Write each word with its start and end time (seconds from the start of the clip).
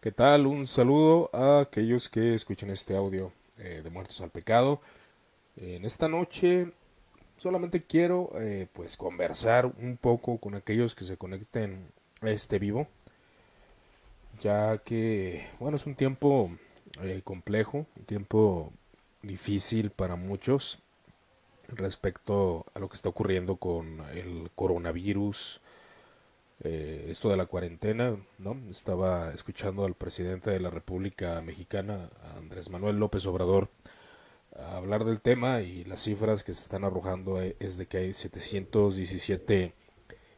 ¿Qué 0.00 0.12
tal? 0.12 0.46
Un 0.46 0.66
saludo 0.66 1.28
a 1.34 1.60
aquellos 1.60 2.08
que 2.08 2.32
escuchan 2.32 2.70
este 2.70 2.96
audio 2.96 3.34
eh, 3.58 3.82
de 3.84 3.90
Muertos 3.90 4.22
al 4.22 4.30
Pecado. 4.30 4.80
En 5.58 5.84
esta 5.84 6.08
noche 6.08 6.72
solamente 7.36 7.82
quiero 7.82 8.30
eh, 8.40 8.66
pues 8.72 8.96
conversar 8.96 9.66
un 9.66 9.98
poco 9.98 10.38
con 10.38 10.54
aquellos 10.54 10.94
que 10.94 11.04
se 11.04 11.18
conecten 11.18 11.92
a 12.22 12.30
este 12.30 12.58
vivo, 12.58 12.88
ya 14.40 14.78
que 14.78 15.46
bueno 15.58 15.76
es 15.76 15.84
un 15.84 15.94
tiempo 15.94 16.50
eh, 17.02 17.20
complejo, 17.22 17.84
un 17.94 18.04
tiempo 18.06 18.72
difícil 19.20 19.90
para 19.90 20.16
muchos 20.16 20.78
respecto 21.68 22.64
a 22.72 22.78
lo 22.78 22.88
que 22.88 22.96
está 22.96 23.10
ocurriendo 23.10 23.56
con 23.56 24.00
el 24.14 24.50
coronavirus, 24.54 25.60
eh, 26.62 27.06
esto 27.08 27.30
de 27.30 27.38
la 27.38 27.46
cuarentena, 27.46 28.16
¿no? 28.38 28.56
Estaba 28.70 29.32
escuchando 29.32 29.86
al 29.86 29.94
presidente 29.94 30.50
de 30.50 30.60
la 30.60 30.68
República 30.68 31.40
Mexicana, 31.40 32.10
Andrés 32.36 32.68
Manuel 32.68 32.98
López 32.98 33.24
Obrador, 33.24 33.70
hablar 34.54 35.04
del 35.04 35.22
tema 35.22 35.62
y 35.62 35.84
las 35.84 36.02
cifras 36.02 36.44
que 36.44 36.52
se 36.52 36.62
están 36.62 36.84
arrojando 36.84 37.40
eh, 37.40 37.56
es 37.60 37.78
de 37.78 37.86
que 37.86 37.98
hay 37.98 38.12
717 38.12 39.72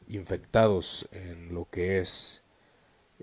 infectados 0.09 1.09
en 1.11 1.55
lo 1.55 1.69
que 1.69 1.99
es 1.99 2.45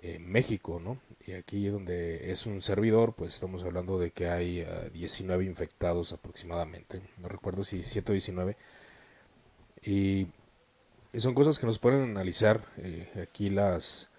eh, 0.01 0.19
México, 0.19 0.81
¿no? 0.83 0.99
Y 1.25 1.33
aquí 1.33 1.67
donde 1.67 2.31
es 2.31 2.45
un 2.45 2.61
servidor, 2.61 3.13
pues 3.15 3.33
estamos 3.33 3.63
hablando 3.63 3.97
de 3.99 4.11
que 4.11 4.27
hay 4.27 4.65
19 4.93 5.45
infectados 5.45 6.11
aproximadamente, 6.11 7.01
no 7.17 7.29
recuerdo 7.29 7.63
si 7.63 7.77
17 7.77 8.11
o 8.11 8.13
19. 8.13 8.57
Y 9.83 10.27
y 10.27 10.27
son 11.17 11.33
cosas 11.33 11.59
que 11.59 11.65
nos 11.65 11.79
pueden 11.79 12.03
analizar. 12.03 12.61
Eh, 12.77 13.09
aquí 13.23 13.49
las, 13.49 14.09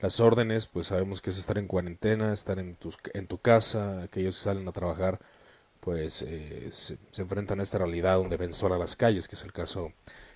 las 0.00 0.20
órdenes, 0.20 0.66
pues 0.66 0.88
sabemos 0.88 1.20
que 1.20 1.30
es 1.30 1.38
estar 1.38 1.58
en 1.58 1.66
cuarentena, 1.66 2.32
estar 2.32 2.58
en, 2.58 2.76
tus, 2.76 2.98
en 3.12 3.26
tu 3.26 3.38
casa, 3.38 4.02
aquellos 4.02 4.36
que 4.36 4.44
salen 4.44 4.66
a 4.68 4.72
trabajar, 4.72 5.20
pues 5.80 6.22
eh, 6.22 6.68
se, 6.72 6.98
enfrentan 7.20 7.60
a 7.60 7.62
esta 7.62 7.78
realidad 7.78 8.16
donde 8.16 8.36
ven 8.36 8.54
sol 8.54 8.72
a 8.72 8.78
las 8.78 8.96
calles, 8.96 9.28
que 9.28 9.36
es 9.36 9.44
el 9.44 9.52
caso 9.52 9.92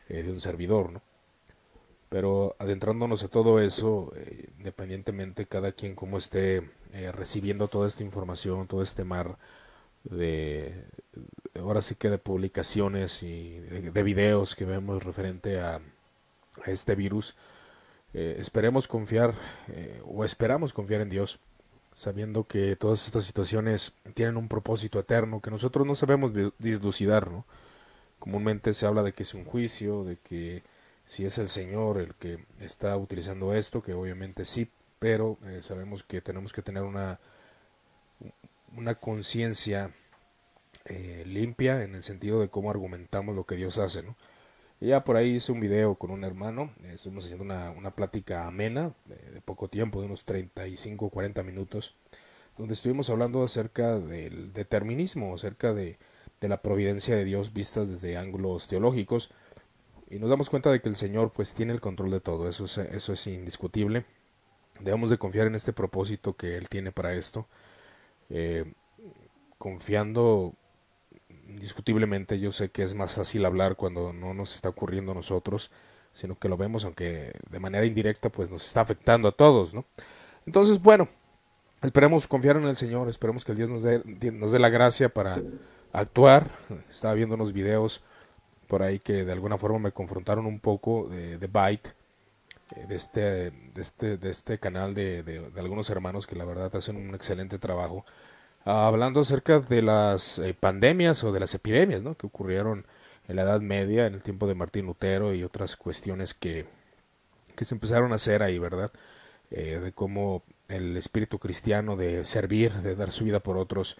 eh, 0.09 0.23
de 0.23 0.33
un 0.33 0.41
servidor, 0.41 0.93
¿no? 0.93 1.03
Pero 2.09 2.57
adentrándonos 2.59 3.25
a 3.25 3.29
todo 3.29 3.59
eso, 3.59 4.13
independientemente 4.59 5.47
cada 5.47 5.73
quien 5.73 5.95
como 5.95 6.19
esté 6.19 6.71
recibiendo 7.13 7.69
toda 7.69 7.89
esta 7.89 8.03
información, 8.03 8.67
todo 8.67 8.83
este 8.83 9.03
mar 9.03 9.39
de, 10.05 10.85
ahora 11.59 11.81
sí 11.81 11.95
que 11.95 12.11
de 12.11 12.19
publicaciones 12.19 13.23
y 13.23 13.59
de 13.61 14.03
videos 14.03 14.55
que 14.55 14.67
vemos 14.67 15.03
referente 15.05 15.59
a 15.59 15.81
este 16.67 16.95
virus, 16.95 17.35
eh, 18.15 18.37
esperemos 18.39 18.89
confiar 18.89 19.35
eh, 19.69 20.03
o 20.05 20.25
esperamos 20.25 20.73
confiar 20.73 21.01
en 21.01 21.09
Dios, 21.09 21.41
sabiendo 21.95 22.45
que 22.45 22.77
todas 22.77 23.07
estas 23.07 23.25
situaciones 23.25 23.95
tienen 24.15 24.37
un 24.37 24.49
propósito 24.49 24.99
eterno 24.99 25.41
que 25.41 25.51
nosotros 25.51 25.87
no 25.87 25.95
sabemos 25.95 26.33
dislucidar. 26.59 27.31
¿no? 27.31 27.47
Comúnmente 28.19 28.75
se 28.75 28.87
habla 28.87 29.03
de 29.03 29.13
que 29.13 29.23
es 29.23 29.35
un 29.35 29.45
juicio, 29.45 30.05
de 30.05 30.17
que 30.17 30.63
si 31.05 31.25
es 31.25 31.39
el 31.39 31.49
Señor 31.49 31.99
el 31.99 32.15
que 32.15 32.45
está 32.61 32.97
utilizando 32.97 33.55
esto, 33.55 33.83
que 33.83 33.95
obviamente 33.95 34.45
sí, 34.45 34.71
pero 34.99 35.39
eh, 35.47 35.61
sabemos 35.63 36.03
que 36.03 36.21
tenemos 36.21 36.53
que 36.53 36.63
tener 36.63 36.83
una, 36.83 37.19
una 38.77 38.95
conciencia 38.95 39.95
limpia 41.25 41.85
en 41.85 41.95
el 41.95 42.03
sentido 42.03 42.41
de 42.41 42.49
cómo 42.49 42.69
argumentamos 42.69 43.37
lo 43.37 43.45
que 43.45 43.55
Dios 43.55 43.79
hace. 43.79 44.03
¿no? 44.03 44.17
Ya 44.89 45.05
por 45.05 45.17
ahí 45.17 45.37
hice 45.37 45.53
un 45.53 45.61
video 45.61 45.95
con 45.95 46.11
un 46.11 46.25
hermano, 46.25 46.73
estuvimos 46.85 47.25
haciendo 47.25 47.45
una, 47.45 47.71
una 47.71 47.95
plática 47.95 48.47
amena, 48.47 48.95
de, 49.07 49.41
poco 49.43 49.69
tiempo, 49.69 50.01
de 50.01 50.07
unos 50.07 50.25
35 50.25 51.07
o 51.07 51.11
40 51.11 51.43
minutos, 51.43 51.95
donde 52.59 52.75
estuvimos 52.75 53.09
hablando 53.09 53.42
acerca 53.42 53.98
del 53.98 54.53
determinismo, 54.53 55.35
acerca 55.35 55.73
de, 55.73 55.98
de 56.41 56.48
la 56.48 56.63
providencia 56.63 57.15
de 57.15 57.25
Dios 57.25 57.53
vistas 57.53 57.89
desde 57.89 58.17
ángulos 58.17 58.67
teológicos, 58.69 59.31
y 60.11 60.19
nos 60.19 60.29
damos 60.29 60.51
cuenta 60.51 60.71
de 60.71 60.81
que 60.81 60.89
el 60.89 60.97
Señor 60.97 61.33
pues 61.33 61.55
tiene 61.55 61.73
el 61.73 61.81
control 61.81 62.11
de 62.11 62.21
todo, 62.21 62.48
eso 62.48 62.65
es, 62.67 62.77
eso 62.79 63.13
es 63.13 63.27
indiscutible. 63.27 64.05
Debemos 64.81 65.11
de 65.11 65.19
confiar 65.19 65.47
en 65.47 65.55
este 65.55 65.73
propósito 65.73 66.37
que 66.37 66.57
Él 66.57 66.69
tiene 66.69 66.92
para 66.92 67.15
esto, 67.15 67.47
eh, 68.29 68.75
confiando 69.59 70.55
indiscutiblemente 71.52 72.40
yo 72.40 72.52
sé 72.52 72.70
que 72.70 72.83
es 72.83 72.95
más 72.95 73.14
fácil 73.14 73.45
hablar 73.45 73.77
cuando 73.77 74.13
no 74.13 74.35
nos 74.35 74.55
está 74.55 74.68
ocurriendo 74.68 75.13
a 75.13 75.14
nosotros, 75.14 75.70
sino 76.13 76.39
que 76.39 76.48
lo 76.48 76.57
vemos, 76.57 76.85
aunque 76.85 77.33
de 77.51 77.58
manera 77.61 77.86
indirecta, 77.86 78.29
pues 78.30 78.51
nos 78.51 78.67
está 78.67 78.80
afectando 78.80 79.29
a 79.29 79.33
todos, 79.33 79.74
¿no? 79.74 79.85
Entonces, 80.46 80.80
bueno, 80.80 81.08
esperemos 81.83 82.27
confiar 82.27 82.57
en 82.57 82.64
el 82.64 82.77
Señor, 82.77 83.08
esperemos 83.08 83.45
que 83.45 83.52
el 83.52 83.58
Dios 83.58 83.70
nos 83.70 83.83
dé, 83.83 84.02
nos 84.33 84.52
dé 84.52 84.58
la 84.58 84.68
gracia 84.68 85.08
para 85.08 85.41
actuar. 85.92 86.51
Estaba 86.91 87.14
viendo 87.14 87.35
unos 87.35 87.52
videos 87.52 88.02
por 88.68 88.83
ahí 88.83 88.98
que 88.98 89.24
de 89.24 89.33
alguna 89.33 89.58
forma 89.58 89.79
me 89.79 89.92
confrontaron 89.92 90.46
un 90.46 90.61
poco 90.61 91.08
de, 91.08 91.39
de 91.39 91.46
Byte, 91.46 91.95
eh, 92.77 92.86
de 92.89 92.96
este, 92.96 93.20
de 93.20 93.83
este, 93.83 94.17
de 94.17 94.30
este 94.30 94.58
canal 94.58 94.95
de, 94.95 95.23
de, 95.23 95.51
de 95.51 95.61
algunos 95.61 95.91
hermanos 95.91 96.27
que 96.27 96.36
la 96.36 96.45
verdad 96.45 96.74
hacen 96.74 96.96
un 96.96 97.14
excelente 97.14 97.58
trabajo 97.58 98.05
hablando 98.64 99.20
acerca 99.20 99.61
de 99.61 99.83
las 99.83 100.39
eh, 100.39 100.55
pandemias 100.58 101.24
o 101.24 101.33
de 101.33 101.40
las 101.40 101.55
epidemias 101.55 102.02
¿no? 102.02 102.17
que 102.17 102.27
ocurrieron 102.27 102.86
en 103.28 103.36
la 103.36 103.42
Edad 103.42 103.61
Media, 103.61 104.06
en 104.06 104.14
el 104.14 104.23
tiempo 104.23 104.46
de 104.46 104.55
Martín 104.55 104.86
Lutero 104.86 105.34
y 105.34 105.45
otras 105.45 105.77
cuestiones 105.77 106.34
que, 106.34 106.67
que 107.56 107.64
se 107.64 107.74
empezaron 107.74 108.12
a 108.12 108.17
hacer 108.17 108.42
ahí, 108.42 108.58
¿verdad? 108.58 108.90
Eh, 109.50 109.80
de 109.80 109.92
cómo 109.92 110.42
el 110.68 110.96
espíritu 110.96 111.39
cristiano 111.39 111.96
de 111.96 112.24
servir, 112.24 112.73
de 112.73 112.96
dar 112.96 113.12
su 113.12 113.24
vida 113.24 113.40
por 113.40 113.56
otros, 113.56 113.96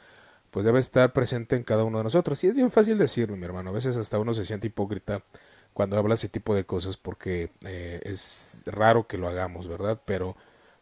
pues 0.51 0.65
debe 0.67 0.81
estar 0.81 1.13
presente 1.13 1.57
en 1.57 1.63
cada 1.63 1.85
uno 1.85 1.99
de 1.99 2.05
nosotros. 2.05 2.43
Y 2.45 2.49
es 2.49 2.55
bien 2.55 2.71
fácil 2.71 2.99
decirlo, 2.99 3.37
mi 3.37 3.45
hermano. 3.45 3.71
A 3.71 3.73
veces 3.73 3.97
hasta 3.97 4.19
uno 4.19 4.35
se 4.35 4.45
siente 4.45 4.67
hipócrita 4.69 5.23
cuando 5.73 5.97
habla 5.97 6.15
ese 6.15 6.29
tipo 6.29 6.55
de 6.55 6.65
cosas 6.65 6.97
porque 6.97 7.51
eh, 7.65 8.01
es 8.05 8.63
raro 8.67 9.07
que 9.07 9.19
lo 9.19 9.29
hagamos, 9.29 9.69
¿verdad? 9.69 10.01
Pero, 10.05 10.37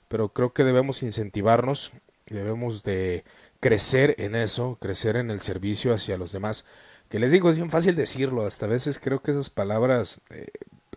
pero 0.08 0.30
creo 0.30 0.52
que 0.52 0.64
debemos 0.64 1.02
incentivarnos, 1.02 1.92
debemos 2.26 2.82
de 2.82 3.24
crecer 3.60 4.14
en 4.18 4.34
eso, 4.34 4.78
crecer 4.80 5.16
en 5.16 5.30
el 5.30 5.40
servicio 5.40 5.94
hacia 5.94 6.18
los 6.18 6.32
demás. 6.32 6.64
Que 7.08 7.18
les 7.18 7.32
digo, 7.32 7.50
es 7.50 7.56
bien 7.56 7.70
fácil 7.70 7.94
decirlo, 7.94 8.46
hasta 8.46 8.66
a 8.66 8.68
veces 8.68 8.98
creo 8.98 9.22
que 9.22 9.32
esas 9.32 9.50
palabras 9.50 10.20
eh, 10.30 10.48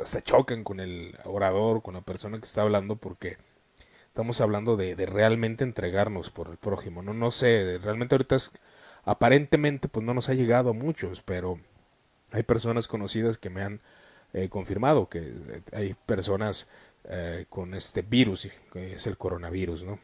hasta 0.01 0.21
chocan 0.21 0.63
con 0.63 0.79
el 0.79 1.17
orador, 1.25 1.81
con 1.81 1.95
la 1.95 2.01
persona 2.01 2.39
que 2.39 2.45
está 2.45 2.61
hablando, 2.61 2.95
porque 2.95 3.37
estamos 4.07 4.41
hablando 4.41 4.77
de, 4.77 4.95
de, 4.95 5.05
realmente 5.05 5.63
entregarnos 5.63 6.29
por 6.29 6.49
el 6.49 6.57
prójimo. 6.57 7.03
No, 7.03 7.13
no 7.13 7.31
sé, 7.31 7.79
realmente 7.83 8.15
ahorita 8.15 8.37
aparentemente 9.05 9.89
pues 9.89 10.05
no 10.05 10.13
nos 10.13 10.29
ha 10.29 10.33
llegado 10.33 10.69
a 10.71 10.73
muchos, 10.73 11.21
pero 11.23 11.59
hay 12.31 12.43
personas 12.43 12.87
conocidas 12.87 13.37
que 13.37 13.49
me 13.49 13.63
han 13.63 13.81
eh, 14.33 14.49
confirmado 14.49 15.09
que 15.09 15.19
eh, 15.19 15.61
hay 15.73 15.95
personas 16.05 16.67
con 17.49 17.73
este 17.73 18.01
virus, 18.01 18.47
que 18.71 18.93
es 18.93 19.07
el 19.07 19.17
coronavirus, 19.17 19.83
¿no? 19.83 19.99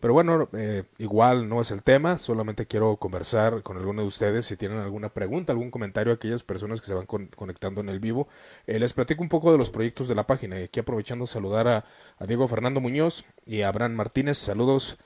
Pero 0.00 0.14
bueno, 0.14 0.48
eh, 0.52 0.84
igual 0.98 1.48
no 1.48 1.60
es 1.60 1.72
el 1.72 1.82
tema, 1.82 2.18
solamente 2.18 2.66
quiero 2.66 2.96
conversar 2.98 3.64
con 3.64 3.76
alguno 3.78 4.02
de 4.02 4.08
ustedes 4.08 4.46
si 4.46 4.56
tienen 4.56 4.78
alguna 4.78 5.08
pregunta, 5.12 5.52
algún 5.52 5.72
comentario 5.72 6.12
a 6.12 6.16
aquellas 6.16 6.44
personas 6.44 6.80
que 6.80 6.86
se 6.86 6.94
van 6.94 7.06
conectando 7.06 7.80
en 7.80 7.88
el 7.88 7.98
vivo. 7.98 8.28
Eh, 8.68 8.78
les 8.78 8.92
platico 8.92 9.22
un 9.22 9.28
poco 9.28 9.50
de 9.50 9.58
los 9.58 9.70
proyectos 9.70 10.06
de 10.06 10.14
la 10.14 10.24
página 10.24 10.60
y 10.60 10.64
aquí 10.64 10.78
aprovechando 10.78 11.26
saludar 11.26 11.66
a, 11.66 11.84
Diego 12.26 12.46
Fernando 12.46 12.80
Muñoz 12.80 13.24
y 13.44 13.62
a 13.62 13.68
Abraham 13.68 13.94
Martínez. 13.94 14.38
Saludos, 14.38 14.98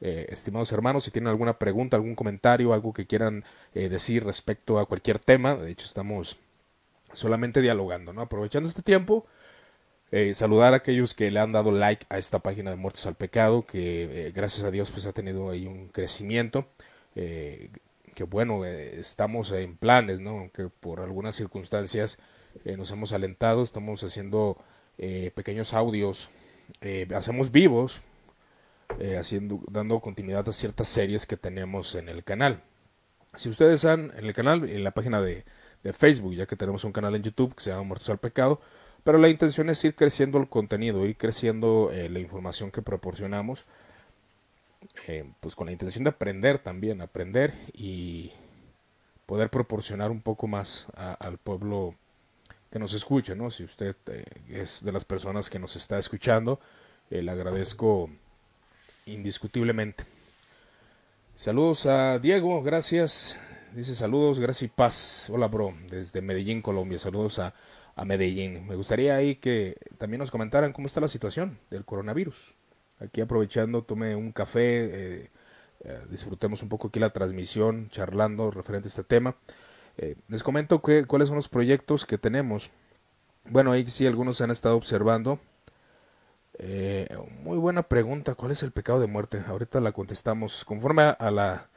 eh, 0.00 0.26
estimados 0.30 0.72
hermanos, 0.72 1.04
si 1.04 1.12
tienen 1.12 1.28
alguna 1.28 1.58
pregunta, 1.58 1.96
algún 1.96 2.16
comentario, 2.16 2.72
algo 2.72 2.92
que 2.92 3.06
quieran 3.06 3.44
decir 3.72 4.24
respecto 4.24 4.80
a 4.80 4.86
cualquier 4.86 5.20
tema. 5.20 5.54
De 5.54 5.70
hecho, 5.70 5.86
estamos 5.86 6.38
solamente 7.12 7.60
dialogando, 7.60 8.12
¿no? 8.12 8.22
Aprovechando 8.22 8.68
este 8.68 8.82
tiempo 8.82 9.26
eh, 10.12 10.34
saludar 10.34 10.72
a 10.72 10.78
aquellos 10.78 11.14
que 11.14 11.30
le 11.30 11.38
han 11.38 11.52
dado 11.52 11.70
like 11.70 12.04
a 12.08 12.18
esta 12.18 12.40
página 12.40 12.70
de 12.70 12.76
Muertos 12.76 13.06
al 13.06 13.14
Pecado, 13.14 13.64
que 13.64 14.26
eh, 14.26 14.32
gracias 14.32 14.64
a 14.64 14.70
Dios 14.70 14.90
pues 14.90 15.06
ha 15.06 15.12
tenido 15.12 15.50
ahí 15.50 15.66
un 15.66 15.88
crecimiento. 15.88 16.66
Eh, 17.14 17.70
que 18.14 18.24
bueno, 18.24 18.64
estamos 18.64 19.52
en 19.52 19.76
planes, 19.76 20.20
¿no? 20.20 20.30
Aunque 20.30 20.68
por 20.68 21.00
algunas 21.00 21.36
circunstancias 21.36 22.18
nos 22.64 22.90
hemos 22.90 23.12
alentado, 23.12 23.62
estamos 23.62 24.02
haciendo 24.02 24.58
pequeños 25.34 25.72
audios, 25.72 26.28
hacemos 27.14 27.52
vivos, 27.52 28.00
haciendo, 29.18 29.60
dando 29.70 30.00
continuidad 30.00 30.46
a 30.48 30.52
ciertas 30.52 30.88
series 30.88 31.24
que 31.24 31.36
tenemos 31.36 31.94
en 31.94 32.08
el 32.08 32.24
canal. 32.24 32.62
Si 33.34 33.48
ustedes 33.48 33.76
están 33.76 34.12
en 34.18 34.26
el 34.26 34.34
canal, 34.34 34.68
en 34.68 34.84
la 34.84 34.90
página 34.90 35.22
de, 35.22 35.44
de 35.82 35.92
Facebook, 35.92 36.34
ya 36.34 36.46
que 36.46 36.56
tenemos 36.56 36.84
un 36.84 36.92
canal 36.92 37.14
en 37.14 37.22
YouTube 37.22 37.54
que 37.54 37.62
se 37.62 37.70
llama 37.70 37.84
Muertos 37.84 38.10
al 38.10 38.18
Pecado, 38.18 38.60
pero 39.04 39.18
la 39.18 39.28
intención 39.28 39.70
es 39.70 39.84
ir 39.84 39.94
creciendo 39.94 40.38
el 40.38 40.48
contenido, 40.48 41.06
ir 41.06 41.16
creciendo 41.16 41.90
eh, 41.92 42.08
la 42.08 42.20
información 42.20 42.70
que 42.70 42.82
proporcionamos, 42.82 43.64
eh, 45.06 45.30
pues 45.40 45.54
con 45.54 45.66
la 45.66 45.72
intención 45.72 46.04
de 46.04 46.10
aprender 46.10 46.58
también, 46.58 47.00
aprender 47.00 47.54
y 47.72 48.32
poder 49.26 49.50
proporcionar 49.50 50.10
un 50.10 50.20
poco 50.20 50.46
más 50.46 50.86
al 50.94 51.38
pueblo 51.38 51.94
que 52.70 52.78
nos 52.78 52.92
escuche, 52.94 53.36
¿no? 53.36 53.50
Si 53.50 53.64
usted 53.64 53.96
eh, 54.06 54.24
es 54.48 54.82
de 54.82 54.92
las 54.92 55.04
personas 55.04 55.50
que 55.50 55.58
nos 55.58 55.76
está 55.76 55.98
escuchando, 55.98 56.60
le 57.10 57.30
agradezco 57.30 58.08
indiscutiblemente. 59.06 60.04
Saludos 61.34 61.86
a 61.86 62.18
Diego, 62.18 62.62
gracias. 62.62 63.36
Dice 63.74 63.94
saludos, 63.94 64.40
gracias 64.40 64.62
y 64.62 64.68
paz. 64.68 65.30
Hola, 65.32 65.46
bro, 65.46 65.74
desde 65.88 66.20
Medellín, 66.20 66.60
Colombia. 66.60 66.98
Saludos 66.98 67.38
a, 67.38 67.54
a 68.00 68.06
Medellín. 68.06 68.66
Me 68.66 68.76
gustaría 68.76 69.14
ahí 69.14 69.36
que 69.36 69.76
también 69.98 70.20
nos 70.20 70.30
comentaran 70.30 70.72
cómo 70.72 70.86
está 70.86 71.02
la 71.02 71.08
situación 71.08 71.58
del 71.68 71.84
coronavirus. 71.84 72.54
Aquí 72.98 73.20
aprovechando, 73.20 73.82
tome 73.82 74.16
un 74.16 74.32
café, 74.32 74.62
eh, 74.62 75.30
eh, 75.84 76.00
disfrutemos 76.08 76.62
un 76.62 76.70
poco 76.70 76.88
aquí 76.88 76.98
la 76.98 77.10
transmisión, 77.10 77.90
charlando 77.90 78.50
referente 78.50 78.86
a 78.86 78.90
este 78.90 79.04
tema. 79.04 79.36
Eh, 79.98 80.16
les 80.28 80.42
comento 80.42 80.80
que, 80.80 81.04
cuáles 81.04 81.28
son 81.28 81.36
los 81.36 81.50
proyectos 81.50 82.06
que 82.06 82.16
tenemos. 82.16 82.70
Bueno, 83.50 83.70
ahí 83.70 83.86
sí 83.86 84.06
algunos 84.06 84.40
han 84.40 84.50
estado 84.50 84.76
observando. 84.76 85.38
muy 87.42 87.58
buena 87.58 87.82
pregunta, 87.82 88.34
¿cuál 88.34 88.52
es 88.52 88.62
el 88.62 88.72
pecado 88.72 89.00
de 89.00 89.08
muerte? 89.08 89.42
Ahorita 89.46 89.78
la 89.80 89.92
contestamos 89.92 90.64
conforme 90.64 91.02
a 91.02 91.30
la 91.30 91.68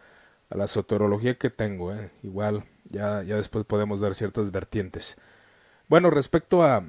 a 0.49 0.57
la 0.57 0.67
soterología 0.67 1.37
que 1.37 1.49
tengo. 1.49 1.93
Igual 2.21 2.63
ya, 2.85 3.23
ya 3.23 3.35
después 3.37 3.65
podemos 3.65 3.99
dar 3.99 4.15
ciertas 4.15 4.51
vertientes. 4.51 5.17
Bueno, 5.87 6.09
respecto 6.09 6.63
a, 6.63 6.83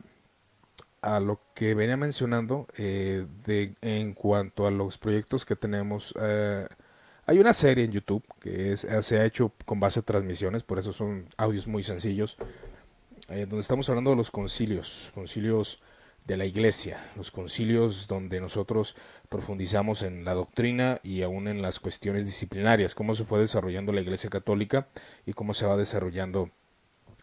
a 1.02 1.20
lo 1.20 1.41
que 1.55 1.75
venía 1.75 1.96
mencionando 1.96 2.67
eh, 2.76 3.26
de, 3.44 3.75
en 3.82 4.14
cuanto 4.14 4.67
a 4.67 4.70
los 4.70 4.99
proyectos 4.99 5.44
que 5.44 5.56
tenemos, 5.56 6.14
eh, 6.20 6.67
hay 7.26 7.38
una 7.38 7.52
serie 7.52 7.85
en 7.85 7.93
YouTube 7.93 8.25
que 8.41 8.73
es, 8.73 8.87
se 9.00 9.19
ha 9.19 9.25
hecho 9.25 9.52
con 9.64 9.81
base 9.81 10.00
a 10.00 10.02
transmisiones, 10.02 10.62
por 10.62 10.79
eso 10.79 10.93
son 10.93 11.26
audios 11.37 11.67
muy 11.67 11.82
sencillos, 11.82 12.37
donde 13.29 13.61
estamos 13.61 13.88
hablando 13.88 14.11
de 14.11 14.17
los 14.17 14.31
concilios, 14.31 15.11
concilios 15.14 15.81
de 16.25 16.37
la 16.37 16.47
iglesia, 16.47 17.00
los 17.17 17.31
concilios 17.31 18.08
donde 18.08 18.40
nosotros 18.40 18.97
profundizamos 19.29 20.02
en 20.02 20.25
la 20.25 20.35
doctrina 20.35 21.00
y 21.02 21.23
aún 21.23 21.49
en 21.49 21.61
las 21.61 21.81
cuestiones 21.81 22.25
disciplinarias, 22.25 22.94
cómo 22.94 23.14
se 23.14 23.25
fue 23.25 23.40
desarrollando 23.40 23.93
la 23.93 24.00
iglesia 24.00 24.31
católica 24.31 24.88
y 25.26 25.35
cómo 25.35 25.52
se 25.52 25.67
va 25.67 25.76
desarrollando 25.76 26.50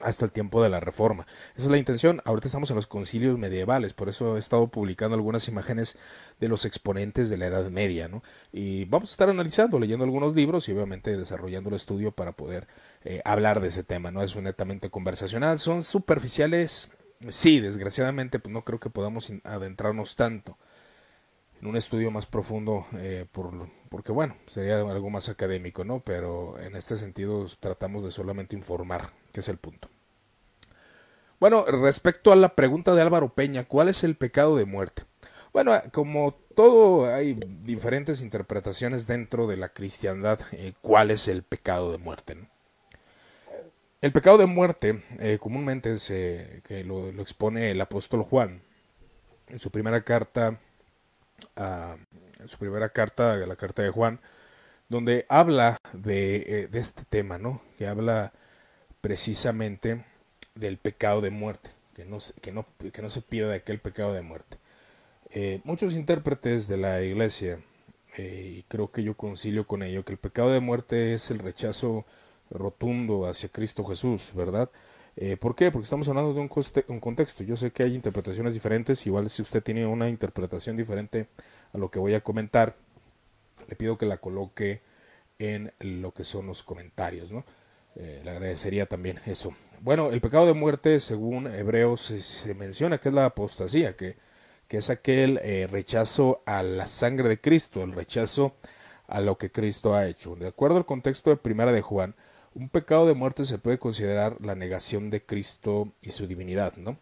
hasta 0.03 0.25
el 0.25 0.31
tiempo 0.31 0.63
de 0.63 0.69
la 0.69 0.80
reforma. 0.80 1.25
Esa 1.56 1.65
es 1.65 1.71
la 1.71 1.77
intención. 1.77 2.21
Ahorita 2.25 2.48
estamos 2.48 2.69
en 2.69 2.75
los 2.75 2.88
concilios 2.88 3.38
medievales, 3.38 3.94
por 3.94 4.09
eso 4.09 4.36
he 4.36 4.39
estado 4.39 4.68
publicando 4.68 5.15
algunas 5.15 5.48
imágenes 5.48 5.98
de 6.39 6.48
los 6.48 6.65
exponentes 6.65 7.30
de 7.30 7.38
la 7.38 7.48
Edad 7.48 7.69
Media, 7.69 8.07
¿no? 8.07 8.24
Y 8.51 8.86
vamos 8.86 9.09
a 9.09 9.13
estar 9.13 9.30
analizando, 9.30 9.80
leyendo 9.80 10.06
algunos 10.06 10.36
libros 10.36 10.68
y 10.68 10.71
obviamente 10.74 11.15
desarrollando 11.18 11.69
el 11.69 11.75
estudio 11.75 12.12
para 12.12 12.33
poder 12.33 12.68
eh, 13.03 13.21
hablar 13.25 13.62
de 13.62 13.69
ese 13.69 13.83
tema, 13.83 14.12
¿no? 14.12 14.24
Es 14.24 14.36
netamente 14.36 14.89
conversacional, 14.89 15.59
son 15.59 15.83
superficiales 15.83 16.89
sí, 17.30 17.59
desgraciadamente, 17.59 18.39
pues 18.39 18.53
no 18.53 18.63
creo 18.63 18.80
que 18.80 18.89
podamos 18.89 19.31
adentrarnos 19.44 20.15
tanto 20.15 20.57
en 21.62 21.68
un 21.68 21.77
estudio 21.77 22.09
más 22.09 22.25
profundo, 22.25 22.88
eh, 22.94 23.25
por, 23.31 23.69
porque 23.89 24.12
bueno, 24.12 24.36
sería 24.48 24.80
algo 24.80 25.09
más 25.09 25.30
académico, 25.30 25.83
¿no? 25.83 26.00
Pero 26.00 26.59
en 26.59 26.75
este 26.75 26.98
sentido 26.98 27.45
tratamos 27.59 28.03
de 28.03 28.12
solamente 28.12 28.56
informar, 28.56 29.12
que 29.31 29.42
es 29.42 29.50
el 29.50 29.57
punto. 29.57 29.90
Bueno, 31.41 31.65
respecto 31.65 32.31
a 32.31 32.35
la 32.35 32.55
pregunta 32.55 32.93
de 32.93 33.01
Álvaro 33.01 33.33
Peña, 33.33 33.63
¿cuál 33.63 33.89
es 33.89 34.03
el 34.03 34.15
pecado 34.15 34.57
de 34.57 34.65
muerte? 34.65 35.05
Bueno, 35.51 35.73
como 35.91 36.35
todo 36.55 37.11
hay 37.11 37.33
diferentes 37.63 38.21
interpretaciones 38.21 39.07
dentro 39.07 39.47
de 39.47 39.57
la 39.57 39.67
cristiandad, 39.67 40.39
eh, 40.51 40.73
¿cuál 40.83 41.09
es 41.09 41.27
el 41.27 41.41
pecado 41.41 41.91
de 41.91 41.97
muerte? 41.97 42.35
¿no? 42.35 42.47
El 44.01 44.11
pecado 44.11 44.38
de 44.38 44.45
muerte 44.45 45.03
eh, 45.17 45.39
comúnmente 45.41 45.97
se, 45.97 46.61
que 46.63 46.83
lo, 46.83 47.09
expone 47.09 47.71
el 47.71 47.81
apóstol 47.81 48.21
Juan 48.21 48.61
en 49.47 49.57
su 49.57 49.71
primera 49.71 50.03
carta, 50.03 50.59
en 51.55 52.47
su 52.47 52.59
primera 52.59 52.89
carta, 52.89 53.35
la 53.35 53.55
carta 53.55 53.81
de 53.81 53.89
Juan, 53.89 54.19
donde 54.89 55.25
habla 55.27 55.77
de, 55.93 56.35
eh, 56.35 56.67
de, 56.67 56.79
este 56.79 57.03
tema, 57.03 57.39
¿no? 57.39 57.63
Que 57.79 57.88
habla 57.88 58.31
precisamente 59.01 60.05
del 60.56 60.77
pecado 60.77 61.21
de 61.21 61.31
muerte, 61.31 61.69
que 61.94 62.06
no, 62.06 62.18
que 62.42 62.51
no, 62.51 62.65
que 62.92 63.01
no 63.01 63.09
se 63.09 63.24
aquel 63.53 63.80
pecado 63.80 64.13
de 64.13 64.21
muerte. 64.21 64.57
Eh, 65.31 65.62
muchos 65.63 65.95
intérpretes 65.95 66.68
de 66.68 66.77
la 66.77 67.01
iglesia, 67.01 67.59
y 68.18 68.63
creo 68.63 68.92
que 68.92 69.03
yo 69.03 69.15
concilio 69.15 69.65
con 69.65 69.83
ello, 69.83 70.03
que 70.03 70.12
el 70.12 70.19
pecado 70.19 70.51
de 70.51 70.59
muerte 70.59 71.13
es 71.13 71.31
el 71.31 71.39
rechazo 71.39 72.06
rotundo 72.50 73.25
hacia 73.25 73.50
Cristo 73.50 73.83
Jesús, 73.86 74.31
¿verdad? 74.36 74.69
Eh, 75.15 75.38
¿Por 75.38 75.56
qué? 75.56 75.71
Porque 75.71 75.83
estamos 75.83 76.07
hablando 76.09 76.33
de 76.33 76.39
un, 76.42 76.50
un, 76.88 77.00
contexto. 77.00 77.44
Yo 77.44 77.57
sé 77.57 77.71
que 77.71 77.83
hay 77.83 77.95
interpretaciones 77.95 78.53
diferentes, 78.53 79.06
igual 79.07 79.30
si 79.30 79.42
usted 79.42 79.63
tiene 79.63 79.86
una 79.86 80.09
interpretación 80.09 80.77
diferente 80.77 81.27
a 81.74 81.77
lo 81.77 81.89
que 81.89 82.00
voy 82.00 82.13
a 82.13 82.21
comentar, 82.21 82.75
le 83.68 83.75
pido 83.75 83.98
que 83.98 84.06
la 84.06 84.18
coloque 84.18 84.81
en 85.39 85.74
lo 85.80 86.13
que 86.13 86.24
son 86.24 86.48
los 86.48 86.63
comentarios, 86.63 87.31
¿no? 87.31 87.45
Eh, 87.95 88.21
le 88.24 88.31
agradecería 88.31 88.86
también 88.86 89.19
eso. 89.25 89.53
Bueno, 89.83 90.11
el 90.11 90.21
pecado 90.21 90.45
de 90.45 90.53
muerte, 90.53 90.99
según 90.99 91.47
Hebreos, 91.47 92.01
se, 92.01 92.53
menciona 92.53 92.99
que 92.99 93.09
es 93.09 93.15
la 93.15 93.25
apostasía, 93.25 93.93
que, 93.93 94.15
es 94.69 94.91
aquel 94.91 95.39
eh, 95.43 95.67
rechazo 95.69 96.43
a 96.45 96.61
la 96.61 96.85
sangre 96.85 97.27
de 97.27 97.41
Cristo, 97.41 97.81
el 97.81 97.91
rechazo 97.91 98.55
a 99.07 99.21
lo 99.21 99.39
que 99.39 99.51
Cristo 99.51 99.95
ha 99.95 100.05
hecho. 100.05 100.35
De 100.35 100.47
acuerdo 100.47 100.77
al 100.77 100.85
contexto 100.85 101.31
de 101.31 101.37
Primera 101.37 101.71
de 101.71 101.81
Juan, 101.81 102.13
un 102.53 102.69
pecado 102.69 103.07
de 103.07 103.15
muerte 103.15 103.43
se 103.43 103.57
puede 103.57 103.79
considerar 103.79 104.37
la 104.39 104.53
negación 104.53 105.09
de 105.09 105.25
Cristo 105.25 105.91
y 105.99 106.11
su 106.11 106.27
divinidad, 106.27 106.75
¿no? 106.77 106.99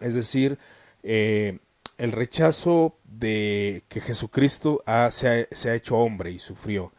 Es 0.00 0.14
decir, 0.14 0.58
eh, 1.02 1.58
el 1.98 2.12
rechazo 2.12 2.96
de 3.04 3.84
que 3.88 4.00
Jesucristo 4.00 4.82
se, 5.10 5.46
ha, 5.50 5.74
hecho 5.74 5.98
hombre 5.98 6.30
y 6.30 6.38
sufrió, 6.38 6.90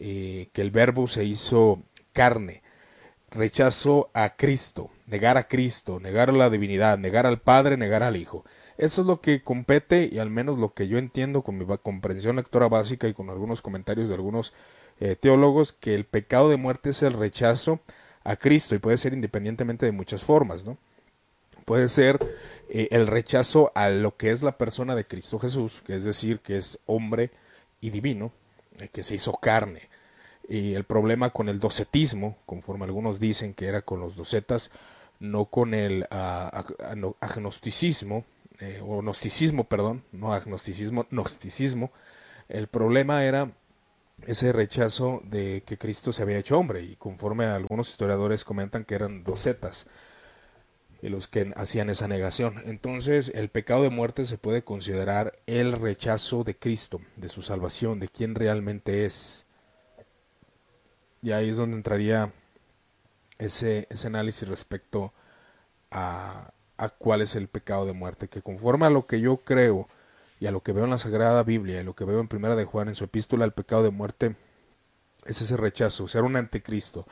eh, 0.00 0.48
que 0.52 0.62
el 0.62 0.72
verbo 0.72 1.06
se 1.06 1.24
hizo 1.24 1.84
carne, 2.12 2.62
rechazo 3.30 4.10
a 4.14 4.30
Cristo, 4.36 4.90
negar 5.06 5.36
a 5.36 5.48
Cristo, 5.48 6.00
negar 6.00 6.30
a 6.30 6.32
la 6.32 6.50
divinidad, 6.50 6.98
negar 6.98 7.26
al 7.26 7.40
Padre, 7.40 7.76
negar 7.76 8.02
al 8.02 8.16
Hijo. 8.16 8.44
Eso 8.78 9.00
es 9.00 9.06
lo 9.06 9.20
que 9.20 9.42
compete 9.42 10.08
y 10.10 10.18
al 10.18 10.30
menos 10.30 10.58
lo 10.58 10.72
que 10.72 10.88
yo 10.88 10.98
entiendo 10.98 11.42
con 11.42 11.58
mi 11.58 11.66
comprensión 11.82 12.36
lectora 12.36 12.68
básica 12.68 13.08
y 13.08 13.14
con 13.14 13.28
algunos 13.28 13.60
comentarios 13.60 14.08
de 14.08 14.14
algunos 14.14 14.54
eh, 15.00 15.16
teólogos 15.16 15.72
que 15.72 15.94
el 15.94 16.04
pecado 16.04 16.48
de 16.48 16.56
muerte 16.56 16.90
es 16.90 17.02
el 17.02 17.12
rechazo 17.12 17.80
a 18.24 18.36
Cristo 18.36 18.74
y 18.74 18.78
puede 18.78 18.98
ser 18.98 19.12
independientemente 19.12 19.86
de 19.86 19.92
muchas 19.92 20.22
formas, 20.22 20.64
¿no? 20.64 20.78
Puede 21.64 21.88
ser 21.88 22.18
eh, 22.70 22.88
el 22.92 23.06
rechazo 23.06 23.72
a 23.74 23.90
lo 23.90 24.16
que 24.16 24.30
es 24.30 24.42
la 24.42 24.56
persona 24.56 24.94
de 24.94 25.06
Cristo 25.06 25.38
Jesús, 25.38 25.82
que 25.84 25.96
es 25.96 26.04
decir, 26.04 26.40
que 26.40 26.56
es 26.56 26.78
hombre 26.86 27.30
y 27.80 27.90
divino, 27.90 28.32
eh, 28.78 28.88
que 28.88 29.02
se 29.02 29.14
hizo 29.16 29.32
carne. 29.34 29.88
Y 30.48 30.74
el 30.74 30.84
problema 30.84 31.30
con 31.30 31.48
el 31.48 31.60
docetismo, 31.60 32.38
conforme 32.46 32.86
algunos 32.86 33.20
dicen 33.20 33.54
que 33.54 33.66
era 33.66 33.82
con 33.82 34.00
los 34.00 34.16
docetas, 34.16 34.70
no 35.20 35.44
con 35.44 35.74
el 35.74 36.06
agnosticismo, 36.10 38.24
o 38.82 39.02
gnosticismo, 39.02 39.64
perdón, 39.64 40.02
no 40.10 40.32
agnosticismo, 40.32 41.06
gnosticismo. 41.10 41.92
El 42.48 42.66
problema 42.66 43.24
era 43.24 43.52
ese 44.26 44.52
rechazo 44.52 45.22
de 45.24 45.62
que 45.64 45.78
Cristo 45.78 46.12
se 46.12 46.22
había 46.22 46.38
hecho 46.38 46.58
hombre 46.58 46.82
y 46.82 46.96
conforme 46.96 47.44
algunos 47.44 47.90
historiadores 47.90 48.44
comentan 48.44 48.84
que 48.84 48.94
eran 48.94 49.22
docetas 49.22 49.86
los 51.02 51.28
que 51.28 51.52
hacían 51.54 51.90
esa 51.90 52.08
negación. 52.08 52.60
Entonces 52.64 53.30
el 53.34 53.50
pecado 53.50 53.82
de 53.82 53.90
muerte 53.90 54.24
se 54.24 54.38
puede 54.38 54.62
considerar 54.62 55.38
el 55.46 55.72
rechazo 55.72 56.42
de 56.42 56.56
Cristo, 56.56 57.00
de 57.16 57.28
su 57.28 57.42
salvación, 57.42 58.00
de 58.00 58.08
quién 58.08 58.34
realmente 58.34 59.04
es. 59.04 59.46
Y 61.22 61.32
ahí 61.32 61.48
es 61.50 61.56
donde 61.56 61.76
entraría 61.76 62.32
ese, 63.38 63.86
ese 63.90 64.06
análisis 64.06 64.48
respecto 64.48 65.12
a, 65.90 66.52
a 66.76 66.88
cuál 66.90 67.22
es 67.22 67.34
el 67.34 67.48
pecado 67.48 67.86
de 67.86 67.92
muerte, 67.92 68.28
que 68.28 68.42
conforme 68.42 68.86
a 68.86 68.90
lo 68.90 69.06
que 69.06 69.20
yo 69.20 69.38
creo, 69.38 69.88
y 70.40 70.46
a 70.46 70.50
lo 70.50 70.62
que 70.62 70.72
veo 70.72 70.84
en 70.84 70.90
la 70.90 70.98
Sagrada 70.98 71.42
Biblia 71.42 71.80
y 71.80 71.84
lo 71.84 71.94
que 71.94 72.04
veo 72.04 72.20
en 72.20 72.28
Primera 72.28 72.54
de 72.54 72.64
Juan 72.64 72.88
en 72.88 72.94
su 72.94 73.04
epístola 73.04 73.44
al 73.44 73.52
pecado 73.52 73.82
de 73.82 73.90
muerte 73.90 74.36
es 75.26 75.40
ese 75.40 75.56
rechazo, 75.56 76.08
ser 76.08 76.22
un 76.22 76.36
anticristo, 76.36 77.06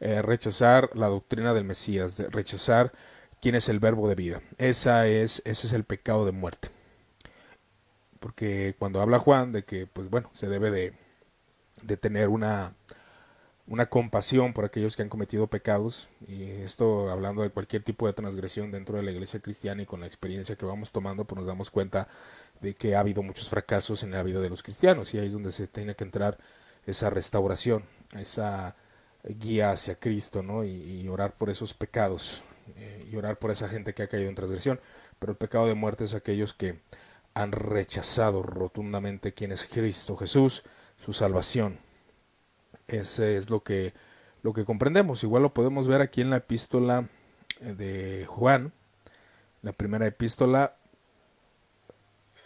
eh, 0.00 0.22
rechazar 0.22 0.90
la 0.94 1.08
doctrina 1.08 1.54
del 1.54 1.64
Mesías, 1.64 2.18
rechazar 2.30 2.92
quién 3.40 3.54
es 3.54 3.68
el 3.68 3.78
verbo 3.78 4.08
de 4.08 4.16
vida. 4.16 4.42
Esa 4.58 5.06
es, 5.06 5.40
ese 5.44 5.66
es 5.68 5.72
el 5.72 5.84
pecado 5.84 6.26
de 6.26 6.32
muerte. 6.32 6.68
Porque 8.20 8.74
cuando 8.78 9.00
habla 9.00 9.18
Juan 9.18 9.52
de 9.52 9.64
que, 9.64 9.86
pues 9.86 10.10
bueno, 10.10 10.30
se 10.32 10.48
debe 10.48 10.70
de, 10.70 10.94
de 11.82 11.96
tener 11.96 12.28
una, 12.28 12.74
una 13.66 13.86
compasión 13.86 14.52
por 14.52 14.64
aquellos 14.64 14.94
que 14.94 15.02
han 15.02 15.08
cometido 15.08 15.46
pecados, 15.46 16.08
y 16.28 16.44
esto 16.44 17.10
hablando 17.10 17.42
de 17.42 17.50
cualquier 17.50 17.82
tipo 17.82 18.06
de 18.06 18.12
transgresión 18.12 18.70
dentro 18.70 18.96
de 18.96 19.02
la 19.02 19.10
iglesia 19.10 19.40
cristiana 19.40 19.82
y 19.82 19.86
con 19.86 20.00
la 20.00 20.06
experiencia 20.06 20.56
que 20.56 20.66
vamos 20.66 20.92
tomando, 20.92 21.24
pues 21.24 21.38
nos 21.38 21.46
damos 21.46 21.70
cuenta 21.70 22.06
de 22.60 22.74
que 22.74 22.94
ha 22.94 23.00
habido 23.00 23.22
muchos 23.22 23.48
fracasos 23.48 24.02
en 24.02 24.10
la 24.10 24.22
vida 24.22 24.40
de 24.40 24.50
los 24.50 24.62
cristianos, 24.62 25.14
y 25.14 25.18
ahí 25.18 25.28
es 25.28 25.32
donde 25.32 25.52
se 25.52 25.66
tiene 25.66 25.94
que 25.94 26.04
entrar 26.04 26.38
esa 26.86 27.08
restauración, 27.08 27.84
esa 28.18 28.76
guía 29.24 29.72
hacia 29.72 29.98
Cristo, 29.98 30.42
¿no? 30.42 30.64
Y, 30.64 31.08
orar 31.08 31.34
por 31.36 31.48
esos 31.50 31.74
pecados, 31.74 32.42
eh, 32.76 33.08
y 33.10 33.16
orar 33.16 33.38
por 33.38 33.50
esa 33.50 33.68
gente 33.68 33.94
que 33.94 34.02
ha 34.02 34.08
caído 34.08 34.28
en 34.28 34.34
transgresión. 34.34 34.80
Pero 35.18 35.32
el 35.32 35.38
pecado 35.38 35.66
de 35.66 35.74
muerte 35.74 36.04
es 36.04 36.14
aquellos 36.14 36.52
que 36.54 36.80
han 37.34 37.52
rechazado 37.52 38.42
rotundamente 38.42 39.32
quién 39.32 39.52
es 39.52 39.66
Cristo 39.66 40.16
Jesús, 40.16 40.62
su 40.98 41.12
salvación. 41.12 41.78
Ese 42.88 43.36
es 43.36 43.50
lo 43.50 43.62
que, 43.62 43.94
lo 44.42 44.52
que 44.52 44.64
comprendemos. 44.64 45.22
Igual 45.22 45.42
lo 45.42 45.54
podemos 45.54 45.88
ver 45.88 46.00
aquí 46.00 46.20
en 46.20 46.30
la 46.30 46.36
epístola 46.36 47.08
de 47.60 48.26
Juan, 48.26 48.72
la 49.62 49.72
primera 49.72 50.06
epístola, 50.06 50.76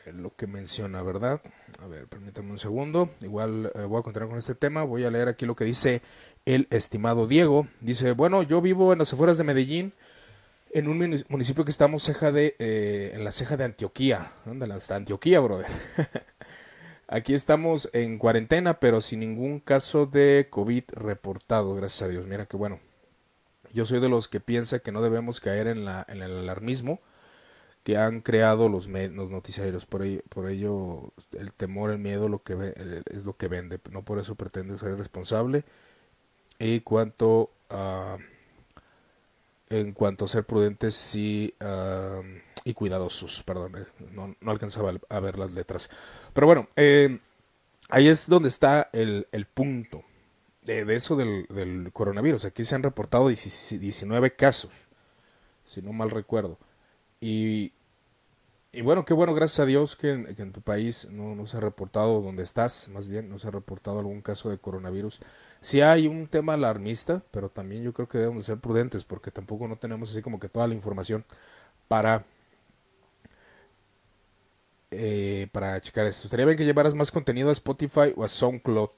eh, 0.07 0.13
lo 0.13 0.35
que 0.35 0.47
menciona, 0.47 1.03
¿verdad? 1.03 1.41
A 1.83 1.87
ver, 1.87 2.07
permítanme 2.07 2.53
un 2.53 2.59
segundo. 2.59 3.11
Igual 3.21 3.73
eh, 3.75 3.83
voy 3.83 4.01
a 4.01 4.03
continuar 4.03 4.29
con 4.29 4.39
este 4.39 4.55
tema. 4.55 4.85
Voy 4.85 5.05
a 5.05 5.11
leer 5.11 5.29
aquí 5.29 5.47
lo 5.47 5.57
que 5.57 5.65
dice 5.65 6.03
el 6.45 6.67
estimado 6.71 7.27
Diego. 7.27 7.67
Dice, 7.81 8.13
bueno, 8.13 8.43
yo 8.43 8.61
vivo 8.61 8.93
en 8.93 9.01
las 9.01 9.13
afueras 9.13 9.39
de 9.39 9.45
Medellín 9.45 9.93
en 10.73 10.89
un 10.89 10.99
municipio 11.29 11.65
que 11.65 11.71
estamos 11.71 12.03
ceja 12.03 12.31
de, 12.31 12.55
eh, 12.59 13.13
en 13.15 13.25
la 13.25 13.33
ceja 13.33 13.57
de 13.57 13.65
Antioquía. 13.65 14.31
¿Dónde 14.45 14.67
la 14.67 14.79
Antioquía, 14.91 15.41
brother? 15.41 15.67
Aquí 17.11 17.33
estamos 17.33 17.89
en 17.95 18.19
cuarentena, 18.19 18.81
pero 18.81 19.01
sin 19.01 19.21
ningún 19.21 19.61
caso 19.61 20.05
de 20.05 20.49
COVID 20.51 20.85
reportado, 20.93 21.75
gracias 21.75 22.03
a 22.03 22.09
Dios. 22.13 22.27
Mira 22.27 22.45
que 22.45 22.59
bueno. 22.59 22.81
Yo 23.73 23.87
soy 23.87 24.01
de 24.01 24.11
los 24.11 24.29
que 24.29 24.41
piensa 24.41 24.79
que 24.81 24.93
no 24.93 25.03
debemos 25.03 25.41
caer 25.41 25.69
en, 25.69 25.85
la, 25.87 26.05
en 26.09 26.23
el 26.23 26.39
alarmismo 26.39 27.01
que 27.83 27.97
han 27.97 28.21
creado 28.21 28.69
los, 28.69 28.89
los 28.89 29.31
noticiarios. 29.31 29.87
Por 29.87 30.03
ello, 30.03 30.21
por 30.29 30.49
ello, 30.51 31.13
el 31.33 31.53
temor, 31.55 31.91
el 31.91 31.99
miedo 31.99 32.29
lo 32.29 32.43
que 32.43 32.75
es 33.11 33.25
lo 33.25 33.37
que 33.37 33.49
vende. 33.49 33.81
No 33.91 34.05
por 34.05 34.19
eso 34.19 34.35
pretendo 34.35 34.77
ser 34.77 34.97
responsable. 34.99 35.65
Y 36.59 36.81
cuanto 36.81 37.51
a 37.71 38.19
en 39.71 39.93
cuanto 39.93 40.27
a 40.27 40.29
ser 40.29 40.45
prudentes 40.45 40.95
sí, 40.95 41.55
y 42.69 42.75
cuidadosos. 42.75 43.43
Perdón, 43.45 43.77
eh, 43.77 43.87
no, 44.13 44.37
no, 44.41 44.51
alcanzaba 44.51 44.93
a 45.09 45.21
ver 45.21 45.39
las 45.39 45.53
letras. 45.53 45.91
Pero 46.33 46.47
bueno, 46.47 46.69
eh, 46.77 47.19
ahí 47.89 48.09
es 48.09 48.29
donde 48.29 48.49
está 48.49 48.91
el, 48.93 49.27
el 49.33 49.47
punto 49.47 50.05
de, 50.65 50.95
eso 50.95 51.17
del, 51.17 51.91
coronavirus. 51.93 52.45
Aquí 52.45 52.65
se 52.65 52.75
han 52.75 52.83
reportado 52.83 53.29
19 53.29 54.37
casos, 54.37 54.71
si 55.65 55.81
no 55.81 55.95
mal 55.95 56.11
recuerdo. 56.11 56.59
Y, 57.21 57.73
y 58.71 58.83
bueno, 58.83 59.07
qué 59.07 59.15
bueno, 59.15 59.35
gracias 59.35 59.61
a 59.61 59.67
Dios 59.67 59.97
que 59.97 60.11
en, 60.11 60.35
que 60.35 60.43
en 60.43 60.53
tu 60.53 60.61
país 60.61 61.09
no, 61.11 61.35
no, 61.35 61.47
se 61.47 61.57
ha 61.57 61.61
reportado, 61.61 62.21
donde 62.21 62.43
estás, 62.43 62.91
más 62.91 63.09
bien, 63.09 63.31
no 63.31 63.39
se 63.39 63.49
ha 63.49 63.51
reportado 63.51 64.01
algún 64.01 64.21
caso 64.21 64.51
de 64.51 64.59
coronavirus 64.59 65.21
sí 65.61 65.81
hay 65.81 66.07
un 66.07 66.27
tema 66.29 66.55
alarmista, 66.55 67.23
pero 67.31 67.49
también 67.49 67.83
yo 67.83 67.93
creo 67.93 68.09
que 68.09 68.19
debemos 68.19 68.45
ser 68.45 68.59
prudentes 68.59 69.05
porque 69.05 69.31
tampoco 69.31 69.67
no 69.69 69.77
tenemos 69.77 70.11
así 70.11 70.23
como 70.23 70.39
que 70.39 70.49
toda 70.49 70.69
la 70.69 70.75
información 70.75 71.25
para 71.89 72.25
eh, 74.91 75.49
para 75.53 75.81
checar 75.81 76.07
esto. 76.07 76.27
Estaría 76.27 76.47
bien 76.47 76.59
que 76.59 76.65
llevaras 76.65 76.95
más 76.95 77.11
contenido 77.11 77.51
a 77.51 77.53
Spotify 77.53 78.13
o 78.17 78.25
a 78.25 78.29
SoundCloud. 78.29 78.91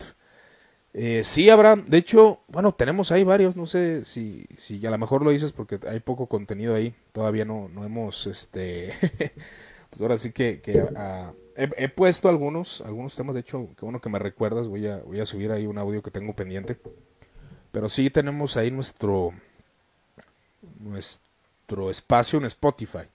Eh, 0.93 1.23
sí, 1.25 1.49
habrá, 1.51 1.77
de 1.77 1.99
hecho, 1.99 2.41
bueno, 2.49 2.75
tenemos 2.75 3.13
ahí 3.13 3.23
varios, 3.23 3.55
no 3.55 3.67
sé 3.67 4.05
si, 4.05 4.47
si 4.59 4.85
a 4.85 4.91
lo 4.91 4.99
mejor 4.99 5.23
lo 5.23 5.31
dices 5.31 5.53
porque 5.53 5.79
hay 5.89 6.01
poco 6.01 6.27
contenido 6.27 6.75
ahí, 6.75 6.95
todavía 7.13 7.45
no, 7.45 7.69
no 7.69 7.85
hemos, 7.85 8.27
este, 8.27 8.93
pues 9.91 10.03
ahora 10.03 10.19
sí 10.19 10.33
que, 10.33 10.61
que 10.61 10.81
a, 10.97 11.33
he, 11.57 11.89
puesto 11.89 12.29
algunos, 12.29 12.81
algunos 12.81 13.15
temas, 13.15 13.35
de 13.35 13.41
hecho, 13.43 13.69
qué 13.77 13.85
bueno 13.85 14.01
que 14.01 14.09
me 14.09 14.19
recuerdas, 14.19 14.69
voy 14.69 14.87
a, 14.87 14.99
voy 14.99 15.21
a 15.21 15.27
subir 15.27 15.53
ahí 15.53 15.67
un 15.67 15.79
audio 15.79 16.03
que 16.03 16.11
tengo 16.11 16.35
pendiente. 16.35 16.79
Pero 17.73 17.89
sí 17.89 18.11
tenemos 18.11 18.57
ahí 18.57 18.71
nuestro, 18.71 19.33
nuestro 20.81 21.91
espacio 21.91 22.39
en 22.39 22.47
Spotify. 22.47 23.07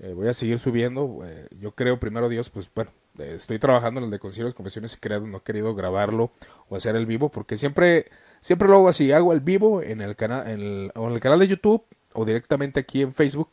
Eh, 0.00 0.14
voy 0.14 0.28
a 0.28 0.32
seguir 0.32 0.58
subiendo. 0.58 1.20
Eh, 1.24 1.46
yo 1.60 1.72
creo, 1.72 2.00
primero 2.00 2.28
Dios, 2.28 2.50
pues 2.50 2.70
bueno, 2.74 2.90
eh, 3.18 3.34
estoy 3.36 3.58
trabajando 3.58 4.00
en 4.00 4.04
el 4.04 4.10
de 4.10 4.18
concilios, 4.18 4.54
confesiones 4.54 4.94
y 4.94 4.98
creados. 4.98 5.28
No 5.28 5.38
he 5.38 5.42
querido 5.42 5.74
grabarlo 5.74 6.30
o 6.68 6.76
hacer 6.76 6.96
el 6.96 7.06
vivo 7.06 7.30
porque 7.30 7.56
siempre, 7.56 8.06
siempre 8.40 8.68
lo 8.68 8.76
hago 8.76 8.88
así. 8.88 9.12
Hago 9.12 9.32
el 9.32 9.40
vivo 9.40 9.82
en 9.82 10.00
el, 10.00 10.16
canal 10.16 10.48
en 10.48 10.60
el, 10.60 10.92
en 10.94 11.12
el 11.12 11.20
canal 11.20 11.38
de 11.38 11.46
YouTube 11.46 11.84
o 12.14 12.24
directamente 12.24 12.80
aquí 12.80 13.02
en 13.02 13.12
Facebook 13.12 13.50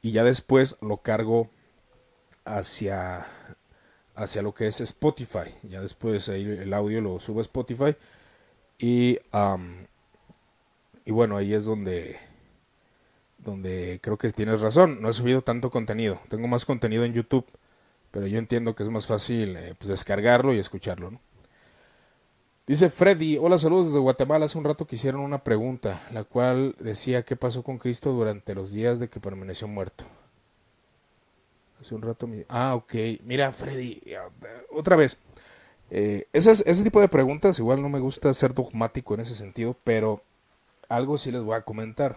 y 0.00 0.12
ya 0.12 0.24
después 0.24 0.76
lo 0.80 0.96
cargo 0.98 1.50
hacia 2.44 3.26
hacia 4.14 4.42
lo 4.42 4.54
que 4.54 4.66
es 4.66 4.80
Spotify. 4.80 5.54
Ya 5.62 5.80
después 5.80 6.28
ahí 6.28 6.42
el 6.42 6.72
audio 6.74 7.00
lo 7.00 7.20
subo 7.20 7.40
a 7.40 7.42
Spotify. 7.42 7.96
Y, 8.78 9.18
y 11.04 11.12
bueno, 11.12 11.36
ahí 11.36 11.54
es 11.54 11.64
donde, 11.64 12.18
donde 13.44 13.98
creo 14.02 14.18
que 14.18 14.30
tienes 14.30 14.60
razón. 14.60 15.00
No 15.00 15.10
he 15.10 15.12
subido 15.12 15.42
tanto 15.42 15.70
contenido. 15.70 16.20
Tengo 16.28 16.48
más 16.48 16.64
contenido 16.64 17.04
en 17.04 17.12
YouTube. 17.12 17.46
Pero 18.10 18.26
yo 18.26 18.38
entiendo 18.38 18.74
que 18.74 18.82
es 18.82 18.90
más 18.90 19.06
fácil 19.06 19.56
eh, 19.56 19.74
pues 19.78 19.88
descargarlo 19.88 20.52
y 20.52 20.58
escucharlo. 20.58 21.18
Dice 22.66 22.90
Freddy, 22.90 23.38
hola 23.38 23.58
saludos 23.58 23.86
desde 23.86 23.98
Guatemala. 23.98 24.44
Hace 24.44 24.58
un 24.58 24.64
rato 24.64 24.86
que 24.86 24.96
hicieron 24.96 25.22
una 25.22 25.42
pregunta, 25.42 26.06
la 26.12 26.22
cual 26.22 26.76
decía 26.78 27.24
qué 27.24 27.36
pasó 27.36 27.62
con 27.62 27.78
Cristo 27.78 28.12
durante 28.12 28.54
los 28.54 28.70
días 28.70 29.00
de 29.00 29.08
que 29.08 29.18
permaneció 29.18 29.66
muerto. 29.66 30.04
Hace 31.80 31.94
un 31.96 32.02
rato 32.02 32.28
Ah, 32.48 32.74
ok. 32.76 32.94
Mira, 33.24 33.50
Freddy, 33.50 34.00
otra 34.70 34.94
vez. 34.94 35.18
Eh, 35.90 36.26
ese 36.32 36.84
tipo 36.84 37.00
de 37.00 37.08
preguntas, 37.08 37.58
igual 37.58 37.82
no 37.82 37.88
me 37.88 37.98
gusta 37.98 38.32
ser 38.34 38.54
dogmático 38.54 39.14
en 39.14 39.20
ese 39.20 39.34
sentido, 39.34 39.76
pero 39.82 40.22
algo 40.88 41.18
sí 41.18 41.32
les 41.32 41.42
voy 41.42 41.56
a 41.56 41.62
comentar. 41.62 42.16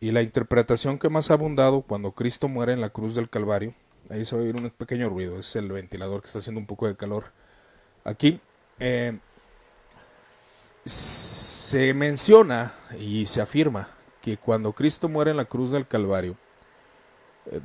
Y 0.00 0.12
la 0.12 0.22
interpretación 0.22 0.98
que 0.98 1.08
más 1.08 1.30
ha 1.30 1.34
abundado 1.34 1.82
cuando 1.82 2.12
Cristo 2.12 2.48
muere 2.48 2.72
en 2.72 2.80
la 2.80 2.90
cruz 2.90 3.14
del 3.14 3.28
Calvario, 3.28 3.74
ahí 4.10 4.24
se 4.24 4.36
va 4.36 4.42
a 4.42 4.44
oír 4.44 4.56
un 4.56 4.70
pequeño 4.70 5.08
ruido, 5.08 5.38
es 5.38 5.56
el 5.56 5.70
ventilador 5.72 6.20
que 6.20 6.26
está 6.26 6.38
haciendo 6.38 6.60
un 6.60 6.66
poco 6.66 6.86
de 6.86 6.96
calor 6.96 7.32
aquí. 8.04 8.40
Eh, 8.78 9.18
se 10.84 11.92
menciona 11.94 12.72
y 12.98 13.26
se 13.26 13.40
afirma 13.40 13.88
que 14.22 14.36
cuando 14.36 14.72
Cristo 14.72 15.08
muere 15.08 15.32
en 15.32 15.36
la 15.36 15.44
cruz 15.44 15.70
del 15.70 15.86
Calvario, 15.86 16.36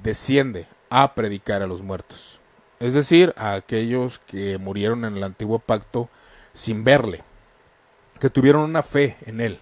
desciende 0.02 0.68
a 0.90 1.14
predicar 1.16 1.62
a 1.62 1.68
los 1.68 1.82
muertos, 1.82 2.40
es 2.80 2.94
decir, 2.94 3.34
a 3.38 3.54
aquellos 3.54 4.20
que 4.20 4.58
murieron 4.58 5.06
en 5.06 5.18
el 5.18 5.24
antiguo 5.24 5.60
pacto 5.60 6.10
sin 6.54 6.84
verle, 6.84 7.24
que 8.20 8.30
tuvieron 8.30 8.62
una 8.62 8.84
fe 8.84 9.18
en 9.26 9.42
él, 9.42 9.60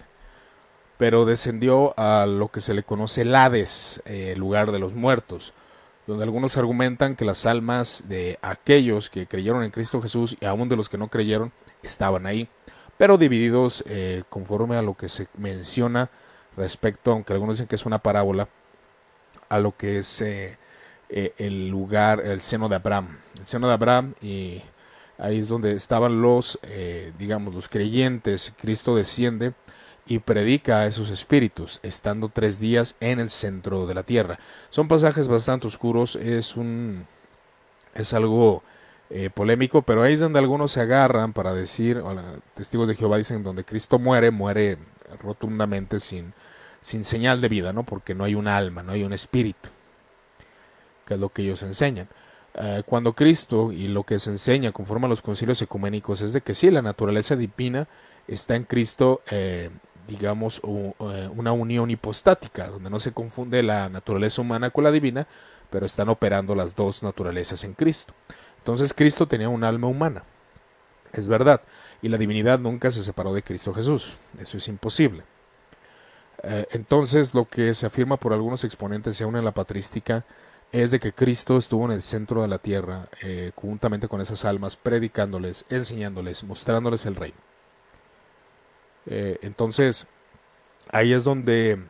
pero 1.02 1.24
descendió 1.24 1.98
a 1.98 2.26
lo 2.26 2.46
que 2.46 2.60
se 2.60 2.74
le 2.74 2.84
conoce 2.84 3.22
el 3.22 3.34
Hades, 3.34 4.00
el 4.04 4.38
lugar 4.38 4.70
de 4.70 4.78
los 4.78 4.94
muertos, 4.94 5.52
donde 6.06 6.22
algunos 6.22 6.56
argumentan 6.56 7.16
que 7.16 7.24
las 7.24 7.44
almas 7.44 8.04
de 8.06 8.38
aquellos 8.40 9.10
que 9.10 9.26
creyeron 9.26 9.64
en 9.64 9.72
Cristo 9.72 10.00
Jesús 10.00 10.36
y 10.40 10.44
aún 10.44 10.68
de 10.68 10.76
los 10.76 10.88
que 10.88 10.98
no 10.98 11.08
creyeron 11.08 11.50
estaban 11.82 12.24
ahí, 12.24 12.48
pero 12.98 13.18
divididos 13.18 13.82
eh, 13.88 14.22
conforme 14.28 14.76
a 14.76 14.82
lo 14.82 14.94
que 14.96 15.08
se 15.08 15.26
menciona 15.36 16.08
respecto, 16.56 17.10
aunque 17.10 17.32
algunos 17.32 17.56
dicen 17.56 17.66
que 17.66 17.74
es 17.74 17.84
una 17.84 17.98
parábola, 17.98 18.48
a 19.48 19.58
lo 19.58 19.76
que 19.76 19.98
es 19.98 20.20
eh, 20.20 20.56
eh, 21.08 21.34
el 21.36 21.68
lugar, 21.68 22.20
el 22.20 22.40
seno 22.40 22.68
de 22.68 22.76
Abraham. 22.76 23.18
El 23.40 23.46
seno 23.48 23.66
de 23.66 23.74
Abraham 23.74 24.14
y 24.20 24.62
ahí 25.18 25.40
es 25.40 25.48
donde 25.48 25.72
estaban 25.72 26.22
los, 26.22 26.60
eh, 26.62 27.12
digamos, 27.18 27.52
los 27.52 27.68
creyentes. 27.68 28.54
Cristo 28.56 28.94
desciende 28.94 29.52
y 30.06 30.18
predica 30.18 30.80
a 30.80 30.86
esos 30.86 31.10
espíritus, 31.10 31.80
estando 31.82 32.28
tres 32.28 32.60
días 32.60 32.96
en 33.00 33.20
el 33.20 33.30
centro 33.30 33.86
de 33.86 33.94
la 33.94 34.02
tierra. 34.02 34.38
Son 34.68 34.88
pasajes 34.88 35.28
bastante 35.28 35.66
oscuros, 35.66 36.16
es 36.16 36.56
un, 36.56 37.06
es 37.94 38.12
algo 38.14 38.62
polémico, 39.34 39.82
pero 39.82 40.02
ahí 40.02 40.14
es 40.14 40.20
donde 40.20 40.38
algunos 40.38 40.72
se 40.72 40.80
agarran 40.80 41.34
para 41.34 41.52
decir, 41.52 42.02
testigos 42.54 42.88
de 42.88 42.94
Jehová 42.94 43.18
dicen, 43.18 43.42
donde 43.42 43.62
Cristo 43.62 43.98
muere, 43.98 44.30
muere 44.30 44.78
rotundamente 45.20 46.00
sin 46.00 46.32
sin 46.82 47.04
señal 47.04 47.40
de 47.40 47.48
vida, 47.48 47.72
¿no? 47.72 47.84
Porque 47.84 48.14
no 48.14 48.24
hay 48.24 48.34
un 48.34 48.48
alma, 48.48 48.82
no 48.82 48.92
hay 48.92 49.04
un 49.04 49.14
espíritu, 49.14 49.70
que 51.06 51.14
es 51.14 51.20
lo 51.20 51.30
que 51.30 51.42
ellos 51.42 51.62
enseñan. 51.62 52.08
Eh, 52.54 52.82
cuando 52.84 53.14
Cristo 53.14 53.72
y 53.72 53.88
lo 53.88 54.02
que 54.02 54.18
se 54.18 54.30
enseña 54.30 54.72
conforme 54.72 55.06
a 55.06 55.08
los 55.08 55.22
concilios 55.22 55.62
ecuménicos 55.62 56.20
es 56.20 56.34
de 56.34 56.42
que 56.42 56.52
sí, 56.52 56.70
la 56.70 56.82
naturaleza 56.82 57.36
divina 57.36 57.88
está 58.28 58.56
en 58.56 58.64
Cristo, 58.64 59.22
eh, 59.30 59.70
digamos, 60.06 60.60
eh, 60.64 61.30
una 61.34 61.52
unión 61.52 61.90
hipostática, 61.90 62.68
donde 62.68 62.90
no 62.90 62.98
se 62.98 63.12
confunde 63.12 63.62
la 63.62 63.88
naturaleza 63.88 64.42
humana 64.42 64.70
con 64.70 64.84
la 64.84 64.90
divina, 64.90 65.26
pero 65.70 65.86
están 65.86 66.08
operando 66.08 66.54
las 66.54 66.76
dos 66.76 67.02
naturalezas 67.02 67.64
en 67.64 67.74
Cristo. 67.74 68.14
Entonces 68.58 68.94
Cristo 68.94 69.26
tenía 69.26 69.48
un 69.48 69.64
alma 69.64 69.88
humana, 69.88 70.22
es 71.12 71.26
verdad, 71.26 71.62
y 72.00 72.08
la 72.08 72.18
divinidad 72.18 72.58
nunca 72.58 72.90
se 72.90 73.02
separó 73.02 73.32
de 73.34 73.42
Cristo 73.42 73.74
Jesús, 73.74 74.16
eso 74.38 74.56
es 74.56 74.68
imposible. 74.68 75.24
Eh, 76.42 76.66
entonces, 76.72 77.34
lo 77.34 77.46
que 77.46 77.72
se 77.72 77.86
afirma 77.86 78.16
por 78.16 78.32
algunos 78.32 78.64
exponentes, 78.64 79.20
aún 79.22 79.36
en 79.36 79.44
la 79.44 79.52
patrística, 79.52 80.24
es 80.72 80.90
de 80.90 80.98
que 80.98 81.12
Cristo 81.12 81.56
estuvo 81.58 81.84
en 81.84 81.92
el 81.92 82.02
centro 82.02 82.42
de 82.42 82.48
la 82.48 82.58
tierra, 82.58 83.08
eh, 83.22 83.52
juntamente 83.54 84.08
con 84.08 84.20
esas 84.20 84.44
almas, 84.44 84.76
predicándoles, 84.76 85.64
enseñándoles, 85.68 86.44
mostrándoles 86.44 87.06
el 87.06 87.14
reino. 87.14 87.36
Eh, 89.06 89.38
entonces, 89.42 90.06
ahí 90.90 91.12
es 91.12 91.24
donde 91.24 91.82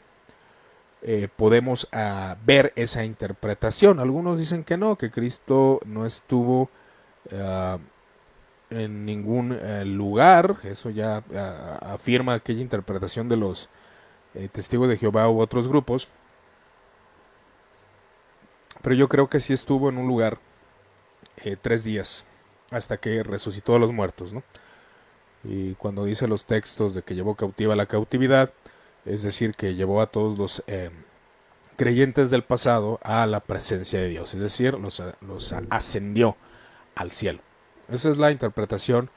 eh, 1.03 1.29
podemos 1.35 1.89
ah, 1.93 2.37
ver 2.45 2.73
esa 2.77 3.05
interpretación. 3.05 4.01
Algunos 4.01 4.39
dicen 4.39 4.65
que 4.65 4.77
no, 4.77 4.97
que 4.97 5.11
Cristo 5.11 5.81
no 5.85 6.07
estuvo 6.07 6.71
ah, 7.33 7.79
en 8.71 9.05
ningún 9.05 9.53
eh, 9.53 9.85
lugar. 9.85 10.57
Eso 10.63 10.91
ya 10.91 11.23
ah, 11.35 11.79
afirma 11.83 12.35
aquella 12.35 12.61
interpretación 12.61 13.29
de 13.29 13.37
los 13.37 13.69
testigos 14.53 14.89
de 14.89 14.97
Jehová 14.97 15.29
u 15.29 15.41
otros 15.41 15.69
grupos. 15.69 16.09
Pero 18.81 18.95
yo 18.95 19.09
creo 19.09 19.29
que 19.29 19.41
sí 19.41 19.53
estuvo 19.53 19.91
en 19.91 19.99
un 19.99 20.09
lugar 20.09 20.39
tres 21.61 21.85
días 21.85 22.25
hasta 22.71 22.97
que 22.97 23.23
resucitó 23.23 23.77
a 23.77 23.79
los 23.79 23.93
muertos. 23.93 24.33
¿no? 24.33 24.43
Y 25.45 25.75
cuando 25.75 26.05
dice 26.05 26.29
los 26.29 26.47
textos 26.47 26.95
de 26.95 27.03
que 27.03 27.15
llevó 27.15 27.35
cautiva 27.35 27.75
la 27.75 27.87
cautividad, 27.87 28.53
es 29.05 29.23
decir, 29.23 29.55
que 29.55 29.75
llevó 29.75 30.01
a 30.01 30.07
todos 30.07 30.39
los 30.39 30.63
eh, 30.67 30.91
creyentes 31.77 32.31
del 32.31 32.45
pasado 32.45 33.01
a 33.03 33.27
la 33.27 33.41
presencia 33.41 34.01
de 34.01 34.09
Dios, 34.09 34.35
es 34.35 34.41
decir, 34.41 34.75
los, 34.75 35.03
los 35.21 35.53
ascendió 35.71 36.37
al 36.95 37.11
cielo. 37.11 37.41
Esa 37.89 38.11
es 38.11 38.19
la 38.19 38.31
interpretación 38.31 39.11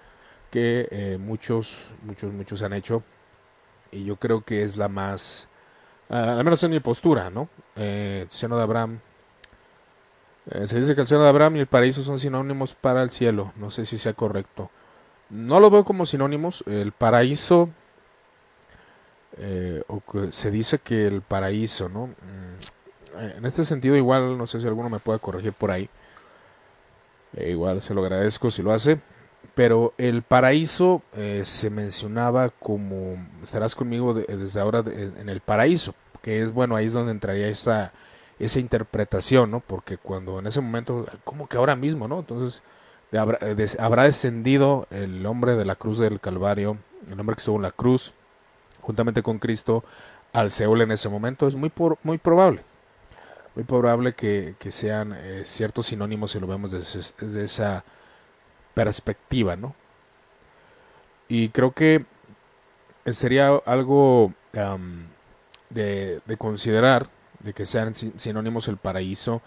que 0.49 0.87
eh, 0.91 1.17
muchos, 1.19 1.87
muchos, 2.01 2.33
muchos 2.33 2.61
han 2.61 2.73
hecho 2.73 3.03
y 3.91 4.05
yo 4.05 4.15
creo 4.15 4.43
que 4.43 4.63
es 4.63 4.77
la 4.77 4.87
más, 4.87 5.47
al 6.09 6.43
menos 6.43 6.63
en 6.63 6.71
mi 6.71 6.79
postura, 6.79 7.29
¿no? 7.29 7.49
Eh, 7.75 8.21
el 8.23 8.31
seno 8.31 8.57
de 8.57 8.63
Abraham, 8.63 8.99
se 10.65 10.79
dice 10.79 10.95
que 10.95 11.01
el 11.01 11.07
seno 11.07 11.23
de 11.23 11.29
Abraham 11.29 11.57
y 11.57 11.59
el 11.59 11.67
paraíso 11.67 12.03
son 12.03 12.19
sinónimos 12.19 12.73
para 12.73 13.03
el 13.03 13.09
cielo, 13.11 13.53
no 13.55 13.69
sé 13.69 13.85
si 13.85 13.97
sea 13.97 14.13
correcto. 14.13 14.71
No 15.29 15.59
lo 15.59 15.69
veo 15.69 15.83
como 15.83 16.05
sinónimos, 16.05 16.63
el 16.67 16.91
paraíso 16.91 17.69
eh, 19.37 19.83
o 19.87 19.99
que 19.99 20.31
se 20.31 20.49
dice 20.51 20.79
que 20.79 21.07
el 21.07 21.21
paraíso, 21.21 21.89
¿no? 21.89 22.07
Mm, 22.07 23.35
en 23.37 23.45
este 23.45 23.65
sentido, 23.65 23.95
igual, 23.95 24.37
no 24.37 24.47
sé 24.47 24.59
si 24.59 24.67
alguno 24.67 24.89
me 24.89 24.99
puede 24.99 25.19
corregir 25.19 25.53
por 25.53 25.71
ahí. 25.71 25.89
Eh, 27.35 27.51
igual 27.51 27.81
se 27.81 27.93
lo 27.93 28.01
agradezco 28.01 28.51
si 28.51 28.61
lo 28.61 28.71
hace. 28.71 28.99
Pero 29.55 29.93
el 29.97 30.21
paraíso 30.23 31.01
eh, 31.13 31.41
se 31.45 31.69
mencionaba 31.69 32.49
como, 32.49 33.15
estarás 33.43 33.75
conmigo 33.75 34.13
desde 34.13 34.59
ahora 34.59 34.83
en 34.85 35.29
el 35.29 35.39
paraíso, 35.39 35.93
que 36.21 36.41
es, 36.41 36.51
bueno, 36.51 36.75
ahí 36.75 36.87
es 36.87 36.93
donde 36.93 37.11
entraría 37.11 37.47
esa, 37.47 37.93
esa 38.39 38.59
interpretación, 38.59 39.51
¿no? 39.51 39.61
Porque 39.61 39.97
cuando 39.97 40.39
en 40.39 40.47
ese 40.47 40.59
momento, 40.61 41.05
como 41.23 41.47
que 41.47 41.57
ahora 41.57 41.75
mismo, 41.75 42.07
¿no? 42.07 42.19
Entonces, 42.19 42.63
habrá 43.11 44.03
descendido 44.03 44.87
el 44.89 45.25
hombre 45.25 45.55
de 45.55 45.65
la 45.65 45.75
cruz 45.75 45.97
del 45.97 46.19
Calvario, 46.19 46.77
el 47.09 47.19
hombre 47.19 47.35
que 47.35 47.41
estuvo 47.41 47.57
en 47.57 47.63
la 47.63 47.71
cruz, 47.71 48.13
juntamente 48.81 49.23
con 49.23 49.39
Cristo 49.39 49.83
al 50.33 50.51
Seúl 50.51 50.81
en 50.81 50.91
ese 50.91 51.09
momento, 51.09 51.47
es 51.47 51.55
muy, 51.55 51.71
muy 52.03 52.17
probable. 52.17 52.61
Muy 53.55 53.63
probable 53.63 54.13
que, 54.13 54.55
sean 54.69 55.13
eh, 55.13 55.43
ciertos 55.45 55.87
sinónimos 55.87 56.31
si 56.31 56.39
lo 56.39 56.47
vemos 56.47 56.71
desde, 56.71 57.43
esa 57.43 57.85
perspectiva, 58.73 59.55
¿no? 59.55 59.73
Y 61.29 61.49
creo 61.49 61.71
que 61.71 62.05
sería 63.05 63.55
algo 63.65 64.33
de, 65.69 66.21
considerar 66.37 67.09
de 67.39 67.53
que 67.53 67.65
sean 67.65 67.95
sinónimos 67.95 68.67
el 68.67 68.77
paraíso 68.77 69.41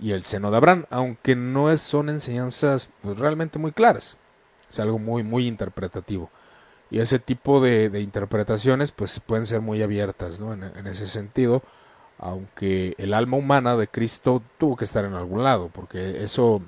y 0.00 0.12
el 0.12 0.24
seno 0.24 0.50
de 0.50 0.56
Abraham, 0.56 0.86
aunque 0.90 1.36
no 1.36 1.76
son 1.78 2.08
enseñanzas 2.08 2.90
pues, 3.02 3.18
realmente 3.18 3.58
muy 3.58 3.72
claras. 3.72 4.18
Es 4.68 4.80
algo 4.80 4.98
muy, 4.98 5.22
muy 5.22 5.46
interpretativo. 5.46 6.30
Y 6.90 6.98
ese 6.98 7.18
tipo 7.18 7.60
de, 7.60 8.00
interpretaciones 8.00 8.92
pues 8.92 9.20
pueden 9.20 9.46
ser 9.46 9.60
muy 9.60 9.82
abiertas 9.82 10.40
¿no? 10.40 10.52
en, 10.52 10.86
ese 10.86 11.06
sentido, 11.06 11.62
aunque 12.18 12.94
el 12.98 13.14
alma 13.14 13.36
humana 13.36 13.76
de 13.76 13.86
Cristo 13.86 14.42
tuvo 14.58 14.76
que 14.76 14.84
estar 14.84 15.04
en 15.04 15.14
algún 15.14 15.44
lado, 15.44 15.70
porque 15.72 16.24
eso, 16.24 16.62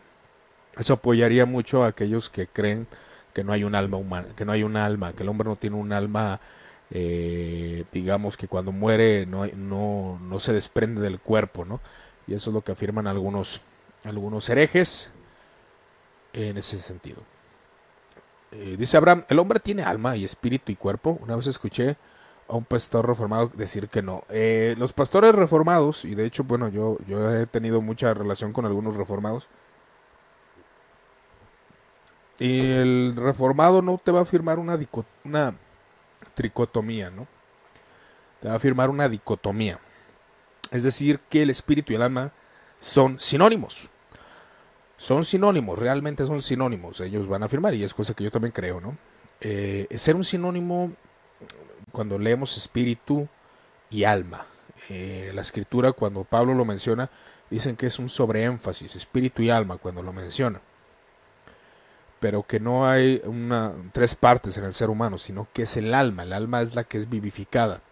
eso 0.76 0.94
apoyaría 0.94 1.44
mucho 1.44 1.82
a 1.82 1.88
aquellos 1.88 2.30
que 2.30 2.46
creen 2.46 2.86
que 3.34 3.42
no 3.42 3.52
hay 3.52 3.64
un 3.64 3.74
alma 3.74 3.96
humana, 3.96 4.28
que 4.36 4.44
no 4.44 4.52
hay 4.52 4.62
un 4.62 4.76
alma, 4.76 5.12
que 5.12 5.24
el 5.24 5.28
hombre 5.28 5.48
no 5.48 5.56
tiene 5.56 5.76
un 5.76 5.92
alma, 5.92 6.40
eh, 6.90 7.84
digamos 7.92 8.36
que 8.36 8.46
cuando 8.46 8.70
muere 8.70 9.26
no, 9.26 9.46
no, 9.56 10.20
no 10.22 10.40
se 10.40 10.52
desprende 10.52 11.00
del 11.00 11.18
cuerpo, 11.18 11.64
¿no? 11.64 11.80
Y 12.32 12.34
eso 12.34 12.48
es 12.48 12.54
lo 12.54 12.62
que 12.62 12.72
afirman 12.72 13.06
algunos, 13.06 13.60
algunos 14.04 14.48
herejes 14.48 15.12
en 16.32 16.56
ese 16.56 16.78
sentido. 16.78 17.20
Eh, 18.52 18.76
dice 18.78 18.96
Abraham, 18.96 19.26
el 19.28 19.38
hombre 19.38 19.60
tiene 19.60 19.82
alma 19.82 20.16
y 20.16 20.24
espíritu 20.24 20.72
y 20.72 20.76
cuerpo. 20.76 21.18
Una 21.20 21.36
vez 21.36 21.46
escuché 21.46 21.98
a 22.48 22.56
un 22.56 22.64
pastor 22.64 23.06
reformado 23.06 23.50
decir 23.52 23.90
que 23.90 24.00
no. 24.00 24.24
Eh, 24.30 24.74
los 24.78 24.94
pastores 24.94 25.34
reformados, 25.34 26.06
y 26.06 26.14
de 26.14 26.24
hecho, 26.24 26.42
bueno, 26.44 26.68
yo, 26.68 26.96
yo 27.06 27.30
he 27.34 27.44
tenido 27.44 27.82
mucha 27.82 28.14
relación 28.14 28.54
con 28.54 28.64
algunos 28.64 28.96
reformados. 28.96 29.46
Y 32.38 32.62
el 32.62 33.14
reformado 33.14 33.82
no 33.82 34.00
te 34.02 34.10
va 34.10 34.20
a 34.20 34.22
afirmar 34.22 34.58
una, 34.58 34.78
una 35.22 35.54
tricotomía, 36.32 37.10
¿no? 37.10 37.26
Te 38.40 38.48
va 38.48 38.54
a 38.54 38.56
afirmar 38.56 38.88
una 38.88 39.06
dicotomía. 39.10 39.78
Es 40.72 40.82
decir, 40.82 41.20
que 41.30 41.42
el 41.42 41.50
espíritu 41.50 41.92
y 41.92 41.96
el 41.96 42.02
alma 42.02 42.32
son 42.80 43.20
sinónimos 43.20 43.88
son 45.02 45.24
sinónimos, 45.24 45.80
realmente 45.80 46.24
son 46.24 46.40
sinónimos, 46.40 47.00
ellos 47.00 47.26
van 47.26 47.42
a 47.42 47.46
afirmar, 47.46 47.74
y 47.74 47.82
es 47.82 47.92
cosa 47.92 48.14
que 48.14 48.22
yo 48.22 48.30
también 48.30 48.52
creo, 48.52 48.80
¿no? 48.80 48.96
Eh, 49.40 49.88
ser 49.96 50.14
un 50.14 50.22
sinónimo 50.22 50.92
cuando 51.90 52.20
leemos 52.20 52.56
espíritu 52.56 53.26
y 53.90 54.04
alma. 54.04 54.46
Eh, 54.90 55.32
la 55.34 55.40
escritura, 55.40 55.90
cuando 55.90 56.22
Pablo 56.22 56.54
lo 56.54 56.64
menciona, 56.64 57.10
dicen 57.50 57.74
que 57.74 57.86
es 57.86 57.98
un 57.98 58.08
sobreénfasis, 58.08 58.94
espíritu 58.94 59.42
y 59.42 59.50
alma, 59.50 59.76
cuando 59.76 60.04
lo 60.04 60.12
menciona. 60.12 60.60
Pero 62.20 62.44
que 62.44 62.60
no 62.60 62.86
hay 62.88 63.20
una, 63.24 63.72
tres 63.90 64.14
partes 64.14 64.56
en 64.56 64.62
el 64.62 64.72
ser 64.72 64.88
humano, 64.88 65.18
sino 65.18 65.48
que 65.52 65.62
es 65.62 65.76
el 65.76 65.92
alma. 65.94 66.22
El 66.22 66.32
alma 66.32 66.62
es 66.62 66.76
la 66.76 66.84
que 66.84 66.98
es 66.98 67.10
vivificada. 67.10 67.82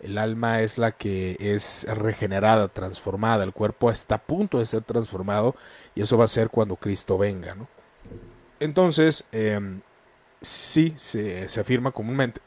El 0.00 0.16
alma 0.16 0.62
es 0.62 0.78
la 0.78 0.92
que 0.92 1.36
es 1.40 1.86
regenerada, 1.88 2.68
transformada. 2.68 3.44
El 3.44 3.52
cuerpo 3.52 3.90
está 3.90 4.16
a 4.16 4.22
punto 4.22 4.58
de 4.58 4.66
ser 4.66 4.82
transformado 4.82 5.56
y 5.94 6.02
eso 6.02 6.16
va 6.16 6.24
a 6.24 6.28
ser 6.28 6.50
cuando 6.50 6.76
Cristo 6.76 7.18
venga. 7.18 7.54
¿no? 7.54 7.66
Entonces, 8.60 9.24
em, 9.32 9.80
sí 10.40 10.94
se, 10.96 11.46
afirma 11.60 11.90
comúnmente 11.90 12.40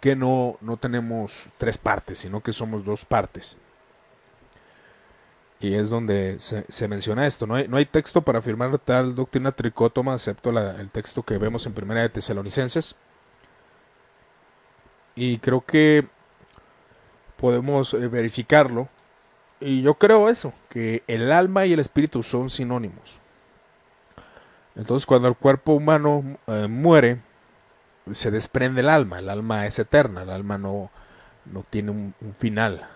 que 0.00 0.16
no, 0.16 0.56
no 0.60 0.78
tenemos 0.78 1.46
tres 1.58 1.78
partes, 1.78 2.18
sino 2.18 2.42
que 2.42 2.52
somos 2.52 2.84
dos 2.84 3.04
partes. 3.04 3.56
Y 5.60 5.74
es 5.74 5.90
donde 5.90 6.38
se, 6.40 6.88
menciona 6.88 7.26
esto. 7.26 7.46
No 7.46 7.54
hay, 7.54 7.68
no 7.68 7.76
hay, 7.76 7.86
texto 7.86 8.22
para 8.22 8.40
afirmar 8.40 8.76
tal 8.78 9.14
doctrina 9.14 9.52
tricótoma, 9.52 10.14
excepto 10.14 10.50
el 10.50 10.90
texto 10.90 11.22
que 11.22 11.38
vemos 11.38 11.66
en 11.66 11.72
Primera 11.72 12.00
de 12.00 12.08
Tesalonicenses 12.08 12.96
y 15.14 15.38
creo 15.38 15.64
que 15.64 16.06
podemos 17.36 17.94
eh, 17.94 18.08
verificarlo. 18.08 18.88
Y 19.60 19.82
yo 19.82 19.94
creo 19.94 20.28
eso, 20.28 20.52
que 20.68 21.04
el 21.06 21.30
alma 21.30 21.66
y 21.66 21.72
el 21.72 21.78
espíritu 21.78 22.22
son 22.22 22.50
sinónimos. 22.50 23.20
Entonces 24.74 25.06
cuando 25.06 25.28
el 25.28 25.36
cuerpo 25.36 25.72
humano 25.72 26.38
eh, 26.46 26.66
muere, 26.68 27.20
se 28.12 28.30
desprende 28.30 28.80
el 28.80 28.88
alma, 28.88 29.18
el 29.18 29.28
alma 29.28 29.66
es 29.66 29.78
eterna, 29.78 30.22
el 30.22 30.30
alma 30.30 30.58
no, 30.58 30.90
no 31.44 31.62
tiene 31.68 31.90
un, 31.90 32.14
un, 32.20 32.34
final. 32.34 32.86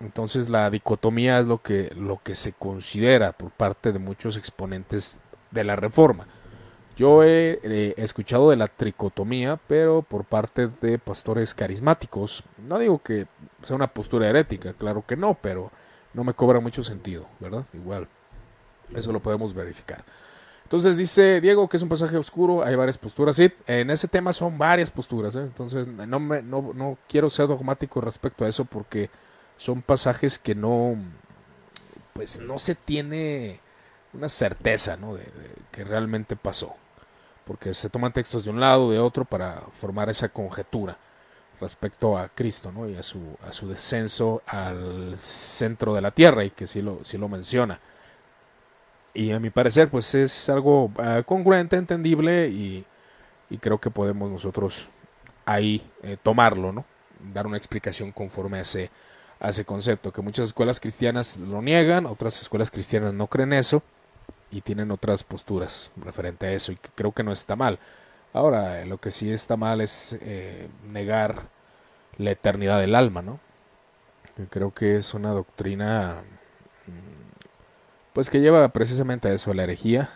Entonces 0.00 0.48
la 0.48 0.70
dicotomía 0.70 1.40
es 1.40 1.46
lo 1.46 1.60
que, 1.60 1.92
lo 1.96 2.20
que 2.22 2.34
se 2.34 2.52
considera 2.52 3.32
por 3.32 3.50
parte 3.50 3.92
de 3.92 3.98
muchos 3.98 4.36
exponentes 4.36 5.20
de 5.50 5.64
la 5.64 5.76
reforma. 5.76 6.26
Yo 6.96 7.24
he 7.24 7.94
escuchado 7.96 8.50
de 8.50 8.56
la 8.56 8.68
tricotomía, 8.68 9.58
pero 9.66 10.02
por 10.02 10.24
parte 10.24 10.68
de 10.80 10.98
pastores 10.98 11.52
carismáticos. 11.52 12.44
No 12.68 12.78
digo 12.78 13.00
que 13.02 13.26
sea 13.62 13.74
una 13.74 13.88
postura 13.88 14.28
herética, 14.28 14.74
claro 14.74 15.04
que 15.06 15.16
no, 15.16 15.34
pero 15.34 15.72
no 16.12 16.22
me 16.22 16.34
cobra 16.34 16.60
mucho 16.60 16.84
sentido, 16.84 17.26
¿verdad? 17.40 17.64
Igual, 17.72 18.06
eso 18.94 19.10
lo 19.10 19.20
podemos 19.20 19.54
verificar. 19.54 20.04
Entonces 20.62 20.96
dice 20.96 21.40
Diego 21.40 21.68
que 21.68 21.76
es 21.76 21.82
un 21.82 21.88
pasaje 21.88 22.16
oscuro, 22.16 22.64
hay 22.64 22.76
varias 22.76 22.96
posturas. 22.96 23.36
Sí, 23.36 23.52
en 23.66 23.90
ese 23.90 24.06
tema 24.06 24.32
son 24.32 24.56
varias 24.56 24.90
posturas, 24.90 25.34
¿eh? 25.34 25.40
entonces 25.40 25.88
no, 25.88 26.20
me, 26.20 26.42
no, 26.42 26.72
no 26.74 26.96
quiero 27.08 27.28
ser 27.28 27.48
dogmático 27.48 28.00
respecto 28.00 28.44
a 28.44 28.48
eso 28.48 28.64
porque 28.64 29.10
son 29.56 29.82
pasajes 29.82 30.38
que 30.38 30.54
no, 30.54 30.96
pues 32.12 32.40
no 32.40 32.58
se 32.58 32.76
tiene 32.76 33.60
una 34.12 34.28
certeza 34.28 34.96
¿no? 34.96 35.16
de 35.16 35.24
que 35.72 35.84
realmente 35.84 36.36
pasó 36.36 36.76
porque 37.44 37.74
se 37.74 37.90
toman 37.90 38.12
textos 38.12 38.44
de 38.44 38.50
un 38.50 38.60
lado, 38.60 38.90
de 38.90 38.98
otro, 38.98 39.24
para 39.24 39.62
formar 39.72 40.08
esa 40.08 40.28
conjetura 40.28 40.96
respecto 41.60 42.18
a 42.18 42.28
Cristo 42.28 42.72
¿no? 42.72 42.88
y 42.88 42.96
a 42.96 43.02
su, 43.02 43.20
a 43.46 43.52
su 43.52 43.68
descenso 43.68 44.42
al 44.46 45.16
centro 45.16 45.94
de 45.94 46.00
la 46.00 46.10
tierra, 46.10 46.44
y 46.44 46.50
que 46.50 46.66
sí 46.66 46.82
lo, 46.82 47.04
sí 47.04 47.18
lo 47.18 47.28
menciona. 47.28 47.80
Y 49.12 49.30
a 49.30 49.38
mi 49.38 49.50
parecer, 49.50 49.88
pues 49.88 50.14
es 50.14 50.48
algo 50.48 50.86
uh, 50.86 51.22
congruente, 51.24 51.76
entendible, 51.76 52.48
y, 52.48 52.84
y, 53.48 53.58
creo 53.58 53.78
que 53.78 53.90
podemos 53.90 54.30
nosotros 54.30 54.88
ahí 55.44 55.88
eh, 56.02 56.16
tomarlo, 56.20 56.72
¿no? 56.72 56.84
dar 57.32 57.46
una 57.46 57.56
explicación 57.56 58.10
conforme 58.10 58.58
a 58.58 58.62
ese, 58.62 58.90
a 59.38 59.50
ese 59.50 59.64
concepto, 59.64 60.12
que 60.12 60.20
muchas 60.20 60.48
escuelas 60.48 60.80
cristianas 60.80 61.38
lo 61.38 61.62
niegan, 61.62 62.06
otras 62.06 62.42
escuelas 62.42 62.70
cristianas 62.70 63.14
no 63.14 63.28
creen 63.28 63.52
eso 63.52 63.82
y 64.54 64.60
tienen 64.60 64.92
otras 64.92 65.24
posturas 65.24 65.90
referente 65.96 66.46
a 66.46 66.52
eso 66.52 66.70
y 66.70 66.76
creo 66.76 67.10
que 67.10 67.24
no 67.24 67.32
está 67.32 67.56
mal. 67.56 67.80
Ahora, 68.32 68.84
lo 68.84 68.98
que 68.98 69.10
sí 69.10 69.32
está 69.32 69.56
mal 69.56 69.80
es 69.80 70.16
eh, 70.22 70.68
negar 70.88 71.48
la 72.18 72.30
eternidad 72.30 72.80
del 72.80 72.94
alma, 72.94 73.20
¿no? 73.20 73.40
creo 74.50 74.72
que 74.72 74.96
es 74.96 75.14
una 75.14 75.30
doctrina 75.30 76.22
mm, 76.86 78.12
pues 78.12 78.30
que 78.30 78.40
lleva 78.40 78.68
precisamente 78.68 79.28
a 79.28 79.32
eso, 79.32 79.50
a 79.50 79.54
la 79.54 79.64
herejía, 79.64 80.10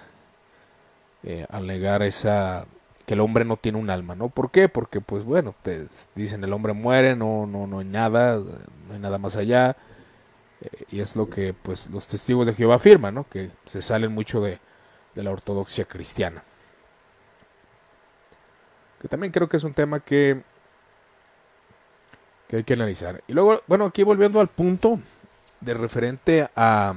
eh, 1.25 1.47
al 1.51 1.67
negar 1.67 2.03
esa 2.03 2.67
que 3.07 3.15
el 3.15 3.21
hombre 3.21 3.45
no 3.45 3.57
tiene 3.57 3.79
un 3.79 3.91
alma, 3.91 4.15
¿no? 4.15 4.29
¿Por 4.29 4.51
qué? 4.51 4.69
Porque 4.69 5.01
pues 5.01 5.25
bueno, 5.25 5.55
te 5.63 5.87
dicen 6.15 6.45
el 6.45 6.53
hombre 6.53 6.75
muere, 6.75 7.17
no 7.17 7.47
no 7.47 7.67
no 7.67 7.79
hay 7.81 7.87
nada, 7.87 8.37
no 8.37 8.95
hay 8.95 8.99
nada 9.01 9.19
más 9.19 9.37
allá. 9.37 9.77
Y 10.91 11.01
es 11.01 11.17
lo 11.17 11.29
que 11.31 11.55
pues 11.55 11.91
los 11.91 12.07
testigos 12.07 12.47
de 12.47 12.55
Jehová 12.55 12.77
afirman, 12.77 13.15
¿no? 13.15 13.29
Que 13.29 13.51
se 13.65 13.81
salen 13.81 14.13
mucho 14.13 14.41
de, 14.41 14.59
de 15.15 15.23
la 15.23 15.31
ortodoxia 15.31 15.85
cristiana. 15.85 16.43
Que 19.01 19.09
también 19.09 19.33
creo 19.33 19.49
que 19.49 19.57
es 19.57 19.65
un 19.65 19.75
tema 19.75 20.01
que 20.01 20.43
que 22.49 22.57
hay 22.57 22.65
que 22.65 22.75
analizar. 22.75 23.23
Y 23.29 23.35
luego, 23.35 23.63
bueno, 23.67 23.85
aquí 23.85 24.03
volviendo 24.03 24.41
al 24.41 24.49
punto 24.49 24.99
de 25.61 25.75
referente 25.75 26.49
a 26.57 26.95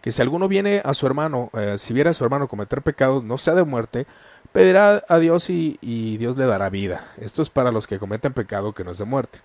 que 0.00 0.12
si 0.12 0.22
alguno 0.22 0.48
viene 0.48 0.80
a 0.84 0.94
su 0.94 1.06
hermano, 1.06 1.50
eh, 1.54 1.76
si 1.78 1.92
viera 1.92 2.10
a 2.10 2.14
su 2.14 2.24
hermano 2.24 2.46
cometer 2.46 2.82
pecados, 2.82 3.24
no 3.24 3.38
sea 3.38 3.54
de 3.54 3.64
muerte, 3.64 4.06
pedirá 4.52 5.02
a 5.08 5.18
Dios 5.18 5.50
y, 5.50 5.78
Dios 6.18 6.38
le 6.38 6.46
dará 6.46 6.70
vida. 6.70 7.04
Esto 7.18 7.42
es 7.42 7.50
para 7.50 7.72
los 7.72 7.86
que 7.86 7.98
cometen 7.98 8.32
pecado 8.32 8.72
que 8.72 8.84
no 8.84 8.92
es 8.92 8.98
de 8.98 9.04
muerte. 9.04 9.40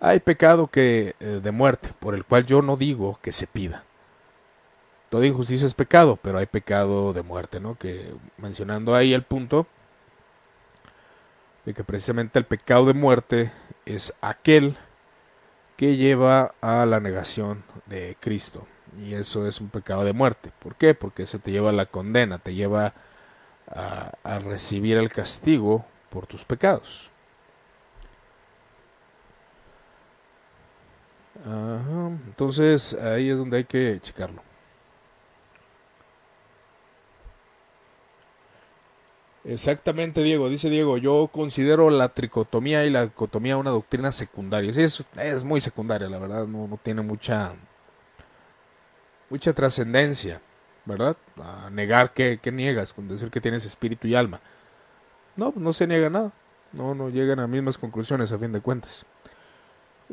Hay 0.00 0.20
pecado 0.20 0.66
que 0.68 1.14
eh, 1.20 1.40
de 1.42 1.50
muerte, 1.52 1.90
por 1.98 2.14
el 2.14 2.24
cual 2.24 2.46
yo 2.46 2.62
no 2.62 2.76
digo 2.76 3.18
que 3.22 3.32
se 3.32 3.46
pida. 3.46 3.84
Toda 5.10 5.26
injusticia 5.26 5.66
es 5.66 5.74
pecado, 5.74 6.18
pero 6.22 6.38
hay 6.38 6.46
pecado 6.46 7.12
de 7.12 7.22
muerte, 7.22 7.60
¿no? 7.60 7.76
Que 7.76 8.14
mencionando 8.38 8.94
ahí 8.94 9.12
el 9.12 9.24
punto, 9.24 9.66
de 11.64 11.74
que 11.74 11.84
precisamente 11.84 12.38
el 12.38 12.44
pecado 12.44 12.86
de 12.86 12.94
muerte 12.94 13.52
es 13.84 14.14
aquel 14.20 14.76
que 15.76 15.96
lleva 15.96 16.54
a 16.60 16.86
la 16.86 17.00
negación 17.00 17.64
de 17.86 18.16
Cristo. 18.20 18.66
Y 18.98 19.14
eso 19.14 19.46
es 19.46 19.60
un 19.60 19.68
pecado 19.68 20.04
de 20.04 20.12
muerte. 20.12 20.52
¿Por 20.58 20.74
qué? 20.76 20.94
Porque 20.94 21.22
eso 21.24 21.38
te 21.38 21.50
lleva 21.50 21.70
a 21.70 21.74
la 21.74 21.86
condena, 21.86 22.38
te 22.38 22.54
lleva 22.54 22.94
a, 23.66 24.38
recibir 24.40 24.96
el 24.96 25.10
castigo 25.10 25.84
por 26.08 26.26
tus 26.26 26.44
pecados. 26.44 27.09
Entonces 31.44 32.94
ahí 32.94 33.30
es 33.30 33.38
donde 33.38 33.58
hay 33.58 33.64
que 33.64 33.98
checarlo. 34.00 34.42
Exactamente, 39.44 40.22
Diego. 40.22 40.48
Dice 40.50 40.68
Diego, 40.68 40.98
yo 40.98 41.28
considero 41.32 41.88
la 41.90 42.10
tricotomía 42.10 42.84
y 42.84 42.90
la 42.90 43.04
dicotomía 43.04 43.56
una 43.56 43.70
doctrina 43.70 44.12
secundaria. 44.12 44.72
Sí, 44.72 44.82
es, 44.82 45.04
es 45.16 45.44
muy 45.44 45.60
secundaria, 45.60 46.08
la 46.08 46.18
verdad, 46.18 46.46
no, 46.46 46.78
tiene 46.82 47.00
mucha, 47.02 47.54
mucha 49.30 49.54
trascendencia, 49.54 50.42
¿verdad? 50.84 51.16
A 51.42 51.70
negar 51.70 52.12
que, 52.12 52.38
niegas, 52.52 52.92
con 52.92 53.08
decir 53.08 53.30
que 53.30 53.40
tienes 53.40 53.64
espíritu 53.64 54.06
y 54.08 54.14
alma. 54.14 54.40
No, 55.36 55.54
no 55.56 55.72
se 55.72 55.86
niega 55.86 56.10
nada. 56.10 56.32
No, 56.72 56.94
no 56.94 57.08
llegan 57.08 57.40
a 57.40 57.46
mismas 57.46 57.78
conclusiones 57.78 58.32
a 58.32 58.38
fin 58.38 58.52
de 58.52 58.60
cuentas. 58.60 59.06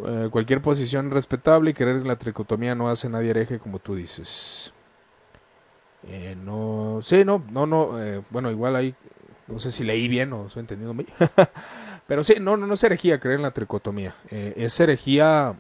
Eh, 0.06 0.30
cualquier 0.32 0.62
posición 0.62 1.10
respetable 1.10 1.72
y 1.72 1.74
creer 1.74 1.98
en 1.98 2.08
la 2.08 2.18
tricotomía 2.18 2.76
no 2.76 2.90
hace 2.90 3.10
nadie 3.10 3.32
hereje 3.32 3.60
como 3.60 3.80
tú 3.80 3.96
dices. 3.96 4.74
Eh, 6.08 6.36
no, 6.42 7.00
sí, 7.02 7.26
no, 7.26 7.44
no, 7.50 7.66
no, 7.66 8.02
eh, 8.02 8.22
bueno, 8.30 8.52
igual 8.52 8.76
hay 8.76 8.96
no 9.48 9.60
sé 9.60 9.72
si 9.72 9.84
leí 9.84 10.08
bien 10.08 10.32
o 10.34 10.48
estoy 10.48 10.62
entendiendo 10.62 10.94
bien. 10.94 11.10
Pero 12.08 12.24
sí, 12.24 12.36
no, 12.40 12.58
no, 12.58 12.68
no 12.68 12.74
es 12.74 12.84
herejía 12.84 13.20
creer 13.20 13.38
en 13.38 13.44
la 13.44 13.52
tricotomía. 13.52 14.16
Eh, 14.30 14.54
es 14.58 14.80
herejía. 14.80 15.56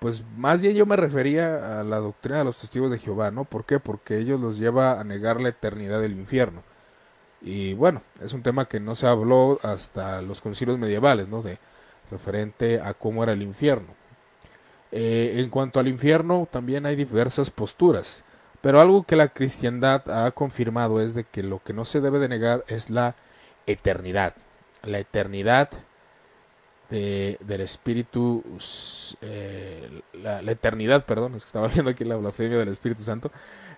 Pues 0.00 0.24
más 0.36 0.60
bien 0.60 0.74
yo 0.74 0.84
me 0.84 0.96
refería 0.96 1.80
a 1.80 1.84
la 1.84 1.98
doctrina 1.98 2.38
de 2.38 2.44
los 2.44 2.60
testigos 2.60 2.90
de 2.90 2.98
Jehová, 2.98 3.30
¿no? 3.30 3.44
¿Por 3.44 3.64
qué? 3.64 3.78
Porque 3.78 4.18
ellos 4.18 4.40
los 4.40 4.58
lleva 4.58 5.00
a 5.00 5.04
negar 5.04 5.40
la 5.40 5.48
eternidad 5.48 6.00
del 6.00 6.12
infierno. 6.18 6.62
Y 7.40 7.74
bueno, 7.74 8.02
es 8.20 8.32
un 8.32 8.42
tema 8.42 8.64
que 8.64 8.80
no 8.80 8.94
se 8.96 9.06
habló 9.06 9.60
hasta 9.62 10.22
los 10.22 10.40
concilios 10.40 10.78
medievales, 10.78 11.28
¿no? 11.28 11.42
Referente 12.10 12.80
a 12.80 12.94
cómo 12.94 13.22
era 13.22 13.32
el 13.32 13.42
infierno. 13.42 13.88
Eh, 14.92 15.40
en 15.40 15.50
cuanto 15.50 15.80
al 15.80 15.88
infierno, 15.88 16.48
también 16.50 16.86
hay 16.86 16.96
diversas 16.96 17.50
posturas. 17.50 18.24
Pero 18.60 18.80
algo 18.80 19.02
que 19.02 19.16
la 19.16 19.28
cristiandad 19.28 20.08
ha 20.10 20.30
confirmado 20.30 21.00
es 21.00 21.14
de 21.14 21.24
que 21.24 21.42
lo 21.42 21.62
que 21.62 21.72
no 21.72 21.84
se 21.84 22.00
debe 22.00 22.18
de 22.18 22.28
negar 22.28 22.64
es 22.68 22.90
la 22.90 23.14
eternidad. 23.66 24.34
La 24.82 24.98
eternidad 24.98 25.70
del 26.90 27.60
Espíritu, 27.60 28.44
eh, 29.20 30.02
la, 30.12 30.40
eternidad, 30.50 31.04
perdón, 31.04 31.34
es 31.34 31.44
que 31.44 31.48
estaba 31.48 31.68
viendo 31.74 31.90
aquí 31.90 32.04
la 32.04 32.16
blasfemia 32.16 32.58
del 32.58 32.68
Espíritu 32.68 33.02
Santo, 33.02 33.30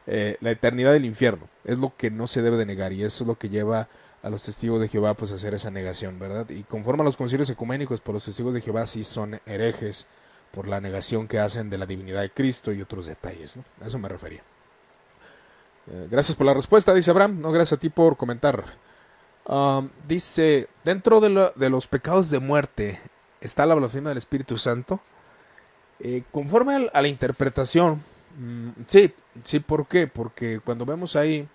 eh, 0.07 0.37
la 0.41 0.51
eternidad 0.51 0.93
del 0.93 1.05
infierno 1.05 1.49
es 1.65 1.79
lo 1.79 1.93
que 1.97 2.11
no 2.11 2.27
se 2.27 2.43
debe 2.43 2.57
de 2.57 2.67
negar 2.67 2.93
y 2.93 3.03
eso 3.03 3.25
es 3.25 3.29
lo 3.29 3.37
que 3.37 3.49
lleva 3.49 3.81
a 3.81 3.89
los 4.31 4.43
testigos 4.43 4.81
de 4.81 4.89
Jehová 4.89 5.15
pues 5.15 5.33
a 5.33 5.37
hacer 5.37 5.55
esa 5.55 5.71
negación, 5.71 6.19
¿verdad? 6.19 6.49
Y 6.51 6.63
conforme 6.65 7.03
a 7.03 7.05
los 7.05 7.17
concilios 7.17 7.51
ecuménicos, 7.51 8.01
por 8.01 8.15
los 8.15 8.25
testigos 8.25 8.55
de 8.55 8.61
Jehová 8.61 8.87
sí 8.87 9.05
son 9.05 9.41
herejes 9.47 10.07
por 10.51 10.69
la 10.69 10.81
negación 10.81 11.29
que 11.29 11.39
hacen 11.39 11.71
de 11.71 11.79
la 11.79 11.87
divinidad 11.87 12.23
de 12.23 12.31
Cristo 12.31 12.73
y 12.73 12.81
otros 12.81 13.07
detalles, 13.07 13.57
¿no? 13.57 13.65
A 13.83 13.89
eso 13.89 13.99
me 13.99 14.09
refería. 14.09 14.43
Eh, 15.89 16.09
gracias 16.11 16.37
por 16.37 16.47
la 16.47 16.55
respuesta, 16.55 16.93
dice 16.95 17.11
Abraham. 17.11 17.41
No, 17.41 17.53
gracias 17.53 17.77
a 17.77 17.81
ti 17.81 17.89
por 17.89 18.17
comentar. 18.17 18.65
Um, 19.47 19.91
dice, 20.07 20.69
dentro 20.83 21.21
de, 21.21 21.71
los 21.71 21.87
pecados 21.87 22.31
de 22.31 22.41
muerte 22.41 22.99
está 23.41 23.65
la 23.65 23.77
blasfemia 23.77 24.09
del 24.09 24.19
Espíritu 24.19 24.59
Santo. 24.59 25.01
Eh, 26.01 26.25
conforme 26.33 26.89
a, 26.93 27.01
la 27.01 27.09
interpretación, 27.09 28.03
mm, 28.39 28.71
sí, 28.87 29.15
sí, 29.45 29.61
¿por 29.61 29.87
qué? 29.87 30.09
Porque 30.09 30.61
cuando 30.61 30.85
vemos 30.85 31.15
ahí 31.15 31.49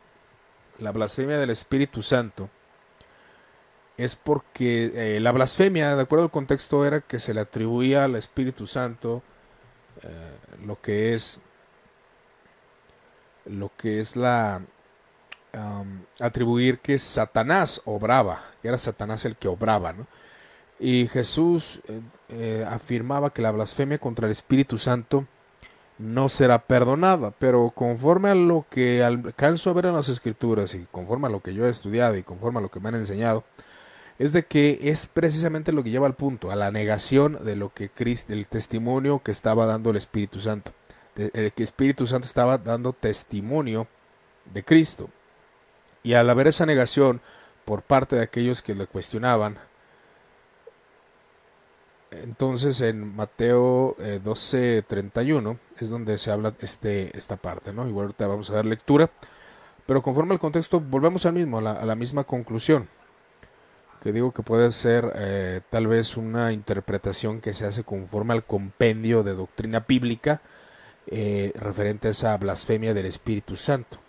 la 0.79 0.91
blasfemia 0.91 1.37
del 1.37 1.49
Espíritu 1.49 2.01
Santo, 2.01 2.49
es 4.03 4.15
porque 4.15 4.91
eh, 4.95 5.19
la 5.19 5.31
blasfemia, 5.31 5.95
de 5.95 6.01
acuerdo 6.01 6.25
al 6.25 6.31
contexto, 6.31 6.85
era 6.85 7.01
que 7.01 7.19
se 7.19 7.33
le 7.33 7.41
atribuía 7.41 8.03
al 8.03 8.15
Espíritu 8.15 8.67
Santo 8.67 9.23
lo 10.65 10.81
que 10.81 11.13
es 11.13 11.39
lo 13.45 13.71
que 13.77 13.99
es 13.99 14.15
la 14.15 14.61
atribuir 16.19 16.79
que 16.79 16.97
Satanás 16.97 17.81
obraba, 17.85 18.41
que 18.61 18.69
era 18.69 18.77
Satanás 18.77 19.25
el 19.25 19.35
que 19.35 19.47
obraba, 19.47 19.93
¿no? 19.93 20.07
Y 20.79 21.07
Jesús 21.07 21.79
eh, 21.87 22.01
eh, 22.29 22.65
afirmaba 22.67 23.31
que 23.31 23.43
la 23.43 23.51
blasfemia 23.51 23.99
contra 23.99 24.25
el 24.25 24.31
Espíritu 24.31 24.79
Santo 24.79 25.27
no 25.99 26.27
será 26.27 26.57
perdonada, 26.65 27.31
pero 27.37 27.71
conforme 27.75 28.31
a 28.31 28.35
lo 28.35 28.65
que 28.67 29.03
alcanzo 29.03 29.69
a 29.69 29.73
ver 29.73 29.85
en 29.85 29.93
las 29.93 30.09
Escrituras 30.09 30.73
y 30.73 30.87
conforme 30.91 31.27
a 31.27 31.29
lo 31.29 31.41
que 31.41 31.53
yo 31.53 31.67
he 31.67 31.69
estudiado 31.69 32.17
y 32.17 32.23
conforme 32.23 32.57
a 32.57 32.61
lo 32.63 32.71
que 32.71 32.79
me 32.79 32.89
han 32.89 32.95
enseñado, 32.95 33.43
es 34.21 34.33
de 34.33 34.43
que 34.43 34.79
es 34.83 35.07
precisamente 35.07 35.71
lo 35.71 35.83
que 35.83 35.89
lleva 35.89 36.07
al 36.07 36.15
punto, 36.15 36.51
a 36.51 36.55
la 36.55 36.71
negación 36.71 37.43
de 37.43 37.55
lo 37.55 37.73
que 37.73 37.89
Cristo, 37.89 38.33
del 38.33 38.47
testimonio 38.47 39.21
que 39.23 39.31
estaba 39.31 39.65
dando 39.65 39.89
el 39.89 39.97
Espíritu 39.97 40.39
Santo 40.39 40.71
el 41.15 41.51
que 41.51 41.63
Espíritu 41.63 42.07
Santo 42.07 42.25
estaba 42.25 42.57
dando 42.57 42.93
testimonio 42.93 43.87
de 44.53 44.63
Cristo. 44.63 45.09
Y 46.03 46.13
al 46.13 46.29
haber 46.29 46.47
esa 46.47 46.65
negación 46.65 47.21
por 47.65 47.83
parte 47.83 48.15
de 48.15 48.23
aquellos 48.23 48.61
que 48.61 48.75
le 48.75 48.87
cuestionaban, 48.87 49.57
entonces 52.11 52.81
en 52.81 53.15
Mateo 53.15 53.95
12:31 53.97 55.53
eh, 55.53 55.57
es 55.79 55.89
donde 55.89 56.17
se 56.17 56.31
habla 56.31 56.53
este, 56.59 57.15
esta 57.17 57.37
parte, 57.37 57.71
¿no? 57.71 57.87
Igual 57.87 58.07
ahorita 58.07 58.27
vamos 58.27 58.49
a 58.49 58.53
dar 58.53 58.65
lectura, 58.65 59.09
pero 59.85 60.01
conforme 60.01 60.33
al 60.33 60.39
contexto 60.39 60.79
volvemos 60.79 61.25
al 61.25 61.33
mismo, 61.33 61.59
a 61.59 61.85
la, 61.85 61.95
misma 61.95 62.23
conclusión, 62.23 62.89
que 64.01 64.11
digo 64.11 64.31
que 64.31 64.41
puede 64.41 64.71
ser 64.71 65.13
eh, 65.15 65.61
tal 65.69 65.87
vez 65.87 66.17
una 66.17 66.51
interpretación 66.51 67.39
que 67.39 67.53
se 67.53 67.65
hace 67.65 67.83
conforme 67.83 68.33
al 68.33 68.43
compendio 68.43 69.21
de 69.21 69.35
doctrina 69.35 69.85
bíblica, 69.87 70.41
eh, 71.07 71.51
referente 71.55 72.07
a 72.07 72.11
esa 72.11 72.35
blasfemia 72.37 72.93
del 72.93 73.05
Espíritu 73.05 73.55
Santo. 73.55 73.99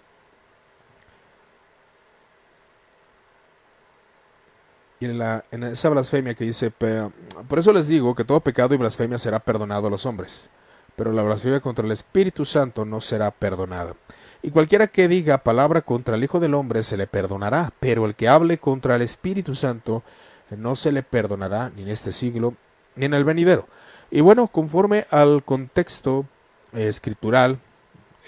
Y 4.99 5.07
en, 5.07 5.19
la, 5.19 5.43
en 5.51 5.65
esa 5.65 5.89
blasfemia 5.91 6.35
que 6.35 6.45
dice, 6.45 6.71
por 6.71 7.59
eso 7.59 7.73
les 7.73 7.89
digo 7.89 8.15
que 8.15 8.25
todo 8.25 8.41
pecado 8.41 8.75
y 8.75 8.79
blasfemia 8.79 9.19
será 9.19 9.41
perdonado 9.41 9.89
a 9.89 9.91
los 9.91 10.07
hombres, 10.07 10.49
pero 10.97 11.13
la 11.13 11.23
blasfemia 11.23 11.61
contra 11.61 11.85
el 11.85 11.93
Espíritu 11.93 12.45
Santo 12.45 12.85
no 12.85 13.01
será 13.01 13.31
perdonada. 13.31 13.95
Y 14.43 14.51
cualquiera 14.51 14.89
que 14.89 15.07
diga 15.07 15.39
palabra 15.39 15.83
contra 15.83 16.17
el 16.17 16.25
Hijo 16.25 16.41
del 16.41 16.55
Hombre 16.55 16.83
se 16.83 16.97
le 16.97 17.07
perdonará, 17.07 17.73
pero 17.79 18.07
el 18.07 18.17
que 18.17 18.29
hable 18.29 18.59
contra 18.59 18.97
el 18.97 19.03
Espíritu 19.03 19.55
Santo 19.55 20.03
no 20.51 20.75
se 20.75 20.91
le 20.91 21.03
perdonará 21.03 21.71
ni 21.75 21.83
en 21.83 21.89
este 21.89 22.13
siglo 22.13 22.55
ni 22.97 23.07
en 23.07 23.15
el 23.15 23.25
venidero. 23.25 23.69
Y 24.11 24.21
bueno, 24.21 24.49
conforme 24.49 25.07
al 25.11 25.45
contexto 25.45 26.27
eh, 26.73 26.89
escritural, 26.89 27.59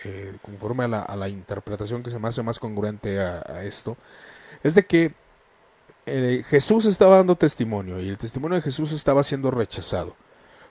eh, 0.04 0.36
conforme 0.40 0.84
a 0.84 1.16
la, 1.16 1.28
interpretación 1.28 2.02
que 2.02 2.10
se 2.10 2.18
me 2.18 2.28
hace 2.28 2.42
más 2.42 2.58
congruente 2.58 3.20
a, 3.20 3.64
esto, 3.64 3.96
es 4.62 4.74
de 4.74 4.86
que 4.86 5.12
eh, 6.06 6.42
Jesús 6.46 6.86
estaba 6.86 7.16
dando 7.16 7.36
testimonio 7.36 8.00
y 8.00 8.08
el 8.08 8.18
testimonio 8.18 8.56
de 8.56 8.62
Jesús 8.62 8.92
estaba 8.92 9.22
siendo 9.22 9.50
rechazado. 9.50 10.16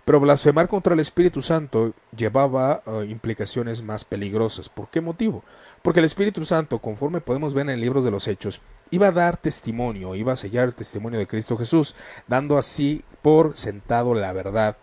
Pero 0.05 0.19
blasfemar 0.19 0.67
contra 0.67 0.93
el 0.93 0.99
Espíritu 0.99 1.41
Santo 1.41 1.93
llevaba 2.15 2.83
implicaciones 3.07 3.81
más 3.81 4.03
peligrosas. 4.03 4.67
¿Por 4.67 4.89
qué 4.89 4.99
motivo? 4.99 5.43
Porque 5.81 5.99
el 6.01 6.05
Espíritu 6.05 6.43
Santo, 6.43 6.79
conforme 6.79 7.21
podemos 7.21 7.53
ver 7.53 7.63
en 7.63 7.69
el 7.69 7.81
libro 7.81 8.01
de 8.01 8.11
los 8.11 8.27
Hechos, 8.27 8.61
iba 8.91 9.07
a 9.07 9.11
dar 9.11 9.37
testimonio, 9.37 10.15
iba 10.15 10.33
a 10.33 10.37
sellar 10.37 10.65
el 10.65 10.73
testimonio 10.73 11.19
de 11.19 11.27
Cristo 11.27 11.57
Jesús, 11.57 11.95
dando 12.27 12.57
así 12.57 13.03
por 13.21 13.55
sentado 13.55 14.13
la 14.13 14.33
verdad 14.33 14.75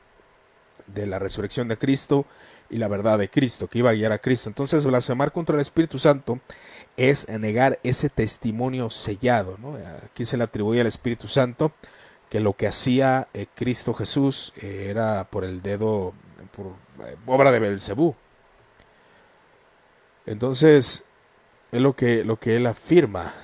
de 0.86 1.06
la 1.06 1.18
resurrección 1.18 1.68
de 1.68 1.76
Cristo 1.76 2.24
y 2.70 2.78
la 2.78 2.88
verdad 2.88 3.18
de 3.18 3.28
Cristo, 3.28 3.68
que 3.68 3.80
iba 3.80 3.90
a 3.90 3.94
guiar 3.94 4.12
a 4.12 4.18
Cristo. 4.18 4.48
Entonces, 4.48 4.86
blasfemar 4.86 5.32
contra 5.32 5.54
el 5.54 5.60
Espíritu 5.60 5.98
Santo 5.98 6.40
es 6.96 7.28
negar 7.28 7.78
ese 7.82 8.08
testimonio 8.08 8.88
sellado. 8.88 9.58
Aquí 10.04 10.24
se 10.24 10.38
le 10.38 10.44
atribuye 10.44 10.80
al 10.80 10.86
Espíritu 10.86 11.28
Santo 11.28 11.72
que 12.30 12.40
lo 12.40 12.54
que 12.54 12.68
hacía 12.68 13.28
eh, 13.34 13.46
Cristo 13.54 13.92
Jesús 13.92 14.52
eh, 14.56 14.86
era 14.88 15.24
por 15.24 15.44
el 15.44 15.60
dedo, 15.60 16.14
por 16.56 16.68
eh, 17.06 17.16
obra 17.26 17.50
de 17.52 17.58
Belcebú. 17.58 18.14
Entonces, 20.26 21.04
es 21.72 21.80
lo 21.80 21.94
que, 21.94 22.24
lo 22.24 22.38
que 22.38 22.56
él 22.56 22.66
afirma 22.66 23.34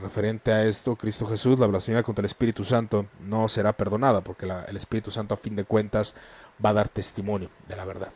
referente 0.00 0.52
a 0.52 0.64
esto, 0.64 0.96
Cristo 0.96 1.26
Jesús, 1.26 1.58
la 1.58 1.66
blasfemia 1.66 2.02
contra 2.02 2.22
el 2.22 2.26
Espíritu 2.26 2.64
Santo 2.64 3.04
no 3.20 3.46
será 3.46 3.74
perdonada, 3.74 4.22
porque 4.22 4.46
el 4.46 4.76
Espíritu 4.76 5.10
Santo 5.10 5.34
a 5.34 5.36
fin 5.36 5.54
de 5.54 5.64
cuentas 5.64 6.14
va 6.64 6.70
a 6.70 6.72
dar 6.72 6.88
testimonio 6.88 7.50
de 7.68 7.76
la 7.76 7.84
verdad. 7.84 8.08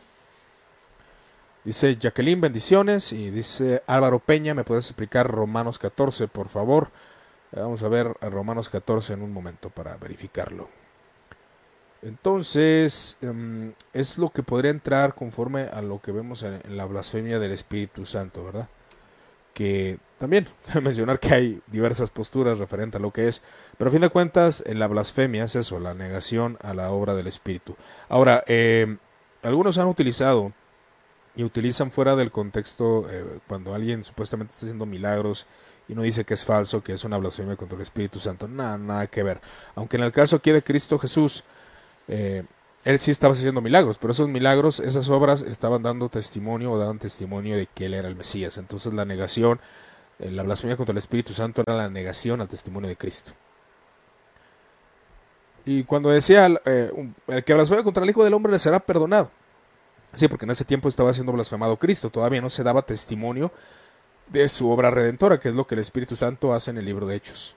Dice 1.63 1.97
Jacqueline, 1.97 2.41
bendiciones. 2.41 3.13
Y 3.13 3.29
dice 3.29 3.83
Álvaro 3.85 4.17
Peña, 4.17 4.55
¿me 4.55 4.63
puedes 4.63 4.87
explicar 4.87 5.29
Romanos 5.29 5.77
14, 5.77 6.27
por 6.27 6.49
favor? 6.49 6.89
Vamos 7.51 7.81
a 7.83 7.89
ver 7.89 8.13
Romanos 8.21 8.69
14 8.69 9.13
en 9.13 9.23
un 9.23 9.33
momento 9.33 9.69
para 9.69 9.97
verificarlo. 9.97 10.69
Entonces, 12.01 13.17
em, 13.21 13.73
es 13.93 14.17
lo 14.17 14.29
que 14.29 14.43
podría 14.43 14.71
entrar 14.71 15.15
conforme 15.15 15.63
a 15.63 15.81
lo 15.81 16.01
que 16.01 16.11
vemos 16.11 16.43
en, 16.43 16.61
la 16.77 16.85
blasfemia 16.85 17.39
del 17.39 17.51
Espíritu 17.51 18.05
Santo, 18.05 18.45
¿verdad? 18.45 18.69
Que 19.53 19.99
también 20.17 20.47
mencionar 20.81 21.19
que 21.19 21.33
hay 21.33 21.61
diversas 21.67 22.09
posturas 22.09 22.59
referente 22.59 22.97
a 22.97 22.99
lo 23.01 23.11
que 23.11 23.27
es, 23.27 23.41
pero 23.77 23.89
a 23.89 23.91
fin 23.91 24.01
de 24.01 24.09
cuentas, 24.09 24.63
en 24.65 24.79
la 24.79 24.87
blasfemia 24.87 25.43
es 25.43 25.55
eso, 25.55 25.79
la 25.79 25.93
negación 25.93 26.57
a 26.61 26.73
la 26.73 26.91
obra 26.91 27.15
del 27.15 27.27
Espíritu. 27.27 27.75
Ahora, 28.07 28.43
em, 28.47 28.97
algunos 29.43 29.77
han 29.77 29.87
utilizado 29.87 30.53
y 31.35 31.43
utilizan 31.43 31.91
fuera 31.91 32.15
del 32.15 32.31
contexto 32.31 33.09
eh, 33.09 33.39
cuando 33.47 33.73
alguien 33.73 34.03
supuestamente 34.03 34.51
está 34.53 34.65
haciendo 34.65 34.85
milagros 34.85 35.45
y 35.89 35.95
no 35.95 36.03
dice 36.03 36.23
que 36.23 36.35
es 36.35 36.45
falso, 36.45 36.83
que 36.83 36.93
es 36.93 37.03
una 37.03 37.17
blasfemia 37.17 37.55
contra 37.55 37.75
el 37.75 37.81
Espíritu 37.81 38.19
Santo. 38.19 38.47
Nada, 38.47 38.77
nada 38.77 39.07
que 39.07 39.23
ver. 39.23 39.41
Aunque 39.75 39.97
en 39.97 40.03
el 40.03 40.11
caso 40.11 40.35
aquí 40.35 40.51
de 40.51 40.61
Cristo 40.61 40.99
Jesús, 40.99 41.43
eh, 42.07 42.45
él 42.85 42.99
sí 42.99 43.09
estaba 43.09 43.33
haciendo 43.33 43.59
milagros, 43.59 43.97
pero 43.97 44.11
esos 44.11 44.29
milagros, 44.29 44.79
esas 44.79 45.09
obras 45.09 45.41
estaban 45.41 45.81
dando 45.81 46.07
testimonio 46.07 46.71
o 46.71 46.77
daban 46.77 46.99
testimonio 46.99 47.57
de 47.57 47.65
que 47.65 47.87
él 47.87 47.95
era 47.95 48.07
el 48.07 48.15
Mesías. 48.15 48.59
Entonces 48.59 48.93
la 48.93 49.03
negación, 49.03 49.59
eh, 50.19 50.29
la 50.29 50.43
blasfemia 50.43 50.77
contra 50.77 50.91
el 50.91 50.99
Espíritu 50.99 51.33
Santo 51.33 51.63
era 51.63 51.75
la 51.75 51.89
negación 51.89 52.39
al 52.39 52.47
testimonio 52.47 52.87
de 52.87 52.95
Cristo. 52.95 53.31
Y 55.65 55.83
cuando 55.85 56.09
decía, 56.09 56.45
el 56.45 57.43
que 57.43 57.53
blasfema 57.53 57.83
contra 57.83 58.03
el 58.03 58.09
Hijo 58.09 58.23
del 58.23 58.33
Hombre 58.35 58.51
le 58.51 58.59
será 58.59 58.79
perdonado. 58.79 59.31
Sí, 60.13 60.27
porque 60.27 60.45
en 60.45 60.51
ese 60.51 60.65
tiempo 60.65 60.87
estaba 60.87 61.13
siendo 61.13 61.31
blasfemado 61.31 61.77
Cristo, 61.77 62.09
todavía 62.09 62.41
no 62.41 62.49
se 62.49 62.63
daba 62.63 62.83
testimonio 62.83 63.51
de 64.29 64.47
su 64.47 64.69
obra 64.69 64.91
redentora, 64.91 65.39
que 65.39 65.49
es 65.49 65.55
lo 65.55 65.67
que 65.67 65.75
el 65.75 65.81
Espíritu 65.81 66.15
Santo 66.15 66.53
hace 66.53 66.71
en 66.71 66.77
el 66.77 66.85
libro 66.85 67.05
de 67.05 67.15
Hechos. 67.15 67.55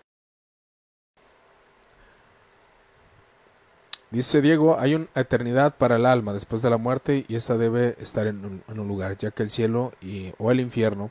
Dice 4.11 4.43
Diego, 4.43 4.79
hay 4.79 4.95
una 4.95 5.07
eternidad 5.15 5.77
para 5.77 5.97
el 5.97 6.05
alma 6.05 6.35
después 6.35 6.61
de 6.61 6.69
la 6.69 6.77
muerte 6.77 7.25
y 7.29 7.35
esta 7.35 7.57
debe 7.57 7.97
estar 7.99 8.27
en 8.27 8.63
un, 8.67 8.89
lugar, 8.89 9.17
ya 9.17 9.31
que 9.31 9.43
el 9.43 9.49
cielo 9.49 9.93
y, 10.03 10.35
o 10.37 10.51
el 10.51 10.61
infierno, 10.61 11.11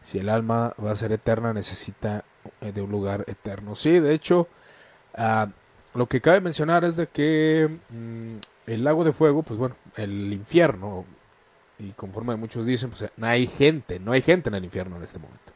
si 0.00 0.18
el 0.18 0.30
alma 0.30 0.74
va 0.82 0.92
a 0.92 0.96
ser 0.96 1.12
eterna, 1.12 1.52
necesita 1.52 2.24
eh, 2.62 2.72
de 2.72 2.80
un 2.80 2.90
lugar 2.90 3.26
eterno. 3.28 3.74
Sí, 3.74 4.00
de 4.00 4.14
hecho, 4.14 4.48
ah, 5.14 5.48
lo 5.92 6.06
que 6.06 6.22
cabe 6.22 6.40
mencionar 6.40 6.84
es 6.84 6.96
de 6.96 7.06
que 7.06 7.78
mm, 7.90 8.36
el 8.66 8.84
lago 8.84 9.04
de 9.04 9.12
fuego, 9.12 9.42
pues 9.42 9.58
bueno, 9.58 9.76
el 9.96 10.32
infierno, 10.32 11.04
y 11.82 11.92
conforme 11.92 12.36
muchos 12.36 12.64
dicen, 12.66 12.90
pues 12.90 13.10
no 13.16 13.26
hay 13.26 13.46
gente, 13.46 13.98
no 13.98 14.12
hay 14.12 14.22
gente 14.22 14.48
en 14.48 14.54
el 14.54 14.64
infierno 14.64 14.96
en 14.96 15.02
este 15.02 15.18
momento. 15.18 15.52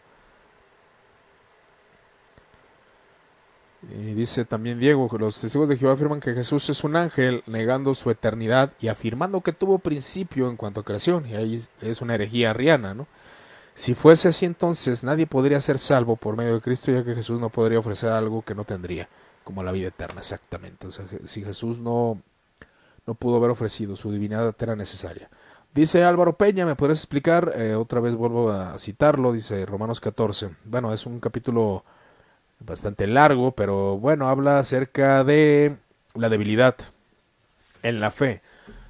Y 3.83 4.15
dice 4.15 4.45
también 4.45 4.81
Diego, 4.81 5.09
los 5.19 5.41
testigos 5.41 5.69
de 5.69 5.77
Jehová 5.77 5.95
afirman 5.95 6.19
que 6.19 6.35
Jesús 6.35 6.69
es 6.71 6.83
un 6.83 6.97
ángel, 6.97 7.45
negando 7.47 7.95
su 7.95 8.11
eternidad 8.11 8.73
y 8.81 8.89
afirmando 8.89 9.41
que 9.43 9.53
tuvo 9.53 9.79
principio 9.79 10.51
en 10.51 10.57
cuanto 10.57 10.81
a 10.81 10.85
creación. 10.85 11.27
Y 11.29 11.37
ahí 11.37 11.65
es 11.81 12.01
una 12.01 12.17
herejía 12.17 12.51
arriana, 12.51 12.95
¿no? 12.95 13.07
Si 13.75 13.95
fuese 13.95 14.29
así 14.29 14.47
entonces, 14.47 15.05
nadie 15.05 15.27
podría 15.27 15.61
ser 15.61 15.79
salvo 15.79 16.17
por 16.17 16.37
medio 16.37 16.55
de 16.55 16.61
Cristo, 16.61 16.91
ya 16.91 17.05
que 17.05 17.15
Jesús 17.15 17.39
no 17.39 17.51
podría 17.51 17.79
ofrecer 17.79 18.11
algo 18.11 18.43
que 18.43 18.55
no 18.55 18.65
tendría, 18.65 19.09
como 19.45 19.63
la 19.63 19.71
vida 19.71 19.89
eterna, 19.89 20.21
exactamente. 20.21 20.87
O 20.89 20.91
sea, 20.91 21.05
si 21.27 21.45
Jesús 21.45 21.79
no 21.79 22.21
no 23.07 23.15
pudo 23.15 23.37
haber 23.37 23.51
ofrecido, 23.51 23.97
su 23.97 24.11
divinidad 24.11 24.55
era 24.61 24.77
necesaria. 24.77 25.31
Dice 25.77 26.05
Álvaro 26.05 26.39
Peña, 26.39 26.65
¿me 26.65 26.75
podrías 26.75 27.01
explicar? 27.01 27.53
Eh, 27.55 27.75
otra 27.75 28.01
vez 28.01 28.15
vuelvo 28.15 28.51
a 28.51 28.79
citarlo, 28.79 29.35
dice 29.35 29.67
Romanos 29.67 30.01
14. 30.01 30.49
Bueno, 30.65 30.91
es 30.95 31.05
un 31.05 31.21
capítulo 31.21 31.85
bastante 32.61 33.07
largo, 33.07 33.53
pero 33.53 33.99
bueno, 33.99 34.27
habla 34.31 34.59
acerca 34.59 35.23
de 35.23 35.77
la 36.15 36.31
debilidad 36.31 36.77
en 37.83 38.01
la 38.01 38.11
fe. 38.11 38.41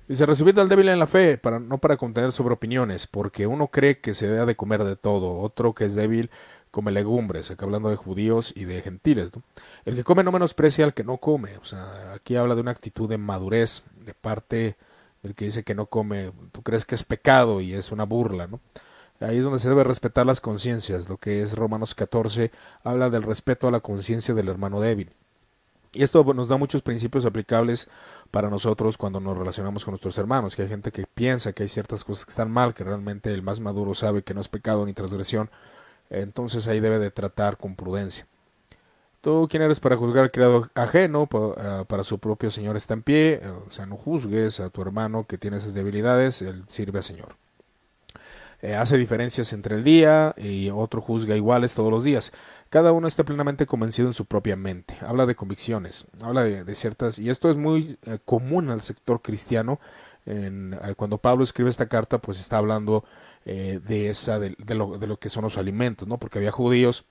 Dice, 0.06 0.26
recibid 0.26 0.56
al 0.60 0.68
débil 0.68 0.88
en 0.88 1.00
la 1.00 1.08
fe, 1.08 1.38
para, 1.38 1.58
no 1.58 1.78
para 1.78 1.96
contener 1.96 2.30
sobre 2.30 2.54
opiniones, 2.54 3.08
porque 3.08 3.48
uno 3.48 3.66
cree 3.66 3.98
que 3.98 4.14
se 4.14 4.28
debe 4.28 4.46
de 4.46 4.54
comer 4.54 4.84
de 4.84 4.94
todo, 4.94 5.40
otro 5.40 5.74
que 5.74 5.86
es 5.86 5.96
débil 5.96 6.30
come 6.70 6.92
legumbres, 6.92 7.50
acá 7.50 7.64
hablando 7.64 7.90
de 7.90 7.96
judíos 7.96 8.52
y 8.54 8.64
de 8.64 8.80
gentiles. 8.80 9.32
El 9.86 9.96
que 9.96 10.04
come 10.04 10.22
no 10.22 10.30
menosprecia 10.30 10.84
al 10.84 10.94
que 10.94 11.02
no 11.02 11.16
come. 11.16 11.56
O 11.56 11.64
sea, 11.64 12.12
aquí 12.14 12.36
habla 12.36 12.54
de 12.54 12.60
una 12.60 12.70
actitud 12.70 13.08
de 13.08 13.18
madurez 13.18 13.82
de 14.04 14.14
parte 14.14 14.76
del 15.26 15.34
que 15.34 15.46
dice 15.46 15.64
que 15.64 15.74
no 15.74 15.86
come. 15.86 16.32
Tú 16.52 16.62
crees 16.62 16.84
que 16.84 16.94
es 16.94 17.04
pecado 17.04 17.60
y 17.60 17.74
es 17.74 17.92
una 17.92 18.04
burla, 18.04 18.46
¿no? 18.46 18.60
Ahí 19.20 19.38
es 19.38 19.44
donde 19.44 19.58
se 19.58 19.68
debe 19.68 19.82
respetar 19.84 20.26
las 20.26 20.40
conciencias. 20.40 21.08
Lo 21.08 21.16
que 21.16 21.42
es 21.42 21.54
Romanos 21.54 21.94
14 21.94 22.50
habla 22.84 23.10
del 23.10 23.22
respeto 23.22 23.66
a 23.66 23.70
la 23.70 23.80
conciencia 23.80 24.34
del 24.34 24.48
hermano 24.48 24.80
débil. 24.80 25.10
Y 25.92 26.02
esto 26.02 26.22
nos 26.34 26.48
da 26.48 26.58
muchos 26.58 26.82
principios 26.82 27.24
aplicables 27.24 27.88
para 28.30 28.50
nosotros 28.50 28.98
cuando 28.98 29.18
nos 29.18 29.38
relacionamos 29.38 29.84
con 29.84 29.92
nuestros 29.92 30.18
hermanos, 30.18 30.54
que 30.54 30.62
hay 30.62 30.68
gente 30.68 30.92
que 30.92 31.06
piensa 31.06 31.52
que 31.54 31.62
hay 31.62 31.70
ciertas 31.70 32.04
cosas 32.04 32.26
que 32.26 32.30
están 32.30 32.50
mal, 32.50 32.74
que 32.74 32.84
realmente 32.84 33.32
el 33.32 33.42
más 33.42 33.60
maduro 33.60 33.94
sabe 33.94 34.22
que 34.22 34.34
no 34.34 34.42
es 34.42 34.48
pecado 34.48 34.84
ni 34.84 34.92
transgresión, 34.92 35.48
entonces 36.10 36.68
ahí 36.68 36.80
debe 36.80 36.98
de 36.98 37.10
tratar 37.10 37.56
con 37.56 37.76
prudencia. 37.76 38.26
Tú, 39.26 39.48
¿quién 39.50 39.60
eres 39.60 39.80
para 39.80 39.96
juzgar 39.96 40.22
al 40.22 40.30
criado 40.30 40.70
ajeno? 40.76 41.28
Ah, 41.58 41.82
para 41.88 42.04
su 42.04 42.20
propio 42.20 42.48
Señor 42.48 42.76
está 42.76 42.94
en 42.94 43.02
pie. 43.02 43.40
O 43.66 43.72
sea, 43.72 43.84
no 43.84 43.96
juzgues 43.96 44.60
a 44.60 44.70
tu 44.70 44.80
hermano 44.82 45.26
que 45.26 45.36
tiene 45.36 45.56
esas 45.56 45.74
debilidades. 45.74 46.42
Él 46.42 46.62
sirve 46.68 47.00
al 47.00 47.02
Señor. 47.02 47.34
Eh, 48.62 48.76
hace 48.76 48.96
diferencias 48.96 49.52
entre 49.52 49.74
el 49.74 49.82
día 49.82 50.32
y 50.38 50.70
otro 50.70 51.00
juzga 51.00 51.34
iguales 51.34 51.74
todos 51.74 51.90
los 51.90 52.04
días. 52.04 52.30
Cada 52.70 52.92
uno 52.92 53.08
está 53.08 53.24
plenamente 53.24 53.66
convencido 53.66 54.06
en 54.06 54.14
su 54.14 54.26
propia 54.26 54.54
mente. 54.54 54.96
Habla 55.00 55.26
de 55.26 55.34
convicciones, 55.34 56.06
habla 56.22 56.44
de, 56.44 56.74
ciertas... 56.76 57.18
Y 57.18 57.28
esto 57.28 57.50
es 57.50 57.56
muy 57.56 57.98
eh, 58.06 58.20
común 58.24 58.70
al 58.70 58.80
sector 58.80 59.22
cristiano. 59.22 59.80
Eh, 60.26 60.78
cuando 60.96 61.18
Pablo 61.18 61.42
escribe 61.42 61.68
esta 61.68 61.88
carta, 61.88 62.18
pues 62.18 62.38
está 62.38 62.58
hablando 62.58 63.02
de, 63.44 64.08
esa, 64.08 64.38
de, 64.38 64.54
lo, 64.72 64.98
de 64.98 65.08
lo 65.08 65.16
que 65.18 65.30
son 65.30 65.42
los 65.42 65.58
alimentos, 65.58 66.06
¿no? 66.06 66.16
Porque 66.16 66.38
había 66.38 66.52
judíos 66.52 67.04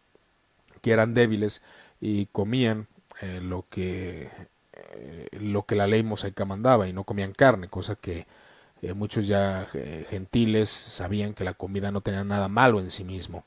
que 0.82 0.92
eran 0.92 1.14
débiles 1.14 1.62
y 2.00 2.28
comían 2.28 2.88
eh, 3.22 3.40
lo 3.42 3.66
que 3.70 4.30
eh, 4.94 5.28
lo 5.40 5.64
que 5.64 5.76
la 5.76 5.88
ley 5.88 6.04
mosaica 6.04 6.46
mandaba 6.46 6.88
y 6.88 6.94
no 6.94 7.04
comían 7.04 7.32
carne, 7.34 7.70
cosa 7.70 7.96
que 7.96 8.28
eh, 8.82 8.94
muchos 8.94 9.28
ya 9.28 9.66
gentiles 10.10 10.70
sabían 10.70 11.34
que 11.34 11.44
la 11.44 11.54
comida 11.54 11.92
no 11.92 12.02
tenía 12.02 12.24
nada 12.24 12.50
malo 12.50 12.80
en 12.80 12.92
sí 12.92 13.04
mismo. 13.04 13.44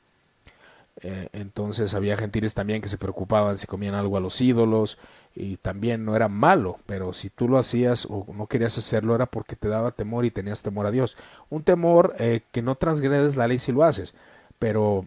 entonces 1.32 1.94
había 1.94 2.16
gentiles 2.16 2.54
también 2.54 2.82
que 2.82 2.88
se 2.88 2.98
preocupaban 2.98 3.56
si 3.56 3.66
comían 3.68 3.94
algo 3.94 4.16
a 4.16 4.20
los 4.20 4.40
ídolos 4.40 4.98
y 5.34 5.56
también 5.58 6.04
no 6.04 6.16
era 6.16 6.28
malo, 6.28 6.78
pero 6.86 7.12
si 7.12 7.30
tú 7.30 7.48
lo 7.48 7.58
hacías 7.58 8.06
o 8.10 8.26
no 8.34 8.48
querías 8.48 8.76
hacerlo 8.78 9.14
era 9.14 9.26
porque 9.26 9.54
te 9.54 9.68
daba 9.68 9.92
temor 9.92 10.24
y 10.24 10.32
tenías 10.32 10.62
temor 10.62 10.86
a 10.86 10.90
Dios. 10.90 11.16
Un 11.50 11.62
temor 11.62 12.16
que 12.16 12.62
no 12.62 12.74
transgredes 12.74 13.36
la 13.36 13.46
ley 13.46 13.60
si 13.60 13.70
lo 13.70 13.84
haces, 13.84 14.14
pero 14.58 15.06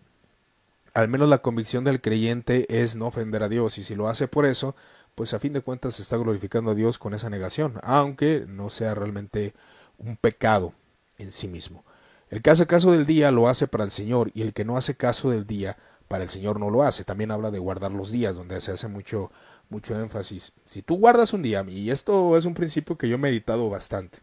al 0.93 1.07
menos 1.07 1.29
la 1.29 1.41
convicción 1.41 1.83
del 1.83 2.01
creyente 2.01 2.65
es 2.69 2.95
no 2.95 3.07
ofender 3.07 3.43
a 3.43 3.49
Dios 3.49 3.77
y 3.77 3.83
si 3.83 3.95
lo 3.95 4.07
hace 4.07 4.27
por 4.27 4.45
eso, 4.45 4.75
pues 5.15 5.33
a 5.33 5.39
fin 5.39 5.53
de 5.53 5.61
cuentas 5.61 5.95
se 5.95 6.01
está 6.01 6.17
glorificando 6.17 6.71
a 6.71 6.75
Dios 6.75 6.97
con 6.97 7.13
esa 7.13 7.29
negación, 7.29 7.79
aunque 7.83 8.45
no 8.47 8.69
sea 8.69 8.95
realmente 8.95 9.53
un 9.97 10.17
pecado 10.17 10.73
en 11.17 11.31
sí 11.31 11.47
mismo. 11.47 11.83
El 12.29 12.41
que 12.41 12.49
hace 12.49 12.65
caso 12.65 12.91
del 12.91 13.05
día 13.05 13.31
lo 13.31 13.49
hace 13.49 13.67
para 13.67 13.83
el 13.83 13.91
Señor 13.91 14.31
y 14.33 14.41
el 14.41 14.53
que 14.53 14.65
no 14.65 14.77
hace 14.77 14.95
caso 14.95 15.29
del 15.29 15.45
día 15.45 15.77
para 16.07 16.23
el 16.23 16.29
Señor 16.29 16.59
no 16.59 16.69
lo 16.69 16.83
hace. 16.83 17.03
También 17.03 17.31
habla 17.31 17.51
de 17.51 17.59
guardar 17.59 17.91
los 17.91 18.11
días, 18.11 18.35
donde 18.35 18.59
se 18.61 18.71
hace 18.71 18.87
mucho, 18.87 19.31
mucho 19.69 19.99
énfasis. 19.99 20.53
Si 20.65 20.81
tú 20.81 20.97
guardas 20.97 21.33
un 21.33 21.41
día, 21.41 21.63
y 21.67 21.89
esto 21.89 22.37
es 22.37 22.45
un 22.45 22.53
principio 22.53 22.97
que 22.97 23.09
yo 23.09 23.15
he 23.15 23.19
meditado 23.19 23.69
bastante, 23.69 24.19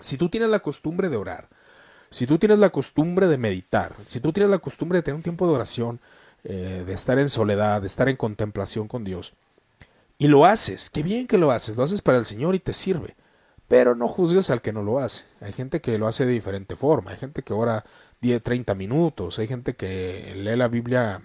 si 0.00 0.16
tú 0.16 0.28
tienes 0.28 0.48
la 0.48 0.60
costumbre 0.60 1.08
de 1.08 1.16
orar, 1.16 1.48
si 2.10 2.26
tú 2.26 2.38
tienes 2.38 2.58
la 2.58 2.70
costumbre 2.70 3.26
de 3.26 3.38
meditar, 3.38 3.94
si 4.06 4.20
tú 4.20 4.32
tienes 4.32 4.50
la 4.50 4.58
costumbre 4.58 4.98
de 4.98 5.02
tener 5.02 5.16
un 5.16 5.22
tiempo 5.22 5.46
de 5.46 5.54
oración, 5.54 6.00
eh, 6.44 6.84
de 6.86 6.92
estar 6.92 7.18
en 7.18 7.28
soledad, 7.28 7.80
de 7.80 7.86
estar 7.86 8.08
en 8.08 8.16
contemplación 8.16 8.88
con 8.88 9.04
Dios, 9.04 9.34
y 10.18 10.26
lo 10.26 10.44
haces, 10.44 10.90
qué 10.90 11.02
bien 11.02 11.26
que 11.26 11.38
lo 11.38 11.50
haces, 11.50 11.76
lo 11.76 11.84
haces 11.84 12.02
para 12.02 12.18
el 12.18 12.24
Señor 12.24 12.54
y 12.54 12.58
te 12.58 12.72
sirve. 12.72 13.14
Pero 13.68 13.94
no 13.94 14.08
juzgues 14.08 14.48
al 14.48 14.62
que 14.62 14.72
no 14.72 14.82
lo 14.82 14.98
hace. 14.98 15.26
Hay 15.40 15.52
gente 15.52 15.80
que 15.80 15.98
lo 15.98 16.08
hace 16.08 16.24
de 16.24 16.32
diferente 16.32 16.74
forma. 16.74 17.10
Hay 17.10 17.18
gente 17.18 17.42
que 17.42 17.52
ora 17.52 17.84
10, 18.22 18.42
30 18.42 18.74
minutos. 18.74 19.38
Hay 19.38 19.46
gente 19.46 19.74
que 19.76 20.32
lee 20.36 20.56
la 20.56 20.68
Biblia 20.68 21.20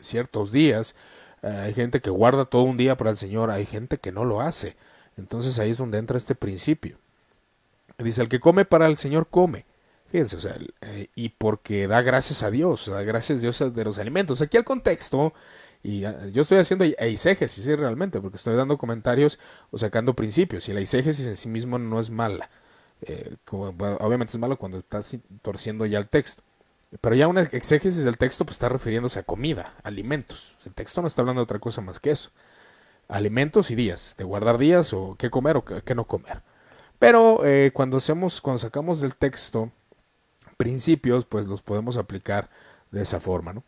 ciertos 0.00 0.50
días. 0.50 0.96
Eh, 1.42 1.46
hay 1.46 1.72
gente 1.72 2.00
que 2.00 2.10
guarda 2.10 2.46
todo 2.46 2.62
un 2.62 2.76
día 2.76 2.96
para 2.96 3.10
el 3.10 3.16
Señor. 3.16 3.50
Hay 3.50 3.64
gente 3.64 3.98
que 3.98 4.10
no 4.10 4.24
lo 4.24 4.40
hace. 4.40 4.76
Entonces 5.16 5.60
ahí 5.60 5.70
es 5.70 5.78
donde 5.78 5.98
entra 5.98 6.16
este 6.16 6.34
principio. 6.34 6.98
Dice, 7.98 8.22
el 8.22 8.28
que 8.28 8.40
come 8.40 8.64
para 8.64 8.88
el 8.88 8.96
Señor 8.96 9.28
come. 9.28 9.64
Fíjense, 10.14 10.36
o 10.36 10.40
sea, 10.40 10.56
eh, 10.82 11.08
y 11.16 11.30
porque 11.30 11.88
da 11.88 12.00
gracias 12.00 12.44
a 12.44 12.52
Dios, 12.52 12.86
da 12.86 13.02
gracias 13.02 13.40
a 13.40 13.42
Dios 13.42 13.74
de 13.74 13.84
los 13.84 13.98
alimentos. 13.98 14.40
Aquí 14.42 14.56
el 14.56 14.62
contexto 14.62 15.34
y 15.82 16.04
ah, 16.04 16.28
yo 16.32 16.42
estoy 16.42 16.58
haciendo 16.58 16.84
eisegesis 16.84 17.64
¿sí? 17.64 17.74
realmente, 17.74 18.20
porque 18.20 18.36
estoy 18.36 18.54
dando 18.54 18.78
comentarios 18.78 19.40
o 19.72 19.78
sacando 19.78 20.14
principios. 20.14 20.68
Y 20.68 20.72
la 20.72 20.78
eisegesis 20.78 21.26
en 21.26 21.34
sí 21.34 21.48
mismo 21.48 21.80
no 21.80 21.98
es 21.98 22.10
mala. 22.10 22.48
Eh, 23.02 23.34
obviamente 23.50 24.30
es 24.30 24.38
malo 24.38 24.56
cuando 24.56 24.78
estás 24.78 25.16
torciendo 25.42 25.84
ya 25.84 25.98
el 25.98 26.06
texto. 26.06 26.44
Pero 27.00 27.16
ya 27.16 27.26
una 27.26 27.40
exégesis 27.40 28.04
del 28.04 28.16
texto 28.16 28.44
pues 28.44 28.54
está 28.54 28.68
refiriéndose 28.68 29.18
a 29.18 29.24
comida, 29.24 29.74
alimentos. 29.82 30.56
El 30.64 30.74
texto 30.74 31.02
no 31.02 31.08
está 31.08 31.22
hablando 31.22 31.40
de 31.40 31.44
otra 31.44 31.58
cosa 31.58 31.80
más 31.80 31.98
que 31.98 32.12
eso. 32.12 32.30
Alimentos 33.08 33.72
y 33.72 33.74
días, 33.74 34.14
de 34.16 34.22
guardar 34.22 34.58
días 34.58 34.92
o 34.92 35.16
qué 35.18 35.28
comer 35.28 35.56
o 35.56 35.64
qué 35.64 35.96
no 35.96 36.04
comer. 36.04 36.42
Pero 37.00 37.44
eh, 37.44 37.72
cuando 37.74 37.96
hacemos, 37.96 38.40
cuando 38.40 38.60
sacamos 38.60 39.00
del 39.00 39.16
texto 39.16 39.72
principios, 40.56 41.24
pues 41.26 41.46
los 41.46 41.62
podemos 41.62 41.96
aplicar 41.96 42.50
de 42.90 43.02
esa 43.02 43.20
forma, 43.20 43.52
¿no? 43.52 43.62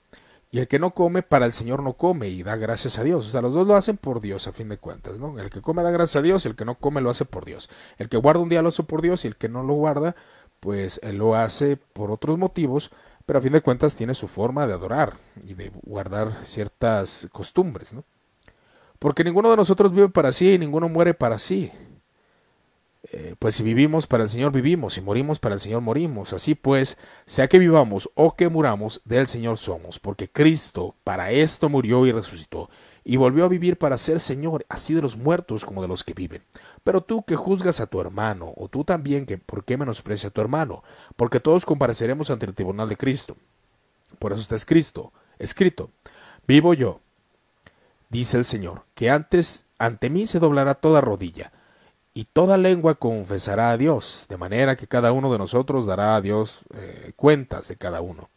Y 0.51 0.61
el 0.61 0.69
que 0.69 0.79
no 0.79 0.93
come, 0.93 1.23
para 1.23 1.45
el 1.45 1.53
Señor 1.53 1.83
no 1.83 1.95
come 1.95 2.29
y 2.29 2.43
da 2.43 2.57
gracias 2.57 2.99
a 2.99 3.05
Dios. 3.05 3.27
O 3.27 3.31
sea, 3.31 3.43
los 3.43 3.53
dos 3.53 3.67
lo 3.67 3.75
hacen 3.75 3.97
por 3.97 4.21
Dios, 4.21 4.47
a 4.47 4.53
fin 4.53 4.69
de 4.69 4.79
cuentas, 4.79 5.19
¿no? 5.19 5.39
El 5.39 5.51
que 5.51 5.61
come 5.61 5.83
da 5.83 5.91
gracias 5.91 6.17
a 6.17 6.23
Dios 6.23 6.47
el 6.47 6.55
que 6.55 6.65
no 6.65 6.77
come 6.77 7.01
lo 7.01 7.11
hace 7.11 7.25
por 7.25 7.45
Dios. 7.45 7.69
El 7.99 8.09
que 8.09 8.17
guarda 8.17 8.41
un 8.41 8.49
día 8.49 8.63
lo 8.63 8.69
hace 8.69 8.85
por 8.85 9.03
Dios 9.03 9.25
y 9.25 9.29
el 9.29 9.37
que 9.37 9.49
no 9.49 9.63
lo 9.63 9.75
guarda, 9.75 10.15
pues 10.61 11.01
él 11.03 11.19
lo 11.19 11.35
hace 11.35 11.77
por 11.77 12.11
otros 12.11 12.39
motivos, 12.39 12.91
pero 13.27 13.41
a 13.41 13.43
fin 13.43 13.53
de 13.53 13.61
cuentas 13.61 13.97
tiene 13.97 14.15
su 14.15 14.29
forma 14.29 14.67
de 14.67 14.73
adorar 14.73 15.15
y 15.45 15.55
de 15.55 15.73
guardar 15.83 16.33
ciertas 16.45 17.29
costumbres, 17.33 17.93
¿no? 17.93 18.05
Porque 18.99 19.25
ninguno 19.25 19.51
de 19.51 19.57
nosotros 19.57 19.93
vive 19.93 20.09
para 20.09 20.33
sí 20.33 20.55
y 20.55 20.59
ninguno 20.59 20.89
muere 20.89 21.13
para 21.13 21.39
sí. 21.39 21.71
Eh, 23.13 23.37
pues 23.39 23.55
si 23.55 23.63
vivimos 23.63 24.09
para 24.09 24.25
el 24.25 24.29
Señor 24.29 24.51
vivimos, 24.51 24.99
y 24.99 25.01
morimos 25.01 25.39
para 25.39 25.55
el 25.55 25.61
Señor 25.61 25.81
morimos. 25.81 26.33
Así 26.33 26.55
pues, 26.55 26.99
sea 27.25 27.49
que 27.49 27.59
vivamos 27.59 28.11
o 28.15 28.35
que 28.35 28.49
muramos, 28.49 29.01
del 29.05 29.27
Señor 29.29 29.59
somos, 29.59 29.99
porque 29.99 30.29
Cristo 30.29 30.95
para 31.05 31.31
esto 31.31 31.69
murió 31.69 32.05
y 32.07 32.13
resucitó, 32.13 32.69
y 33.05 33.17
volvió 33.17 33.45
a 33.45 33.49
vivir 33.49 33.79
para 33.79 33.97
ser 33.97 34.19
Señor, 34.19 34.67
así 34.69 34.95
de 34.95 35.03
los 35.03 35.17
muertos 35.17 35.65
como 35.65 35.83
de 35.83 35.89
los 35.89 36.03
que 36.03 36.15
viven. 36.15 36.43
Pero 36.83 37.01
tú 37.01 37.23
que 37.23 37.37
juzgas 37.37 37.81
a 37.81 37.87
tu 37.87 38.01
hermano, 38.01 38.53
o 38.57 38.69
tú 38.69 38.83
también 38.83 39.25
que 39.25 39.39
por 39.39 39.65
qué 39.65 39.77
menosprecia 39.77 40.31
a 40.31 40.33
tu 40.33 40.41
hermano, 40.41 40.83
porque 41.15 41.39
todos 41.39 41.65
compareceremos 41.65 42.31
ante 42.31 42.47
el 42.47 42.55
tribunal 42.55 42.89
de 42.89 42.97
Cristo. 42.97 43.37
Por 44.19 44.33
eso 44.33 44.41
está 44.41 44.57
escrito, 44.57 45.13
escrito, 45.39 45.91
vivo 46.47 46.75
yo, 46.75 47.01
dice 48.09 48.37
el 48.37 48.45
Señor, 48.45 48.85
que 48.95 49.11
antes 49.11 49.67
ante 49.79 50.11
mí 50.11 50.27
se 50.27 50.41
doblará 50.41 50.75
toda 50.75 51.01
rodilla 51.01 51.53
y 52.17 52.25
toda 52.25 52.57
lengua 52.57 52.95
confesará 52.95 53.73
a 53.73 53.77
Dios, 53.77 54.25
de 54.31 54.39
manera 54.39 54.75
que 54.75 54.87
cada 54.87 55.13
uno 55.13 55.31
de 55.31 55.37
nosotros 55.37 55.85
dará 55.85 56.17
a 56.17 56.23
Dios 56.23 56.65
eh, 56.73 57.13
cuentas 57.15 57.69
de 57.69 57.77
cada 57.77 58.01
uno. 58.01 58.31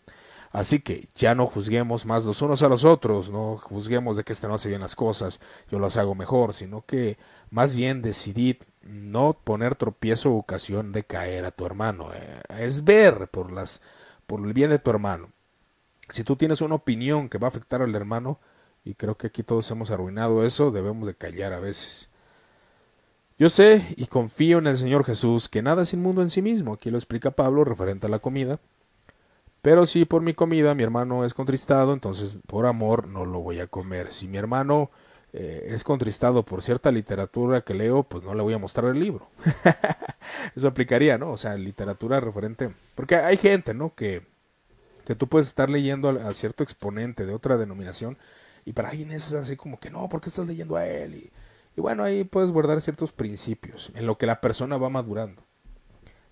Así 0.52 0.82
que 0.82 1.08
ya 1.15 1.34
no 1.34 1.48
juzguemos 1.48 2.06
más 2.06 2.26
los 2.26 2.42
unos 2.42 2.62
a 2.62 2.68
los 2.68 2.84
otros, 2.84 3.30
no 3.30 3.56
juzguemos 3.56 4.18
de 4.18 4.26
que 4.26 4.34
este 4.34 4.50
no 4.50 4.56
hace 4.56 4.68
bien 4.68 4.82
las 4.82 4.98
cosas, 4.98 5.39
yo 5.72 5.80
las 5.80 5.96
hago 5.96 6.13
mejor, 6.13 6.54
sino 6.54 6.86
que 6.86 7.18
más 7.52 7.74
bien 7.74 8.02
decidid 8.02 8.58
no 8.82 9.32
poner 9.32 9.76
tropiezo 9.76 10.34
o 10.34 10.39
ocasión 10.39 10.92
de 10.92 11.06
caer 11.06 11.46
a 11.46 11.52
tu 11.52 11.65
hermano. 11.65 12.10
Eh, 12.13 12.42
es 12.58 12.84
ver 12.84 13.30
por, 13.30 13.50
las, 13.50 13.82
por 14.28 14.46
el 14.46 14.52
bien 14.52 14.72
de 14.72 14.80
tu 14.80 14.89
hermano. 14.89 15.32
Si 16.10 16.26
tú 16.26 16.36
tienes 16.36 16.60
una 16.60 16.76
opinión 16.76 17.30
que 17.30 17.38
va 17.38 17.48
a 17.48 17.52
afectar 17.52 17.82
al 17.82 17.96
hermano, 17.96 18.42
y 18.84 18.96
creo 18.96 19.15
que 19.15 19.28
aquí 19.28 19.42
todos 19.42 19.72
hemos 19.72 19.89
arruinado 19.89 20.44
eso, 20.44 20.70
debemos 20.70 21.08
de 21.08 21.15
callar 21.15 21.54
a 21.54 21.62
veces. 21.62 22.09
Yo 23.39 23.47
sé 23.47 23.82
y 23.95 24.08
confío 24.08 24.58
en 24.58 24.67
el 24.67 24.75
Señor 24.75 25.06
Jesús 25.06 25.47
que 25.47 25.62
nada 25.62 25.84
es 25.84 25.93
inmundo 25.93 26.21
en 26.21 26.30
sí 26.30 26.41
mismo. 26.41 26.73
Aquí 26.73 26.91
lo 26.91 26.97
explica 26.97 27.32
Pablo 27.32 27.63
referente 27.63 28.08
a 28.08 28.10
la 28.10 28.19
comida. 28.19 28.60
Pero 29.62 29.86
si 29.86 30.04
por 30.04 30.21
mi 30.21 30.34
comida 30.34 30.75
mi 30.75 30.84
hermano 30.84 31.23
es 31.23 31.34
contristado, 31.34 31.93
entonces 31.93 32.39
por 32.47 32.65
amor 32.65 33.08
no 33.08 33.25
lo 33.25 33.39
voy 33.39 33.60
a 33.60 33.67
comer. 33.67 34.12
Si 34.12 34.28
mi 34.28 34.38
hermano 34.38 34.91
eh, 35.32 35.69
es 35.69 35.86
contristado 35.86 36.43
por 36.43 36.63
cierta 36.63 36.91
literatura 36.91 37.62
que 37.62 37.73
leo, 37.73 38.04
pues 38.04 38.25
no 38.25 38.34
le 38.34 38.43
voy 38.43 38.56
a 38.56 38.58
mostrar 38.58 38.91
el 38.91 38.99
libro. 38.99 39.30
Eso 40.56 40.67
aplicaría, 40.67 41.17
¿no? 41.17 41.32
O 41.32 41.38
sea, 41.38 41.56
literatura 41.56 42.19
referente. 42.19 42.73
Porque 42.93 43.15
hay 43.15 43.38
gente, 43.38 43.73
¿no? 43.73 43.95
Que, 43.95 44.21
que 45.06 45.15
tú 45.15 45.28
puedes 45.28 45.47
estar 45.47 45.69
leyendo 45.69 46.10
a, 46.10 46.28
a 46.28 46.34
cierto 46.34 46.62
exponente 46.62 47.25
de 47.25 47.34
otra 47.34 47.56
denominación 47.56 48.17
y 48.65 48.73
para 48.73 48.89
alguien 48.89 49.12
es 49.12 49.32
así 49.32 49.56
como 49.56 49.80
que 49.80 49.89
no, 49.89 50.10
¿por 50.10 50.19
qué 50.19 50.28
estás 50.28 50.45
leyendo 50.45 50.75
a 50.75 50.86
él? 50.86 51.15
Y, 51.15 51.32
y 51.80 51.82
bueno, 51.82 52.04
ahí 52.04 52.26
puedes 52.26 52.52
guardar 52.52 52.82
ciertos 52.82 53.13
principios 53.13 53.89
en 53.96 54.06
lo 54.06 54.18
que 54.18 54.26
la 54.26 54.42
persona 54.42 54.78
va 54.78 54.89
madurando. 54.89 55.46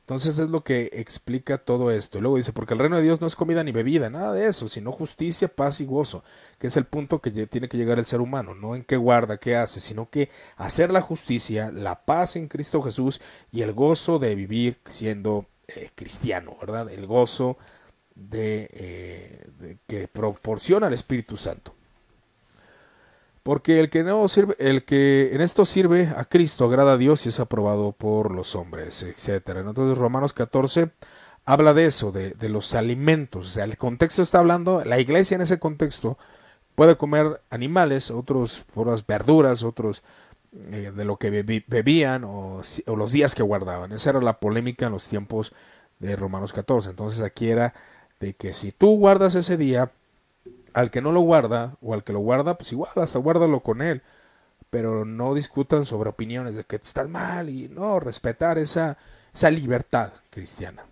Entonces 0.02 0.40
es 0.40 0.50
lo 0.50 0.66
que 0.66 0.90
explica 0.92 1.58
todo 1.58 1.90
esto. 1.90 2.18
Y 2.18 2.22
luego 2.22 2.36
dice, 2.36 2.52
porque 2.52 2.74
el 2.74 2.82
reino 2.82 2.98
de 2.98 3.04
Dios 3.04 3.22
no 3.22 3.28
es 3.28 3.38
comida 3.38 3.64
ni 3.64 3.72
bebida, 3.72 4.10
nada 4.10 4.34
de 4.34 4.46
eso, 4.46 4.68
sino 4.68 4.92
justicia, 4.92 5.48
paz 5.48 5.80
y 5.80 5.86
gozo, 5.86 6.22
que 6.60 6.68
es 6.68 6.76
el 6.76 6.84
punto 6.84 7.22
que 7.22 7.32
tiene 7.32 7.70
que 7.70 7.78
llegar 7.78 7.98
el 7.98 8.06
ser 8.06 8.20
humano, 8.20 8.56
no 8.56 8.76
en 8.76 8.84
qué 8.84 8.98
guarda, 8.98 9.38
qué 9.38 9.56
hace, 9.56 9.80
sino 9.80 10.10
que 10.10 10.30
hacer 10.58 10.92
la 10.92 11.00
justicia, 11.00 11.72
la 11.72 12.04
paz 12.04 12.36
en 12.36 12.50
Cristo 12.50 12.82
Jesús 12.82 13.22
y 13.50 13.62
el 13.62 13.72
gozo 13.72 14.20
de 14.20 14.36
vivir 14.36 14.82
siendo 14.84 15.46
eh, 15.70 15.92
cristiano, 15.96 16.58
¿verdad? 16.60 16.90
El 16.90 17.08
gozo 17.08 17.58
de, 18.16 18.68
eh, 18.74 19.48
de 19.60 19.78
que 19.88 20.10
proporciona 20.10 20.88
el 20.88 20.94
Espíritu 20.94 21.38
Santo. 21.38 21.77
Porque 23.48 23.80
el 23.80 23.90
que 23.90 24.04
no 24.04 24.28
sirve, 24.28 24.58
el 24.60 24.84
que 24.84 25.30
en 25.32 25.40
esto 25.40 25.64
sirve 25.64 26.12
a 26.18 26.26
Cristo 26.26 26.66
agrada 26.66 26.92
a 26.92 26.98
Dios 26.98 27.26
y 27.26 27.30
es 27.30 27.40
aprobado 27.40 27.94
por 27.94 28.36
los 28.36 28.56
hombres, 28.56 29.04
etcétera. 29.04 29.62
Entonces 29.62 29.98
Romanos 29.98 30.34
14 30.34 30.90
habla 31.46 31.74
de 31.74 31.86
eso, 31.86 32.12
de, 32.12 32.36
los 32.50 32.76
alimentos. 32.76 33.48
O 33.48 33.50
sea, 33.50 33.64
el 33.64 33.78
contexto 33.78 34.22
está 34.22 34.40
hablando, 34.40 34.84
la 34.84 35.00
iglesia 35.00 35.36
en 35.36 35.44
ese 35.44 35.60
contexto 35.60 36.18
puede 36.76 36.98
comer 36.98 37.40
animales, 37.50 38.12
otros 38.12 38.66
las 38.76 39.08
verduras, 39.08 39.64
otros 39.64 40.04
eh, 40.74 40.92
de 40.94 41.06
lo 41.06 41.16
que 41.16 41.30
bebían 41.30 42.26
o, 42.26 42.62
o, 42.86 42.96
los 42.98 43.14
días 43.14 43.34
que 43.34 43.44
guardaban. 43.44 43.94
Esa 43.94 44.10
era 44.10 44.22
la 44.22 44.42
polémica 44.42 44.88
en 44.88 44.92
los 44.92 45.08
tiempos 45.08 45.54
de 46.00 46.18
Romanos 46.18 46.52
14. 46.52 46.90
Entonces 46.90 47.22
aquí 47.22 47.50
era 47.50 47.74
de 48.20 48.34
que 48.34 48.52
si 48.52 48.74
tú 48.74 48.98
guardas 48.98 49.36
ese 49.36 49.56
día, 49.56 49.90
al 50.78 50.92
que 50.92 51.02
no 51.02 51.12
lo 51.12 51.22
guarda 51.22 51.76
o 51.82 51.96
al 51.96 52.04
que 52.04 52.14
lo 52.14 52.20
guarda, 52.20 52.56
pues 52.56 52.72
igual, 52.72 52.92
hasta 52.98 53.18
guárdalo 53.18 53.62
con 53.62 53.82
él. 53.82 54.04
Pero 54.70 55.06
no 55.06 55.34
discutan 55.34 55.86
sobre 55.86 56.12
opiniones 56.12 56.54
de 56.54 56.66
que 56.66 56.76
estás 56.76 57.10
mal 57.10 57.50
y 57.50 57.68
no, 57.68 58.00
respetar 58.00 58.60
esa, 58.60 59.00
esa 59.34 59.50
libertad 59.50 60.14
cristiana. 60.30 60.86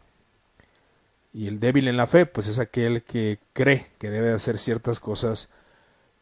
Y 1.34 1.48
el 1.48 1.60
débil 1.60 1.88
en 1.88 1.98
la 1.98 2.08
fe, 2.08 2.26
pues 2.26 2.48
es 2.48 2.58
aquel 2.58 3.04
que 3.04 3.38
cree 3.54 3.86
que 4.00 4.10
debe 4.10 4.32
hacer 4.32 4.58
ciertas 4.58 5.00
cosas 5.00 5.50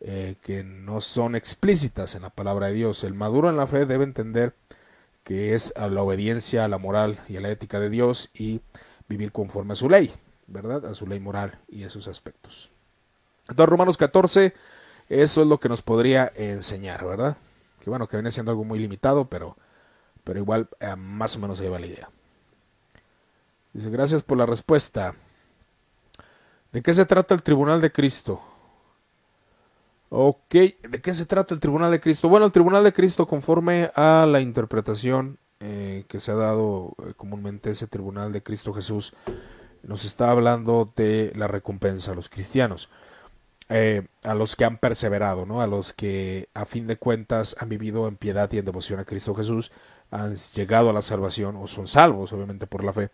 eh, 0.02 0.36
que 0.42 0.66
no 0.66 1.00
son 1.00 1.34
explícitas 1.34 2.16
en 2.16 2.24
la 2.24 2.32
palabra 2.32 2.68
de 2.68 2.74
Dios. 2.74 3.06
El 3.06 3.14
maduro 3.14 3.50
en 3.50 3.56
la 3.56 3.68
fe 3.68 3.86
debe 3.86 4.04
entender 4.04 4.56
que 5.24 5.54
es 5.54 5.72
a 5.78 5.88
la 5.88 6.04
obediencia 6.04 6.66
a 6.66 6.68
la 6.68 6.80
moral 6.80 7.18
y 7.30 7.38
a 7.38 7.42
la 7.42 7.50
ética 7.50 7.80
de 7.80 7.90
Dios 7.90 8.30
y 8.34 8.60
vivir 9.08 9.32
conforme 9.32 9.72
a 9.72 9.78
su 9.78 9.90
ley, 9.90 10.12
¿verdad? 10.48 10.86
A 10.86 10.94
su 10.96 11.08
ley 11.08 11.22
moral 11.22 11.60
y 11.70 11.84
esos 11.84 12.10
aspectos. 12.10 12.73
Entonces, 13.54 13.70
Romanos 13.70 13.98
14, 13.98 14.54
eso 15.10 15.42
es 15.42 15.48
lo 15.48 15.60
que 15.60 15.70
nos 15.70 15.82
podría 15.82 16.32
enseñar, 16.36 17.06
¿verdad? 17.06 17.38
Que 17.82 17.90
bueno, 17.90 18.08
que 18.08 18.18
viene 18.18 18.32
siendo 18.32 18.52
algo 18.52 18.64
muy 18.64 18.80
limitado, 18.80 19.26
pero, 19.30 19.56
pero 20.24 20.40
igual 20.40 20.68
eh, 20.80 20.96
más 20.96 21.36
o 21.36 21.40
menos 21.40 21.60
se 21.60 21.66
lleva 21.66 21.80
la 21.80 21.88
idea. 21.88 22.10
Dice, 23.74 23.90
gracias 23.90 24.24
por 24.24 24.38
la 24.38 24.46
respuesta. 24.46 25.16
¿De 26.72 26.82
qué 26.82 26.94
se 26.94 27.06
trata 27.06 27.36
el 27.36 27.44
tribunal 27.44 27.80
de 27.82 27.92
Cristo? 27.92 28.42
Ok, 30.10 30.54
¿de 30.54 31.02
qué 31.02 31.12
se 31.12 31.26
trata 31.26 31.56
el 31.56 31.60
Tribunal 31.60 31.90
de 31.90 32.00
Cristo? 32.00 32.30
Bueno, 32.30 32.46
el 32.46 32.52
Tribunal 32.52 32.84
de 32.84 32.94
Cristo, 32.94 33.26
conforme 33.26 33.90
a 33.96 34.28
la 34.30 34.42
interpretación 34.42 35.40
eh, 35.60 36.06
que 36.08 36.20
se 36.20 36.32
ha 36.32 36.36
dado 36.36 36.94
eh, 37.00 37.14
comúnmente 37.18 37.72
ese 37.72 37.88
Tribunal 37.88 38.32
de 38.32 38.44
Cristo 38.44 38.74
Jesús, 38.74 39.14
nos 39.82 40.06
está 40.06 40.30
hablando 40.30 40.88
de 40.96 41.34
la 41.36 41.48
recompensa 41.48 42.12
a 42.12 42.16
los 42.16 42.30
cristianos, 42.30 42.90
eh, 43.76 44.06
a 44.22 44.36
los 44.36 44.56
que 44.56 44.66
han 44.66 44.78
perseverado, 44.78 45.48
¿no? 45.48 45.60
a 45.60 45.66
los 45.66 45.94
que 45.94 46.48
a 46.54 46.68
fin 46.68 46.86
de 46.86 46.98
cuentas 46.98 47.56
han 47.60 47.70
vivido 47.70 48.08
en 48.08 48.18
piedad 48.18 48.48
y 48.52 48.60
en 48.60 48.66
devoción 48.66 49.00
a 49.00 49.04
Cristo 49.04 49.34
Jesús, 49.34 49.72
han 50.12 50.36
llegado 50.36 50.92
a 50.92 50.94
la 50.94 51.02
salvación 51.02 51.56
o 51.56 51.66
son 51.66 51.88
salvos, 51.88 52.32
obviamente, 52.34 52.68
por 52.68 52.84
la 52.84 52.94
fe. 52.94 53.10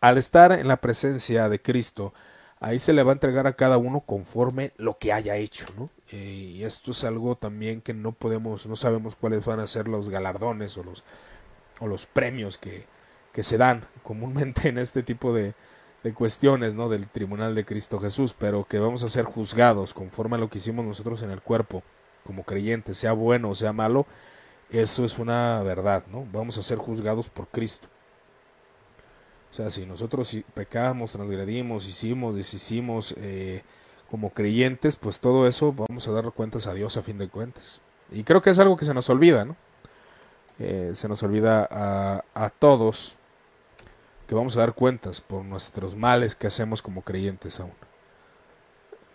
Al 0.00 0.16
estar 0.16 0.52
en 0.52 0.68
la 0.68 0.78
presencia 0.78 1.50
de 1.50 1.60
Cristo, 1.60 2.14
ahí 2.60 2.78
se 2.78 2.94
le 2.94 3.02
va 3.02 3.12
a 3.12 3.16
entregar 3.16 3.46
a 3.46 3.56
cada 3.56 3.76
uno 3.76 4.00
conforme 4.00 4.72
lo 4.78 4.96
que 4.96 5.12
haya 5.12 5.36
hecho, 5.36 5.66
¿no? 5.76 5.90
Eh, 6.12 6.54
y 6.54 6.64
esto 6.64 6.92
es 6.92 7.04
algo 7.04 7.36
también 7.36 7.82
que 7.82 7.92
no 7.92 8.12
podemos, 8.12 8.64
no 8.64 8.74
sabemos 8.74 9.16
cuáles 9.16 9.44
van 9.44 9.60
a 9.60 9.66
ser 9.66 9.86
los 9.86 10.08
galardones 10.08 10.78
o 10.78 10.82
los, 10.82 11.04
o 11.78 11.86
los 11.86 12.06
premios 12.06 12.56
que, 12.56 12.86
que 13.34 13.42
se 13.42 13.58
dan 13.58 13.84
comúnmente 14.02 14.70
en 14.70 14.78
este 14.78 15.02
tipo 15.02 15.34
de, 15.34 15.52
de 16.02 16.14
cuestiones, 16.14 16.74
¿no? 16.74 16.88
Del 16.88 17.08
tribunal 17.08 17.54
de 17.54 17.64
Cristo 17.64 17.98
Jesús, 17.98 18.34
pero 18.38 18.64
que 18.64 18.78
vamos 18.78 19.02
a 19.02 19.08
ser 19.08 19.24
juzgados 19.24 19.94
conforme 19.94 20.36
a 20.36 20.38
lo 20.38 20.48
que 20.48 20.58
hicimos 20.58 20.84
nosotros 20.84 21.22
en 21.22 21.30
el 21.30 21.40
cuerpo, 21.40 21.82
como 22.24 22.44
creyentes, 22.44 22.98
sea 22.98 23.12
bueno 23.12 23.50
o 23.50 23.54
sea 23.54 23.72
malo, 23.72 24.06
eso 24.70 25.04
es 25.04 25.18
una 25.18 25.62
verdad, 25.62 26.04
¿no? 26.12 26.26
Vamos 26.32 26.58
a 26.58 26.62
ser 26.62 26.78
juzgados 26.78 27.30
por 27.30 27.48
Cristo. 27.48 27.88
O 29.50 29.54
sea, 29.54 29.70
si 29.70 29.86
nosotros 29.86 30.36
pecamos, 30.54 31.12
transgredimos, 31.12 31.88
hicimos, 31.88 32.36
deshicimos, 32.36 33.14
eh, 33.16 33.62
como 34.10 34.30
creyentes, 34.30 34.96
pues 34.96 35.20
todo 35.20 35.46
eso 35.46 35.72
vamos 35.72 36.06
a 36.06 36.12
dar 36.12 36.30
cuentas 36.32 36.66
a 36.66 36.74
Dios 36.74 36.96
a 36.96 37.02
fin 37.02 37.18
de 37.18 37.28
cuentas. 37.28 37.80
Y 38.10 38.24
creo 38.24 38.40
que 38.40 38.50
es 38.50 38.58
algo 38.58 38.76
que 38.76 38.84
se 38.84 38.94
nos 38.94 39.08
olvida, 39.10 39.44
¿no? 39.44 39.56
Eh, 40.58 40.92
se 40.94 41.08
nos 41.08 41.22
olvida 41.22 41.68
a, 41.70 42.24
a 42.34 42.50
todos 42.50 43.17
que 44.28 44.34
vamos 44.34 44.56
a 44.56 44.60
dar 44.60 44.74
cuentas 44.74 45.20
por 45.20 45.44
nuestros 45.44 45.96
males 45.96 46.36
que 46.36 46.46
hacemos 46.46 46.80
como 46.82 47.02
creyentes 47.02 47.58
aún. 47.58 47.72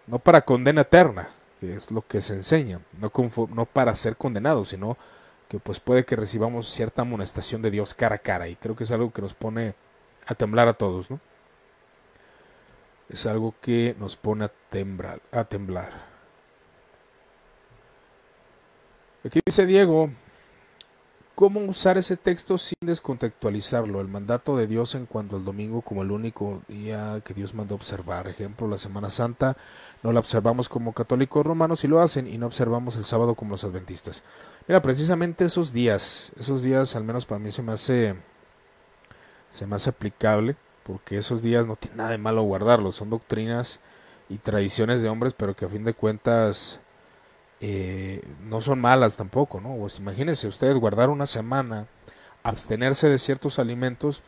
No 0.08 0.20
para 0.20 0.42
condena 0.42 0.82
eterna, 0.82 1.30
que 1.62 1.76
es 1.76 1.90
lo 1.92 2.06
que 2.06 2.20
se 2.20 2.34
enseña, 2.34 2.82
no, 3.00 3.12
no 3.54 3.66
para 3.66 3.96
ser 3.96 4.18
condenados, 4.18 4.70
sino 4.70 4.98
que 5.48 5.60
pues 5.60 5.80
puede 5.80 6.04
que 6.04 6.18
recibamos 6.18 6.68
cierta 6.68 7.04
amonestación 7.04 7.62
de 7.62 7.72
Dios 7.72 7.94
cara 7.94 8.16
a 8.16 8.18
cara 8.18 8.50
y 8.50 8.58
creo 8.58 8.76
que 8.76 8.84
es 8.84 8.92
algo 8.92 9.14
que 9.14 9.22
nos 9.22 9.34
pone 9.34 9.76
a 10.26 10.36
temblar 10.36 10.68
a 10.68 10.74
todos, 10.74 11.10
¿no? 11.10 11.22
es 13.14 13.26
algo 13.28 13.54
que 13.62 13.96
nos 14.00 14.16
pone 14.16 14.46
a 14.46 14.52
temblar. 14.70 15.22
A 15.32 15.44
temblar. 15.44 15.92
Aquí 19.24 19.40
dice 19.46 19.66
Diego, 19.66 20.10
¿cómo 21.44 21.60
usar 21.60 21.98
ese 21.98 22.16
texto 22.16 22.58
sin 22.58 22.78
descontextualizarlo? 22.80 24.00
El 24.00 24.08
mandato 24.08 24.56
de 24.56 24.66
Dios 24.66 24.96
en 24.96 25.06
cuanto 25.06 25.36
al 25.36 25.44
domingo 25.44 25.82
como 25.82 26.02
el 26.02 26.12
único 26.12 26.62
día 26.70 27.20
que 27.22 27.34
Dios 27.34 27.54
mandó 27.54 27.76
observar. 27.76 28.30
Ejemplo, 28.30 28.66
la 28.66 28.78
Semana 28.78 29.10
Santa 29.10 29.58
no 30.04 30.14
la 30.14 30.22
observamos 30.22 30.70
como 30.70 30.94
católicos 30.94 31.46
romanos 31.46 31.84
y 31.84 31.90
lo 31.90 32.00
hacen 32.00 32.30
y 32.30 32.38
no 32.38 32.46
observamos 32.46 32.96
el 32.96 33.04
sábado 33.04 33.36
como 33.36 33.52
los 33.52 33.66
adventistas. 33.66 34.24
Mira, 34.70 34.82
precisamente 34.82 35.44
esos 35.44 35.74
días, 35.74 36.32
esos 36.40 36.64
días 36.64 36.96
al 36.96 37.04
menos 37.04 37.26
para 37.26 37.40
mí 37.40 37.52
se 37.52 37.62
me 37.62 37.74
hace 37.74 38.16
se 39.50 39.68
me 39.68 39.76
hace 39.76 39.90
aplicable 39.90 40.56
porque 40.84 41.18
esos 41.18 41.42
días 41.42 41.68
no 41.68 41.76
tiene 41.76 41.98
nada 41.98 42.12
de 42.12 42.20
malo 42.20 42.44
guardarlos, 42.44 42.96
son 42.96 43.10
doctrinas 43.10 43.82
y 44.30 44.38
tradiciones 44.38 45.02
de 45.02 45.10
hombres, 45.10 45.34
pero 45.34 45.58
que 45.58 45.66
a 45.66 45.68
fin 45.68 45.84
de 45.84 45.94
cuentas 45.94 46.80
eh, 47.66 48.22
no 48.42 48.60
son 48.60 48.82
malas 48.82 49.16
tampoco, 49.16 49.62
¿no? 49.62 49.78
Pues 49.78 49.98
imagínense 49.98 50.50
ustedes 50.50 50.76
guardar 50.76 51.10
una 51.10 51.26
semana, 51.26 51.88
abstenerse 52.44 53.08
de 53.08 53.18
ciertos 53.18 53.58
alimentos, 53.58 54.22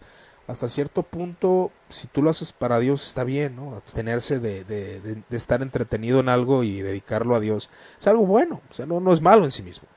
hasta 0.47 0.69
cierto 0.69 1.03
punto, 1.03 1.69
si 1.89 2.07
tú 2.07 2.21
lo 2.21 2.29
haces 2.29 2.53
para 2.53 2.79
Dios, 2.79 3.05
está 3.05 3.25
bien, 3.25 3.57
¿no? 3.57 3.75
Abstenerse 3.75 4.39
de, 4.39 4.63
de, 4.63 5.21
estar 5.31 5.61
entretenido 5.61 6.21
en 6.21 6.29
algo 6.29 6.63
y 6.63 6.81
dedicarlo 6.81 7.35
a 7.35 7.41
Dios. 7.41 7.69
Es 7.99 8.07
algo 8.07 8.25
bueno, 8.25 8.61
o 8.71 8.73
sea, 8.73 8.85
no, 8.85 9.01
no 9.01 9.11
es 9.11 9.19
malo 9.19 9.43
en 9.43 9.51
sí 9.51 9.63
mismo. 9.63 9.89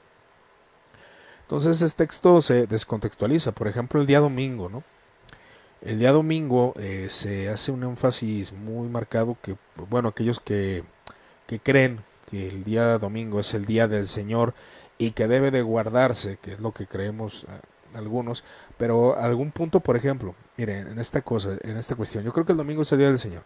Entonces, 1.42 1.80
este 1.80 2.06
texto 2.06 2.40
se 2.40 2.66
descontextualiza. 2.66 3.52
Por 3.52 3.68
ejemplo, 3.68 4.00
el 4.00 4.08
día 4.08 4.18
domingo, 4.18 4.68
¿no? 4.68 4.82
El 5.80 6.00
día 6.00 6.10
domingo 6.10 6.74
eh, 6.76 7.06
se 7.08 7.50
hace 7.50 7.70
un 7.70 7.84
énfasis 7.84 8.52
muy 8.52 8.88
marcado 8.88 9.36
que, 9.40 9.56
bueno, 9.88 10.08
aquellos 10.08 10.40
que, 10.40 10.82
que 11.46 11.60
creen 11.60 12.07
que 12.28 12.48
el 12.48 12.64
día 12.64 12.98
domingo 12.98 13.40
es 13.40 13.54
el 13.54 13.64
día 13.64 13.88
del 13.88 14.06
Señor 14.06 14.54
y 14.98 15.12
que 15.12 15.28
debe 15.28 15.50
de 15.50 15.62
guardarse, 15.62 16.38
que 16.42 16.52
es 16.52 16.60
lo 16.60 16.72
que 16.72 16.86
creemos 16.86 17.44
eh, 17.44 17.60
algunos, 17.94 18.44
pero 18.76 19.16
algún 19.16 19.50
punto, 19.50 19.80
por 19.80 19.96
ejemplo, 19.96 20.34
miren, 20.56 20.88
en 20.88 20.98
esta 20.98 21.22
cosa, 21.22 21.56
en 21.62 21.76
esta 21.76 21.94
cuestión, 21.94 22.24
yo 22.24 22.32
creo 22.32 22.44
que 22.44 22.52
el 22.52 22.58
domingo 22.58 22.82
es 22.82 22.92
el 22.92 22.98
día 22.98 23.08
del 23.08 23.18
Señor, 23.18 23.42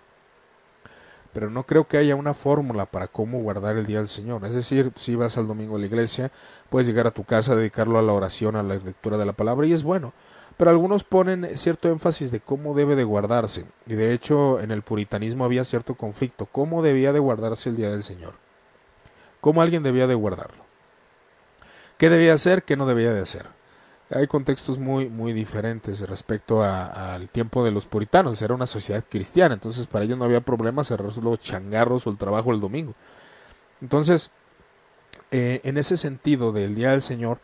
pero 1.32 1.48
no 1.48 1.64
creo 1.64 1.86
que 1.86 1.98
haya 1.98 2.16
una 2.16 2.34
fórmula 2.34 2.86
para 2.86 3.08
cómo 3.08 3.40
guardar 3.40 3.76
el 3.76 3.86
día 3.86 3.98
del 3.98 4.08
Señor. 4.08 4.44
Es 4.44 4.54
decir, 4.54 4.92
si 4.96 5.14
vas 5.14 5.38
al 5.38 5.46
domingo 5.46 5.76
a 5.76 5.78
la 5.78 5.86
iglesia, 5.86 6.30
puedes 6.68 6.86
llegar 6.86 7.06
a 7.06 7.10
tu 7.10 7.24
casa, 7.24 7.54
dedicarlo 7.54 7.98
a 7.98 8.02
la 8.02 8.12
oración, 8.12 8.56
a 8.56 8.62
la 8.62 8.74
lectura 8.74 9.16
de 9.16 9.26
la 9.26 9.32
palabra 9.32 9.66
y 9.66 9.72
es 9.72 9.82
bueno 9.82 10.12
pero 10.56 10.70
algunos 10.70 11.02
ponen 11.02 11.56
cierto 11.56 11.88
énfasis 11.88 12.30
de 12.30 12.40
cómo 12.40 12.74
debe 12.74 12.94
de 12.94 13.04
guardarse. 13.04 13.64
Y 13.86 13.94
de 13.94 14.12
hecho 14.12 14.60
en 14.60 14.70
el 14.70 14.82
puritanismo 14.82 15.44
había 15.44 15.64
cierto 15.64 15.94
conflicto. 15.94 16.46
¿Cómo 16.46 16.82
debía 16.82 17.12
de 17.12 17.18
guardarse 17.18 17.68
el 17.68 17.76
día 17.76 17.90
del 17.90 18.02
Señor? 18.02 18.34
¿Cómo 19.42 19.60
alguien 19.60 19.82
debía 19.82 20.06
de 20.06 20.14
guardarlo? 20.14 20.62
¿Qué 21.98 22.08
debía 22.08 22.32
hacer? 22.32 22.62
¿Qué 22.62 22.76
no 22.76 22.86
debía 22.86 23.12
de 23.12 23.20
hacer? 23.20 23.46
Hay 24.10 24.28
contextos 24.28 24.78
muy, 24.78 25.08
muy 25.08 25.32
diferentes 25.32 25.98
respecto 26.08 26.62
al 26.62 27.28
tiempo 27.28 27.64
de 27.64 27.72
los 27.72 27.84
puritanos. 27.84 28.40
Era 28.40 28.54
una 28.54 28.68
sociedad 28.68 29.02
cristiana, 29.08 29.54
entonces 29.54 29.88
para 29.88 30.04
ellos 30.04 30.16
no 30.16 30.26
había 30.26 30.42
problema 30.42 30.84
cerrar 30.84 31.10
los 31.16 31.40
changarros 31.40 32.06
o 32.06 32.10
el 32.10 32.18
trabajo 32.18 32.52
el 32.52 32.60
domingo. 32.60 32.94
Entonces, 33.80 34.30
eh, 35.32 35.60
en 35.64 35.76
ese 35.76 35.96
sentido 35.96 36.52
del 36.52 36.76
Día 36.76 36.92
del 36.92 37.02
Señor, 37.02 37.40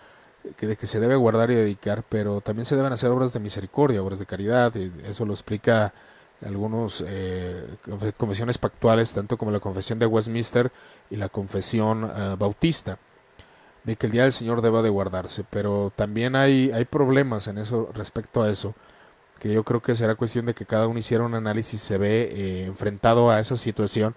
que, 0.57 0.68
de 0.68 0.76
que 0.76 0.86
se 0.86 1.01
debe 1.01 1.16
guardar 1.16 1.51
y 1.51 1.57
dedicar, 1.57 2.05
pero 2.09 2.40
también 2.42 2.64
se 2.64 2.76
deben 2.76 2.92
hacer 2.92 3.11
obras 3.11 3.32
de 3.32 3.40
misericordia, 3.40 4.01
obras 4.01 4.20
de 4.20 4.26
caridad, 4.26 4.72
y 4.76 4.92
eso 5.05 5.26
lo 5.26 5.32
explica 5.32 5.92
algunos 6.45 7.05
eh, 7.07 7.64
confesiones 8.16 8.59
pactuales, 8.59 9.12
tanto 9.12 9.36
como 9.36 9.51
la 9.51 9.61
confesión 9.61 9.99
de 9.99 10.07
Westminster 10.07 10.70
y 11.11 11.16
la 11.16 11.28
confesión 11.28 12.11
eh, 12.14 12.36
bautista, 12.39 12.99
de 13.84 13.97
que 13.97 14.07
el 14.07 14.12
día 14.12 14.22
del 14.22 14.32
Señor 14.32 14.62
deba 14.62 14.82
de 14.82 14.89
guardarse, 14.89 15.45
pero 15.49 15.93
también 15.95 16.36
hay, 16.36 16.70
hay 16.72 16.84
problemas 16.84 17.47
en 17.49 17.59
eso 17.59 17.91
respecto 17.95 18.43
a 18.43 18.51
eso, 18.51 18.74
que 19.41 19.53
yo 19.53 19.64
creo 19.64 19.80
que 19.80 19.95
será 19.95 20.14
cuestión 20.14 20.47
de 20.47 20.55
que 20.55 20.66
cada 20.66 20.86
uno 20.86 20.99
hiciera 20.99 21.24
un 21.24 21.34
análisis, 21.34 21.80
se 21.80 21.99
ve 21.99 22.28
eh, 22.32 22.64
enfrentado 22.66 23.30
a 23.30 23.41
esa 23.41 23.57
situación, 23.57 24.14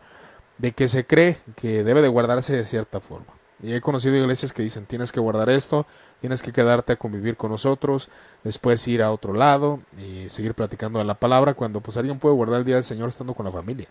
de 0.57 0.73
que 0.73 0.87
se 0.87 1.05
cree 1.05 1.39
que 1.55 1.83
debe 1.83 2.01
de 2.01 2.07
guardarse 2.07 2.55
de 2.55 2.65
cierta 2.65 2.99
forma. 2.99 3.40
Y 3.63 3.73
he 3.73 3.81
conocido 3.81 4.15
iglesias 4.15 4.53
que 4.53 4.63
dicen, 4.63 4.85
tienes 4.85 5.11
que 5.11 5.19
guardar 5.19 5.49
esto, 5.49 5.85
tienes 6.19 6.41
que 6.41 6.51
quedarte 6.51 6.93
a 6.93 6.95
convivir 6.95 7.37
con 7.37 7.51
nosotros, 7.51 8.09
después 8.43 8.87
ir 8.87 9.03
a 9.03 9.11
otro 9.11 9.33
lado 9.33 9.79
y 9.99 10.27
seguir 10.29 10.55
platicando 10.55 10.97
de 10.97 11.05
la 11.05 11.13
palabra, 11.13 11.53
cuando 11.53 11.79
pues 11.79 11.95
alguien 11.97 12.17
puede 12.17 12.35
guardar 12.35 12.59
el 12.59 12.65
día 12.65 12.75
del 12.75 12.83
Señor 12.83 13.09
estando 13.09 13.35
con 13.35 13.45
la 13.45 13.51
familia. 13.51 13.87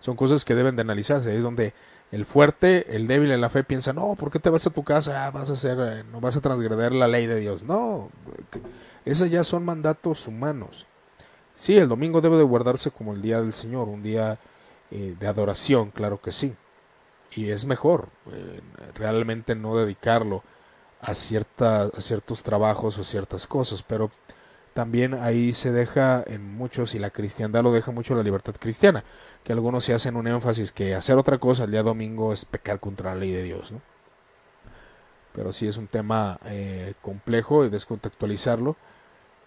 Son 0.00 0.16
cosas 0.16 0.44
que 0.44 0.56
deben 0.56 0.74
de 0.74 0.82
analizarse, 0.82 1.36
es 1.36 1.44
donde 1.44 1.72
el 2.10 2.24
fuerte, 2.24 2.96
el 2.96 3.06
débil 3.06 3.30
en 3.30 3.40
la 3.40 3.48
fe 3.48 3.62
piensa, 3.62 3.92
no, 3.92 4.16
¿por 4.16 4.32
qué 4.32 4.40
te 4.40 4.50
vas 4.50 4.66
a 4.66 4.70
tu 4.70 4.82
casa? 4.82 5.24
Ah, 5.26 5.30
vas 5.30 5.48
a 5.48 5.52
hacer, 5.52 5.78
eh, 5.80 6.04
no 6.10 6.20
vas 6.20 6.36
a 6.36 6.40
transgredir 6.40 6.92
la 6.92 7.06
ley 7.06 7.26
de 7.26 7.38
Dios. 7.38 7.62
No, 7.62 8.10
esos 9.04 9.30
ya 9.30 9.44
son 9.44 9.64
mandatos 9.64 10.26
humanos. 10.26 10.86
Sí, 11.54 11.76
el 11.76 11.86
domingo 11.86 12.20
debe 12.20 12.36
de 12.38 12.42
guardarse 12.42 12.90
como 12.90 13.12
el 13.12 13.22
día 13.22 13.40
del 13.40 13.52
Señor, 13.52 13.88
un 13.88 14.02
día 14.02 14.38
eh, 14.90 15.14
de 15.18 15.26
adoración, 15.28 15.92
claro 15.92 16.20
que 16.20 16.32
sí 16.32 16.56
y 17.34 17.50
es 17.50 17.64
mejor 17.64 18.08
eh, 18.32 18.60
realmente 18.94 19.54
no 19.54 19.76
dedicarlo 19.76 20.42
a, 21.00 21.10
a 21.10 21.14
ciertos 21.14 22.42
trabajos 22.42 22.98
o 22.98 23.04
ciertas 23.04 23.46
cosas, 23.46 23.82
pero 23.82 24.10
también 24.74 25.14
ahí 25.14 25.52
se 25.52 25.70
deja 25.70 26.24
en 26.26 26.54
muchos, 26.54 26.94
y 26.94 26.98
la 26.98 27.10
cristiandad 27.10 27.62
lo 27.62 27.72
deja 27.72 27.90
mucho 27.90 28.14
la 28.14 28.22
libertad 28.22 28.54
cristiana, 28.58 29.04
que 29.44 29.52
algunos 29.52 29.84
se 29.84 29.94
hacen 29.94 30.16
un 30.16 30.26
énfasis 30.26 30.72
que 30.72 30.94
hacer 30.94 31.18
otra 31.18 31.38
cosa 31.38 31.64
el 31.64 31.70
día 31.70 31.82
domingo 31.82 32.32
es 32.32 32.44
pecar 32.44 32.80
contra 32.80 33.14
la 33.14 33.20
ley 33.20 33.32
de 33.32 33.42
Dios, 33.42 33.72
¿no? 33.72 33.80
Pero 35.34 35.52
sí 35.52 35.66
es 35.66 35.76
un 35.76 35.88
tema 35.88 36.38
eh, 36.44 36.94
complejo 37.00 37.64
y 37.64 37.70
descontextualizarlo. 37.70 38.76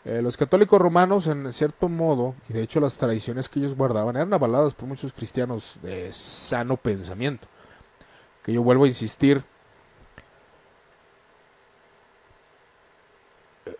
Eh, 0.03 0.21
los 0.21 0.35
católicos 0.35 0.79
romanos, 0.81 1.27
en 1.27 1.51
cierto 1.53 1.89
modo, 1.89 2.35
y 2.49 2.53
de 2.53 2.63
hecho 2.63 2.79
las 2.79 2.97
tradiciones 2.97 3.49
que 3.49 3.59
ellos 3.59 3.75
guardaban, 3.75 4.15
eran 4.15 4.33
avaladas 4.33 4.73
por 4.73 4.87
muchos 4.87 5.13
cristianos 5.13 5.79
de 5.83 6.11
sano 6.11 6.77
pensamiento 6.77 7.47
que 8.45 8.53
yo 8.53 8.61
vuelvo 8.61 8.83
a 8.83 8.87
insistir, 8.87 9.43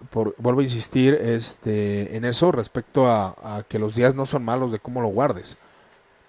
por, 0.10 0.34
vuelvo 0.40 0.62
a 0.62 0.64
insistir 0.64 1.14
este, 1.14 2.18
en 2.18 2.26
eso 2.26 2.52
respecto 2.52 3.08
a, 3.08 3.64
que 3.70 3.78
los 3.78 3.94
días 3.94 4.16
no 4.16 4.26
son 4.26 4.44
malos 4.44 4.72
de 4.72 4.80
cómo 4.80 5.02
lo 5.02 5.10
guardes, 5.10 5.58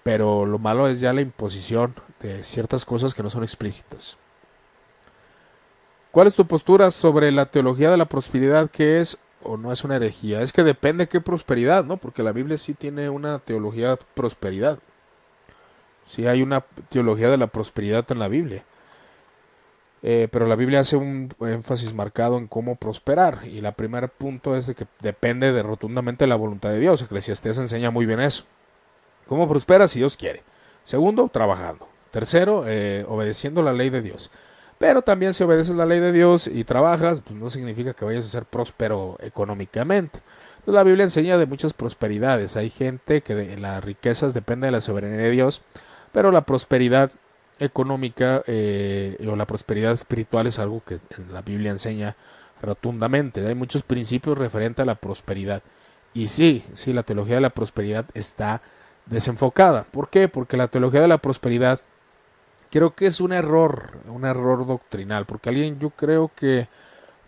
pero 0.03 0.45
lo 0.45 0.59
malo 0.59 0.87
es 0.87 0.99
ya 0.99 1.13
la 1.13 1.21
imposición 1.21 1.95
de 2.21 2.43
ciertas 2.43 2.85
cosas 2.85 3.15
que 3.15 3.23
no 3.23 3.31
son 3.31 3.41
explícitas. 3.41 4.17
¿Cuál 6.11 6.27
es 6.27 6.35
tu 6.35 6.45
postura 6.45 6.91
sobre 6.91 7.31
la 7.31 7.47
teología 7.47 7.89
de 7.89 7.97
la 7.97 8.05
prosperidad? 8.05 8.69
¿Qué 8.69 9.01
es 9.01 9.17
o 9.41 9.57
no 9.57 9.71
es 9.71 9.83
una 9.83 9.95
herejía? 9.95 10.43
Es 10.43 10.53
que 10.53 10.63
depende 10.63 11.07
qué 11.07 11.21
prosperidad, 11.21 11.85
¿no? 11.85 11.97
Porque 11.97 12.21
la 12.21 12.33
Biblia 12.33 12.57
sí 12.57 12.75
tiene 12.75 13.09
una 13.09 13.39
teología 13.39 13.91
de 13.91 13.97
prosperidad. 14.13 14.77
Sí 16.07 16.25
hay 16.25 16.41
una 16.41 16.61
teología 16.89 17.29
de 17.29 17.37
la 17.37 17.47
prosperidad 17.47 18.09
en 18.11 18.19
la 18.19 18.27
Biblia. 18.29 18.63
Eh, 20.03 20.27
pero 20.31 20.45
la 20.45 20.55
Biblia 20.55 20.79
hace 20.79 20.95
un 20.95 21.29
énfasis 21.41 21.93
marcado 21.93 22.37
en 22.37 22.47
cómo 22.47 22.75
prosperar. 22.75 23.41
Y 23.45 23.57
el 23.57 23.73
primer 23.73 24.09
punto 24.09 24.55
es 24.55 24.67
de 24.67 24.75
que 24.75 24.87
depende 25.01 25.51
de 25.51 25.63
rotundamente 25.63 26.23
de 26.23 26.29
la 26.29 26.35
voluntad 26.35 26.69
de 26.69 26.79
Dios. 26.79 27.01
Eclesiastés 27.01 27.57
enseña 27.57 27.91
muy 27.91 28.05
bien 28.05 28.21
eso. 28.21 28.45
¿Cómo 29.25 29.47
prospera 29.49 29.87
si 29.87 29.99
Dios 29.99 30.15
quiere? 30.15 30.43
Segundo, 30.85 31.27
trabajando. 31.27 31.87
Tercero, 32.11 32.63
eh, 32.65 33.05
obedeciendo 33.09 33.61
la 33.61 33.73
ley 33.73 33.89
de 33.89 34.01
Dios. 34.01 34.31
Pero 34.77 35.01
también 35.01 35.33
si 35.33 35.43
obedeces 35.43 35.75
la 35.75 35.85
ley 35.85 35.99
de 35.99 36.13
Dios 36.13 36.47
y 36.47 36.63
trabajas, 36.63 37.21
pues 37.21 37.37
no 37.37 37.49
significa 37.49 37.93
que 37.93 38.05
vayas 38.05 38.25
a 38.25 38.29
ser 38.29 38.45
próspero 38.45 39.17
económicamente. 39.19 40.21
La 40.65 40.83
Biblia 40.83 41.05
enseña 41.05 41.37
de 41.37 41.45
muchas 41.45 41.73
prosperidades. 41.73 42.57
Hay 42.57 42.69
gente 42.69 43.21
que 43.21 43.35
de 43.35 43.57
las 43.57 43.83
riquezas 43.83 44.33
depende 44.33 44.67
de 44.67 44.71
la 44.71 44.81
soberanía 44.81 45.17
de 45.17 45.31
Dios, 45.31 45.61
pero 46.17 46.31
la 46.31 46.41
prosperidad 46.41 47.11
económica 47.59 48.41
eh, 48.47 49.23
o 49.31 49.35
la 49.35 49.45
prosperidad 49.45 49.91
espiritual 49.91 50.47
es 50.47 50.57
algo 50.57 50.81
que 50.83 50.97
la 51.31 51.43
Biblia 51.43 51.69
enseña 51.69 52.15
rotundamente. 52.59 53.45
Hay 53.45 53.53
muchos 53.53 53.83
principios 53.83 54.35
referentes 54.35 54.81
a 54.81 54.87
la 54.87 54.95
prosperidad. 54.95 55.61
Y 56.15 56.25
sí, 56.25 56.65
sí, 56.73 56.91
la 56.91 57.03
teología 57.03 57.35
de 57.35 57.41
la 57.41 57.51
prosperidad 57.51 58.07
está 58.15 58.63
desenfocada. 59.05 59.83
¿Por 59.83 60.09
qué? 60.09 60.27
Porque 60.27 60.57
la 60.57 60.69
teología 60.69 61.01
de 61.01 61.07
la 61.07 61.19
prosperidad 61.19 61.81
creo 62.71 62.95
que 62.95 63.05
es 63.05 63.21
un 63.21 63.31
error, 63.31 63.99
un 64.07 64.25
error 64.25 64.65
doctrinal, 64.65 65.27
porque 65.27 65.49
alguien 65.49 65.77
yo 65.77 65.91
creo 65.91 66.31
que 66.35 66.67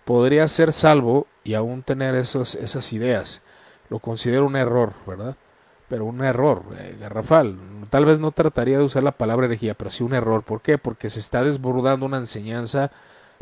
podría 0.04 0.48
ser 0.48 0.74
salvo 0.74 1.28
y 1.44 1.54
aún 1.54 1.84
tener 1.84 2.16
esos, 2.16 2.56
esas 2.56 2.92
ideas. 2.92 3.44
Lo 3.92 4.00
considero 4.00 4.48
un 4.48 4.56
error, 4.56 4.94
¿verdad? 5.06 5.36
Pero 5.90 6.06
un 6.06 6.24
error 6.24 6.64
eh, 6.78 6.96
garrafal. 7.00 7.58
Tal 7.90 8.06
vez 8.06 8.20
no 8.20 8.32
trataría 8.32 8.78
de 8.78 8.84
usar 8.84 9.04
la 9.04 9.12
palabra 9.12 9.48
herejía, 9.48 9.74
pero 9.74 9.90
sí 9.90 10.04
un 10.04 10.14
error. 10.14 10.44
¿Por 10.44 10.62
qué? 10.62 10.78
Porque 10.78 11.10
se 11.10 11.20
está 11.20 11.44
desbordando 11.44 12.06
una 12.06 12.18
enseñanza 12.18 12.92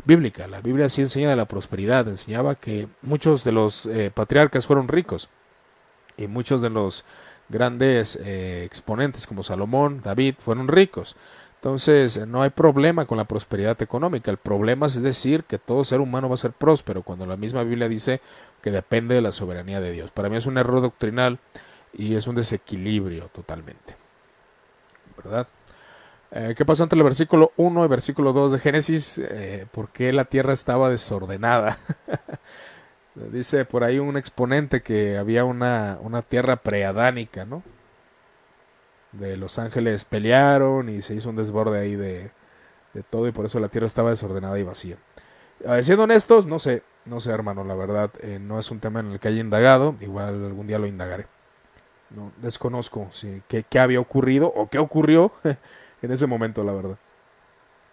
bíblica. 0.04 0.48
La 0.48 0.60
Biblia 0.60 0.88
sí 0.88 1.02
enseña 1.02 1.30
de 1.30 1.36
la 1.36 1.44
prosperidad, 1.44 2.08
enseñaba 2.08 2.54
que 2.54 2.88
muchos 3.02 3.44
de 3.44 3.52
los 3.52 3.86
eh, 3.86 4.10
patriarcas 4.12 4.66
fueron 4.66 4.88
ricos 4.88 5.28
y 6.16 6.26
muchos 6.26 6.62
de 6.62 6.70
los 6.70 7.04
grandes 7.50 8.18
eh, 8.22 8.64
exponentes 8.64 9.26
como 9.26 9.42
Salomón, 9.42 10.00
David, 10.02 10.34
fueron 10.38 10.68
ricos. 10.68 11.16
Entonces, 11.56 12.24
no 12.28 12.42
hay 12.42 12.50
problema 12.50 13.04
con 13.04 13.18
la 13.18 13.24
prosperidad 13.24 13.80
económica. 13.82 14.30
El 14.30 14.36
problema 14.36 14.86
es 14.86 15.02
decir 15.02 15.42
que 15.42 15.58
todo 15.58 15.82
ser 15.82 16.00
humano 16.00 16.28
va 16.28 16.34
a 16.34 16.38
ser 16.38 16.52
próspero, 16.52 17.02
cuando 17.02 17.26
la 17.26 17.36
misma 17.36 17.64
Biblia 17.64 17.88
dice 17.88 18.20
que 18.62 18.70
depende 18.70 19.16
de 19.16 19.22
la 19.22 19.32
soberanía 19.32 19.80
de 19.80 19.90
Dios. 19.90 20.12
Para 20.12 20.28
mí 20.28 20.36
es 20.36 20.46
un 20.46 20.56
error 20.56 20.80
doctrinal 20.80 21.40
y 21.92 22.14
es 22.14 22.26
un 22.26 22.34
desequilibrio 22.34 23.28
totalmente. 23.28 23.96
¿Verdad? 25.16 25.46
Eh, 26.30 26.54
¿Qué 26.56 26.64
pasó 26.64 26.82
entre 26.82 26.98
el 26.98 27.04
versículo 27.04 27.52
1 27.56 27.84
y 27.84 27.88
versículo 27.88 28.32
2 28.32 28.52
de 28.52 28.58
Génesis? 28.58 29.18
Eh, 29.18 29.66
¿Por 29.72 29.88
qué 29.90 30.12
la 30.12 30.26
tierra 30.26 30.52
estaba 30.52 30.90
desordenada? 30.90 31.78
Dice 33.14 33.64
por 33.64 33.82
ahí 33.82 33.98
un 33.98 34.16
exponente 34.16 34.80
que 34.82 35.18
había 35.18 35.44
una, 35.44 35.98
una 36.02 36.22
tierra 36.22 36.56
preadánica, 36.56 37.44
¿no? 37.44 37.62
De 39.12 39.36
los 39.36 39.58
ángeles 39.58 40.04
pelearon 40.04 40.88
y 40.88 41.02
se 41.02 41.14
hizo 41.14 41.30
un 41.30 41.36
desborde 41.36 41.80
ahí 41.80 41.96
de, 41.96 42.30
de 42.94 43.02
todo 43.02 43.26
y 43.26 43.32
por 43.32 43.46
eso 43.46 43.58
la 43.58 43.68
tierra 43.68 43.86
estaba 43.86 44.10
desordenada 44.10 44.58
y 44.58 44.62
vacía. 44.62 44.96
Eh, 45.64 45.82
siendo 45.82 46.04
honestos, 46.04 46.46
no 46.46 46.58
sé, 46.58 46.82
no 47.04 47.20
sé 47.20 47.30
hermano, 47.30 47.64
la 47.64 47.74
verdad, 47.74 48.10
eh, 48.20 48.38
no 48.40 48.58
es 48.58 48.70
un 48.70 48.80
tema 48.80 49.00
en 49.00 49.12
el 49.12 49.20
que 49.20 49.28
haya 49.28 49.40
indagado, 49.40 49.96
igual 50.00 50.44
algún 50.46 50.66
día 50.66 50.78
lo 50.78 50.86
indagaré. 50.86 51.26
No, 52.10 52.32
desconozco 52.38 53.08
qué, 53.48 53.64
qué 53.68 53.78
había 53.78 54.00
ocurrido 54.00 54.52
o 54.54 54.68
qué 54.68 54.78
ocurrió 54.78 55.32
en 56.02 56.10
ese 56.12 56.26
momento, 56.26 56.62
la 56.62 56.72
verdad. 56.72 56.98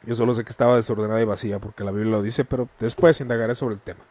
Yo 0.03 0.15
solo 0.15 0.35
sé 0.35 0.43
que 0.43 0.51
estaba 0.51 0.75
desordenada 0.75 1.21
y 1.21 1.25
vacía 1.25 1.59
porque 1.59 1.83
la 1.83 1.91
Biblia 1.91 2.11
lo 2.11 2.21
dice, 2.21 2.45
pero 2.45 2.69
después 2.79 3.19
indagaré 3.21 3.55
sobre 3.55 3.75
el 3.75 3.81
tema. 3.81 4.01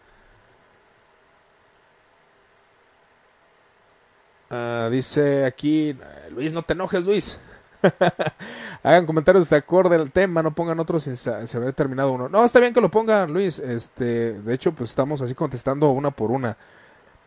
Ah, 4.50 4.88
dice 4.90 5.44
aquí, 5.44 5.96
Luis, 6.30 6.52
no 6.52 6.62
te 6.62 6.74
enojes, 6.74 7.02
Luis. 7.04 7.38
Hagan 8.82 9.06
comentarios 9.06 9.48
de 9.50 9.56
acorde 9.56 9.96
al 9.96 10.10
tema, 10.10 10.42
no 10.42 10.54
pongan 10.54 10.80
otros 10.80 11.04
sin 11.04 11.60
haber 11.60 11.74
terminado 11.74 12.12
uno. 12.12 12.28
No, 12.28 12.44
está 12.44 12.60
bien 12.60 12.72
que 12.72 12.80
lo 12.80 12.90
pongan, 12.90 13.32
Luis. 13.32 13.58
Este, 13.58 14.32
de 14.32 14.54
hecho, 14.54 14.72
pues 14.72 14.90
estamos 14.90 15.20
así 15.20 15.34
contestando 15.34 15.90
una 15.90 16.10
por 16.10 16.30
una. 16.30 16.56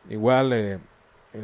Igual, 0.09 0.53
eh, 0.53 0.79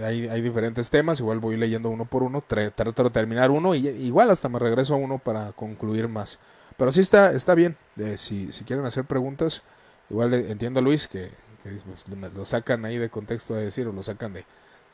hay, 0.02 0.28
hay, 0.28 0.42
diferentes 0.42 0.90
temas, 0.90 1.20
igual 1.20 1.40
voy 1.40 1.58
leyendo 1.58 1.90
uno 1.90 2.06
por 2.06 2.24
uno, 2.24 2.42
trato 2.42 3.04
de 3.04 3.10
terminar 3.10 3.52
uno 3.52 3.76
y 3.76 3.88
igual 3.88 4.30
hasta 4.30 4.50
me 4.50 4.60
regreso 4.60 4.94
a 4.94 4.98
uno 4.98 5.20
para 5.20 5.52
concluir 5.52 6.08
más. 6.08 6.40
Pero 6.78 6.92
sí 6.92 7.02
está, 7.02 7.32
está 7.32 7.56
bien, 7.56 7.78
eh, 7.98 8.18
si, 8.18 8.52
si, 8.52 8.64
quieren 8.64 8.86
hacer 8.86 9.06
preguntas, 9.06 9.62
igual 10.10 10.34
entiendo 10.34 10.80
a 10.80 10.84
Luis 10.84 11.08
que, 11.08 11.30
que 11.62 11.70
pues, 11.86 12.06
lo 12.34 12.46
sacan 12.46 12.86
ahí 12.86 12.98
de 12.98 13.10
contexto 13.10 13.54
de 13.54 13.66
decir 13.66 13.88
o 13.88 13.92
lo 13.92 14.04
sacan 14.04 14.34
de 14.34 14.46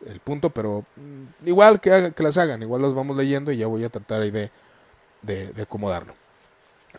el 0.06 0.20
punto, 0.20 0.50
pero 0.50 0.86
mm, 0.96 1.48
igual 1.48 1.80
que, 1.80 2.14
que 2.16 2.24
las 2.24 2.38
hagan, 2.38 2.62
igual 2.62 2.82
los 2.82 2.94
vamos 2.94 3.18
leyendo 3.18 3.52
y 3.52 3.58
ya 3.58 3.68
voy 3.68 3.84
a 3.84 3.90
tratar 3.90 4.22
ahí 4.22 4.32
de, 4.32 4.52
de, 5.22 5.48
de 5.48 5.62
acomodarlo. 5.62 6.14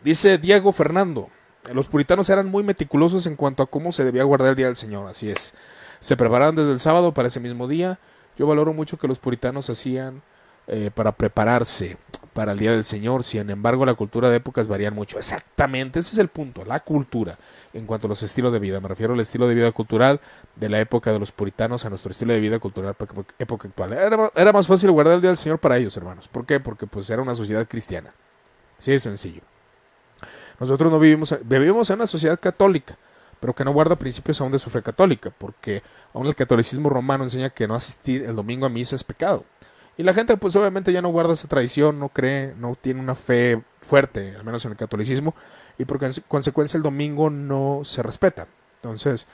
Dice 0.02 0.38
Diego 0.38 0.72
Fernando, 0.72 1.28
los 1.72 1.88
puritanos 1.88 2.30
eran 2.30 2.48
muy 2.48 2.62
meticulosos 2.62 3.26
en 3.26 3.36
cuanto 3.36 3.62
a 3.62 3.66
cómo 3.66 3.92
se 3.92 4.04
debía 4.04 4.24
guardar 4.24 4.50
el 4.50 4.56
día 4.56 4.66
del 4.66 4.76
Señor, 4.76 5.08
así 5.08 5.30
es 5.30 5.54
se 6.00 6.16
preparaban 6.16 6.54
desde 6.54 6.72
el 6.72 6.80
sábado 6.80 7.14
para 7.14 7.28
ese 7.28 7.40
mismo 7.40 7.68
día. 7.68 7.98
Yo 8.36 8.46
valoro 8.46 8.72
mucho 8.72 8.98
que 8.98 9.06
los 9.06 9.18
puritanos 9.18 9.68
hacían 9.70 10.22
eh, 10.66 10.90
para 10.94 11.12
prepararse 11.12 11.98
para 12.32 12.52
el 12.52 12.58
día 12.58 12.72
del 12.72 12.84
Señor. 12.84 13.22
Sin 13.22 13.50
embargo, 13.50 13.84
la 13.84 13.94
cultura 13.94 14.30
de 14.30 14.36
épocas 14.36 14.68
varían 14.68 14.94
mucho. 14.94 15.18
Exactamente, 15.18 15.98
ese 15.98 16.12
es 16.12 16.18
el 16.18 16.28
punto, 16.28 16.64
la 16.64 16.80
cultura 16.80 17.38
en 17.74 17.86
cuanto 17.86 18.06
a 18.06 18.08
los 18.08 18.22
estilos 18.22 18.52
de 18.52 18.58
vida. 18.58 18.80
Me 18.80 18.88
refiero 18.88 19.12
al 19.12 19.20
estilo 19.20 19.46
de 19.46 19.54
vida 19.54 19.72
cultural 19.72 20.20
de 20.56 20.68
la 20.68 20.80
época 20.80 21.12
de 21.12 21.18
los 21.18 21.32
puritanos 21.32 21.84
a 21.84 21.90
nuestro 21.90 22.12
estilo 22.12 22.32
de 22.32 22.40
vida 22.40 22.58
cultural 22.58 22.96
época 23.38 23.68
actual. 23.68 23.92
Era, 23.92 24.30
era 24.34 24.52
más 24.52 24.66
fácil 24.66 24.90
guardar 24.90 25.14
el 25.14 25.20
día 25.20 25.30
del 25.30 25.36
Señor 25.36 25.58
para 25.58 25.76
ellos, 25.76 25.96
hermanos. 25.96 26.28
¿Por 26.28 26.46
qué? 26.46 26.60
Porque 26.60 26.86
pues 26.86 27.10
era 27.10 27.20
una 27.20 27.34
sociedad 27.34 27.66
cristiana. 27.68 28.14
Así 28.78 28.92
de 28.92 28.98
sencillo. 28.98 29.42
Nosotros 30.58 30.90
no 30.90 30.98
vivimos, 30.98 31.34
vivimos 31.44 31.90
en 31.90 31.96
una 31.96 32.06
sociedad 32.06 32.38
católica 32.40 32.96
pero 33.40 33.54
que 33.54 33.64
no 33.64 33.72
guarda 33.72 33.96
principios 33.96 34.40
aún 34.40 34.52
de 34.52 34.58
su 34.58 34.70
fe 34.70 34.82
católica, 34.82 35.32
porque 35.36 35.82
aún 36.12 36.26
el 36.26 36.36
catolicismo 36.36 36.90
romano 36.90 37.24
enseña 37.24 37.50
que 37.50 37.66
no 37.66 37.74
asistir 37.74 38.22
el 38.22 38.36
domingo 38.36 38.66
a 38.66 38.68
misa 38.68 38.94
es 38.94 39.02
pecado. 39.02 39.44
Y 39.96 40.02
la 40.02 40.14
gente 40.14 40.36
pues 40.36 40.54
obviamente 40.56 40.92
ya 40.92 41.02
no 41.02 41.08
guarda 41.08 41.32
esa 41.32 41.48
tradición, 41.48 41.98
no 41.98 42.10
cree, 42.10 42.54
no 42.56 42.76
tiene 42.80 43.00
una 43.00 43.14
fe 43.14 43.62
fuerte, 43.80 44.36
al 44.36 44.44
menos 44.44 44.64
en 44.64 44.72
el 44.72 44.76
catolicismo, 44.76 45.34
y 45.78 45.84
por 45.86 45.98
consecuencia 46.28 46.76
el 46.76 46.82
domingo 46.82 47.30
no 47.30 47.80
se 47.84 48.02
respeta. 48.02 48.46
Entonces, 48.76 49.26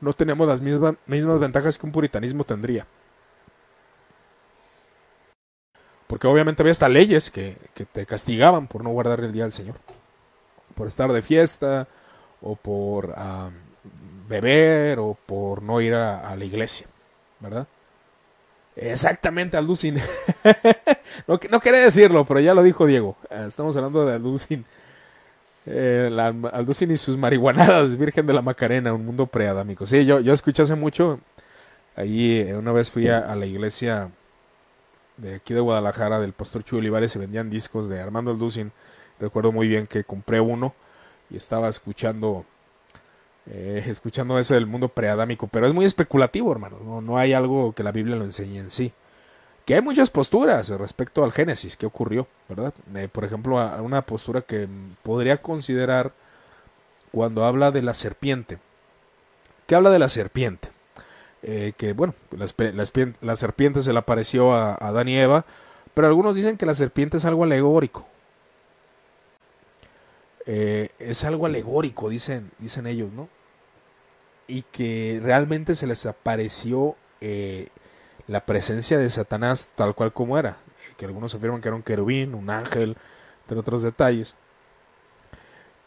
no 0.00 0.12
tenemos 0.12 0.46
las 0.46 0.60
mismas, 0.60 0.94
mismas 1.06 1.38
ventajas 1.38 1.78
que 1.78 1.86
un 1.86 1.92
puritanismo 1.92 2.44
tendría. 2.44 2.86
Porque 6.06 6.26
obviamente 6.26 6.62
había 6.62 6.72
hasta 6.72 6.88
leyes 6.88 7.30
que, 7.30 7.56
que 7.74 7.84
te 7.84 8.06
castigaban 8.06 8.68
por 8.68 8.84
no 8.84 8.90
guardar 8.90 9.20
el 9.20 9.32
día 9.32 9.42
del 9.42 9.52
Señor. 9.52 9.76
Por 10.76 10.86
estar 10.86 11.12
de 11.12 11.22
fiesta, 11.22 11.88
o 12.42 12.56
por 12.56 13.14
beber 14.28 14.98
o 14.98 15.16
por 15.26 15.62
no 15.62 15.80
ir 15.80 15.94
a, 15.94 16.34
la 16.34 16.44
iglesia, 16.44 16.86
¿verdad? 17.40 17.66
Exactamente, 18.74 19.56
Alducin. 19.56 19.96
no, 21.26 21.40
no 21.50 21.60
quería 21.60 21.80
decirlo, 21.80 22.24
pero 22.24 22.40
ya 22.40 22.52
lo 22.52 22.62
dijo 22.62 22.86
Diego. 22.86 23.16
Estamos 23.30 23.74
hablando 23.76 24.04
de 24.04 24.14
Alducin. 24.14 24.64
Eh, 25.64 26.10
Alducin 26.52 26.90
y 26.90 26.96
sus 26.96 27.16
marihuanadas, 27.16 27.96
Virgen 27.96 28.26
de 28.26 28.34
la 28.34 28.42
Macarena, 28.42 28.92
un 28.92 29.06
mundo 29.06 29.26
preadámico. 29.26 29.86
Sí, 29.86 30.04
yo, 30.04 30.20
yo 30.20 30.32
escuché 30.32 30.62
hace 30.62 30.74
mucho. 30.74 31.20
Ahí 31.96 32.40
eh, 32.40 32.56
una 32.56 32.72
vez 32.72 32.90
fui 32.90 33.08
a, 33.08 33.34
la 33.34 33.46
iglesia 33.46 34.10
de 35.16 35.36
aquí 35.36 35.54
de 35.54 35.60
Guadalajara 35.60 36.20
del 36.20 36.34
Pastor 36.34 36.62
Chuy 36.62 36.80
Olivares 36.80 37.10
se 37.10 37.18
vendían 37.18 37.48
discos 37.48 37.88
de 37.88 38.00
Armando 38.00 38.30
Alducin. 38.30 38.70
Recuerdo 39.18 39.50
muy 39.50 39.66
bien 39.66 39.86
que 39.86 40.04
compré 40.04 40.40
uno 40.40 40.74
y 41.30 41.36
estaba 41.36 41.68
escuchando 41.68 42.44
eh, 43.48 43.84
escuchando 43.86 44.38
eso 44.38 44.54
del 44.54 44.66
mundo 44.66 44.88
preadámico, 44.88 45.46
pero 45.46 45.66
es 45.66 45.72
muy 45.72 45.84
especulativo, 45.84 46.50
hermano. 46.50 46.78
No, 46.84 47.00
no 47.00 47.16
hay 47.16 47.32
algo 47.32 47.72
que 47.72 47.84
la 47.84 47.92
Biblia 47.92 48.16
lo 48.16 48.24
enseñe 48.24 48.58
en 48.58 48.70
sí. 48.70 48.92
Que 49.64 49.74
hay 49.74 49.82
muchas 49.82 50.10
posturas 50.10 50.68
respecto 50.70 51.24
al 51.24 51.32
Génesis, 51.32 51.76
que 51.76 51.86
ocurrió, 51.86 52.26
¿verdad? 52.48 52.72
Eh, 52.94 53.08
por 53.10 53.24
ejemplo, 53.24 53.56
una 53.80 54.02
postura 54.02 54.40
que 54.40 54.68
podría 55.02 55.40
considerar 55.42 56.12
cuando 57.12 57.44
habla 57.44 57.70
de 57.70 57.82
la 57.82 57.94
serpiente. 57.94 58.58
¿Qué 59.66 59.74
habla 59.74 59.90
de 59.90 59.98
la 59.98 60.08
serpiente? 60.08 60.68
Eh, 61.42 61.72
que 61.76 61.92
bueno, 61.92 62.14
la, 62.30 62.46
la, 63.20 63.36
serpiente 63.36 63.82
se 63.82 63.92
le 63.92 63.98
apareció 63.98 64.52
a 64.52 64.74
Adán 64.74 65.08
y 65.08 65.16
Eva 65.18 65.44
Pero 65.94 66.08
algunos 66.08 66.34
dicen 66.34 66.56
que 66.56 66.66
la 66.66 66.74
serpiente 66.74 67.18
es 67.18 67.24
algo 67.24 67.44
alegórico. 67.44 68.06
Eh, 70.46 70.90
es 70.98 71.24
algo 71.24 71.46
alegórico, 71.46 72.08
dicen, 72.08 72.52
dicen 72.58 72.86
ellos, 72.86 73.12
¿no? 73.12 73.28
Y 74.46 74.62
que 74.62 75.20
realmente 75.22 75.74
se 75.74 75.88
les 75.88 76.06
apareció 76.06 76.96
eh, 77.20 77.68
la 78.28 78.46
presencia 78.46 78.98
de 78.98 79.10
Satanás 79.10 79.72
tal 79.74 79.94
cual 79.94 80.12
como 80.12 80.38
era. 80.38 80.58
Que 80.96 81.04
algunos 81.04 81.34
afirman 81.34 81.60
que 81.60 81.68
era 81.68 81.76
un 81.76 81.82
querubín, 81.82 82.34
un 82.34 82.48
ángel, 82.48 82.96
entre 83.42 83.58
otros 83.58 83.82
detalles 83.82 84.36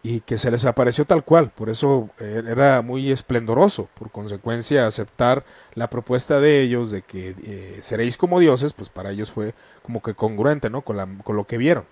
y 0.01 0.21
que 0.21 0.37
se 0.37 0.49
les 0.49 0.63
apareció 0.63 1.03
tal 1.03 1.25
cual, 1.25 1.49
por 1.49 1.69
eso 1.69 2.09
eh, 2.19 2.41
era 2.47 2.81
muy 2.81 3.11
esplendoroso, 3.11 3.89
por 3.95 4.11
consecuencia 4.11 4.87
aceptar 4.87 5.43
la 5.73 5.89
propuesta 5.89 6.39
de 6.39 6.61
ellos 6.61 6.89
de 6.89 7.01
que 7.01 7.79
seréis 7.81 8.15
como 8.15 8.39
dioses, 8.39 8.71
pues 8.71 8.89
para 8.89 9.11
ellos 9.11 9.29
fue 9.29 9.53
como 9.83 10.01
que 10.01 10.13
congruente 10.13 10.69
¿no? 10.69 10.83
con 10.83 11.35
lo 11.35 11.43
que 11.45 11.57
vieron. 11.57 11.83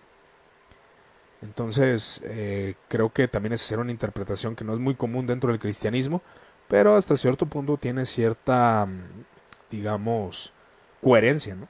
Entonces 1.42 2.22
eh, 2.26 2.76
creo 2.88 3.12
que 3.12 3.28
también 3.28 3.54
es 3.54 3.64
hacer 3.64 3.80
una 3.80 3.92
interpretación 3.92 4.56
que 4.56 4.64
no 4.64 4.74
es 4.74 4.80
muy 4.80 4.96
común 4.96 5.28
dentro 5.28 5.52
del 5.52 5.60
cristianismo, 5.60 6.22
pero 6.68 6.96
hasta 6.96 7.16
cierto 7.16 7.46
punto 7.46 7.78
tiene 7.78 8.06
cierta, 8.06 8.86
mm, 8.86 9.26
digamos, 9.70 10.52
coherencia, 11.02 11.56
¿no? 11.56 11.68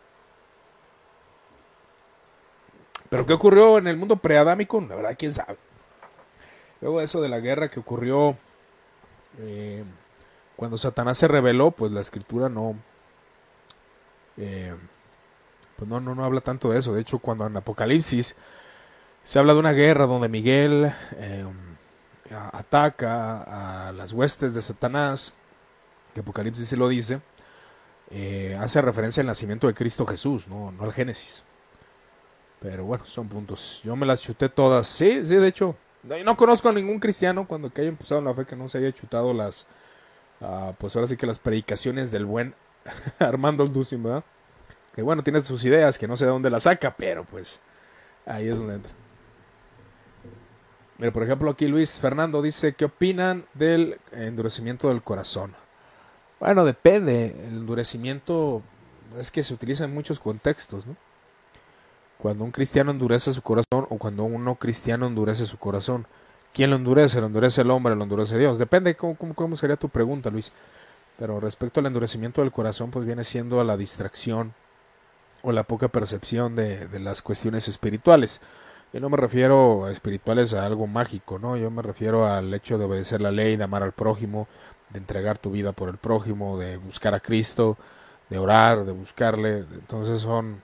Pero 3.09 3.25
¿qué 3.25 3.33
ocurrió 3.33 3.77
en 3.77 3.87
el 3.87 3.97
mundo 3.97 4.17
preadámico? 4.17 4.81
La 4.81 4.95
verdad, 4.95 5.15
quién 5.17 5.31
sabe. 5.31 5.57
Luego 6.81 7.01
eso 7.01 7.21
de 7.21 7.29
la 7.29 7.39
guerra 7.39 7.69
que 7.69 7.79
ocurrió 7.79 8.37
eh, 9.37 9.83
cuando 10.55 10.77
Satanás 10.77 11.17
se 11.17 11.27
rebeló, 11.27 11.71
pues 11.71 11.91
la 11.91 12.01
escritura 12.01 12.49
no, 12.49 12.75
eh, 14.37 14.75
pues 15.75 15.89
no, 15.89 15.99
no, 15.99 16.15
no 16.15 16.25
habla 16.25 16.41
tanto 16.41 16.69
de 16.69 16.79
eso. 16.79 16.93
De 16.93 17.01
hecho, 17.01 17.19
cuando 17.19 17.45
en 17.45 17.55
Apocalipsis 17.55 18.35
se 19.27 19.39
habla 19.39 19.51
de 19.51 19.59
una 19.59 19.73
guerra 19.73 20.05
donde 20.05 20.29
Miguel 20.29 20.89
eh, 21.17 21.45
ataca 22.31 23.87
a 23.87 23.91
las 23.91 24.13
huestes 24.13 24.55
de 24.55 24.61
Satanás, 24.61 25.33
que 26.13 26.21
Apocalipsis 26.21 26.69
se 26.69 26.77
lo 26.77 26.87
dice, 26.87 27.19
hace 28.57 28.81
referencia 28.81 29.19
al 29.19 29.27
nacimiento 29.27 29.67
de 29.67 29.73
Cristo 29.73 30.05
Jesús, 30.05 30.47
no, 30.47 30.71
no 30.71 30.85
al 30.85 30.93
Génesis. 30.93 31.43
Pero 32.61 32.85
bueno, 32.85 33.03
son 33.03 33.27
puntos. 33.27 33.81
Yo 33.83 33.97
me 33.97 34.05
las 34.05 34.21
chuté 34.21 34.47
todas. 34.47 34.87
Sí, 34.87 35.27
sí, 35.27 35.35
de 35.35 35.47
hecho, 35.49 35.75
no 36.23 36.37
conozco 36.37 36.69
a 36.69 36.71
ningún 36.71 37.01
cristiano 37.01 37.45
cuando 37.45 37.69
que 37.69 37.81
haya 37.81 37.89
empezado 37.89 38.19
en 38.19 38.25
la 38.25 38.33
fe 38.33 38.45
que 38.45 38.55
no 38.55 38.69
se 38.69 38.77
haya 38.77 38.93
chutado 38.93 39.33
las, 39.33 39.67
uh, 40.39 40.71
pues 40.77 40.95
ahora 40.95 41.05
sí 41.05 41.17
que 41.17 41.27
las 41.27 41.39
predicaciones 41.39 42.11
del 42.11 42.25
buen 42.25 42.55
Armando 43.19 43.65
Ducin, 43.65 44.01
¿verdad? 44.03 44.23
Que 44.95 45.01
bueno, 45.01 45.21
tiene 45.21 45.41
sus 45.41 45.65
ideas, 45.65 45.99
que 45.99 46.07
no 46.07 46.15
sé 46.15 46.23
de 46.23 46.31
dónde 46.31 46.49
las 46.49 46.63
saca, 46.63 46.95
pero 46.95 47.25
pues 47.25 47.59
ahí 48.25 48.47
es 48.47 48.57
donde 48.57 48.75
entra. 48.75 48.93
Mira, 50.97 51.13
por 51.13 51.23
ejemplo, 51.23 51.51
aquí 51.51 51.67
Luis 51.67 51.99
Fernando 51.99 52.41
dice, 52.41 52.73
¿qué 52.73 52.85
opinan 52.85 53.45
del 53.53 53.99
endurecimiento 54.11 54.87
del 54.89 55.03
corazón? 55.03 55.55
Bueno, 56.39 56.65
depende. 56.65 57.35
El 57.47 57.59
endurecimiento 57.59 58.63
es 59.17 59.31
que 59.31 59.43
se 59.43 59.53
utiliza 59.53 59.85
en 59.85 59.93
muchos 59.93 60.19
contextos, 60.19 60.87
¿no? 60.87 60.95
Cuando 62.17 62.43
un 62.43 62.51
cristiano 62.51 62.89
endurece 62.89 63.31
su 63.31 63.43
corazón 63.43 63.85
o 63.89 63.97
cuando 63.97 64.23
un 64.23 64.43
no 64.43 64.55
cristiano 64.55 65.05
endurece 65.05 65.45
su 65.45 65.57
corazón. 65.57 66.07
¿Quién 66.51 66.71
lo 66.71 66.75
endurece? 66.75 67.21
¿Lo 67.21 67.27
endurece 67.27 67.61
el 67.61 67.69
hombre? 67.69 67.95
¿Lo 67.95 68.03
endurece 68.03 68.39
Dios? 68.39 68.57
Depende 68.57 68.95
cómo, 68.95 69.15
cómo, 69.35 69.55
sería 69.55 69.75
tu 69.75 69.89
pregunta, 69.89 70.31
Luis. 70.31 70.51
Pero 71.19 71.39
respecto 71.39 71.79
al 71.79 71.85
endurecimiento 71.85 72.41
del 72.41 72.51
corazón, 72.51 72.89
pues 72.89 73.05
viene 73.05 73.23
siendo 73.23 73.59
a 73.59 73.63
la 73.63 73.77
distracción 73.77 74.55
o 75.43 75.51
la 75.51 75.63
poca 75.63 75.89
percepción 75.89 76.55
de, 76.55 76.87
de 76.87 76.99
las 76.99 77.21
cuestiones 77.21 77.67
espirituales. 77.67 78.41
Yo 78.93 78.99
no 79.01 79.09
me 79.09 79.17
refiero 79.17 79.85
a 79.85 79.91
espirituales 79.91 80.53
a 80.53 80.65
algo 80.65 80.87
mágico, 80.87 81.39
¿no? 81.39 81.57
Yo 81.57 81.69
me 81.69 81.81
refiero 81.81 82.25
al 82.25 82.53
hecho 82.53 82.77
de 82.77 82.85
obedecer 82.85 83.21
la 83.21 83.31
ley, 83.31 83.57
de 83.57 83.63
amar 83.63 83.83
al 83.83 83.91
prójimo, 83.91 84.47
de 84.89 84.99
entregar 84.99 85.37
tu 85.37 85.51
vida 85.51 85.73
por 85.73 85.89
el 85.89 85.97
prójimo, 85.97 86.57
de 86.57 86.77
buscar 86.77 87.13
a 87.13 87.19
Cristo, 87.19 87.77
de 88.29 88.39
orar, 88.39 88.85
de 88.85 88.93
buscarle. 88.93 89.59
Entonces 89.59 90.21
son 90.21 90.61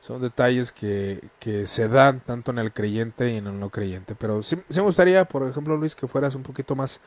son 0.00 0.22
detalles 0.22 0.72
que, 0.72 1.20
que, 1.38 1.66
se 1.66 1.88
dan 1.88 2.20
tanto 2.20 2.50
en 2.50 2.58
el 2.58 2.72
creyente 2.72 3.30
y 3.30 3.36
en 3.36 3.46
el 3.46 3.60
no 3.60 3.70
creyente. 3.70 4.14
Pero 4.14 4.42
sí, 4.42 4.56
me 4.56 4.82
gustaría, 4.82 5.24
por 5.26 5.46
ejemplo, 5.46 5.76
Luis, 5.76 5.94
que 5.94 6.06
fueras 6.06 6.34
un 6.34 6.42
poquito 6.42 6.74
más, 6.74 7.00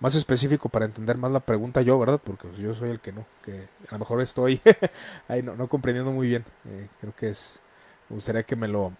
más 0.00 0.14
específico 0.16 0.68
para 0.68 0.86
entender 0.86 1.16
más 1.16 1.30
la 1.30 1.40
pregunta 1.40 1.82
yo, 1.82 1.98
¿verdad? 1.98 2.20
Porque 2.22 2.48
pues, 2.48 2.58
yo 2.58 2.74
soy 2.74 2.90
el 2.90 3.00
que 3.00 3.12
no, 3.12 3.24
que 3.44 3.68
a 3.88 3.92
lo 3.92 3.98
mejor 4.00 4.20
estoy 4.20 4.60
ahí 5.28 5.42
no, 5.42 5.54
no 5.54 5.68
comprendiendo 5.68 6.12
muy 6.12 6.28
bien. 6.28 6.44
Eh, 6.66 6.88
creo 7.00 7.14
que 7.14 7.28
es, 7.28 7.62
me 8.08 8.16
gustaría 8.16 8.42
que 8.42 8.56
me 8.56 8.68
lo 8.68 8.92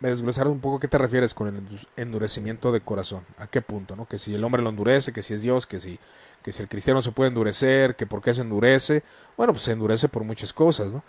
me 0.00 0.10
desglosaras 0.10 0.52
un 0.52 0.60
poco 0.60 0.78
qué 0.78 0.88
te 0.88 0.98
refieres 0.98 1.32
con 1.32 1.48
el 1.48 1.62
endurecimiento 1.96 2.70
de 2.72 2.80
corazón, 2.80 3.24
a 3.38 3.46
qué 3.46 3.62
punto, 3.62 3.96
¿no? 3.96 4.06
Que 4.06 4.18
si 4.18 4.34
el 4.34 4.44
hombre 4.44 4.62
lo 4.62 4.70
endurece, 4.70 5.12
que 5.12 5.22
si 5.22 5.34
es 5.34 5.42
Dios, 5.42 5.66
que 5.66 5.80
si, 5.80 5.98
que 6.42 6.52
si 6.52 6.62
el 6.62 6.68
cristiano 6.68 7.00
se 7.00 7.12
puede 7.12 7.28
endurecer, 7.28 7.96
que 7.96 8.06
por 8.06 8.20
qué 8.20 8.34
se 8.34 8.42
endurece, 8.42 9.02
bueno, 9.36 9.52
pues 9.52 9.64
se 9.64 9.72
endurece 9.72 10.08
por 10.08 10.24
muchas 10.24 10.52
cosas, 10.52 10.92
¿no? 10.92 11.02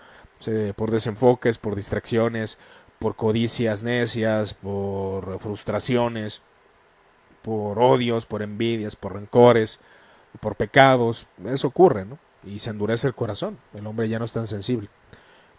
por 0.76 0.92
desenfoques, 0.92 1.58
por 1.58 1.76
distracciones, 1.76 2.58
por 3.00 3.16
codicias 3.16 3.84
necias, 3.84 4.54
por 4.54 5.40
frustraciones, 5.40 6.42
por 7.42 7.80
odios, 7.80 8.26
por 8.26 8.42
envidias, 8.42 8.96
por 8.96 9.14
rencores, 9.14 9.80
por 10.40 10.56
pecados. 10.56 11.28
Eso 11.46 11.68
ocurre, 11.68 12.06
¿no? 12.06 12.20
Y 12.44 12.60
se 12.60 12.70
endurece 12.70 13.08
el 13.08 13.16
corazón. 13.16 13.58
El 13.74 13.88
hombre 13.88 14.10
ya 14.10 14.20
no 14.20 14.26
es 14.26 14.34
tan 14.34 14.48
sensible. 14.48 14.90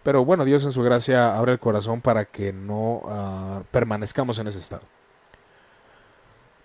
Pero 0.02 0.24
bueno, 0.24 0.44
Dios 0.44 0.64
en 0.64 0.72
su 0.72 0.82
gracia 0.82 1.36
abre 1.36 1.52
el 1.52 1.58
corazón 1.58 2.00
para 2.00 2.24
que 2.24 2.52
no 2.52 3.02
uh, 3.04 3.64
permanezcamos 3.70 4.38
en 4.38 4.46
ese 4.46 4.58
estado. 4.58 4.82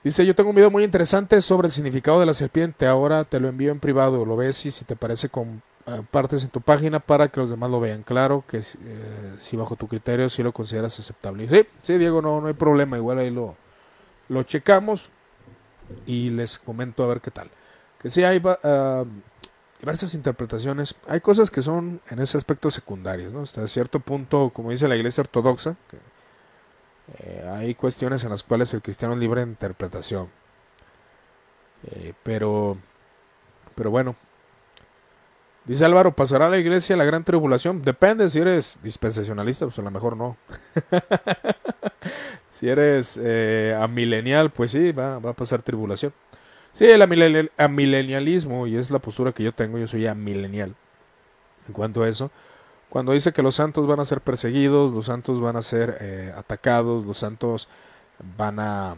Dice, 0.04 0.26
yo 0.26 0.36
tengo 0.36 0.50
un 0.50 0.56
video 0.56 0.70
muy 0.70 0.84
interesante 0.84 1.40
sobre 1.40 1.68
el 1.68 1.72
significado 1.72 2.20
de 2.20 2.26
la 2.26 2.34
serpiente. 2.34 2.86
Ahora 2.88 3.24
te 3.24 3.40
lo 3.40 3.48
envío 3.48 3.72
en 3.72 3.80
privado. 3.80 4.26
Lo 4.26 4.36
ves 4.36 4.66
y 4.66 4.72
si 4.72 4.86
te 4.86 4.96
parece 4.96 5.30
con 5.30 5.62
eh, 5.86 6.02
en 6.14 6.50
tu 6.50 6.62
página 6.62 7.00
para 7.00 7.30
que 7.30 7.40
los 7.40 7.50
demás 7.50 7.72
lo 7.72 7.80
vean. 7.80 8.04
Claro 8.04 8.44
que 8.48 8.58
eh, 8.58 9.36
si 9.38 9.58
bajo 9.58 9.76
tu 9.76 9.88
criterio 9.88 10.30
si 10.30 10.44
lo 10.44 10.52
consideras 10.52 11.00
aceptable. 11.00 11.48
Sí, 11.48 11.68
sí, 11.82 11.98
Diego, 11.98 12.22
no, 12.22 12.42
no 12.42 12.48
hay 12.48 12.54
problema. 12.54 12.98
Igual 12.98 13.20
ahí 13.20 13.30
lo, 13.30 13.56
lo 14.30 14.44
checamos 14.44 15.10
y 16.06 16.30
les 16.30 16.60
comento 16.60 17.04
a 17.04 17.08
ver 17.08 17.22
qué 17.22 17.32
tal. 17.32 17.50
Que 17.98 18.10
sí 18.10 18.24
hay 18.24 18.40
uh, 18.40 19.08
diversas 19.84 20.14
interpretaciones. 20.14 20.96
Hay 21.10 21.20
cosas 21.20 21.52
que 21.52 21.62
son 21.62 22.00
en 22.10 22.20
ese 22.20 22.38
aspecto 22.38 22.72
secundarios, 22.72 23.34
¿no? 23.34 23.42
Hasta 23.42 23.68
cierto 23.68 24.00
punto, 24.00 24.50
como 24.54 24.72
dice 24.72 24.88
la 24.88 24.96
iglesia 24.96 25.20
ortodoxa, 25.20 25.76
eh, 27.20 27.46
hay 27.54 27.76
cuestiones 27.76 28.24
en 28.24 28.30
las 28.30 28.44
cuales 28.44 28.74
el 28.74 28.82
cristiano 28.82 29.14
es 29.14 29.20
libre 29.20 29.42
de 29.42 29.52
interpretación. 29.52 30.30
pero, 32.24 32.78
pero 33.76 33.92
bueno, 33.92 34.16
Dice 35.66 35.86
Álvaro, 35.86 36.14
¿pasará 36.14 36.50
la 36.50 36.58
iglesia 36.58 36.98
la 36.98 37.06
gran 37.06 37.24
tribulación? 37.24 37.82
Depende, 37.84 38.30
si 38.30 38.40
eres 38.40 38.78
dispensacionalista, 38.84 39.66
pues 39.66 39.80
a 39.80 39.82
lo 39.82 39.92
mejor 39.92 40.18
no. 40.18 40.36
si 42.50 42.68
eres 42.68 43.18
eh, 43.24 43.74
amilenial, 43.80 44.52
pues 44.52 44.72
sí, 44.72 44.92
va, 44.92 45.16
a 45.16 45.34
pasar 45.34 45.62
tribulación. 45.62 46.14
Sí, 46.74 46.86
el 46.86 47.02
amilenialismo, 47.58 48.68
y 48.68 48.76
es 48.78 48.92
la 48.92 49.00
postura 49.00 49.32
que 49.32 49.44
yo 49.44 49.54
tengo, 49.54 49.78
yo 49.78 49.88
soy 49.88 50.08
amilenial. 50.08 50.76
En 51.68 51.74
cuanto 51.74 52.04
a 52.04 52.10
eso, 52.10 52.32
cuando 52.90 53.14
dice 53.14 53.32
que 53.32 53.44
los 53.44 53.56
santos 53.56 53.88
van 53.88 54.00
a 54.00 54.06
ser 54.06 54.22
perseguidos, 54.22 54.92
los 54.92 55.06
santos 55.06 55.40
van 55.40 55.56
a 55.56 55.62
ser 55.62 55.98
eh, 56.02 56.34
atacados, 56.36 57.06
los 57.06 57.18
santos 57.18 57.70
van 58.38 58.60
a 58.60 58.98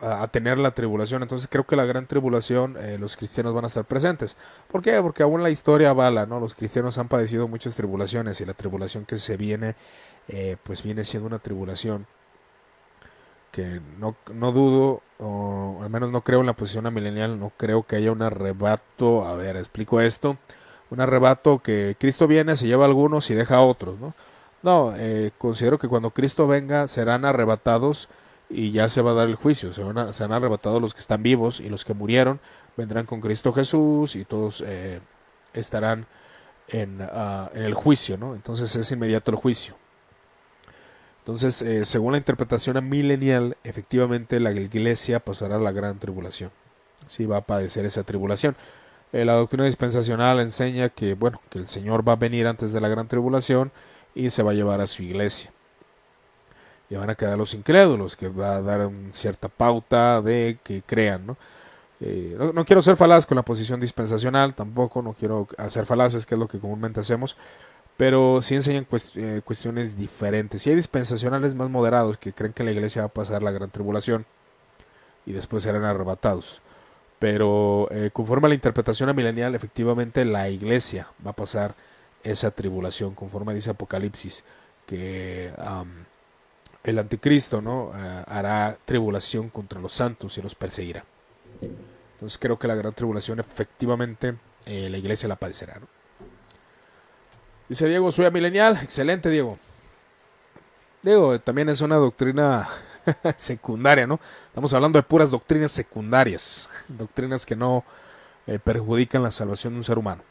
a, 0.00 0.28
tener 0.28 0.58
la 0.58 0.72
tribulación. 0.72 1.22
Entonces 1.22 1.48
creo 1.50 1.66
que 1.66 1.76
la 1.76 1.84
gran 1.84 2.06
tribulación 2.06 2.76
eh, 2.78 2.98
los 2.98 3.16
cristianos 3.16 3.54
van 3.54 3.64
a 3.64 3.68
estar 3.68 3.84
presentes. 3.84 4.36
¿Por 4.68 4.82
qué? 4.82 5.00
Porque 5.02 5.22
aún 5.22 5.42
la 5.42 5.50
historia 5.50 5.92
bala, 5.92 6.26
¿no? 6.26 6.40
Los 6.40 6.54
cristianos 6.54 6.98
han 6.98 7.08
padecido 7.08 7.48
muchas 7.48 7.74
tribulaciones 7.74 8.40
y 8.40 8.46
la 8.46 8.54
tribulación 8.54 9.04
que 9.04 9.18
se 9.18 9.36
viene, 9.36 9.74
eh, 10.28 10.56
pues 10.62 10.82
viene 10.82 11.04
siendo 11.04 11.26
una 11.26 11.38
tribulación 11.38 12.06
que 13.50 13.80
no, 13.98 14.16
no 14.32 14.52
dudo, 14.52 15.02
o 15.18 15.80
al 15.82 15.90
menos 15.90 16.10
no 16.10 16.22
creo 16.22 16.40
en 16.40 16.46
la 16.46 16.52
posición 16.52 16.92
milenial, 16.92 17.38
no 17.38 17.52
creo 17.56 17.84
que 17.84 17.96
haya 17.96 18.12
un 18.12 18.22
arrebato, 18.22 19.24
a 19.24 19.34
ver, 19.36 19.56
explico 19.56 20.00
esto, 20.00 20.36
un 20.90 21.00
arrebato 21.00 21.58
que 21.58 21.96
Cristo 21.98 22.26
viene, 22.26 22.56
se 22.56 22.66
lleva 22.66 22.84
a 22.84 22.88
algunos 22.88 23.30
y 23.30 23.34
deja 23.34 23.56
a 23.56 23.62
otros, 23.62 23.98
¿no? 23.98 24.14
No, 24.62 24.92
eh, 24.96 25.30
considero 25.38 25.78
que 25.78 25.88
cuando 25.88 26.10
Cristo 26.10 26.46
venga 26.46 26.88
serán 26.88 27.24
arrebatados 27.24 28.08
y 28.50 28.72
ya 28.72 28.88
se 28.88 29.02
va 29.02 29.12
a 29.12 29.14
dar 29.14 29.28
el 29.28 29.36
juicio. 29.36 29.72
Se, 29.72 29.82
van 29.82 30.12
se 30.12 30.24
han 30.24 30.32
arrebatado 30.32 30.80
los 30.80 30.94
que 30.94 31.00
están 31.00 31.22
vivos 31.22 31.60
y 31.60 31.68
los 31.68 31.84
que 31.84 31.94
murieron 31.94 32.40
vendrán 32.76 33.06
con 33.06 33.20
Cristo 33.20 33.52
Jesús 33.52 34.16
y 34.16 34.24
todos 34.24 34.64
eh, 34.66 35.00
estarán 35.52 36.06
en, 36.68 36.98
ah, 37.02 37.50
en, 37.54 37.62
el 37.62 37.74
juicio, 37.74 38.18
¿no? 38.18 38.34
Entonces 38.34 38.74
es 38.74 38.90
inmediato 38.90 39.30
el 39.30 39.36
juicio. 39.36 39.76
Entonces, 41.28 41.60
eh, 41.60 41.84
según 41.84 42.12
la 42.12 42.18
interpretación 42.18 42.88
milenial, 42.88 43.58
efectivamente 43.62 44.40
la 44.40 44.50
iglesia 44.50 45.20
pasará 45.20 45.58
la 45.58 45.72
gran 45.72 45.98
tribulación. 45.98 46.50
Sí, 47.06 47.26
va 47.26 47.36
a 47.36 47.40
padecer 47.42 47.84
esa 47.84 48.02
tribulación. 48.02 48.56
Eh, 49.12 49.26
la 49.26 49.34
doctrina 49.34 49.66
dispensacional 49.66 50.40
enseña 50.40 50.88
que, 50.88 51.12
bueno, 51.12 51.38
que 51.50 51.58
el 51.58 51.68
Señor 51.68 52.08
va 52.08 52.14
a 52.14 52.16
venir 52.16 52.46
antes 52.46 52.72
de 52.72 52.80
la 52.80 52.88
gran 52.88 53.08
tribulación 53.08 53.72
y 54.14 54.30
se 54.30 54.42
va 54.42 54.52
a 54.52 54.54
llevar 54.54 54.80
a 54.80 54.86
su 54.86 55.02
iglesia. 55.02 55.52
Y 56.88 56.94
van 56.94 57.10
a 57.10 57.14
quedar 57.14 57.36
los 57.36 57.52
incrédulos, 57.52 58.16
que 58.16 58.28
va 58.30 58.56
a 58.56 58.62
dar 58.62 58.88
cierta 59.10 59.48
pauta 59.48 60.22
de 60.22 60.58
que 60.64 60.80
crean, 60.80 61.36
eh, 62.00 62.36
¿no? 62.38 62.54
no, 62.54 62.64
quiero 62.64 62.80
ser 62.80 62.96
falaz 62.96 63.26
con 63.26 63.36
la 63.36 63.42
posición 63.42 63.80
dispensacional, 63.80 64.54
tampoco, 64.54 65.02
no 65.02 65.12
quiero 65.12 65.46
hacer 65.58 65.84
falaces, 65.84 66.24
que 66.24 66.36
es 66.36 66.38
lo 66.38 66.48
que 66.48 66.58
comúnmente 66.58 67.00
hacemos, 67.00 67.36
pero 67.98 68.42
sí 68.42 68.54
enseñan 68.54 68.86
eh, 69.16 69.42
cuestiones 69.44 69.96
diferentes. 69.96 70.64
Y 70.64 70.70
hay 70.70 70.76
dispensacionales 70.76 71.54
más 71.54 71.68
moderados 71.68 72.16
que 72.16 72.32
creen 72.32 72.52
que 72.52 72.62
la 72.62 72.70
iglesia 72.70 73.02
va 73.02 73.06
a 73.06 73.12
pasar 73.12 73.42
la 73.42 73.50
gran 73.50 73.70
tribulación 73.70 74.24
y 75.26 75.32
después 75.32 75.64
serán 75.64 75.82
arrebatados. 75.82 76.62
Pero 77.18 77.88
eh, 77.90 78.10
conforme 78.12 78.46
a 78.46 78.50
la 78.50 78.54
interpretación 78.54 79.14
milenial, 79.16 79.56
efectivamente 79.56 80.24
la 80.24 80.48
iglesia 80.48 81.08
va 81.26 81.32
a 81.32 81.36
pasar 81.36 81.74
esa 82.22 82.52
tribulación, 82.52 83.16
conforme 83.16 83.52
dice 83.52 83.70
Apocalipsis, 83.70 84.44
que 84.86 85.52
el 86.84 86.98
anticristo 87.00 87.60
¿no? 87.60 87.90
Eh, 87.96 88.24
hará 88.28 88.78
tribulación 88.84 89.48
contra 89.48 89.80
los 89.80 89.92
santos 89.92 90.38
y 90.38 90.42
los 90.42 90.54
perseguirá. 90.54 91.04
Entonces 92.12 92.38
creo 92.38 92.60
que 92.60 92.68
la 92.68 92.76
gran 92.76 92.92
tribulación 92.92 93.40
efectivamente 93.40 94.36
la 94.66 94.98
iglesia 94.98 95.28
la 95.28 95.36
padecerá. 95.36 95.80
¿no? 95.80 95.97
Dice 97.68 97.86
Diego, 97.86 98.10
soy 98.10 98.30
milenial. 98.30 98.78
Excelente, 98.82 99.28
Diego. 99.28 99.58
Diego, 101.02 101.38
también 101.38 101.68
es 101.68 101.82
una 101.82 101.96
doctrina 101.96 102.66
secundaria, 103.36 104.06
¿no? 104.06 104.18
Estamos 104.46 104.72
hablando 104.72 104.98
de 104.98 105.02
puras 105.02 105.30
doctrinas 105.30 105.70
secundarias, 105.72 106.68
doctrinas 106.88 107.44
que 107.44 107.54
no 107.54 107.84
eh, 108.46 108.58
perjudican 108.58 109.22
la 109.22 109.30
salvación 109.30 109.74
de 109.74 109.78
un 109.78 109.84
ser 109.84 109.98
humano. 109.98 110.22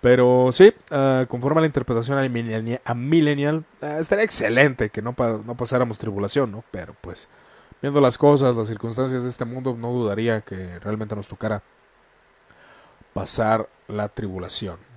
Pero 0.00 0.48
sí, 0.52 0.74
uh, 0.90 1.26
conforme 1.26 1.58
a 1.58 1.60
la 1.60 1.66
interpretación 1.66 2.18
a 2.18 2.94
millennial, 2.94 3.64
uh, 3.82 3.86
estaría 4.00 4.24
excelente 4.24 4.90
que 4.90 5.00
no, 5.00 5.14
no 5.44 5.56
pasáramos 5.56 5.98
tribulación, 5.98 6.50
¿no? 6.50 6.64
Pero 6.72 6.96
pues, 7.00 7.28
viendo 7.80 8.00
las 8.00 8.18
cosas, 8.18 8.56
las 8.56 8.66
circunstancias 8.66 9.22
de 9.22 9.28
este 9.28 9.44
mundo, 9.44 9.76
no 9.78 9.92
dudaría 9.92 10.40
que 10.40 10.78
realmente 10.80 11.14
nos 11.14 11.28
tocara 11.28 11.62
pasar 13.12 13.68
la 13.86 14.08
tribulación. 14.08 14.91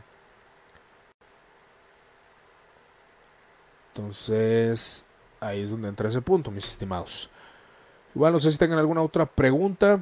Entonces, 3.96 5.06
ahí 5.39 5.62
es 5.62 5.70
donde 5.70 5.88
entra 5.88 6.10
ese 6.10 6.22
punto, 6.22 6.52
mis 6.52 6.68
estimados. 6.68 7.30
Igual 8.14 8.34
no 8.34 8.39
sé 8.39 8.52
si 8.52 8.58
tengan 8.58 8.78
alguna 8.78 9.02
otra 9.02 9.26
pregunta. 9.26 10.02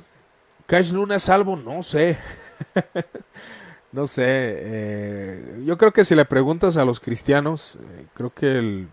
¿Cash 0.66 0.92
Luna 0.92 1.18
es 1.18 1.24
salvo? 1.24 1.56
No 1.56 1.84
sé. 1.84 2.18
no 3.92 4.08
sé. 4.08 4.24
Eh, 4.26 5.64
yo 5.64 5.78
creo 5.78 5.94
que 5.94 6.04
si 6.04 6.16
le 6.16 6.26
preguntas 6.26 6.76
a 6.78 6.86
los 6.86 7.00
cristianos, 7.00 7.76
eh, 7.76 8.08
creo 8.16 8.34
que 8.34 8.58
el, 8.58 8.88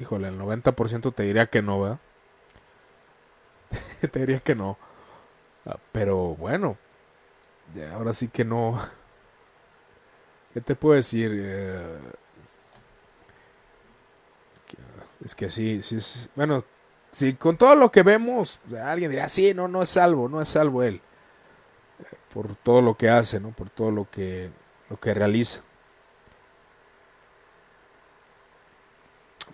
híjole, 0.00 0.28
el 0.28 0.38
90% 0.38 1.12
te 1.14 1.24
diría 1.24 1.44
que 1.44 1.60
no, 1.60 1.82
¿verdad? 1.82 1.98
te 4.10 4.20
diría 4.20 4.40
que 4.40 4.54
no. 4.54 4.78
Ah, 5.66 5.76
pero 5.92 6.36
bueno, 6.36 6.78
ahora 7.92 8.14
sí 8.14 8.28
que 8.28 8.46
no. 8.46 8.80
¿Qué 10.54 10.62
te 10.62 10.74
puedo 10.74 10.94
decir? 10.94 11.32
Eh, 11.34 11.98
es 15.28 15.34
que 15.34 15.50
sí, 15.50 15.82
sí, 15.82 15.96
es, 15.96 16.30
bueno, 16.34 16.64
si 17.12 17.34
con 17.34 17.58
todo 17.58 17.74
lo 17.74 17.90
que 17.90 18.02
vemos, 18.02 18.60
alguien 18.82 19.10
dirá, 19.10 19.28
sí, 19.28 19.52
no, 19.52 19.68
no 19.68 19.82
es 19.82 19.90
salvo, 19.90 20.26
no 20.26 20.40
es 20.40 20.48
salvo 20.48 20.82
él. 20.82 21.02
Por 22.32 22.56
todo 22.56 22.80
lo 22.80 22.94
que 22.96 23.10
hace, 23.10 23.38
¿no? 23.38 23.50
Por 23.50 23.68
todo 23.68 23.90
lo 23.90 24.08
que, 24.10 24.50
lo 24.88 24.98
que 24.98 25.12
realiza. 25.12 25.60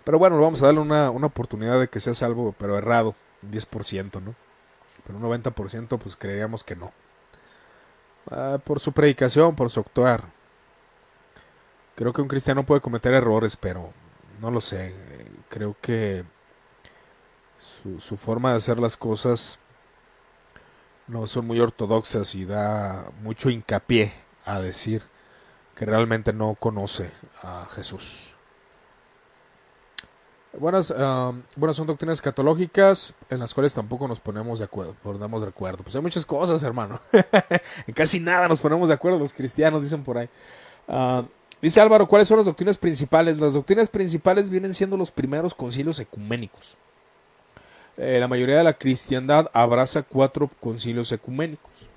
Pero 0.05 0.17
bueno, 0.17 0.39
vamos 0.39 0.61
a 0.61 0.67
darle 0.67 0.79
una, 0.79 1.09
una 1.09 1.27
oportunidad 1.27 1.77
de 1.77 1.89
que 1.89 1.99
sea 1.99 2.13
salvo, 2.13 2.55
pero 2.57 2.77
errado, 2.77 3.13
un 3.43 3.51
10%, 3.51 4.21
¿no? 4.21 4.33
Pero 5.05 5.17
un 5.17 5.23
90% 5.25 5.97
pues 5.99 6.15
creeríamos 6.15 6.63
que 6.63 6.77
no. 6.77 6.93
Ah, 8.31 8.59
por 8.63 8.79
su 8.79 8.93
predicación, 8.93 9.57
por 9.57 9.69
su 9.69 9.81
actuar. 9.81 10.23
Creo 11.95 12.13
que 12.13 12.21
un 12.21 12.29
cristiano 12.29 12.65
puede 12.65 12.79
cometer 12.79 13.13
errores, 13.13 13.57
pero 13.57 13.91
no 14.39 14.51
lo 14.51 14.61
sé 14.61 15.14
creo 15.49 15.75
que 15.81 16.23
su, 17.99 18.17
forma 18.17 18.51
de 18.51 18.57
hacer 18.57 18.79
las 18.79 18.97
cosas 18.97 19.59
no 21.07 21.27
son 21.27 21.47
muy 21.47 21.59
ortodoxas 21.59 22.35
y 22.35 22.45
da 22.45 23.11
mucho 23.21 23.49
hincapié 23.49 24.13
a 24.43 24.59
decir 24.59 25.03
que 25.75 25.85
realmente 25.85 26.33
no 26.33 26.55
conoce 26.55 27.11
a 27.43 27.67
Jesús. 27.69 28.31
Buenas, 30.57 30.93
buenas 31.57 31.75
son 31.75 31.85
doctrinas 31.85 32.21
catológicas 32.21 33.13
en 33.29 33.39
las 33.39 33.53
cuales 33.53 33.73
tampoco 33.73 34.07
nos 34.07 34.21
ponemos 34.21 34.59
de 34.59 34.65
acuerdo, 34.65 34.95
ponemos 35.03 35.41
de 35.41 35.49
acuerdo. 35.49 35.83
Pues 35.83 35.95
hay 35.97 36.01
muchas 36.01 36.25
cosas, 36.25 36.63
hermano. 36.63 36.99
en 37.87 37.93
casi 37.93 38.21
nada 38.21 38.47
nos 38.47 38.61
ponemos 38.61 38.87
de 38.87 38.93
acuerdo 38.93 39.19
los 39.19 39.33
cristianos, 39.33 39.81
dicen 39.81 40.03
por 40.03 40.17
ahí. 40.17 40.29
Ah, 40.87 41.25
Dice 41.65 41.81
Álvaro, 41.81 42.07
¿cuáles 42.07 42.27
son 42.27 42.37
las 42.37 42.45
doctrinas 42.45 42.77
principales? 42.77 43.39
Las 43.39 43.53
doctrinas 43.53 43.89
principales 43.89 44.51
vienen 44.51 44.75
siendo 44.75 44.97
los 44.97 45.09
primeros 45.09 45.55
concilios 45.55 45.99
ecuménicos. 45.99 46.77
Eh, 47.97 48.19
la 48.19 48.27
mayoría 48.27 48.57
de 48.59 48.63
la 48.63 48.77
cristiandad 48.77 49.49
abraza 49.51 50.03
cuatro 50.03 50.47
concilios 50.59 51.11
ecuménicos. 51.11 51.89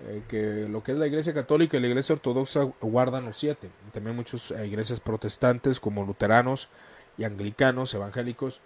Eh, 0.00 0.22
que 0.26 0.66
lo 0.70 0.82
que 0.82 0.92
es 0.92 0.98
la 0.98 1.06
iglesia 1.06 1.34
católica 1.34 1.76
y 1.76 1.80
la 1.80 1.88
iglesia 1.88 2.14
ortodoxa 2.14 2.62
guardan 2.80 3.26
los 3.26 3.36
siete. 3.36 3.70
También 3.92 4.16
muchas 4.16 4.50
eh, 4.50 4.66
iglesias 4.66 4.98
protestantes 5.00 5.78
como 5.78 6.06
luteranos 6.06 6.70
y 7.18 7.24
anglicanos, 7.24 7.92
evangélicos, 7.92 8.62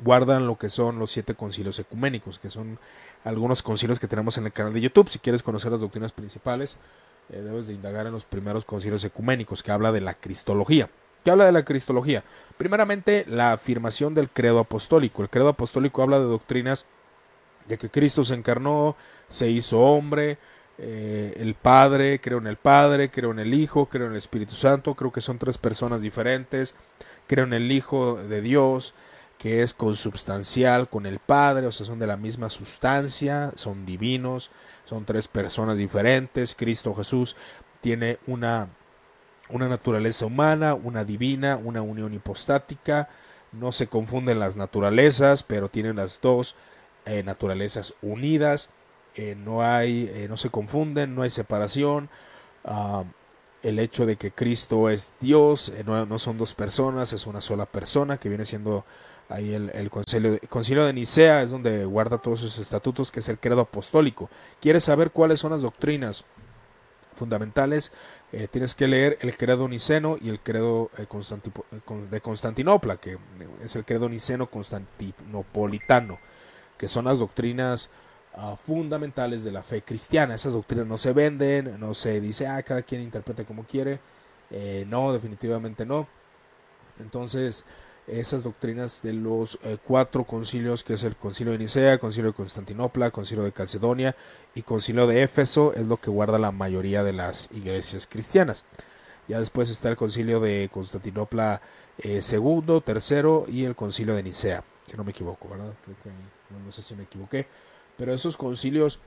guardan 0.00 0.46
lo 0.46 0.58
que 0.58 0.68
son 0.68 0.98
los 0.98 1.12
siete 1.12 1.34
concilios 1.34 1.78
ecuménicos, 1.78 2.38
que 2.38 2.50
son 2.50 2.78
algunos 3.24 3.62
concilios 3.62 3.98
que 3.98 4.06
tenemos 4.06 4.36
en 4.36 4.44
el 4.44 4.52
canal 4.52 4.74
de 4.74 4.82
YouTube. 4.82 5.08
Si 5.08 5.18
quieres 5.18 5.42
conocer 5.42 5.72
las 5.72 5.80
doctrinas 5.80 6.12
principales, 6.12 6.78
eh, 7.32 7.40
debes 7.42 7.66
de 7.66 7.74
indagar 7.74 8.06
en 8.06 8.12
los 8.12 8.24
primeros 8.24 8.64
concilios 8.64 9.04
ecuménicos, 9.04 9.62
que 9.62 9.72
habla 9.72 9.92
de 9.92 10.00
la 10.00 10.14
cristología. 10.14 10.90
¿Qué 11.24 11.30
habla 11.30 11.44
de 11.44 11.52
la 11.52 11.64
cristología? 11.64 12.24
Primeramente, 12.56 13.24
la 13.28 13.52
afirmación 13.52 14.14
del 14.14 14.30
credo 14.30 14.58
apostólico. 14.58 15.22
El 15.22 15.28
credo 15.28 15.48
apostólico 15.48 16.02
habla 16.02 16.18
de 16.18 16.24
doctrinas 16.24 16.86
de 17.68 17.76
que 17.78 17.90
Cristo 17.90 18.24
se 18.24 18.34
encarnó, 18.34 18.96
se 19.28 19.48
hizo 19.50 19.78
hombre, 19.80 20.38
eh, 20.78 21.34
el 21.36 21.54
Padre, 21.54 22.20
creo 22.20 22.38
en 22.38 22.46
el 22.46 22.56
Padre, 22.56 23.10
creo 23.10 23.32
en 23.32 23.38
el 23.38 23.52
Hijo, 23.52 23.86
creo 23.86 24.06
en 24.06 24.12
el 24.12 24.18
Espíritu 24.18 24.54
Santo, 24.54 24.94
creo 24.94 25.12
que 25.12 25.20
son 25.20 25.38
tres 25.38 25.58
personas 25.58 26.00
diferentes, 26.00 26.74
creo 27.26 27.44
en 27.44 27.52
el 27.52 27.70
Hijo 27.70 28.16
de 28.16 28.40
Dios, 28.40 28.94
que 29.40 29.62
es 29.62 29.72
consubstancial 29.72 30.90
con 30.90 31.06
el 31.06 31.18
Padre, 31.18 31.66
o 31.66 31.72
sea, 31.72 31.86
son 31.86 31.98
de 31.98 32.06
la 32.06 32.18
misma 32.18 32.50
sustancia, 32.50 33.52
son 33.54 33.86
divinos, 33.86 34.50
son 34.84 35.06
tres 35.06 35.28
personas 35.28 35.78
diferentes. 35.78 36.54
Cristo 36.54 36.94
Jesús 36.94 37.36
tiene 37.80 38.18
una, 38.26 38.68
una 39.48 39.66
naturaleza 39.66 40.26
humana, 40.26 40.74
una 40.74 41.04
divina, 41.06 41.56
una 41.56 41.80
unión 41.80 42.12
hipostática. 42.12 43.08
No 43.50 43.72
se 43.72 43.86
confunden 43.86 44.38
las 44.38 44.56
naturalezas, 44.56 45.42
pero 45.42 45.70
tienen 45.70 45.96
las 45.96 46.20
dos 46.20 46.54
eh, 47.06 47.22
naturalezas 47.22 47.94
unidas. 48.02 48.68
Eh, 49.14 49.36
no 49.42 49.62
hay, 49.62 50.10
eh, 50.12 50.26
no 50.28 50.36
se 50.36 50.50
confunden, 50.50 51.14
no 51.14 51.22
hay 51.22 51.30
separación. 51.30 52.10
Ah, 52.62 53.04
el 53.62 53.78
hecho 53.78 54.04
de 54.04 54.16
que 54.16 54.32
Cristo 54.32 54.90
es 54.90 55.14
Dios, 55.18 55.72
no, 55.86 56.04
no, 56.04 56.18
son 56.18 56.36
dos 56.36 56.54
personas, 56.54 57.14
es 57.14 57.26
una 57.26 57.40
sola 57.40 57.64
persona 57.64 58.18
que 58.18 58.28
viene 58.28 58.44
siendo 58.44 58.84
Ahí 59.30 59.54
el, 59.54 59.90
concilio, 59.90 60.32
de, 60.32 60.40
concilio 60.40 60.84
de 60.84 60.92
Nicea 60.92 61.42
es 61.42 61.52
donde 61.52 61.84
guarda 61.84 62.18
todos 62.18 62.40
sus 62.40 62.58
estatutos, 62.58 63.12
que 63.12 63.20
es 63.20 63.28
el 63.28 63.38
credo 63.38 63.60
apostólico. 63.60 64.28
¿Quieres 64.60 64.82
saber 64.82 65.12
cuáles 65.12 65.38
son 65.38 65.52
las 65.52 65.62
doctrinas 65.62 66.24
fundamentales? 67.14 67.92
Eh, 68.32 68.48
tienes 68.48 68.74
que 68.74 68.88
leer 68.88 69.18
el 69.20 69.36
credo 69.36 69.68
niceno 69.68 70.18
y 70.20 70.30
el 70.30 70.40
credo 70.40 70.90
eh, 70.98 71.06
eh, 71.06 72.06
de 72.10 72.20
Constantinopla, 72.20 72.96
que 72.96 73.18
es 73.62 73.76
el 73.76 73.84
credo 73.84 74.08
niceno 74.08 74.50
constantinopolitano, 74.50 76.18
que 76.76 76.88
son 76.88 77.04
las 77.04 77.20
doctrinas 77.20 77.90
ah, 78.34 78.56
fundamentales 78.56 79.44
de 79.44 79.52
la 79.52 79.62
fe 79.62 79.82
cristiana. 79.82 80.34
Esas 80.34 80.54
doctrinas 80.54 80.88
no 80.88 80.98
se 80.98 81.12
venden, 81.12 81.78
no 81.78 81.94
se 81.94 82.20
dice, 82.20 82.48
ah, 82.48 82.60
cada 82.64 82.82
quien 82.82 83.00
interprete 83.00 83.44
como 83.44 83.62
quiere. 83.62 84.00
no, 84.88 85.12
definitivamente 85.12 85.86
no. 85.86 86.08
Entonces, 86.98 87.64
esas 88.10 88.44
doctrinas 88.44 89.02
de 89.02 89.12
los 89.12 89.58
eh, 89.62 89.78
cuatro 89.86 90.24
concilios, 90.24 90.82
que 90.82 90.94
es 90.94 91.04
el 91.04 91.16
concilio 91.16 91.52
de 91.52 91.58
Nicea, 91.58 91.98
concilio 91.98 92.30
de 92.30 92.36
Constantinopla, 92.36 93.10
concilio 93.10 93.44
de 93.44 93.52
Calcedonia 93.52 94.16
y 94.54 94.62
concilio 94.62 95.06
de 95.06 95.22
Éfeso, 95.22 95.72
es 95.74 95.86
lo 95.86 95.96
que 95.96 96.10
guarda 96.10 96.38
la 96.38 96.52
mayoría 96.52 97.04
de 97.04 97.12
las 97.12 97.48
iglesias 97.52 98.06
cristianas. 98.06 98.64
Ya 99.28 99.38
después 99.38 99.70
está 99.70 99.88
el 99.88 99.96
concilio 99.96 100.40
de 100.40 100.68
Constantinopla 100.72 101.60
eh, 101.98 102.22
segundo, 102.22 102.80
tercero 102.80 103.44
y 103.46 103.64
el 103.64 103.76
concilio 103.76 104.14
de 104.14 104.22
Nicea, 104.22 104.64
que 104.86 104.96
no 104.96 105.04
me 105.04 105.12
equivoco, 105.12 105.48
¿verdad? 105.48 105.72
Creo 105.84 105.96
que 106.02 106.10
no, 106.64 106.72
sé 106.72 106.82
si 106.82 106.94
me 106.96 107.04
equivoqué, 107.04 107.46
pero 107.96 108.12
esos 108.12 108.36
concilios, 108.36 109.00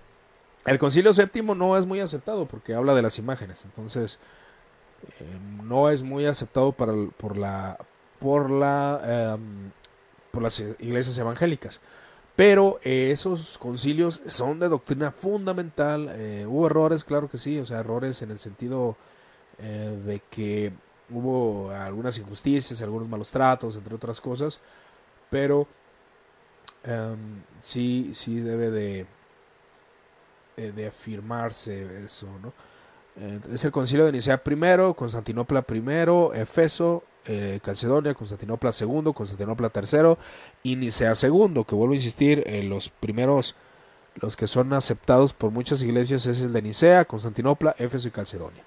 el 0.65 0.79
concilio 0.79 1.11
séptimo 1.11 1.55
no 1.55 1.77
es 1.77 1.85
muy 1.85 1.99
aceptado 1.99 2.47
porque 2.47 2.73
habla 2.73 2.95
de 2.95 3.01
las 3.01 3.19
imágenes, 3.19 3.65
entonces 3.65 4.19
no 5.63 5.89
es 5.89 6.03
muy 6.03 6.25
aceptado 6.25 6.71
para, 6.71 6.93
por 7.17 7.37
la 7.37 7.77
por 8.23 8.49
la 8.49 9.35
em, 9.35 9.71
por 10.31 10.41
las 10.41 10.59
iglesias 10.79 11.17
evangélicas. 11.19 11.81
Pero 12.35 12.79
eh, 12.83 13.11
esos 13.11 13.59
concilios 13.59 14.23
son 14.25 14.59
de 14.59 14.69
doctrina 14.69 15.11
fundamental. 15.11 16.09
Eh, 16.13 16.45
hubo 16.47 16.65
errores, 16.65 17.03
claro 17.03 17.29
que 17.29 17.37
sí, 17.37 17.59
o 17.59 17.65
sea, 17.65 17.81
errores 17.81 18.21
en 18.23 18.31
el 18.31 18.39
sentido 18.39 18.95
eh, 19.59 19.99
de 20.05 20.21
que 20.31 20.73
hubo 21.11 21.69
algunas 21.69 22.17
injusticias, 22.17 22.81
algunos 22.81 23.07
malos 23.07 23.29
tratos, 23.29 23.75
entre 23.75 23.93
otras 23.93 24.19
cosas. 24.19 24.59
Pero 25.29 25.67
em, 26.83 27.43
sí, 27.61 28.11
sí 28.13 28.39
debe 28.39 28.71
de, 28.71 29.05
de 30.57 30.87
afirmarse 30.87 32.05
eso, 32.05 32.27
¿no? 32.41 32.53
Es 33.53 33.63
el 33.63 33.71
concilio 33.71 34.05
de 34.05 34.11
Nicea 34.11 34.43
primero, 34.43 34.95
Constantinopla 34.95 35.61
primero, 35.61 36.33
Efeso, 36.33 37.03
eh, 37.25 37.59
Calcedonia, 37.63 38.13
Constantinopla 38.13 38.71
segundo, 38.71 39.13
Constantinopla 39.13 39.69
tercero 39.69 40.17
y 40.61 40.75
Nicea 40.75 41.15
segundo, 41.15 41.63
que 41.63 41.75
vuelvo 41.75 41.93
a 41.93 41.97
insistir, 41.97 42.43
en 42.45 42.69
los 42.69 42.89
primeros, 42.89 43.55
los 44.15 44.35
que 44.35 44.47
son 44.47 44.73
aceptados 44.73 45.33
por 45.33 45.51
muchas 45.51 45.81
iglesias 45.83 46.25
es 46.25 46.41
el 46.41 46.53
de 46.53 46.61
Nicea, 46.61 47.05
Constantinopla, 47.05 47.75
Éfeso 47.77 48.07
y 48.07 48.11
Calcedonia. 48.11 48.63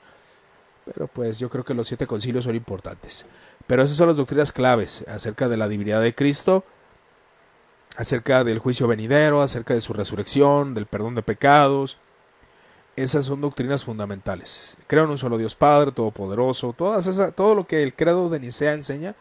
Pero 0.85 1.09
pues 1.09 1.39
yo 1.39 1.49
creo 1.51 1.65
que 1.65 1.75
los 1.75 1.89
siete 1.89 2.07
concilios 2.07 2.45
son 2.45 2.55
importantes. 2.55 3.27
Pero 3.67 3.83
esas 3.83 3.97
son 3.97 4.09
las 4.09 4.17
doctrinas 4.17 4.53
claves 4.53 5.05
acerca 5.09 5.49
de 5.49 5.57
la 5.57 5.69
divinidad 5.69 6.01
de 6.01 6.15
Cristo, 6.15 6.65
acerca 7.97 8.45
del 8.45 8.59
juicio 8.59 8.87
venidero, 8.87 9.43
acerca 9.43 9.75
de 9.75 9.81
su 9.81 9.93
resurrección, 9.93 10.75
del 10.75 10.87
perdón 10.87 11.15
de 11.15 11.23
pecados, 11.23 11.99
esas 12.97 13.27
son 13.27 13.43
doctrinas 13.43 13.85
fundamentales. 13.85 14.77
Creo 14.87 15.05
en 15.05 15.11
un 15.11 15.19
solo 15.19 15.37
Dios 15.37 15.55
Padre, 15.55 15.93
Todopoderoso, 15.93 16.73
todas 16.73 17.07
esas, 17.07 17.35
todo 17.35 17.55
lo 17.55 17.67
que 17.67 17.83
el 17.83 17.95
credo 17.95 18.31
de 18.31 18.41
Nicea 18.41 18.73
enseña, 18.73 19.15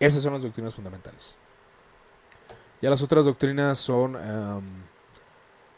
esas 0.00 0.22
son 0.22 0.32
las 0.32 0.42
doctrinas 0.42 0.74
fundamentales. 0.74 1.36
Ya 2.80 2.88
las 2.88 3.02
otras 3.02 3.26
doctrinas 3.26 3.78
son, 3.78 4.16
em, 4.16 4.62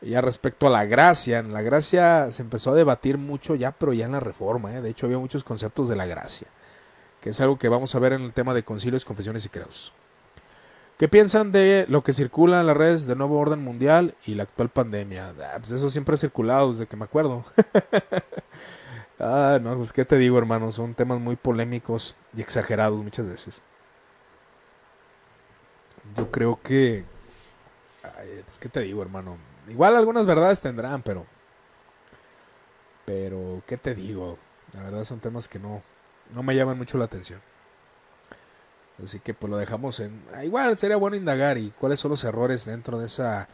ya 0.02 0.20
respecto 0.20 0.66
a 0.66 0.70
la 0.70 0.84
gracia, 0.84 1.42
la 1.42 1.62
gracia 1.62 2.30
se 2.30 2.42
empezó 2.42 2.70
a 2.70 2.74
debatir 2.74 3.18
mucho 3.18 3.54
ya, 3.56 3.72
pero 3.72 3.92
ya 3.92 4.06
en 4.06 4.12
la 4.12 4.20
reforma, 4.20 4.72
¿eh? 4.72 4.80
de 4.80 4.90
hecho 4.90 5.06
había 5.06 5.18
muchos 5.18 5.42
conceptos 5.42 5.88
de 5.88 5.96
la 5.96 6.06
gracia, 6.06 6.46
que 7.20 7.30
es 7.30 7.40
algo 7.40 7.58
que 7.58 7.68
vamos 7.68 7.94
a 7.94 7.98
ver 7.98 8.12
en 8.12 8.22
el 8.22 8.32
tema 8.32 8.54
de 8.54 8.62
concilios, 8.62 9.04
confesiones 9.04 9.44
y 9.46 9.48
credos. 9.48 9.92
¿Qué 11.00 11.08
piensan 11.08 11.50
de 11.50 11.86
lo 11.88 12.04
que 12.04 12.12
circula 12.12 12.60
en 12.60 12.66
las 12.66 12.76
redes 12.76 13.06
de 13.06 13.16
nuevo 13.16 13.38
orden 13.38 13.64
mundial 13.64 14.14
y 14.26 14.34
la 14.34 14.42
actual 14.42 14.68
pandemia? 14.68 15.32
Ah, 15.40 15.56
pues 15.58 15.70
eso 15.70 15.88
siempre 15.88 16.12
ha 16.12 16.18
circulado 16.18 16.70
desde 16.70 16.86
que 16.86 16.94
me 16.94 17.06
acuerdo. 17.06 17.42
ah, 19.18 19.58
no, 19.62 19.78
pues 19.78 19.94
qué 19.94 20.04
te 20.04 20.18
digo, 20.18 20.36
hermano, 20.36 20.70
son 20.72 20.92
temas 20.92 21.18
muy 21.18 21.36
polémicos 21.36 22.16
y 22.36 22.42
exagerados 22.42 23.02
muchas 23.02 23.26
veces. 23.26 23.62
Yo 26.18 26.30
creo 26.30 26.60
que... 26.62 27.06
pues 28.44 28.58
qué 28.58 28.68
te 28.68 28.80
digo, 28.80 29.00
hermano. 29.00 29.38
Igual 29.68 29.96
algunas 29.96 30.26
verdades 30.26 30.60
tendrán, 30.60 31.00
pero... 31.02 31.24
Pero, 33.06 33.62
¿qué 33.66 33.78
te 33.78 33.94
digo? 33.94 34.36
La 34.74 34.82
verdad 34.82 35.04
son 35.04 35.18
temas 35.18 35.48
que 35.48 35.58
no, 35.58 35.82
no 36.34 36.42
me 36.42 36.54
llaman 36.54 36.76
mucho 36.76 36.98
la 36.98 37.06
atención. 37.06 37.40
Así 39.02 39.20
que 39.20 39.34
pues 39.34 39.50
lo 39.50 39.56
dejamos 39.56 40.00
en... 40.00 40.22
Ah, 40.34 40.44
igual 40.44 40.76
sería 40.76 40.96
bueno 40.96 41.16
indagar 41.16 41.58
y 41.58 41.70
cuáles 41.78 42.00
son 42.00 42.10
los 42.10 42.24
errores 42.24 42.64
dentro 42.64 42.98
de 42.98 43.06
esa 43.06 43.48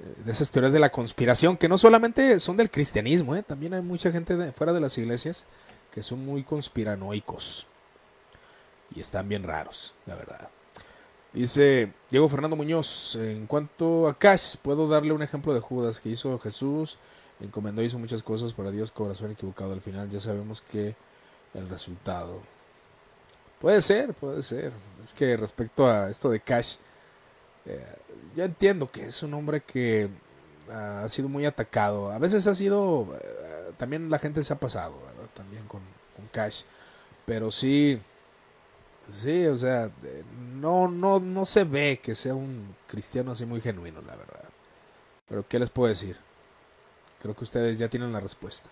eh, 0.00 0.22
de 0.24 0.30
esas 0.30 0.50
teorías 0.50 0.72
de 0.72 0.78
la 0.78 0.90
conspiración, 0.90 1.56
que 1.56 1.68
no 1.68 1.76
solamente 1.76 2.38
son 2.38 2.56
del 2.56 2.70
cristianismo, 2.70 3.34
¿eh? 3.34 3.42
también 3.42 3.74
hay 3.74 3.82
mucha 3.82 4.12
gente 4.12 4.36
de, 4.36 4.52
fuera 4.52 4.72
de 4.72 4.80
las 4.80 4.96
iglesias 4.96 5.44
que 5.90 6.04
son 6.04 6.24
muy 6.24 6.44
conspiranoicos 6.44 7.66
y 8.94 9.00
están 9.00 9.28
bien 9.28 9.42
raros, 9.42 9.94
la 10.06 10.14
verdad. 10.14 10.50
Dice 11.32 11.92
Diego 12.10 12.28
Fernando 12.28 12.54
Muñoz, 12.54 13.16
en 13.16 13.46
cuanto 13.48 14.06
a 14.06 14.16
Cash, 14.16 14.56
puedo 14.62 14.86
darle 14.86 15.12
un 15.12 15.22
ejemplo 15.22 15.52
de 15.52 15.60
Judas 15.60 15.98
que 15.98 16.10
hizo 16.10 16.38
Jesús, 16.38 16.98
encomendó, 17.40 17.82
hizo 17.82 17.98
muchas 17.98 18.22
cosas 18.22 18.52
para 18.52 18.70
Dios, 18.70 18.92
corazón 18.92 19.32
equivocado 19.32 19.72
al 19.72 19.80
final, 19.80 20.08
ya 20.08 20.20
sabemos 20.20 20.62
que 20.62 20.94
el 21.54 21.68
resultado. 21.68 22.40
Puede 23.60 23.82
ser, 23.82 24.14
puede 24.14 24.42
ser. 24.42 24.72
Es 25.02 25.14
que 25.14 25.36
respecto 25.36 25.86
a 25.86 26.08
esto 26.10 26.30
de 26.30 26.40
Cash, 26.40 26.76
eh, 27.66 27.84
yo 28.36 28.44
entiendo 28.44 28.86
que 28.86 29.06
es 29.06 29.22
un 29.22 29.34
hombre 29.34 29.60
que 29.60 30.08
ha 30.70 31.08
sido 31.08 31.28
muy 31.28 31.44
atacado. 31.44 32.10
A 32.10 32.18
veces 32.18 32.46
ha 32.46 32.54
sido, 32.54 33.16
eh, 33.20 33.72
también 33.76 34.10
la 34.10 34.18
gente 34.18 34.42
se 34.44 34.52
ha 34.52 34.60
pasado, 34.60 34.94
también 35.34 35.64
con, 35.66 35.80
Cash. 36.32 36.62
Pero 37.24 37.50
sí, 37.50 38.00
sí, 39.10 39.46
o 39.46 39.56
sea, 39.56 39.90
no, 40.54 40.88
no, 40.88 41.20
no 41.20 41.46
se 41.46 41.64
ve 41.64 42.00
que 42.02 42.14
sea 42.14 42.34
un 42.34 42.74
cristiano 42.86 43.32
así 43.32 43.46
muy 43.46 43.60
genuino, 43.60 44.02
la 44.02 44.16
verdad. 44.16 44.44
Pero 45.28 45.46
¿qué 45.48 45.58
les 45.58 45.70
puedo 45.70 45.88
decir? 45.88 46.16
Creo 47.20 47.34
que 47.34 47.44
ustedes 47.44 47.78
ya 47.78 47.88
tienen 47.88 48.12
la 48.12 48.20
respuesta. 48.20 48.70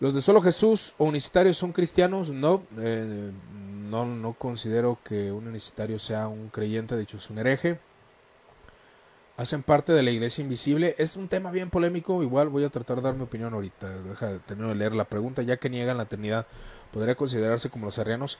Los 0.00 0.14
de 0.14 0.22
solo 0.22 0.40
Jesús 0.40 0.94
o 0.96 1.04
unicitarios 1.04 1.58
son 1.58 1.72
cristianos, 1.72 2.30
no, 2.30 2.62
eh, 2.78 3.32
no, 3.90 4.06
no 4.06 4.32
considero 4.32 4.98
que 5.04 5.30
un 5.30 5.46
unicitario 5.46 5.98
sea 5.98 6.26
un 6.26 6.48
creyente, 6.48 6.96
de 6.96 7.02
hecho 7.02 7.18
es 7.18 7.28
un 7.28 7.38
hereje. 7.38 7.78
Hacen 9.36 9.62
parte 9.62 9.92
de 9.92 10.02
la 10.02 10.10
iglesia 10.10 10.40
invisible. 10.40 10.94
Es 10.98 11.16
un 11.16 11.28
tema 11.28 11.50
bien 11.50 11.68
polémico, 11.68 12.22
igual 12.22 12.48
voy 12.48 12.64
a 12.64 12.70
tratar 12.70 12.96
de 12.96 13.02
dar 13.02 13.14
mi 13.14 13.22
opinión 13.22 13.52
ahorita. 13.52 13.88
Deja 13.88 14.32
de 14.32 14.38
terminar 14.38 14.72
de 14.72 14.78
leer 14.78 14.94
la 14.94 15.04
pregunta, 15.04 15.42
ya 15.42 15.58
que 15.58 15.68
niegan 15.68 15.98
la 15.98 16.04
eternidad, 16.04 16.46
¿podría 16.92 17.14
considerarse 17.14 17.68
como 17.68 17.84
los 17.84 17.98
arrianos? 17.98 18.38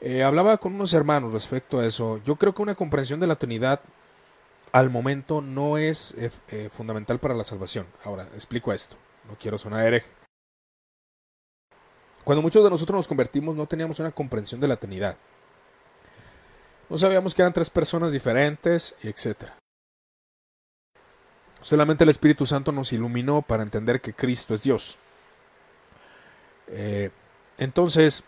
Eh, 0.00 0.22
hablaba 0.22 0.58
con 0.58 0.74
unos 0.74 0.92
hermanos 0.94 1.32
respecto 1.32 1.80
a 1.80 1.86
eso. 1.86 2.20
Yo 2.24 2.36
creo 2.36 2.54
que 2.54 2.62
una 2.62 2.76
comprensión 2.76 3.18
de 3.18 3.26
la 3.26 3.36
Trinidad 3.36 3.80
al 4.70 4.90
momento 4.90 5.40
no 5.40 5.76
es 5.76 6.14
eh, 6.18 6.68
fundamental 6.70 7.18
para 7.18 7.34
la 7.34 7.42
salvación. 7.42 7.86
Ahora, 8.04 8.28
explico 8.34 8.72
esto. 8.72 8.96
No 9.28 9.36
quiero 9.38 9.58
sonar 9.58 9.84
hereje. 9.84 10.19
Cuando 12.24 12.42
muchos 12.42 12.62
de 12.62 12.70
nosotros 12.70 12.96
nos 12.98 13.08
convertimos 13.08 13.56
no 13.56 13.66
teníamos 13.66 13.98
una 13.98 14.10
comprensión 14.10 14.60
de 14.60 14.68
la 14.68 14.76
Trinidad. 14.76 15.16
No 16.88 16.98
sabíamos 16.98 17.34
que 17.34 17.42
eran 17.42 17.52
tres 17.52 17.70
personas 17.70 18.12
diferentes, 18.12 18.96
etc. 19.02 19.50
Solamente 21.62 22.04
el 22.04 22.10
Espíritu 22.10 22.46
Santo 22.46 22.72
nos 22.72 22.92
iluminó 22.92 23.42
para 23.42 23.62
entender 23.62 24.00
que 24.00 24.14
Cristo 24.14 24.54
es 24.54 24.62
Dios. 24.62 24.98
Eh, 26.68 27.10
entonces, 27.58 28.24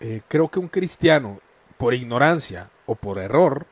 eh, 0.00 0.20
creo 0.28 0.50
que 0.50 0.58
un 0.58 0.68
cristiano, 0.68 1.40
por 1.78 1.94
ignorancia 1.94 2.70
o 2.84 2.94
por 2.94 3.18
error, 3.18 3.66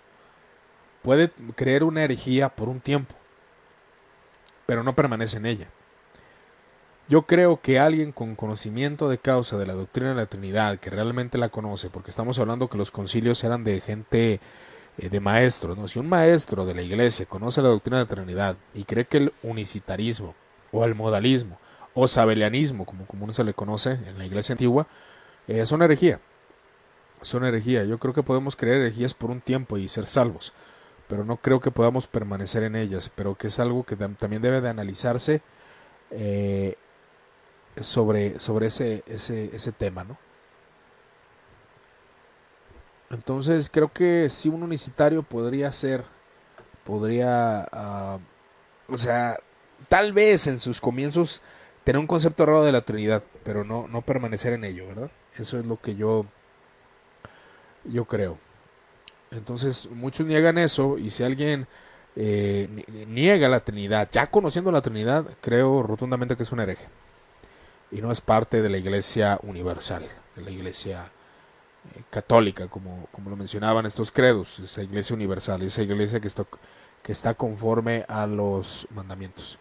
puede 1.03 1.31
creer 1.55 1.85
una 1.85 2.03
herejía 2.03 2.49
por 2.49 2.69
un 2.69 2.81
tiempo, 2.81 3.15
pero 4.67 4.83
no 4.83 4.97
permanece 4.97 5.37
en 5.37 5.47
ella. 5.47 5.71
Yo 7.07 7.23
creo 7.23 7.61
que 7.61 7.79
alguien 7.79 8.13
con 8.13 8.35
conocimiento 8.35 9.11
de 9.11 9.19
causa 9.19 9.59
de 9.59 9.67
la 9.67 9.75
doctrina 9.75 10.11
de 10.11 10.15
la 10.15 10.27
Trinidad, 10.27 10.79
que 10.79 10.89
realmente 10.89 11.37
la 11.37 11.51
conoce, 11.51 11.91
porque 11.91 12.11
estamos 12.11 12.39
hablando 12.39 12.69
que 12.69 12.79
los 12.79 12.91
concilios 12.91 13.45
eran 13.45 13.63
de 13.63 13.83
gente, 13.83 14.41
eh, 14.97 15.11
de 15.11 15.21
maestros, 15.21 15.77
¿no? 15.77 15.87
Si 15.87 15.99
un 15.99 16.09
maestro 16.09 16.65
de 16.65 16.75
la 16.75 16.81
iglesia 16.81 17.27
conoce 17.27 17.61
la 17.61 17.69
doctrina 17.69 17.99
de 17.99 18.05
la 18.05 18.09
Trinidad 18.09 18.57
y 18.73 18.85
cree 18.85 19.05
que 19.05 19.19
el 19.19 19.35
unicitarismo, 19.43 20.35
o 20.73 20.83
el 20.87 20.95
modalismo, 20.95 21.59
o 21.93 22.09
sabelianismo, 22.09 22.87
como 22.87 23.07
común 23.07 23.35
se 23.35 23.45
le 23.45 23.53
conoce 23.53 23.93
en 23.93 24.17
la 24.17 24.25
iglesia 24.25 24.55
antigua, 24.55 24.87
eh, 25.47 25.61
es 25.61 25.73
una 25.73 25.85
herejía. 25.85 26.21
Son 27.21 27.45
herejía. 27.45 27.85
Yo 27.85 27.99
creo 27.99 28.15
que 28.15 28.23
podemos 28.23 28.57
creer 28.57 28.81
herejías 28.81 29.13
por 29.13 29.31
un 29.31 29.43
tiempo 29.43 29.77
y 29.77 29.89
ser 29.89 30.07
salvos, 30.07 30.55
pero 31.09 31.25
no 31.25 31.37
creo 31.37 31.61
que 31.61 31.71
podamos 31.71 32.07
permanecer 32.07 32.63
en 32.63 32.77
ellas, 32.77 33.11
pero 33.15 33.35
que 33.35 33.49
es 33.49 33.59
algo 33.61 33.85
que 33.85 33.97
también 33.97 34.41
debe 34.41 34.63
de 34.63 34.71
analizarse 34.71 35.43
eh, 36.11 36.77
sobre, 37.81 38.39
sobre 38.41 38.67
ese, 38.67 39.03
ese, 39.07 39.51
ese 39.55 39.73
tema, 39.73 40.05
¿no? 40.05 40.19
Entonces 43.11 43.71
creo 43.71 43.93
que 43.93 44.29
si 44.31 44.49
un 44.49 44.63
unicitario 44.63 45.23
podría 45.23 45.73
ser, 45.73 46.05
podría, 46.85 47.69
ah, 47.73 48.19
o 48.89 48.97
sea, 48.97 49.39
tal 49.89 50.13
vez 50.13 50.47
en 50.47 50.59
sus 50.59 50.81
comienzos 50.81 51.43
tener 51.85 52.01
un 52.01 52.07
concepto 52.07 52.43
errado 52.43 52.65
de 52.65 52.73
la 52.73 52.83
Trinidad, 52.83 53.23
pero 53.45 53.65
no, 53.65 53.87
no 53.89 54.03
permanecer 54.03 54.53
en 54.55 54.65
ello, 54.65 54.87
¿verdad? 54.89 55.11
Eso 55.37 55.59
es 55.59 55.65
lo 55.65 55.81
que 55.81 55.97
yo, 55.97 56.27
yo 57.85 58.05
creo. 58.07 58.39
Entonces 59.31 59.89
muchos 59.91 60.27
niegan 60.27 60.59
eso 60.59 60.99
y 60.99 61.11
si 61.11 61.23
alguien 61.25 61.67
eh, 62.17 62.69
niega 63.09 63.49
la 63.49 63.61
Trinidad, 63.61 64.09
ya 64.11 64.29
conociendo 64.29 64.73
la 64.73 64.83
Trinidad, 64.83 65.27
creo 65.41 65.83
rotundamente 65.83 66.37
que 66.37 66.45
es 66.45 66.53
un 66.53 66.61
hereje 66.61 66.89
y 67.95 68.03
no 68.03 68.11
es 68.11 68.21
parte 68.21 68.61
de 68.61 68.69
la 68.69 68.77
iglesia 68.77 69.39
universal, 69.45 70.05
de 70.35 70.43
la 70.43 70.51
iglesia 70.51 71.05
eh, 71.95 72.03
católica, 72.11 72.67
como, 72.67 73.07
como 73.13 73.31
lo 73.31 73.37
mencionaban 73.37 73.87
estos 73.87 74.11
credos, 74.11 74.59
esa 74.59 74.83
iglesia 74.83 75.15
universal, 75.15 75.63
esa 75.63 75.83
iglesia 75.83 76.19
que 76.19 76.27
está, 76.27 76.45
que 77.05 77.13
está 77.13 77.35
conforme 77.35 78.05
a 78.09 78.27
los 78.27 78.89
mandamientos. 78.91 79.61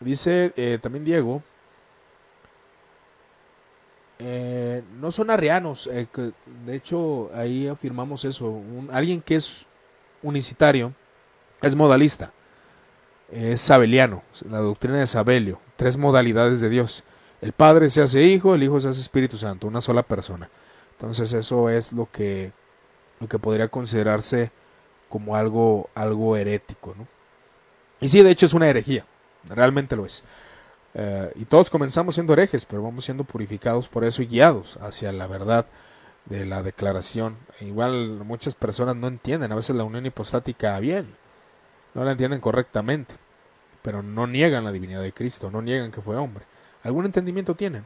Dice 0.00 0.54
eh, 0.56 0.78
también 0.80 1.04
Diego, 1.04 1.42
eh, 4.18 4.82
no 4.98 5.10
son 5.10 5.28
arrianos. 5.28 5.90
De 6.64 6.74
hecho, 6.74 7.30
ahí 7.34 7.68
afirmamos 7.68 8.24
eso. 8.24 8.62
alguien 8.90 9.20
que 9.20 9.36
es 9.36 9.66
unicitario 10.22 10.94
es 11.60 11.74
modalista. 11.74 12.32
Es 13.30 13.60
sabeliano. 13.60 14.22
La 14.48 14.58
doctrina 14.58 14.98
de 14.98 15.06
Sabelio. 15.06 15.60
Tres 15.76 15.98
modalidades 15.98 16.60
de 16.60 16.70
Dios. 16.70 17.04
El 17.44 17.52
Padre 17.52 17.90
se 17.90 18.00
hace 18.00 18.22
Hijo, 18.22 18.54
el 18.54 18.62
Hijo 18.62 18.80
se 18.80 18.88
hace 18.88 19.02
Espíritu 19.02 19.36
Santo. 19.36 19.66
Una 19.66 19.82
sola 19.82 20.02
persona. 20.02 20.48
Entonces 20.92 21.30
eso 21.34 21.68
es 21.68 21.92
lo 21.92 22.06
que, 22.06 22.52
lo 23.20 23.28
que 23.28 23.38
podría 23.38 23.68
considerarse 23.68 24.50
como 25.10 25.36
algo, 25.36 25.90
algo 25.94 26.38
herético. 26.38 26.94
¿no? 26.96 27.06
Y 28.00 28.08
sí, 28.08 28.22
de 28.22 28.30
hecho 28.30 28.46
es 28.46 28.54
una 28.54 28.66
herejía. 28.66 29.04
Realmente 29.44 29.94
lo 29.94 30.06
es. 30.06 30.24
Eh, 30.94 31.32
y 31.34 31.44
todos 31.44 31.68
comenzamos 31.68 32.14
siendo 32.14 32.32
herejes, 32.32 32.64
pero 32.64 32.82
vamos 32.82 33.04
siendo 33.04 33.24
purificados 33.24 33.90
por 33.90 34.04
eso 34.04 34.22
y 34.22 34.26
guiados 34.26 34.78
hacia 34.80 35.12
la 35.12 35.26
verdad 35.26 35.66
de 36.24 36.46
la 36.46 36.62
declaración. 36.62 37.36
Igual 37.60 38.24
muchas 38.24 38.54
personas 38.54 38.96
no 38.96 39.06
entienden 39.06 39.52
a 39.52 39.56
veces 39.56 39.76
la 39.76 39.84
unión 39.84 40.06
hipostática 40.06 40.80
bien, 40.80 41.14
no 41.92 42.04
la 42.04 42.12
entienden 42.12 42.40
correctamente, 42.40 43.16
pero 43.82 44.02
no 44.02 44.26
niegan 44.26 44.64
la 44.64 44.72
divinidad 44.72 45.02
de 45.02 45.12
Cristo, 45.12 45.50
no 45.50 45.60
niegan 45.60 45.90
que 45.92 46.00
fue 46.00 46.16
hombre. 46.16 46.46
Algún 46.84 47.06
entendimiento 47.06 47.56
tienen, 47.56 47.84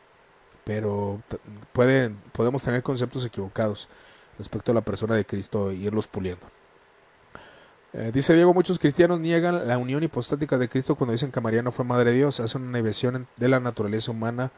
pero 0.64 1.22
pueden, 1.72 2.16
podemos 2.32 2.62
tener 2.62 2.82
conceptos 2.82 3.24
equivocados 3.24 3.88
respecto 4.36 4.72
a 4.72 4.74
la 4.74 4.82
persona 4.82 5.14
de 5.14 5.24
Cristo 5.24 5.70
e 5.70 5.76
irlos 5.76 6.07
puliendo. 6.07 6.46
Eh, 7.94 8.11
dice 8.12 8.34
Diego, 8.34 8.53
muchos 8.53 8.78
cristianos 8.78 9.18
niegan 9.18 9.66
la 9.66 9.78
unión 9.78 10.03
hipostática 10.03 10.59
de 10.59 10.68
Cristo 10.68 10.94
cuando 10.94 11.12
dicen 11.12 11.32
que 11.32 11.40
María 11.40 11.62
no 11.62 11.72
fue 11.72 11.86
madre 11.86 12.11
de 12.11 12.18
Dios, 12.18 12.38
hacen 12.38 12.62
una 12.62 12.72
negación 12.72 13.26
de 13.36 13.49
la 13.49 13.61
naturaleza 13.61 14.11
humana 14.11 14.51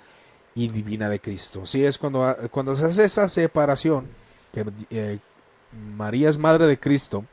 y 0.54 0.68
divina 0.68 1.08
de 1.08 1.20
Cristo. 1.20 1.64
Sí, 1.64 1.84
es 1.84 1.96
cuando, 1.96 2.24
ah, 2.24 2.36
cuando 2.50 2.74
se 2.74 2.86
hace 2.86 3.04
esa 3.04 3.28
separación, 3.28 4.08
que 4.52 4.64
eh, 4.90 5.18
María 5.96 6.28
es 6.28 6.38
madre 6.38 6.66
de 6.66 6.80
Cristo, 6.80 7.24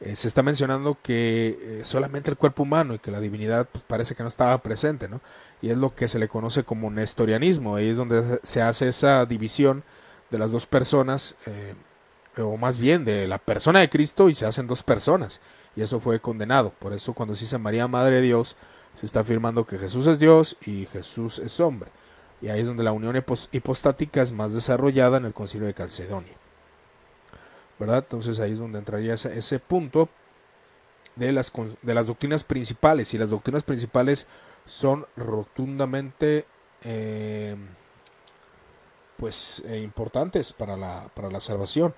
eh, 0.00 0.16
se 0.16 0.28
está 0.28 0.42
mencionando 0.42 0.98
que 1.02 1.80
solamente 1.82 2.30
el 2.30 2.36
cuerpo 2.36 2.64
humano 2.64 2.94
y 2.94 2.98
que 2.98 3.10
la 3.10 3.20
divinidad 3.20 3.68
pues, 3.70 3.84
parece 3.84 4.14
que 4.14 4.22
no 4.22 4.28
estaba 4.28 4.62
presente, 4.62 5.08
¿no? 5.08 5.20
Y 5.62 5.70
es 5.70 5.78
lo 5.78 5.94
que 5.94 6.08
se 6.08 6.18
le 6.18 6.28
conoce 6.28 6.64
como 6.64 6.90
nestorianismo, 6.90 7.76
ahí 7.76 7.88
es 7.88 7.96
donde 7.96 8.40
se 8.42 8.62
hace 8.62 8.88
esa 8.88 9.24
división 9.26 9.84
de 10.30 10.38
las 10.38 10.52
dos 10.52 10.66
personas 10.66 11.36
o 12.42 12.56
más 12.56 12.78
bien 12.78 13.04
de 13.04 13.26
la 13.26 13.38
persona 13.38 13.80
de 13.80 13.88
Cristo 13.88 14.28
y 14.28 14.34
se 14.34 14.46
hacen 14.46 14.66
dos 14.66 14.82
personas. 14.82 15.40
Y 15.74 15.82
eso 15.82 16.00
fue 16.00 16.20
condenado. 16.20 16.70
Por 16.78 16.92
eso 16.92 17.12
cuando 17.12 17.34
se 17.34 17.42
dice 17.42 17.58
María 17.58 17.88
Madre 17.88 18.16
de 18.16 18.22
Dios, 18.22 18.56
se 18.94 19.06
está 19.06 19.20
afirmando 19.20 19.66
que 19.66 19.78
Jesús 19.78 20.06
es 20.06 20.18
Dios 20.18 20.56
y 20.64 20.86
Jesús 20.86 21.38
es 21.38 21.60
hombre. 21.60 21.90
Y 22.40 22.48
ahí 22.48 22.60
es 22.60 22.66
donde 22.66 22.84
la 22.84 22.92
unión 22.92 23.16
hipostática 23.52 24.22
es 24.22 24.32
más 24.32 24.54
desarrollada 24.54 25.18
en 25.18 25.24
el 25.24 25.34
concilio 25.34 25.66
de 25.66 25.74
Calcedonia. 25.74 26.34
¿Verdad? 27.78 27.98
Entonces 27.98 28.40
ahí 28.40 28.52
es 28.52 28.58
donde 28.58 28.78
entraría 28.78 29.14
ese, 29.14 29.58
punto 29.58 30.08
de 31.14 31.32
las, 31.32 31.52
doctrinas 32.06 32.44
principales. 32.44 33.12
Y 33.14 33.18
las 33.18 33.30
doctrinas 33.30 33.62
principales 33.62 34.26
son 34.64 35.06
rotundamente 35.16 36.46
eh, 36.82 37.56
pues, 39.16 39.62
eh, 39.66 39.80
importantes 39.80 40.52
para 40.52 40.76
la, 40.76 41.40
salvación. 41.40 41.94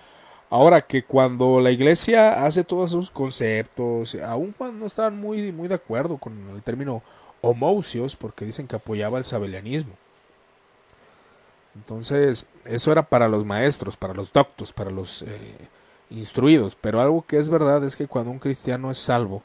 Ahora 0.51 0.81
que 0.81 1.05
cuando 1.05 1.61
la 1.61 1.71
iglesia 1.71 2.45
hace 2.45 2.65
todos 2.65 2.93
esos 2.93 3.11
conceptos, 3.11 4.17
aun 4.25 4.53
cuando 4.57 4.81
no 4.81 4.87
estaban 4.87 5.19
muy, 5.21 5.53
muy 5.53 5.69
de 5.69 5.75
acuerdo 5.75 6.17
con 6.17 6.51
el 6.51 6.63
término 6.63 7.03
homousios, 7.43 8.17
porque 8.17 8.47
dicen 8.47 8.67
que 8.67 8.77
apoyaba 8.77 9.19
el 9.19 9.25
sabelianismo. 9.25 9.93
Entonces, 11.79 12.47
eso 12.65 12.91
era 12.91 13.09
para 13.09 13.29
los 13.29 13.45
maestros, 13.45 13.97
para 13.97 14.13
los 14.13 14.33
doctos, 14.33 14.73
para 14.73 14.91
los 14.91 15.23
eh, 15.23 15.69
instruidos. 16.11 16.77
Pero 16.81 17.01
algo 17.01 17.25
que 17.25 17.39
es 17.39 17.49
verdad 17.49 17.85
es 17.85 17.95
que 17.95 18.09
cuando 18.09 18.33
un 18.33 18.41
cristiano 18.41 18.91
es 18.91 18.99
salvo, 18.99 19.45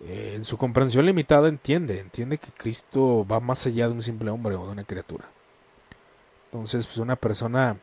eh, 0.00 0.34
en 0.36 0.44
su 0.44 0.58
comprensión 0.58 1.06
limitada 1.06 1.48
entiende, 1.48 1.98
entiende 1.98 2.36
que 2.36 2.50
Cristo 2.52 3.26
va 3.26 3.40
más 3.40 3.66
allá 3.66 3.88
de 3.88 3.94
un 3.94 4.02
simple 4.02 4.30
hombre 4.30 4.54
o 4.54 4.66
de 4.66 4.72
una 4.72 4.84
criatura. 4.84 5.24
Entonces, 6.52 6.86
pues 6.86 6.98
una 6.98 7.16
persona 7.16 7.78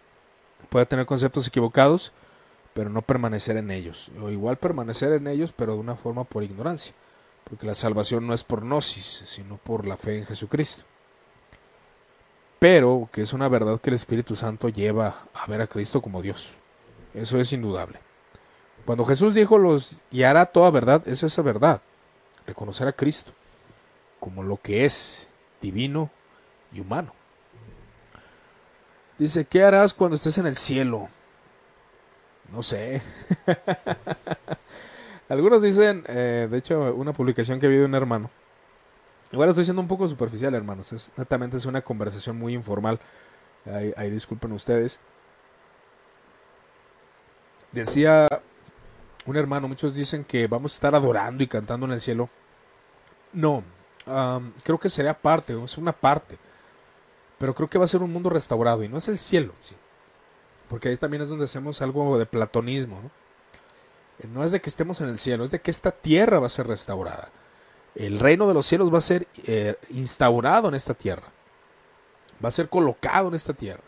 puede 0.70 0.86
tener 0.86 1.08
conceptos 1.08 1.48
equivocados, 1.48 2.12
pero 2.76 2.92
no 2.92 3.02
permanecer 3.02 3.58
en 3.58 3.72
ellos. 3.72 4.12
O 4.22 4.30
igual 4.30 4.58
permanecer 4.58 5.14
en 5.14 5.28
ellos, 5.28 5.52
pero 5.52 5.74
de 5.74 5.80
una 5.80 5.96
forma 5.96 6.26
por 6.26 6.44
ignorancia. 6.44 6.94
Porque 7.44 7.66
la 7.66 7.76
salvación 7.76 8.28
no 8.28 8.36
es 8.36 8.44
por 8.44 8.62
gnosis, 8.62 9.24
sino 9.26 9.58
por 9.58 9.88
la 9.88 9.98
fe 9.98 10.20
en 10.20 10.26
Jesucristo. 10.28 10.86
Pero 12.62 13.10
que 13.12 13.24
es 13.24 13.34
una 13.34 13.50
verdad 13.50 13.82
que 13.82 13.90
el 13.90 13.96
Espíritu 13.96 14.36
Santo 14.36 14.70
lleva 14.70 15.24
a 15.34 15.48
ver 15.48 15.62
a 15.62 15.66
Cristo 15.66 16.00
como 16.00 16.22
Dios. 16.22 16.52
Eso 17.16 17.40
es 17.40 17.52
indudable. 17.54 17.98
Cuando 18.86 19.04
Jesús 19.04 19.34
dijo 19.34 19.58
los 19.58 20.04
hará 20.24 20.46
toda 20.46 20.70
verdad, 20.70 21.02
es 21.08 21.24
esa 21.24 21.42
verdad. 21.42 21.82
Reconocer 22.46 22.88
a 22.88 22.92
Cristo 22.92 23.32
como 24.20 24.44
lo 24.44 24.58
que 24.58 24.86
es, 24.86 25.32
divino 25.60 26.12
y 26.72 26.82
humano. 26.82 27.16
Dice, 29.18 29.44
¿qué 29.46 29.64
harás 29.64 29.92
cuando 29.96 30.16
estés 30.16 30.38
en 30.38 30.46
el 30.46 30.56
cielo? 30.56 31.10
No 32.52 32.62
sé. 32.62 33.02
Algunos 35.30 35.64
dicen, 35.64 36.04
eh, 36.08 36.48
de 36.48 36.58
hecho, 36.60 36.94
una 36.94 37.12
publicación 37.12 37.60
que 37.60 37.68
vi 37.68 37.78
de 37.78 37.86
un 37.86 37.96
hermano. 37.96 38.30
Igual 39.32 39.50
estoy 39.50 39.64
siendo 39.64 39.82
un 39.82 39.88
poco 39.88 40.08
superficial, 40.08 40.54
hermanos. 40.54 40.92
Es, 40.92 41.12
netamente 41.16 41.58
es 41.58 41.66
una 41.66 41.82
conversación 41.82 42.38
muy 42.38 42.54
informal. 42.54 43.00
Ahí, 43.96 44.10
disculpen 44.10 44.52
ustedes. 44.52 45.00
Decía 47.72 48.28
un 49.26 49.38
hermano, 49.38 49.68
muchos 49.68 49.94
dicen 49.94 50.24
que 50.26 50.48
vamos 50.48 50.74
a 50.74 50.76
estar 50.76 50.96
adorando 50.96 51.44
y 51.44 51.48
cantando 51.48 51.86
en 51.86 51.94
el 51.94 52.02
cielo. 52.02 52.30
No, 53.32 53.64
creo 54.64 54.80
que 54.80 54.90
sería 54.90 55.14
parte, 55.14 55.56
es 55.64 55.78
una 55.78 55.94
parte 55.94 56.38
pero 57.42 57.56
creo 57.56 57.68
que 57.68 57.80
va 57.80 57.86
a 57.86 57.88
ser 57.88 58.04
un 58.04 58.14
mundo 58.14 58.30
restaurado 58.30 58.84
y 58.84 58.88
no 58.88 59.00
es 59.00 59.08
el 59.08 59.18
cielo, 59.18 59.56
sí. 59.58 59.76
Porque 60.70 60.90
ahí 60.90 60.98
también 60.98 61.24
es 61.24 61.30
donde 61.30 61.46
hacemos 61.46 61.82
algo 61.82 62.20
de 62.20 62.28
platonismo, 62.28 63.02
¿no? 63.02 64.30
No 64.30 64.44
es 64.44 64.52
de 64.52 64.62
que 64.62 64.70
estemos 64.70 65.02
en 65.02 65.10
el 65.10 65.18
cielo, 65.18 65.44
es 65.44 65.50
de 65.50 65.60
que 65.60 65.72
esta 65.72 65.90
tierra 65.90 66.40
va 66.40 66.46
a 66.46 66.52
ser 66.52 66.68
restaurada. 66.68 67.30
El 67.96 68.20
reino 68.20 68.48
de 68.48 68.54
los 68.54 68.66
cielos 68.66 68.94
va 68.94 69.00
a 69.00 69.02
ser 69.02 69.28
eh, 69.46 69.76
instaurado 69.90 70.70
en 70.70 70.76
esta 70.76 70.94
tierra. 70.94 71.28
Va 72.44 72.48
a 72.48 72.52
ser 72.52 72.70
colocado 72.70 73.28
en 73.28 73.36
esta 73.36 73.54
tierra. 73.54 73.84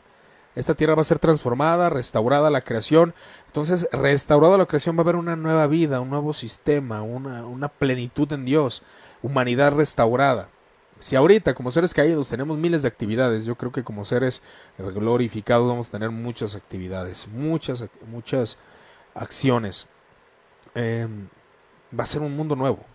Esta 0.55 0.75
tierra 0.75 0.93
va 0.95 1.01
a 1.01 1.05
ser 1.05 1.19
transformada, 1.19 1.89
restaurada 1.89 2.49
la 2.49 2.61
creación. 2.61 3.13
Entonces, 3.47 3.87
restaurada 3.91 4.57
la 4.57 4.65
creación 4.65 4.95
va 4.95 4.99
a 4.99 5.03
haber 5.03 5.15
una 5.15 5.35
nueva 5.35 5.65
vida, 5.67 5.99
un 5.99 6.09
nuevo 6.09 6.33
sistema, 6.33 7.01
una, 7.01 7.69
plenitud 7.69 8.31
en 8.33 8.45
Dios, 8.45 8.83
humanidad 9.23 9.73
restaurada. 9.73 10.49
Si 10.99 11.15
ahorita 11.15 11.53
como 11.55 11.71
seres 11.71 11.93
caídos 11.93 12.29
tenemos 12.29 12.57
miles 12.57 12.83
de 12.83 12.87
actividades, 12.87 13.45
yo 13.45 13.55
creo 13.55 13.71
que 13.71 13.83
como 13.83 14.05
seres 14.05 14.41
glorificados 14.77 15.67
vamos 15.67 15.89
a 15.89 15.91
tener 15.91 16.11
muchas 16.11 16.55
actividades, 16.55 17.27
muchas, 17.27 17.83
muchas 18.05 18.57
acciones. 19.15 19.87
Em, 20.75 21.27
va 21.97 22.03
a 22.03 22.05
ser 22.05 22.21
un 22.21 22.35
mundo 22.35 22.55
nuevo. 22.55 22.92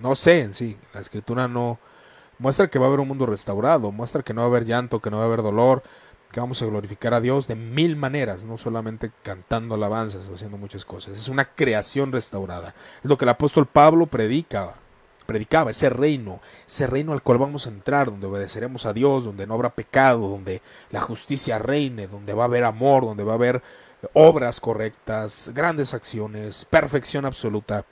No 0.00 0.14
sé 0.14 0.40
en 0.40 0.54
sí, 0.54 0.76
la 0.94 1.00
escritura 1.00 1.48
no 1.48 1.78
muestra 2.38 2.68
que 2.68 2.78
va 2.78 2.86
a 2.86 2.88
haber 2.88 3.00
un 3.00 3.08
mundo 3.08 3.26
restaurado, 3.26 3.92
muestra 3.92 4.22
que 4.22 4.32
no 4.32 4.40
va 4.40 4.46
a 4.46 4.50
haber 4.50 4.64
llanto, 4.64 5.00
que 5.00 5.10
no 5.10 5.18
va 5.18 5.24
a 5.24 5.26
haber 5.26 5.42
dolor, 5.42 5.82
que 6.32 6.40
vamos 6.40 6.62
a 6.62 6.66
glorificar 6.66 7.12
a 7.12 7.20
Dios 7.20 7.48
de 7.48 7.56
mil 7.56 7.96
maneras, 7.96 8.44
no 8.44 8.56
solamente 8.56 9.10
cantando 9.22 9.74
alabanzas 9.74 10.28
o 10.28 10.34
haciendo 10.34 10.56
muchas 10.56 10.84
cosas. 10.84 11.18
Es 11.18 11.28
una 11.28 11.44
creación 11.44 12.12
restaurada. 12.12 12.74
Es 13.02 13.10
lo 13.10 13.18
que 13.18 13.24
el 13.24 13.30
apóstol 13.30 13.66
Pablo 13.66 14.06
predica 14.06 14.74
predicaba, 15.26 15.70
ese 15.70 15.90
reino, 15.90 16.40
ese 16.66 16.88
reino 16.88 17.12
al 17.12 17.22
cual 17.22 17.38
vamos 17.38 17.64
a 17.64 17.70
entrar, 17.70 18.10
donde 18.10 18.26
obedeceremos 18.26 18.84
a 18.84 18.92
Dios, 18.92 19.24
donde 19.24 19.46
no 19.46 19.54
habrá 19.54 19.70
pecado, 19.70 20.28
donde 20.28 20.60
la 20.90 21.00
justicia 21.00 21.56
reine, 21.56 22.08
donde 22.08 22.34
va 22.34 22.42
a 22.42 22.46
haber 22.46 22.64
amor, 22.64 23.04
donde 23.04 23.22
va 23.22 23.32
a 23.32 23.36
haber 23.36 23.62
obras 24.12 24.58
correctas, 24.58 25.52
grandes 25.54 25.94
acciones, 25.94 26.64
perfección 26.64 27.26
absoluta. 27.26 27.84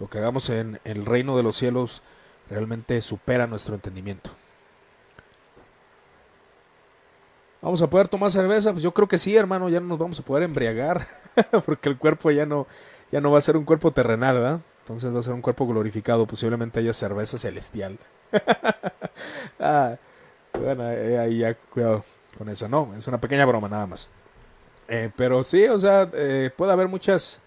Lo 0.00 0.08
que 0.08 0.18
hagamos 0.18 0.50
en 0.50 0.80
el 0.84 1.04
reino 1.04 1.36
de 1.36 1.42
los 1.42 1.56
cielos 1.56 2.02
realmente 2.50 3.00
supera 3.02 3.46
nuestro 3.46 3.74
entendimiento. 3.74 4.30
¿Vamos 7.62 7.82
a 7.82 7.90
poder 7.90 8.06
tomar 8.06 8.30
cerveza? 8.30 8.70
Pues 8.72 8.82
yo 8.82 8.92
creo 8.92 9.08
que 9.08 9.18
sí, 9.18 9.36
hermano, 9.36 9.68
ya 9.68 9.80
no 9.80 9.86
nos 9.86 9.98
vamos 9.98 10.20
a 10.20 10.22
poder 10.22 10.44
embriagar, 10.44 11.06
porque 11.66 11.88
el 11.88 11.98
cuerpo 11.98 12.30
ya 12.30 12.46
no, 12.46 12.66
ya 13.10 13.20
no 13.20 13.30
va 13.30 13.38
a 13.38 13.40
ser 13.40 13.56
un 13.56 13.64
cuerpo 13.64 13.90
terrenal, 13.90 14.36
¿verdad? 14.36 14.60
Entonces 14.80 15.12
va 15.12 15.20
a 15.20 15.22
ser 15.22 15.32
un 15.32 15.42
cuerpo 15.42 15.66
glorificado, 15.66 16.26
posiblemente 16.26 16.78
haya 16.78 16.92
cerveza 16.92 17.38
celestial. 17.38 17.98
ah, 19.58 19.96
bueno, 20.52 20.90
eh, 20.92 21.18
ahí 21.18 21.38
ya 21.38 21.54
cuidado 21.54 22.04
con 22.38 22.48
eso, 22.48 22.68
no, 22.68 22.94
es 22.96 23.06
una 23.08 23.20
pequeña 23.20 23.44
broma 23.46 23.68
nada 23.68 23.86
más. 23.86 24.08
Eh, 24.88 25.10
pero 25.16 25.42
sí, 25.42 25.66
o 25.66 25.78
sea, 25.78 26.08
eh, 26.12 26.50
puede 26.56 26.72
haber 26.72 26.86
muchas, 26.86 27.40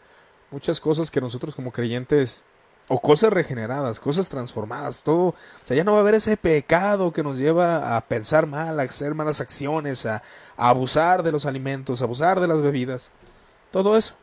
muchas 0.51 0.79
cosas 0.81 1.11
que 1.11 1.21
nosotros 1.21 1.55
como 1.55 1.71
creyentes 1.71 2.45
o 2.89 2.99
cosas 2.99 3.31
regeneradas, 3.31 3.99
cosas 3.99 4.29
transformadas, 4.29 5.03
todo. 5.03 5.29
O 5.29 5.35
sea, 5.63 5.77
ya 5.77 5.83
no 5.83 5.93
va 5.93 5.99
a 5.99 6.01
haber 6.01 6.15
ese 6.15 6.37
pecado 6.37 7.13
que 7.13 7.23
nos 7.23 7.37
lleva 7.37 7.95
a 7.95 8.01
pensar 8.01 8.47
mal, 8.47 8.79
a 8.79 8.83
hacer 8.83 9.15
malas 9.15 9.41
acciones, 9.41 10.05
a, 10.05 10.23
abusar 10.57 11.23
de 11.23 11.31
los 11.31 11.45
alimentos, 11.45 12.01
a 12.01 12.05
abusar 12.05 12.39
de 12.39 12.47
las 12.47 12.61
bebidas. 12.61 13.11
Todo 13.71 13.95
eso. 13.97 14.15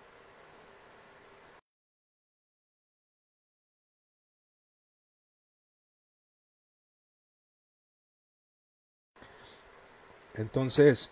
Entonces, 10.35 11.11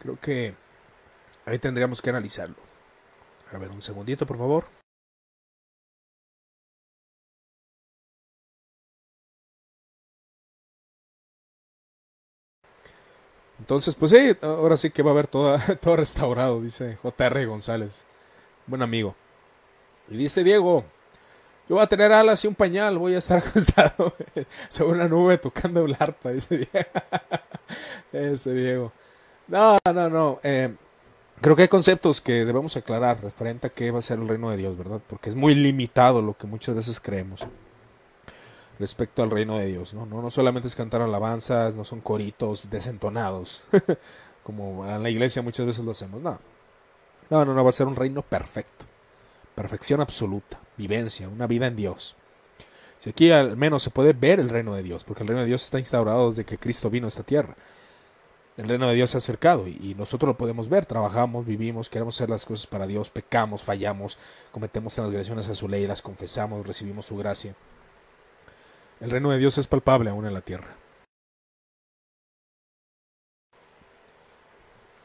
creo 0.00 0.18
que 0.20 0.54
ahí 1.46 1.58
tendríamos 1.58 2.02
que 2.02 2.10
analizarlo. 2.10 2.65
A 3.52 3.58
ver, 3.58 3.70
un 3.70 3.82
segundito, 3.82 4.24
por 4.26 4.38
favor. 4.38 4.64
Entonces, 13.58 13.94
pues 13.94 14.10
sí, 14.10 14.36
ahora 14.42 14.76
sí 14.76 14.90
que 14.90 15.02
va 15.02 15.10
a 15.10 15.12
haber 15.14 15.26
todo, 15.28 15.56
todo 15.80 15.96
restaurado, 15.96 16.60
dice 16.60 16.98
JR 17.02 17.46
González, 17.46 18.06
buen 18.66 18.82
amigo. 18.82 19.14
Y 20.08 20.16
dice 20.18 20.44
Diego, 20.44 20.84
yo 21.68 21.76
voy 21.76 21.84
a 21.84 21.88
tener 21.88 22.12
alas 22.12 22.44
y 22.44 22.48
un 22.48 22.54
pañal, 22.56 22.98
voy 22.98 23.14
a 23.14 23.18
estar 23.18 23.38
acostado 23.46 24.14
sobre 24.70 24.92
una 24.98 25.08
nube 25.08 25.38
tocando 25.38 25.84
el 25.84 25.96
arpa, 25.98 26.32
dice 26.32 26.58
Diego. 26.58 26.90
Ese 28.12 28.52
Diego. 28.54 28.92
No, 29.48 29.78
no, 29.92 30.10
no. 30.10 30.40
Eh, 30.42 30.74
creo 31.40 31.56
que 31.56 31.62
hay 31.62 31.68
conceptos 31.68 32.20
que 32.20 32.44
debemos 32.44 32.76
aclarar 32.76 33.22
referente 33.22 33.66
a 33.66 33.70
qué 33.70 33.90
va 33.90 33.98
a 34.00 34.02
ser 34.02 34.18
el 34.18 34.28
reino 34.28 34.50
de 34.50 34.56
Dios, 34.56 34.76
¿verdad? 34.76 35.00
Porque 35.06 35.28
es 35.28 35.36
muy 35.36 35.54
limitado 35.54 36.22
lo 36.22 36.36
que 36.36 36.46
muchas 36.46 36.74
veces 36.74 37.00
creemos 37.00 37.46
respecto 38.78 39.22
al 39.22 39.30
reino 39.30 39.56
de 39.56 39.66
Dios, 39.66 39.94
¿no? 39.94 40.06
No, 40.06 40.22
no 40.22 40.30
solamente 40.30 40.68
es 40.68 40.76
cantar 40.76 41.00
alabanzas, 41.00 41.74
no 41.74 41.84
son 41.84 42.00
coritos 42.00 42.68
desentonados, 42.70 43.62
como 44.42 44.86
en 44.86 45.02
la 45.02 45.10
iglesia 45.10 45.42
muchas 45.42 45.66
veces 45.66 45.84
lo 45.84 45.92
hacemos, 45.92 46.20
no. 46.20 46.38
No, 47.30 47.44
no, 47.44 47.54
no, 47.54 47.64
va 47.64 47.70
a 47.70 47.72
ser 47.72 47.86
un 47.86 47.96
reino 47.96 48.22
perfecto, 48.22 48.84
perfección 49.54 50.00
absoluta, 50.00 50.60
vivencia, 50.76 51.28
una 51.28 51.46
vida 51.46 51.66
en 51.66 51.76
Dios. 51.76 52.16
Si 53.00 53.10
aquí 53.10 53.30
al 53.30 53.56
menos 53.56 53.82
se 53.82 53.90
puede 53.90 54.12
ver 54.12 54.38
el 54.38 54.48
reino 54.48 54.74
de 54.74 54.82
Dios, 54.82 55.04
porque 55.04 55.22
el 55.22 55.28
reino 55.28 55.40
de 55.40 55.48
Dios 55.48 55.64
está 55.64 55.78
instaurado 55.78 56.30
desde 56.30 56.44
que 56.44 56.58
Cristo 56.58 56.88
vino 56.88 57.06
a 57.06 57.08
esta 57.08 57.24
tierra. 57.24 57.56
El 58.56 58.68
reino 58.68 58.88
de 58.88 58.94
Dios 58.94 59.10
se 59.10 59.16
ha 59.16 59.18
acercado 59.18 59.66
y, 59.68 59.94
nosotros 59.98 60.28
lo 60.28 60.38
podemos 60.38 60.70
ver, 60.70 60.86
trabajamos, 60.86 61.44
vivimos, 61.44 61.90
queremos 61.90 62.16
hacer 62.16 62.30
las 62.30 62.46
cosas 62.46 62.66
para 62.66 62.86
Dios, 62.86 63.10
pecamos, 63.10 63.62
fallamos, 63.62 64.16
cometemos 64.50 64.94
transgresiones 64.94 65.48
a 65.48 65.54
su 65.54 65.68
ley, 65.68 65.86
las 65.86 66.00
confesamos, 66.00 66.66
recibimos 66.66 67.04
su 67.04 67.18
gracia. 67.18 67.54
El 68.98 69.10
reino 69.10 69.30
de 69.30 69.38
Dios 69.38 69.58
es 69.58 69.68
palpable 69.68 70.08
aún 70.08 70.24
en 70.24 70.32
la 70.32 70.40
tierra. 70.40 70.68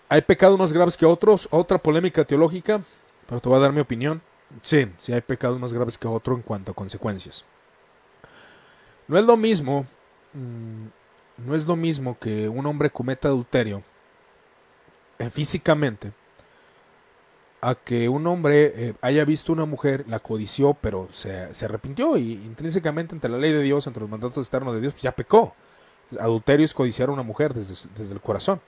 ¿Hay 0.08 0.22
pecados 0.22 0.58
más 0.58 0.72
graves 0.72 0.96
que 0.96 1.06
otros? 1.06 1.50
Otra 1.52 1.78
polémica 1.78 2.24
teológica, 2.24 2.82
pero 3.28 3.42
te 3.42 3.50
voy 3.50 3.58
a 3.58 3.62
dar 3.62 3.74
mi 3.74 3.82
opinión. 3.82 4.22
Sí, 4.62 4.90
sí 4.98 5.12
hay 5.12 5.22
pecados 5.22 5.60
más 5.60 5.74
graves 5.74 5.98
que 5.98 6.08
otros 6.08 6.38
en 6.38 6.44
cuanto 6.44 6.72
a 6.72 6.76
consecuencias. 6.76 7.44
No 9.08 9.18
es 9.18 9.26
lo 9.26 9.36
mismo, 9.36 9.86
mm, 10.34 10.88
no 11.46 11.56
es 11.56 11.68
lo 11.68 11.76
mismo 11.76 12.18
que 12.20 12.50
un 12.50 12.66
hombre 12.66 12.90
cometa 12.90 13.28
adulterio 13.28 13.84
eh, 15.20 15.30
físicamente 15.30 16.12
a 17.62 17.76
que 17.76 18.10
un 18.10 18.26
hombre 18.26 18.74
eh, 18.76 18.94
haya 19.02 19.24
visto 19.24 19.54
una 19.54 19.66
mujer, 19.66 20.04
la 20.08 20.20
codició, 20.20 20.74
pero 20.74 21.08
se, 21.12 21.50
arrepintió 21.64 22.18
y 22.18 22.34
intrínsecamente 22.34 23.14
ante 23.14 23.30
la 23.30 23.38
ley 23.38 23.52
de 23.52 23.62
Dios, 23.62 23.86
ante 23.86 24.00
los 24.00 24.10
mandatos 24.10 24.38
externos 24.40 24.74
de 24.74 24.82
Dios, 24.82 24.94
pues 24.94 25.04
ya 25.04 25.12
pecó. 25.12 25.54
Adulterio 26.20 26.66
es 26.66 26.74
codiciar 26.74 27.10
a 27.10 27.12
una 27.12 27.22
mujer 27.22 27.54
desde, 27.54 27.88
desde 27.96 28.14
el 28.16 28.22
corazón. 28.22 28.62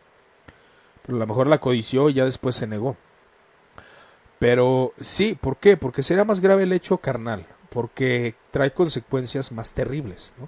Pero 1.02 1.18
a 1.18 1.20
lo 1.20 1.28
mejor 1.28 1.48
la 1.48 1.58
codició 1.58 2.10
y 2.10 2.14
ya 2.14 2.26
después 2.26 2.56
se 2.56 2.68
negó. 2.68 2.96
Pero 4.38 4.94
sí, 5.00 5.38
¿por 5.42 5.58
qué? 5.58 5.76
Porque 5.76 6.04
será 6.04 6.24
más 6.24 6.40
grave 6.40 6.64
el 6.64 6.72
hecho 6.72 6.98
carnal, 7.00 7.48
porque 7.70 8.36
trae 8.52 8.74
consecuencias 8.74 9.52
más 9.52 9.74
terribles, 9.74 10.34
¿no? 10.38 10.48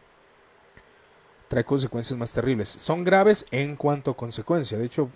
Trae 1.47 1.63
consecuencias 1.63 2.17
más 2.17 2.33
terribles. 2.33 2.69
Son 2.69 3.03
graves 3.03 3.45
en 3.51 3.75
cuanto 3.75 4.11
a 4.11 4.17
consecuencia. 4.17 4.77
De 4.77 4.85
hecho, 4.85 5.09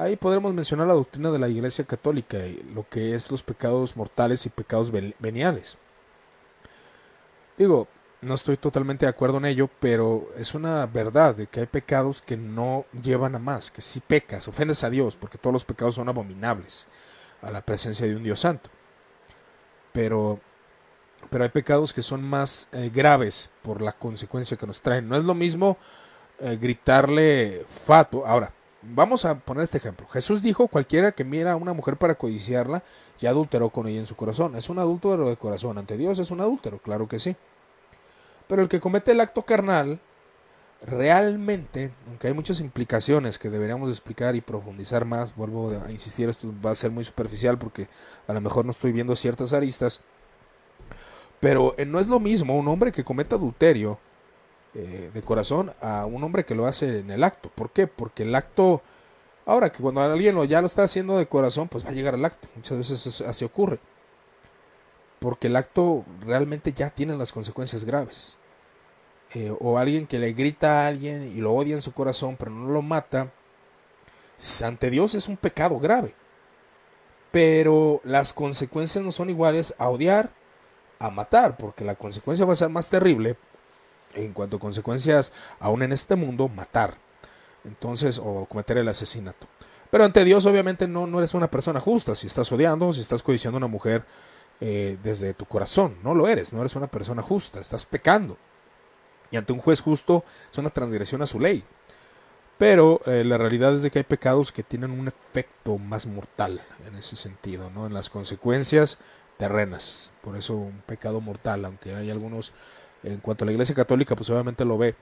Ahí 0.00 0.16
podremos 0.16 0.54
mencionar 0.54 0.86
la 0.86 0.94
doctrina 0.94 1.30
de 1.30 1.38
la 1.38 1.50
Iglesia 1.50 1.84
Católica, 1.84 2.38
y 2.38 2.62
lo 2.74 2.88
que 2.88 3.14
es 3.14 3.30
los 3.30 3.42
pecados 3.42 3.98
mortales 3.98 4.46
y 4.46 4.48
pecados 4.48 4.90
veniales. 4.90 5.76
Digo, 7.58 7.86
no 8.22 8.32
estoy 8.32 8.56
totalmente 8.56 9.04
de 9.04 9.10
acuerdo 9.10 9.36
en 9.36 9.44
ello, 9.44 9.68
pero 9.78 10.30
es 10.38 10.54
una 10.54 10.86
verdad 10.86 11.34
de 11.36 11.48
que 11.48 11.60
hay 11.60 11.66
pecados 11.66 12.22
que 12.22 12.38
no 12.38 12.86
llevan 13.02 13.34
a 13.34 13.38
más, 13.38 13.70
que 13.70 13.82
si 13.82 14.00
pecas, 14.00 14.48
ofendes 14.48 14.84
a 14.84 14.88
Dios, 14.88 15.16
porque 15.16 15.36
todos 15.36 15.52
los 15.52 15.66
pecados 15.66 15.96
son 15.96 16.08
abominables 16.08 16.88
a 17.42 17.50
la 17.50 17.60
presencia 17.60 18.06
de 18.06 18.16
un 18.16 18.22
Dios 18.22 18.40
santo. 18.40 18.70
Pero, 19.92 20.40
pero 21.28 21.44
hay 21.44 21.50
pecados 21.50 21.92
que 21.92 22.02
son 22.02 22.22
más 22.22 22.68
eh, 22.72 22.90
graves 22.92 23.50
por 23.62 23.82
la 23.82 23.92
consecuencia 23.92 24.56
que 24.56 24.66
nos 24.66 24.80
traen. 24.80 25.08
No 25.08 25.16
es 25.16 25.24
lo 25.24 25.34
mismo 25.34 25.76
eh, 26.40 26.56
gritarle 26.60 27.64
fato. 27.68 28.26
Ahora, 28.26 28.52
Vamos 28.82 29.26
a 29.26 29.38
poner 29.38 29.64
este 29.64 29.76
ejemplo. 29.76 30.06
Jesús 30.08 30.40
dijo, 30.40 30.66
cualquiera 30.66 31.12
que 31.12 31.22
mira 31.22 31.52
a 31.52 31.56
una 31.56 31.74
mujer 31.74 31.98
para 31.98 32.14
codiciarla, 32.14 32.82
ya 33.18 33.28
adulteró 33.28 33.68
con 33.68 33.86
ella 33.86 34.00
en 34.00 34.06
su 34.06 34.16
corazón. 34.16 34.56
Es 34.56 34.70
un 34.70 34.78
adúltero 34.78 35.28
de 35.28 35.36
corazón. 35.36 35.76
Ante 35.76 35.98
Dios 35.98 36.18
es 36.18 36.30
un 36.30 36.40
adúltero, 36.40 36.78
claro 36.78 37.06
que 37.06 37.18
sí. 37.18 37.36
Pero 38.48 38.62
el 38.62 38.68
que 38.68 38.80
comete 38.80 39.12
el 39.12 39.20
acto 39.20 39.42
carnal, 39.42 40.00
realmente, 40.80 41.92
aunque 42.08 42.28
hay 42.28 42.32
muchas 42.32 42.60
implicaciones 42.60 43.38
que 43.38 43.50
deberíamos 43.50 43.90
explicar 43.90 44.34
y 44.34 44.40
profundizar 44.40 45.04
más, 45.04 45.36
vuelvo 45.36 45.72
a 45.84 45.92
insistir, 45.92 46.30
esto 46.30 46.52
va 46.64 46.70
a 46.70 46.74
ser 46.74 46.90
muy 46.90 47.04
superficial 47.04 47.58
porque 47.58 47.86
a 48.26 48.32
lo 48.32 48.40
mejor 48.40 48.64
no 48.64 48.70
estoy 48.70 48.92
viendo 48.92 49.14
ciertas 49.14 49.52
aristas, 49.52 50.00
pero 51.40 51.74
eh, 51.78 51.86
no 51.86 51.98
es 51.98 52.08
lo 52.08 52.20
mismo 52.20 52.56
un 52.56 52.68
hombre 52.68 52.92
que 52.92 53.02
cometa 53.02 53.36
adulterio 53.36 53.98
eh, 54.74 55.10
de 55.12 55.22
corazón 55.22 55.72
a 55.80 56.06
un 56.06 56.22
hombre 56.22 56.44
que 56.44 56.54
lo 56.54 56.66
hace 56.66 57.00
en 57.00 57.10
el 57.10 57.24
acto. 57.24 57.50
¿Por 57.54 57.70
qué? 57.70 57.86
Porque 57.86 58.22
el 58.22 58.34
acto, 58.34 58.82
ahora 59.46 59.72
que 59.72 59.82
cuando 59.82 60.00
alguien 60.00 60.34
lo, 60.34 60.44
ya 60.44 60.60
lo 60.60 60.66
está 60.66 60.84
haciendo 60.84 61.18
de 61.18 61.26
corazón, 61.26 61.68
pues 61.68 61.84
va 61.84 61.88
a 61.88 61.92
llegar 61.92 62.14
al 62.14 62.24
acto. 62.24 62.48
Muchas 62.54 62.78
veces 62.78 63.20
así 63.22 63.44
ocurre. 63.44 63.80
Porque 65.18 65.48
el 65.48 65.56
acto 65.56 66.04
realmente 66.24 66.72
ya 66.72 66.90
tiene 66.90 67.16
las 67.16 67.32
consecuencias 67.32 67.84
graves. 67.84 68.36
Eh, 69.34 69.54
o 69.60 69.78
alguien 69.78 70.06
que 70.06 70.18
le 70.18 70.32
grita 70.32 70.82
a 70.82 70.86
alguien 70.88 71.22
y 71.22 71.40
lo 71.40 71.52
odia 71.52 71.74
en 71.74 71.82
su 71.82 71.92
corazón, 71.92 72.36
pero 72.36 72.50
no 72.50 72.68
lo 72.68 72.82
mata, 72.82 73.32
ante 74.64 74.90
Dios 74.90 75.14
es 75.14 75.28
un 75.28 75.36
pecado 75.36 75.78
grave. 75.78 76.14
Pero 77.30 78.00
las 78.02 78.32
consecuencias 78.32 79.04
no 79.04 79.12
son 79.12 79.30
iguales 79.30 79.74
a 79.78 79.88
odiar, 79.88 80.30
a 81.00 81.10
matar, 81.10 81.56
porque 81.56 81.84
la 81.84 81.96
consecuencia 81.96 82.46
va 82.46 82.52
a 82.52 82.56
ser 82.56 82.68
más 82.68 82.88
terrible 82.88 83.36
en 84.14 84.32
cuanto 84.32 84.58
a 84.58 84.60
consecuencias, 84.60 85.32
aún 85.58 85.82
en 85.82 85.92
este 85.92 86.14
mundo, 86.14 86.48
matar. 86.48 86.96
Entonces, 87.64 88.20
o 88.22 88.46
cometer 88.46 88.78
el 88.78 88.88
asesinato. 88.88 89.46
Pero 89.90 90.04
ante 90.04 90.24
Dios, 90.24 90.46
obviamente, 90.46 90.86
no, 90.86 91.06
no 91.06 91.18
eres 91.18 91.34
una 91.34 91.50
persona 91.50 91.80
justa. 91.80 92.14
Si 92.14 92.26
estás 92.26 92.50
odiando, 92.52 92.92
si 92.92 93.00
estás 93.00 93.22
codiciando 93.22 93.56
a 93.56 93.58
una 93.58 93.66
mujer 93.66 94.04
eh, 94.60 94.98
desde 95.02 95.34
tu 95.34 95.46
corazón, 95.46 95.96
no 96.02 96.14
lo 96.14 96.28
eres, 96.28 96.52
no 96.52 96.60
eres 96.60 96.76
una 96.76 96.86
persona 96.86 97.22
justa, 97.22 97.60
estás 97.60 97.86
pecando. 97.86 98.36
Y 99.30 99.36
ante 99.36 99.52
un 99.52 99.60
juez 99.60 99.80
justo 99.80 100.24
es 100.50 100.58
una 100.58 100.70
transgresión 100.70 101.22
a 101.22 101.26
su 101.26 101.40
ley. 101.40 101.64
Pero 102.58 103.00
eh, 103.06 103.24
la 103.24 103.38
realidad 103.38 103.74
es 103.74 103.82
de 103.82 103.90
que 103.90 104.00
hay 104.00 104.04
pecados 104.04 104.52
que 104.52 104.62
tienen 104.62 104.90
un 104.90 105.08
efecto 105.08 105.78
más 105.78 106.06
mortal 106.06 106.60
en 106.86 106.94
ese 106.94 107.16
sentido, 107.16 107.70
¿no? 107.70 107.86
En 107.86 107.94
las 107.94 108.10
consecuencias 108.10 108.98
terrenas. 109.40 110.12
Por 110.22 110.36
eso 110.36 110.54
un 110.54 110.82
pecado 110.86 111.20
mortal, 111.20 111.64
aunque 111.64 111.94
hay 111.94 112.10
algunos 112.10 112.52
en 113.02 113.18
cuanto 113.18 113.44
a 113.44 113.46
la 113.46 113.52
Iglesia 113.52 113.74
Católica, 113.74 114.14
pues 114.14 114.28
obviamente 114.30 114.64
lo 114.64 114.76
ve 114.76 114.94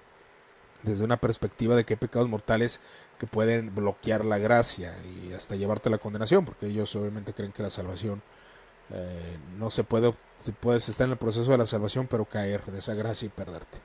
desde 0.84 1.04
una 1.04 1.16
perspectiva 1.16 1.74
de 1.74 1.84
que 1.84 1.94
hay 1.94 1.98
pecados 1.98 2.28
mortales 2.28 2.80
que 3.18 3.26
pueden 3.26 3.74
bloquear 3.74 4.24
la 4.24 4.38
gracia 4.38 4.94
y 5.04 5.32
hasta 5.32 5.56
llevarte 5.56 5.88
a 5.88 5.92
la 5.92 5.98
condenación, 5.98 6.44
porque 6.44 6.66
ellos 6.66 6.94
obviamente 6.94 7.34
creen 7.34 7.50
que 7.50 7.64
la 7.64 7.70
salvación 7.70 8.22
eh, 8.90 9.38
no 9.58 9.70
se 9.70 9.82
puede, 9.82 10.14
puedes 10.60 10.88
estar 10.88 11.06
en 11.06 11.12
el 11.12 11.18
proceso 11.18 11.50
de 11.50 11.58
la 11.58 11.66
salvación, 11.66 12.06
pero 12.06 12.24
caer 12.24 12.64
de 12.66 12.78
esa 12.78 12.94
gracia 12.94 13.26
y 13.26 13.30
perderte. 13.30 13.78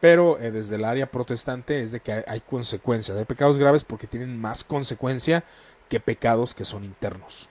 Pero 0.00 0.40
eh, 0.40 0.50
desde 0.50 0.74
el 0.74 0.84
área 0.84 1.08
protestante 1.08 1.80
es 1.80 1.92
de 1.92 2.00
que 2.00 2.24
hay, 2.26 2.40
consecuencias, 2.40 3.16
hay 3.16 3.24
pecados 3.24 3.56
graves 3.56 3.84
porque 3.84 4.08
tienen 4.08 4.36
más 4.36 4.64
consecuencia 4.64 5.44
que 5.88 6.00
pecados 6.00 6.54
que 6.54 6.64
son 6.64 6.82
internos. 6.82 7.49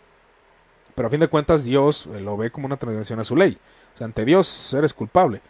Pero 1.00 1.08
a 1.08 1.10
fin 1.10 1.22
de 1.22 1.30
cuentas 1.30 1.64
Dios 1.64 2.10
eh, 2.14 2.20
lo 2.20 2.36
ve 2.36 2.52
como 2.52 2.66
una 2.66 2.76
transgresión 2.76 3.22
a 3.22 3.24
su 3.24 3.38
ley. 3.38 3.58
O 3.96 3.98
sea, 3.98 4.04
ante 4.04 4.26
Dios 4.26 4.74
eres 4.74 4.94
culpable 4.94 5.42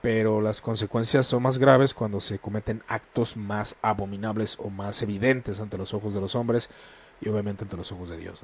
pero 0.00 0.40
las 0.40 0.60
consecuencias 0.60 1.26
son 1.26 1.42
más 1.42 1.58
graves 1.58 1.92
cuando 1.92 2.20
se 2.20 2.38
cometen 2.38 2.82
actos 2.88 3.36
más 3.36 3.76
abominables 3.82 4.56
o 4.58 4.70
más 4.70 5.02
evidentes 5.02 5.60
ante 5.60 5.76
los 5.76 5.92
ojos 5.92 6.14
de 6.14 6.20
los 6.20 6.34
hombres 6.34 6.70
y 7.20 7.28
obviamente 7.28 7.64
ante 7.64 7.76
los 7.76 7.90
ojos 7.92 8.08
de 8.08 8.16
Dios. 8.16 8.40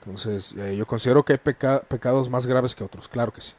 Entonces, 0.00 0.56
eh, 0.56 0.74
yo 0.76 0.86
considero 0.86 1.24
que 1.24 1.34
hay 1.34 1.38
pecados 1.38 2.30
más 2.30 2.46
graves 2.46 2.74
que 2.74 2.82
otros, 2.82 3.08
claro 3.08 3.32
que 3.32 3.40
sí. 3.40 3.52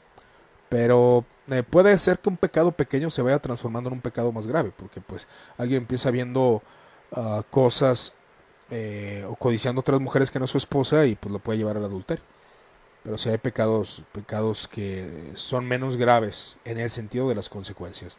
Pero 0.68 1.23
eh, 1.47 1.64
puede 1.64 1.95
ser 1.97 2.19
que 2.19 2.30
un 2.30 2.38
pecado 2.38 2.72
pequeño 2.72 3.10
se 3.10 3.22
vaya 3.22 3.39
transformando 3.39 3.89
en 3.89 3.93
un 3.93 4.01
pecado 4.01 4.31
más 4.31 4.47
grave, 4.47 4.73
porque 4.76 4.99
pues 4.99 5.27
alguien 5.57 5.84
empieza 5.84 6.10
viendo 6.10 6.64
ah, 7.11 7.43
cosas 7.51 8.15
eh, 8.76 9.24
o 9.30 9.36
codiciando 9.36 9.82
otras 9.82 10.02
mujeres 10.02 10.32
que 10.32 10.40
no 10.40 10.45
es 10.45 10.52
su 10.52 10.58
esposa 10.58 11.06
y 11.06 11.14
pues 11.14 11.32
lo 11.32 11.38
puede 11.38 11.60
llevar 11.60 11.78
al 11.78 11.86
adulterio. 11.86 12.24
Pero 13.04 13.20
si 13.20 13.30
hay 13.30 13.38
pecados, 13.38 14.02
pecados 14.12 14.68
que 14.68 15.32
son 15.36 15.68
menos 15.68 15.95
graves 15.95 16.58
en 16.66 16.80
el 16.80 16.90
sentido 16.90 17.30
de 17.30 17.36
las 17.36 17.50
consecuencias. 17.50 18.18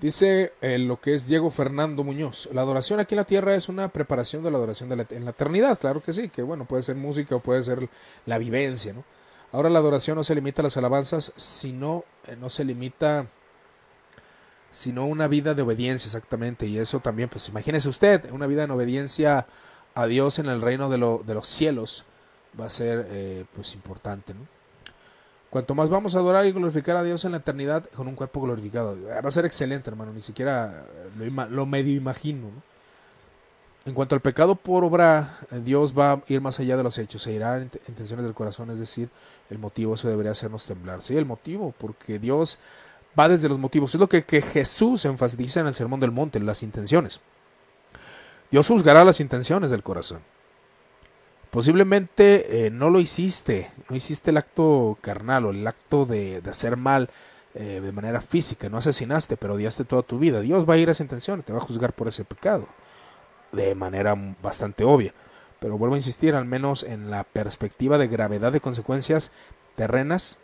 Dice 0.00 0.54
eh, 0.62 0.78
lo 0.78 0.98
que 0.98 1.12
es 1.12 1.28
Diego 1.28 1.50
Fernando 1.50 2.02
Muñoz. 2.02 2.48
La 2.52 2.62
adoración 2.62 2.98
aquí 2.98 3.14
en 3.14 3.18
la 3.18 3.24
tierra 3.24 3.54
es 3.54 3.68
una 3.68 3.88
preparación 3.88 4.42
de 4.42 4.50
la 4.50 4.56
adoración 4.56 4.90
en 4.90 5.24
la 5.24 5.30
eternidad. 5.30 5.78
Claro 5.78 6.02
que 6.02 6.14
sí, 6.14 6.30
que 6.30 6.42
bueno, 6.42 6.64
puede 6.64 6.82
ser 6.82 6.96
música 6.96 7.36
o 7.36 7.40
puede 7.40 7.62
ser 7.62 7.90
la 8.24 8.38
vivencia, 8.38 8.94
¿no? 8.94 9.04
Ahora 9.52 9.68
la 9.68 9.80
adoración 9.80 10.16
no 10.16 10.24
se 10.24 10.34
limita 10.34 10.62
a 10.62 10.64
las 10.64 10.78
alabanzas, 10.78 11.34
sino 11.36 12.04
eh, 12.26 12.36
no 12.36 12.48
se 12.48 12.64
limita 12.64 13.26
sino 14.72 15.06
una 15.06 15.28
vida 15.28 15.54
de 15.54 15.62
obediencia 15.62 16.08
exactamente 16.08 16.66
y 16.66 16.78
eso 16.78 16.98
también 16.98 17.28
pues 17.28 17.48
imagínese 17.48 17.88
usted 17.88 18.30
una 18.32 18.46
vida 18.46 18.64
en 18.64 18.70
obediencia 18.72 19.46
a 19.94 20.06
Dios 20.06 20.38
en 20.40 20.46
el 20.46 20.60
reino 20.60 20.90
de, 20.90 20.98
de 20.98 21.34
los 21.34 21.46
cielos 21.46 22.04
va 22.60 22.66
a 22.66 22.70
ser 22.70 23.06
eh, 23.10 23.44
pues 23.54 23.74
importante 23.74 24.34
¿no? 24.34 24.40
Cuanto 25.52 25.74
más 25.74 25.90
vamos 25.90 26.14
a 26.14 26.18
adorar 26.18 26.46
y 26.46 26.52
glorificar 26.52 26.96
a 26.96 27.02
Dios 27.02 27.26
en 27.26 27.32
la 27.32 27.36
eternidad 27.36 27.84
con 27.94 28.08
un 28.08 28.14
cuerpo 28.14 28.40
glorificado. 28.40 28.96
Va 29.06 29.28
a 29.28 29.30
ser 29.30 29.44
excelente, 29.44 29.90
hermano. 29.90 30.10
Ni 30.10 30.22
siquiera 30.22 30.86
lo, 31.50 31.66
medio 31.66 31.94
imagino. 31.94 32.48
En 33.84 33.92
cuanto 33.92 34.14
al 34.14 34.22
pecado 34.22 34.54
por 34.54 34.82
obra, 34.82 35.36
eh, 35.50 35.60
Dios 35.62 35.92
va 35.92 36.12
a 36.12 36.22
ir 36.28 36.40
más 36.40 36.58
allá 36.58 36.78
de 36.78 36.82
los 36.82 36.96
hechos. 36.96 37.20
Se 37.20 37.32
irá 37.32 37.58
en 37.58 37.70
intenciones 37.86 38.24
del 38.24 38.32
corazón. 38.32 38.70
Es 38.70 38.78
decir, 38.78 39.10
el 39.50 39.58
motivo, 39.58 39.92
eso 39.92 40.08
debería 40.08 40.32
hacernos 40.32 40.64
temblar. 40.64 41.02
Sí, 41.02 41.18
el 41.18 41.26
motivo, 41.26 41.74
porque 41.76 42.18
Dios 42.18 42.58
va 43.18 43.28
desde 43.28 43.48
los 43.48 43.58
motivos. 43.58 43.94
Es 43.94 44.00
lo 44.00 44.08
que, 44.08 44.24
que 44.24 44.42
Jesús 44.42 45.04
enfatiza 45.04 45.60
en 45.60 45.66
el 45.66 45.74
Sermón 45.74 46.00
del 46.00 46.10
Monte, 46.10 46.40
las 46.40 46.62
intenciones. 46.62 47.20
Dios 48.50 48.68
juzgará 48.68 49.04
las 49.04 49.20
intenciones 49.20 49.70
del 49.70 49.82
corazón. 49.82 50.20
Posiblemente 51.52 52.66
eh, 52.66 52.70
no 52.70 52.88
lo 52.88 52.98
hiciste, 52.98 53.70
no 53.90 53.94
hiciste 53.94 54.30
el 54.30 54.38
acto 54.38 54.96
carnal 55.02 55.44
o 55.44 55.50
el 55.50 55.66
acto 55.66 56.06
de, 56.06 56.42
hacer 56.48 56.78
mal 56.78 57.10
eh, 57.52 57.80
de 57.82 57.92
manera 57.92 58.22
física, 58.22 58.70
no 58.70 58.78
asesinaste, 58.78 59.36
pero 59.36 59.52
odiaste 59.52 59.84
toda 59.84 60.00
tu 60.00 60.18
vida. 60.18 60.40
Dios 60.40 60.66
va 60.66 60.74
a 60.74 60.78
ir 60.78 60.88
a 60.88 60.92
esa 60.92 61.02
intención, 61.02 61.42
te 61.42 61.52
va 61.52 61.58
a 61.58 61.62
juzgar 61.62 61.92
por 61.92 62.08
ese 62.08 62.24
pecado, 62.24 62.66
de 63.52 63.74
manera 63.74 64.14
bastante 64.42 64.82
obvia. 64.84 65.12
Pero 65.60 65.76
vuelvo 65.76 65.94
a 65.94 65.98
insistir, 65.98 66.34
al 66.34 66.46
menos 66.46 66.84
en 66.84 67.10
la 67.10 67.24
perspectiva 67.24 67.98
de 67.98 68.08
gravedad 68.08 68.50
de 68.50 68.60
consecuencias 68.60 69.30
terrenas, 69.76 70.38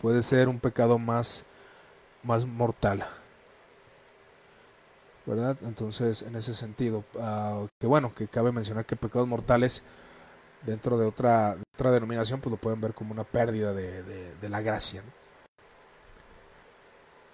puede 0.00 0.22
ser 0.22 0.48
un 0.48 0.60
pecado 0.60 0.98
más, 0.98 1.44
más 2.22 2.46
mortal. 2.46 3.06
¿verdad? 5.26 5.56
Entonces, 5.64 6.22
en 6.22 6.36
ese 6.36 6.54
sentido, 6.54 7.04
uh, 7.14 7.66
que 7.80 7.86
bueno, 7.86 8.14
que 8.14 8.28
cabe 8.28 8.52
mencionar 8.52 8.86
que 8.86 8.96
pecados 8.96 9.26
mortales 9.26 9.82
dentro 10.64 10.96
de 10.96 11.06
otra, 11.06 11.56
otra 11.74 11.90
denominación, 11.90 12.40
pues 12.40 12.52
lo 12.52 12.56
pueden 12.56 12.80
ver 12.80 12.94
como 12.94 13.12
una 13.12 13.24
pérdida 13.24 13.72
de, 13.72 14.02
de, 14.34 14.48
la 14.48 14.60
gracia. 14.60 15.02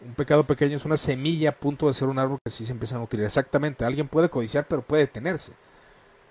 Un 0.01 0.15
pecado 0.15 0.45
pequeño 0.45 0.77
es 0.77 0.85
una 0.85 0.97
semilla 0.97 1.51
a 1.51 1.53
punto 1.53 1.87
de 1.87 1.95
ser 1.95 2.09
un 2.09 2.19
árbol 2.19 2.39
que 2.43 2.51
sí 2.51 2.65
se 2.65 2.73
empiezan 2.73 3.01
a 3.01 3.05
utilizar. 3.05 3.27
Exactamente, 3.27 3.85
alguien 3.85 4.09
puede 4.09 4.31
codiciar, 4.31 4.67
pero 4.67 4.83
puede 4.83 5.03
detenerse. 5.03 5.53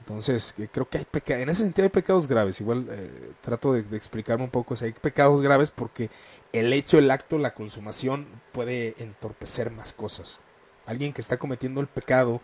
Entonces, 0.02 0.56
creo 0.72 0.90
que 0.90 0.98
hay 0.98 1.06
pecados, 1.06 1.44
en 1.44 1.49
ese 1.49 1.64
sentido 1.64 1.84
hay 1.84 1.90
pecados 1.90 2.28
graves. 2.28 2.60
Igual 2.60 2.88
eh, 2.90 3.34
trato 3.41 3.72
de, 3.73 3.82
explicarme 3.95 4.44
un 4.44 4.49
poco 4.49 4.76
si 4.76 4.86
hay 4.86 4.94
pecados 4.94 5.41
graves 5.41 5.69
porque 5.69 6.10
el 6.53 6.73
hecho, 6.73 6.98
el 6.98 7.11
acto, 7.11 7.38
la 7.38 7.53
consumación 7.53 8.28
puede 8.52 8.95
entorpecer 8.98 9.69
más 9.69 9.94
cosas. 9.94 10.40
Alguien 10.88 11.14
que 11.14 11.22
está 11.22 11.38
cometiendo 11.38 11.82
el 11.82 11.88
pecado 11.88 12.41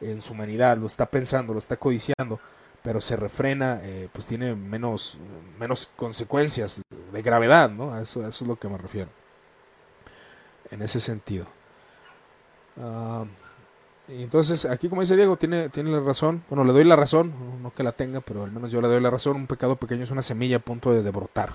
en 0.00 0.20
su 0.20 0.32
humanidad, 0.32 0.78
lo 0.78 0.88
está 0.88 1.06
pensando, 1.08 1.52
lo 1.52 1.60
está 1.60 1.76
codiciando, 1.76 2.40
pero 2.82 3.00
se 3.00 3.16
refrena, 3.16 3.80
eh, 3.84 4.08
pues 4.12 4.26
tiene 4.26 4.56
menos, 4.56 5.18
menos 5.60 5.88
consecuencias 5.94 6.82
de 7.12 7.22
gravedad, 7.22 7.70
¿no? 7.70 7.94
A 7.94 8.02
eso, 8.02 8.26
eso 8.26 8.44
es 8.44 8.48
lo 8.48 8.56
que 8.56 8.68
me 8.68 8.78
refiero. 8.78 9.10
En 10.72 10.82
ese 10.82 10.98
sentido. 10.98 11.46
Ah, 12.76 13.24
y 14.08 14.22
entonces, 14.22 14.64
aquí 14.64 14.88
como 14.88 15.00
dice 15.00 15.16
Diego, 15.16 15.36
tiene, 15.36 15.68
tiene 15.68 15.90
la 15.90 16.00
razón. 16.00 16.44
Bueno, 16.48 16.64
le 16.64 16.72
doy 16.72 16.84
la 16.84 16.96
razón, 16.96 17.62
no 17.62 17.74
que 17.74 17.82
la 17.82 17.92
tenga, 17.92 18.20
pero 18.20 18.44
al 18.44 18.52
menos 18.52 18.70
yo 18.70 18.80
le 18.80 18.88
doy 18.88 19.00
la 19.00 19.10
razón. 19.10 19.36
Un 19.36 19.46
pecado 19.46 19.76
pequeño 19.76 20.04
es 20.04 20.10
una 20.10 20.22
semilla 20.22 20.56
a 20.56 20.60
punto 20.60 20.92
de, 20.92 21.10
brotar. 21.10 21.50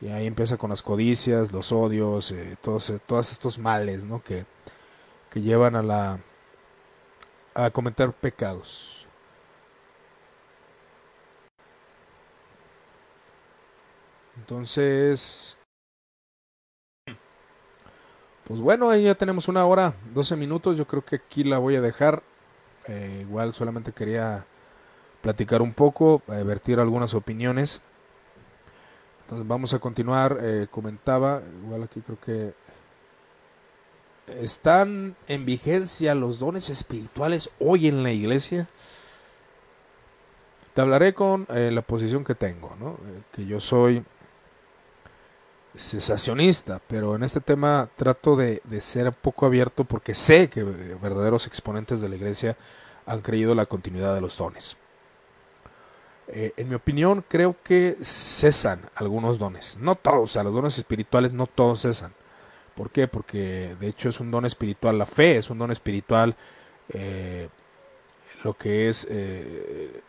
Y 0.00 0.08
ahí 0.08 0.26
empieza 0.26 0.56
con 0.56 0.70
las 0.70 0.82
codicias, 0.82 1.52
los 1.52 1.70
odios, 1.72 2.32
eh, 2.32 2.56
todos, 2.60 2.90
eh, 2.90 3.00
todos 3.06 3.30
estos 3.30 3.58
males, 3.58 4.04
¿no? 4.04 4.22
Que, 4.22 4.46
que 5.30 5.40
llevan 5.42 5.76
a 5.76 5.82
la 5.82 6.20
a 7.54 7.70
cometer 7.70 8.12
pecados. 8.12 9.06
Entonces, 14.36 15.56
pues 18.44 18.60
bueno, 18.60 18.90
ahí 18.90 19.04
ya 19.04 19.14
tenemos 19.14 19.48
una 19.48 19.64
hora, 19.64 19.94
12 20.14 20.36
minutos. 20.36 20.76
Yo 20.76 20.86
creo 20.86 21.04
que 21.04 21.16
aquí 21.16 21.44
la 21.44 21.58
voy 21.58 21.76
a 21.76 21.80
dejar. 21.80 22.22
Eh, 22.88 23.18
igual 23.20 23.54
solamente 23.54 23.92
quería 23.92 24.44
platicar 25.20 25.62
un 25.62 25.72
poco, 25.72 26.22
eh, 26.28 26.42
vertir 26.42 26.80
algunas 26.80 27.14
opiniones. 27.14 27.80
Entonces 29.22 29.46
vamos 29.46 29.74
a 29.74 29.78
continuar. 29.78 30.38
Eh, 30.40 30.66
comentaba, 30.70 31.40
igual 31.64 31.84
aquí 31.84 32.00
creo 32.00 32.18
que 32.18 32.54
están 34.26 35.14
en 35.28 35.44
vigencia 35.44 36.14
los 36.14 36.40
dones 36.40 36.68
espirituales 36.68 37.50
hoy 37.60 37.86
en 37.86 38.02
la 38.02 38.10
iglesia. 38.10 38.68
Te 40.74 40.80
hablaré 40.80 41.12
con 41.12 41.46
la 41.48 41.82
posición 41.82 42.24
que 42.24 42.34
tengo, 42.34 42.74
¿no? 42.80 42.96
que 43.30 43.44
yo 43.44 43.60
soy 43.60 44.02
sensacionista, 45.74 46.80
pero 46.86 47.16
en 47.16 47.22
este 47.22 47.40
tema 47.40 47.88
trato 47.96 48.36
de, 48.36 48.62
ser 48.80 49.12
poco 49.12 49.46
abierto 49.46 49.84
porque 49.84 50.14
sé 50.14 50.48
que 50.48 50.62
verdaderos 50.62 51.46
exponentes 51.46 52.00
de 52.00 52.08
la 52.08 52.16
iglesia 52.16 52.56
han 53.06 53.20
creído 53.20 53.54
la 53.54 53.66
continuidad 53.66 54.14
de 54.14 54.20
los 54.20 54.36
dones. 54.36 54.76
Eh, 56.28 56.52
en 56.56 56.68
mi 56.68 56.74
opinión, 56.74 57.24
creo 57.26 57.56
que 57.62 57.96
cesan 58.02 58.80
algunos 58.94 59.38
dones, 59.38 59.76
no 59.78 59.96
todos, 59.96 60.22
o 60.22 60.26
sea, 60.26 60.42
los 60.42 60.52
dones 60.52 60.78
espirituales 60.78 61.32
no 61.32 61.46
todos 61.46 61.82
cesan. 61.82 62.12
¿Por 62.74 62.90
qué? 62.90 63.08
Porque 63.08 63.76
de 63.78 63.88
hecho 63.88 64.08
es 64.08 64.20
un 64.20 64.30
don 64.30 64.46
espiritual, 64.46 64.98
la 64.98 65.06
fe 65.06 65.36
es 65.36 65.50
un 65.50 65.58
don 65.58 65.70
espiritual, 65.70 66.36
eh, 66.90 67.48
lo 68.44 68.54
que 68.54 68.88
es 68.88 69.06
eh, 69.10 70.02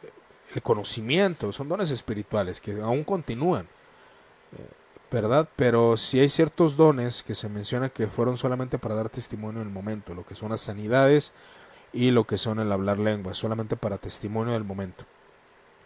el 0.53 0.61
conocimiento, 0.61 1.52
son 1.52 1.68
dones 1.68 1.91
espirituales 1.91 2.61
que 2.61 2.80
aún 2.81 3.03
continúan. 3.03 3.68
¿Verdad? 5.14 5.48
Pero 5.56 5.95
si 5.95 6.19
hay 6.19 6.27
ciertos 6.27 6.76
dones 6.76 7.22
que 7.22 7.35
se 7.35 7.48
menciona 7.48 7.90
que 7.90 8.07
fueron 8.07 8.35
solamente 8.35 8.80
para 8.80 8.95
dar 8.95 9.10
testimonio 9.10 9.61
en 9.61 9.68
el 9.68 9.73
momento, 9.73 10.15
lo 10.15 10.26
que 10.26 10.34
son 10.34 10.49
las 10.49 10.61
sanidades 10.61 11.34
y 11.94 12.10
lo 12.10 12.26
que 12.26 12.40
son 12.40 12.60
el 12.60 12.72
hablar 12.72 12.98
lengua, 12.98 13.35
solamente 13.35 13.77
para 13.77 13.99
testimonio 13.99 14.53
del 14.53 14.64
momento. 14.64 15.06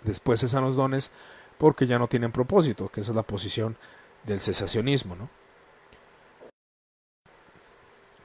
Después 0.02 0.40
cesan 0.40 0.64
los 0.64 0.78
dones 0.78 1.12
porque 1.58 1.88
ya 1.88 2.00
no 2.00 2.08
tienen 2.08 2.32
propósito, 2.32 2.88
que 2.88 3.02
esa 3.02 3.12
es 3.12 3.18
la 3.18 3.24
posición 3.24 3.76
del 4.24 4.40
cesacionismo, 4.40 5.18
¿no? 5.18 5.30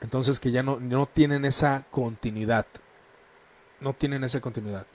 Entonces 0.02 0.38
que 0.38 0.52
ya 0.52 0.62
no, 0.62 0.78
no 0.78 1.06
tienen 1.06 1.44
esa 1.44 1.84
continuidad, 1.90 2.66
no 3.80 3.92
tienen 3.92 4.22
esa 4.22 4.40
continuidad. 4.40 4.86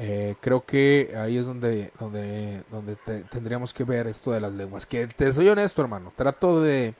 Eh, 0.00 0.36
creo 0.40 0.64
que 0.64 1.12
ahí 1.16 1.38
es 1.38 1.46
donde, 1.46 1.90
donde, 1.98 2.62
donde 2.70 2.94
tendríamos 3.28 3.74
que 3.74 3.82
ver 3.82 4.06
esto 4.06 4.30
de 4.30 4.40
las 4.40 4.52
lenguas. 4.52 4.86
Que 4.86 5.08
te 5.08 5.32
soy 5.32 5.48
honesto, 5.48 5.82
hermano. 5.82 6.12
Trato 6.14 6.62
de, 6.62 6.94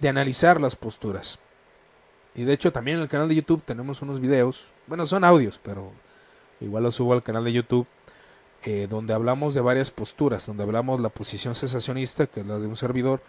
de 0.00 0.08
analizar 0.10 0.60
las 0.60 0.76
posturas. 0.76 1.38
Y 2.34 2.44
de 2.44 2.52
hecho 2.52 2.72
también 2.72 2.98
en 2.98 3.04
el 3.04 3.08
canal 3.08 3.26
de 3.26 3.36
YouTube 3.36 3.62
tenemos 3.64 4.02
unos 4.02 4.20
videos. 4.20 4.66
Bueno, 4.86 5.06
son 5.06 5.24
audios, 5.24 5.58
pero 5.62 5.92
igual 6.60 6.82
los 6.82 6.94
subo 6.94 7.14
al 7.14 7.24
canal 7.24 7.42
de 7.42 7.54
YouTube. 7.54 7.86
Eh, 8.66 8.86
donde 8.88 9.14
hablamos 9.14 9.54
de 9.54 9.62
varias 9.62 9.90
posturas. 9.90 10.44
Donde 10.44 10.62
hablamos 10.62 11.00
la 11.00 11.08
posición 11.08 11.54
cesacionista, 11.54 12.26
que 12.26 12.40
es 12.40 12.46
la 12.46 12.58
de 12.58 12.66
un 12.66 12.76
servidor. 12.76 13.22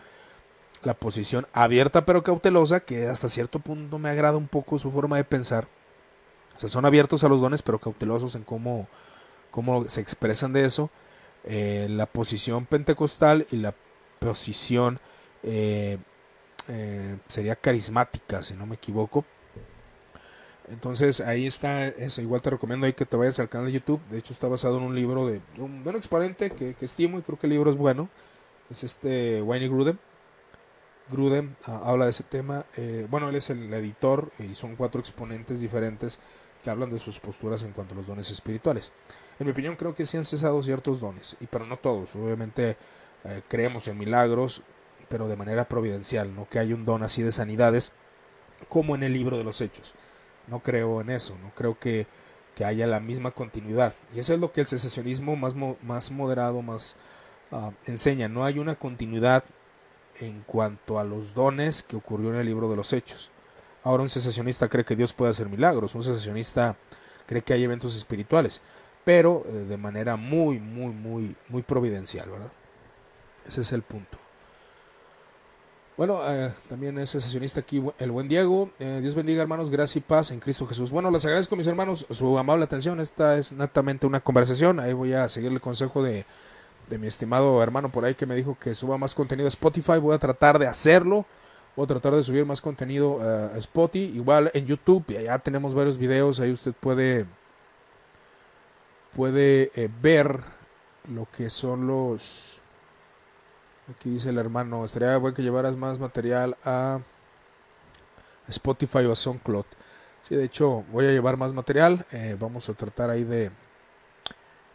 La 0.83 0.95
posición 0.95 1.47
abierta 1.53 2.05
pero 2.05 2.23
cautelosa, 2.23 2.81
que 2.81 3.07
hasta 3.07 3.29
cierto 3.29 3.59
punto 3.59 3.99
me 3.99 4.09
agrada 4.09 4.35
un 4.35 4.49
poco 4.49 4.77
su 4.79 4.91
forma 4.91 5.15
de 5.15 5.23
pensar 5.23 5.65
o 6.55 6.59
sea, 6.59 6.69
son 6.69 6.85
abiertos 6.85 7.23
a 7.23 7.27
los 7.27 7.41
dones, 7.41 7.61
pero 7.61 7.79
cautelosos 7.79 8.35
en 8.35 8.43
cómo, 8.43 8.87
cómo 9.51 9.87
se 9.87 10.01
expresan 10.01 10.53
de 10.53 10.65
eso. 10.65 10.89
Eh, 11.47 11.87
la 11.91 12.07
posición 12.07 12.65
pentecostal 12.65 13.45
y 13.51 13.57
la 13.57 13.75
posición 14.19 14.99
eh, 15.43 15.99
eh, 16.67 17.17
sería 17.27 17.55
carismática, 17.55 18.41
si 18.41 18.55
no 18.55 18.65
me 18.65 18.75
equivoco. 18.75 19.25
Entonces 20.69 21.21
ahí 21.21 21.45
está 21.45 21.87
eso. 21.87 22.21
Igual 22.21 22.41
te 22.41 22.49
recomiendo 22.49 22.87
ahí 22.87 22.93
que 22.93 23.05
te 23.05 23.15
vayas 23.15 23.39
al 23.39 23.49
canal 23.49 23.67
de 23.67 23.73
YouTube. 23.73 24.01
De 24.09 24.17
hecho 24.17 24.33
está 24.33 24.47
basado 24.47 24.77
en 24.77 24.83
un 24.83 24.95
libro 24.95 25.27
de, 25.27 25.41
un, 25.57 25.83
de 25.83 25.91
exponente 25.91 26.49
que, 26.51 26.73
que, 26.73 26.85
estimo 26.85 27.19
y 27.19 27.21
creo 27.21 27.37
que 27.37 27.45
el 27.45 27.51
libro 27.51 27.69
es 27.69 27.77
bueno. 27.77 28.09
Es 28.71 28.83
este 28.83 29.43
Wayne 29.43 29.67
Grudem. 29.67 29.99
Grudem 31.11 31.55
ah, 31.65 31.81
habla 31.85 32.05
de 32.05 32.11
ese 32.11 32.23
tema. 32.23 32.65
Bueno, 33.11 33.29
él 33.29 33.35
es 33.35 33.51
el 33.51 33.71
editor 33.71 34.31
y 34.39 34.55
son 34.55 34.75
cuatro 34.75 34.99
exponentes 34.99 35.61
diferentes 35.61 36.19
que 36.65 36.71
hablan 36.71 36.89
de 36.89 36.97
sus 36.97 37.19
posturas 37.19 37.61
en 37.61 37.73
cuanto 37.73 37.93
a 37.93 37.97
los 37.97 38.07
dones 38.07 38.31
espirituales. 38.31 38.91
En 39.39 39.45
mi 39.45 39.51
opinión 39.51 39.75
creo 39.75 39.93
que 39.93 40.07
sí 40.07 40.17
han 40.17 40.25
cesado 40.25 40.63
ciertos 40.63 40.99
dones, 40.99 41.37
y 41.39 41.45
pero 41.45 41.67
no 41.67 41.77
todos. 41.77 42.15
Obviamente 42.15 42.75
eh, 43.23 43.43
creemos 43.47 43.87
en 43.87 43.99
milagros, 43.99 44.63
pero 45.07 45.27
de 45.27 45.35
manera 45.35 45.69
providencial, 45.69 46.33
no 46.33 46.49
que 46.49 46.57
hay 46.57 46.73
un 46.73 46.83
don 46.83 47.03
así 47.03 47.21
de 47.21 47.31
sanidades 47.31 47.91
como 48.67 48.95
en 48.95 49.03
el 49.03 49.13
libro 49.13 49.37
de 49.37 49.43
los 49.43 49.61
hechos. 49.61 49.93
No 50.47 50.61
creo 50.61 51.01
en 51.01 51.11
eso, 51.11 51.37
no 51.43 51.51
creo 51.53 51.77
que, 51.77 52.07
que 52.55 52.65
haya 52.65 52.87
la 52.87 52.99
misma 52.99 53.29
continuidad. 53.29 53.93
Y 54.15 54.19
eso 54.19 54.33
es 54.33 54.39
lo 54.39 54.51
que 54.51 54.61
el 54.61 54.67
secesionismo 54.67 55.35
más, 55.35 55.53
más 55.83 56.09
moderado, 56.09 56.63
más 56.63 56.97
uh, 57.51 57.73
enseña. 57.85 58.27
No 58.27 58.43
hay 58.43 58.57
una 58.57 58.73
continuidad 58.73 59.43
en 60.19 60.41
cuanto 60.41 60.97
a 60.97 61.03
los 61.03 61.35
dones 61.35 61.83
que 61.83 61.95
ocurrió 61.95 62.31
en 62.31 62.37
el 62.37 62.47
libro 62.47 62.71
de 62.71 62.75
los 62.75 62.91
hechos. 62.91 63.29
Ahora 63.85 64.01
un 64.01 64.09
secesionista 64.09 64.67
cree 64.67 64.83
que 64.83 64.95
Dios 64.95 65.13
puede 65.13 65.29
hacer 65.29 65.47
milagros, 65.47 65.93
un 65.93 66.03
secesionista 66.03 66.75
cree 67.27 67.43
que 67.43 67.53
hay 67.53 67.63
eventos 67.63 67.95
espirituales, 67.95 68.61
pero 69.03 69.43
eh, 69.45 69.51
de 69.51 69.77
manera 69.77 70.15
muy, 70.15 70.59
muy, 70.59 70.91
muy, 70.91 71.35
muy 71.49 71.61
providencial, 71.61 72.27
¿verdad? 72.31 72.51
Ese 73.47 73.61
es 73.61 73.71
el 73.71 73.83
punto. 73.83 74.17
Bueno, 75.97 76.19
eh, 76.27 76.51
también 76.67 76.97
es 76.97 77.11
secesionista 77.11 77.59
aquí 77.59 77.81
el 77.99 78.09
buen 78.09 78.27
Diego. 78.27 78.71
Eh, 78.79 79.01
Dios 79.03 79.13
bendiga, 79.13 79.43
hermanos, 79.43 79.69
gracia 79.69 79.99
y 79.99 80.01
paz 80.01 80.31
en 80.31 80.39
Cristo 80.39 80.65
Jesús. 80.65 80.89
Bueno, 80.89 81.11
les 81.11 81.23
agradezco, 81.23 81.55
mis 81.55 81.67
hermanos, 81.67 82.07
su 82.09 82.39
amable 82.39 82.65
atención. 82.65 82.99
Esta 82.99 83.37
es 83.37 83.53
netamente 83.53 84.07
una 84.07 84.19
conversación. 84.19 84.79
Ahí 84.79 84.93
voy 84.93 85.13
a 85.13 85.29
seguir 85.29 85.51
el 85.51 85.61
consejo 85.61 86.01
de, 86.01 86.25
de 86.89 86.97
mi 86.97 87.05
estimado 87.05 87.61
hermano 87.61 87.91
por 87.91 88.03
ahí 88.03 88.15
que 88.15 88.25
me 88.25 88.35
dijo 88.35 88.57
que 88.59 88.73
suba 88.73 88.97
más 88.97 89.13
contenido 89.13 89.45
a 89.45 89.49
Spotify. 89.49 89.99
Voy 89.99 90.15
a 90.15 90.19
tratar 90.19 90.57
de 90.57 90.65
hacerlo. 90.65 91.27
Voy 91.75 91.83
a 91.83 91.87
tratar 91.87 92.15
de 92.15 92.23
subir 92.23 92.45
más 92.45 92.61
contenido 92.61 93.19
a 93.21 93.57
Spotify. 93.57 94.15
Igual 94.15 94.49
en 94.53 94.65
YouTube, 94.65 95.05
ya 95.07 95.37
tenemos 95.39 95.75
varios 95.75 95.97
videos. 95.97 96.39
Ahí 96.39 96.51
usted 96.51 96.73
puede, 96.73 97.25
puede 99.13 99.71
eh, 99.75 99.89
ver 100.01 100.39
lo 101.09 101.27
que 101.31 101.49
son 101.49 101.85
los... 101.87 102.61
Aquí 103.89 104.09
dice 104.09 104.29
el 104.29 104.37
hermano, 104.37 104.83
estaría 104.83 105.17
bueno 105.17 105.35
que 105.35 105.43
llevaras 105.43 105.75
más 105.75 105.99
material 105.99 106.57
a 106.63 106.99
Spotify 108.47 108.99
o 108.99 109.11
a 109.11 109.15
SoundCloud. 109.15 109.65
Sí, 110.21 110.35
de 110.35 110.45
hecho, 110.45 110.83
voy 110.91 111.05
a 111.05 111.11
llevar 111.11 111.37
más 111.37 111.53
material. 111.53 112.05
Eh, 112.11 112.35
vamos 112.39 112.67
a 112.69 112.73
tratar 112.73 113.11
ahí 113.11 113.23
de, 113.23 113.51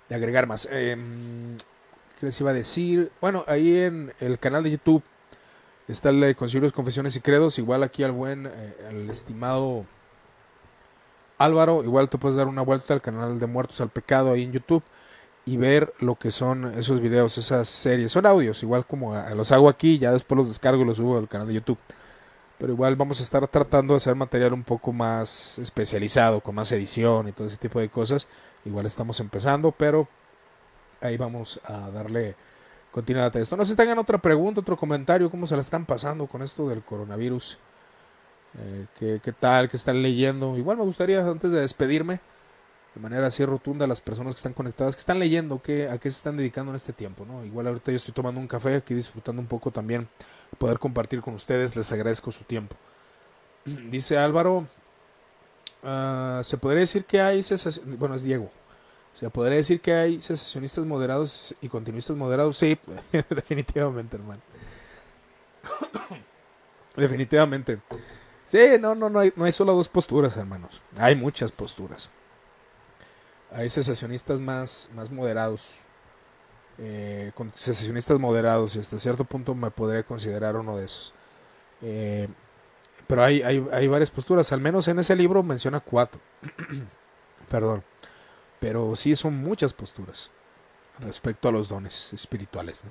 de 0.09 0.15
agregar 0.15 0.47
más. 0.47 0.69
Eh, 0.71 0.97
¿Qué 2.21 2.27
les 2.27 2.41
iba 2.41 2.51
a 2.51 2.55
decir? 2.55 3.11
Bueno, 3.21 3.43
ahí 3.49 3.81
en 3.81 4.13
el 4.21 4.39
canal 4.39 4.63
de 4.63 4.71
YouTube 4.73 5.03
Está 5.91 6.11
el 6.11 6.21
de 6.21 6.37
Concilios, 6.37 6.73
Confesiones 6.73 7.17
y 7.17 7.21
Credos. 7.21 7.59
Igual 7.59 7.83
aquí 7.83 8.05
al 8.05 8.13
buen, 8.13 8.47
eh, 8.47 8.75
al 8.89 9.11
estimado 9.11 9.85
Álvaro. 11.37 11.83
Igual 11.83 12.09
te 12.09 12.17
puedes 12.17 12.37
dar 12.37 12.47
una 12.47 12.63
vuelta 12.63 12.95
al 12.95 13.03
canal 13.03 13.41
de 13.41 13.47
Muertos 13.47 13.81
al 13.81 13.89
Pecado 13.89 14.33
ahí 14.33 14.45
en 14.45 14.53
YouTube 14.53 14.85
y 15.45 15.57
ver 15.57 15.93
lo 15.99 16.15
que 16.15 16.31
son 16.31 16.67
esos 16.79 17.01
videos, 17.01 17.37
esas 17.39 17.69
series. 17.69 18.13
Son 18.13 18.25
audios, 18.25 18.63
igual 18.63 18.87
como 18.87 19.21
los 19.35 19.51
hago 19.51 19.69
aquí, 19.69 19.99
ya 19.99 20.13
después 20.13 20.37
los 20.37 20.49
descargo 20.49 20.83
y 20.83 20.87
los 20.87 20.99
subo 20.99 21.19
al 21.19 21.29
canal 21.29 21.49
de 21.49 21.55
YouTube. 21.55 21.79
Pero 22.59 22.73
igual 22.73 22.95
vamos 22.95 23.19
a 23.19 23.25
estar 23.25 23.49
tratando 23.49 23.95
de 23.95 23.97
hacer 23.97 24.15
material 24.15 24.53
un 24.53 24.63
poco 24.63 24.93
más 24.93 25.59
especializado, 25.59 26.41
con 26.41 26.55
más 26.55 26.71
edición 26.71 27.27
y 27.27 27.33
todo 27.33 27.49
ese 27.49 27.57
tipo 27.57 27.81
de 27.81 27.89
cosas. 27.89 28.29
Igual 28.65 28.87
estamos 28.87 29.19
empezando, 29.19 29.73
pero 29.73 30.07
ahí 31.01 31.17
vamos 31.17 31.59
a 31.65 31.91
darle 31.91 32.37
continuidad 32.91 33.35
esto. 33.37 33.57
No 33.57 33.65
sé 33.65 33.73
si 33.73 33.77
tengan 33.77 33.99
otra 33.99 34.19
pregunta, 34.19 34.61
otro 34.61 34.77
comentario, 34.77 35.31
cómo 35.31 35.47
se 35.47 35.55
la 35.55 35.61
están 35.61 35.87
pasando 35.87 36.27
con 36.27 36.43
esto 36.43 36.69
del 36.69 36.83
coronavirus. 36.83 37.59
Eh, 38.59 39.21
¿qué, 39.23 39.33
tal? 39.33 39.69
¿Qué 39.69 39.77
están 39.77 40.03
leyendo? 40.03 40.57
Igual 40.57 40.77
me 40.77 40.85
gustaría, 40.85 41.25
antes 41.25 41.51
de 41.51 41.61
despedirme, 41.61 42.21
de 42.95 43.01
manera 43.01 43.27
así 43.29 43.45
rotunda, 43.45 43.87
las 43.87 44.01
personas 44.01 44.35
que 44.35 44.39
están 44.39 44.53
conectadas, 44.53 44.97
que 44.97 45.01
están 45.01 45.19
leyendo, 45.19 45.61
qué, 45.63 45.89
a 45.89 45.99
qué 45.99 46.11
se 46.11 46.17
están 46.17 46.37
dedicando 46.37 46.73
en 46.73 46.77
este 46.77 46.93
tiempo. 46.93 47.25
¿no? 47.25 47.45
Igual 47.45 47.69
ahorita 47.69 47.93
yo 47.93 47.97
estoy 47.97 48.15
tomando 48.15 48.41
un 48.41 48.49
café, 48.49 48.75
aquí 48.75 48.95
disfrutando 48.95 49.41
un 49.41 49.49
poco 49.49 49.71
también, 49.71 50.09
poder 50.59 50.79
compartir 50.79 51.21
con 51.21 51.35
ustedes, 51.35 51.77
les 51.77 51.91
agradezco 51.93 52.33
su 52.33 52.45
tiempo. 52.45 52.75
Dice 53.65 54.19
Álvaro, 54.19 54.67
ah, 55.85 56.41
se 56.43 56.59
podría 56.59 56.81
decir 56.81 57.05
que 57.05 57.21
hay, 57.21 57.41
bueno, 57.99 58.17
es 58.17 58.25
Diego, 58.25 58.51
sea, 59.21 59.29
podría 59.29 59.59
decir 59.59 59.83
que 59.83 59.93
hay 59.93 60.21
secesionistas 60.21 60.87
moderados 60.87 61.55
y 61.61 61.69
continuistas 61.69 62.17
moderados. 62.17 62.57
Sí, 62.57 62.79
definitivamente, 63.29 64.17
hermano. 64.17 64.41
definitivamente. 66.97 67.81
Sí, 68.47 68.59
no, 68.81 68.95
no, 68.95 69.11
no 69.11 69.21
hay, 69.21 69.33
no 69.37 69.45
hay 69.45 69.53
solo 69.53 69.75
dos 69.75 69.91
posturas, 69.91 70.37
hermanos. 70.39 70.81
Hay 70.97 71.17
muchas 71.17 71.53
posturas. 71.53 72.09
Hay 73.53 73.69
secesionistas 73.69 74.41
más, 74.41 74.89
más 74.95 75.11
moderados. 75.11 75.81
Eh, 76.79 77.31
con 77.35 77.53
secesionistas 77.55 78.19
moderados 78.19 78.75
y 78.75 78.79
hasta 78.79 78.99
cierto 78.99 79.25
punto 79.25 79.55
me 79.55 79.71
podría 79.71 80.03
considerar 80.03 80.57
uno 80.57 80.79
de 80.79 80.87
esos. 80.87 81.13
Eh, 81.83 82.27
pero 83.07 83.23
hay, 83.23 83.43
hay, 83.43 83.67
hay 83.71 83.87
varias 83.87 84.11
posturas. 84.11 84.51
Al 84.53 84.63
menos 84.63 84.89
en 84.89 84.99
ese 84.99 85.15
libro 85.15 85.43
menciona 85.43 85.81
cuatro. 85.81 86.23
Perdón. 87.51 87.85
Pero 88.61 88.95
sí 88.95 89.17
son 89.17 89.35
muchas 89.35 89.75
posturas 89.75 90.31
respecto 91.01 91.49
a 91.49 91.53
los 91.53 91.69
dones 91.69 92.13
espirituales. 92.13 92.85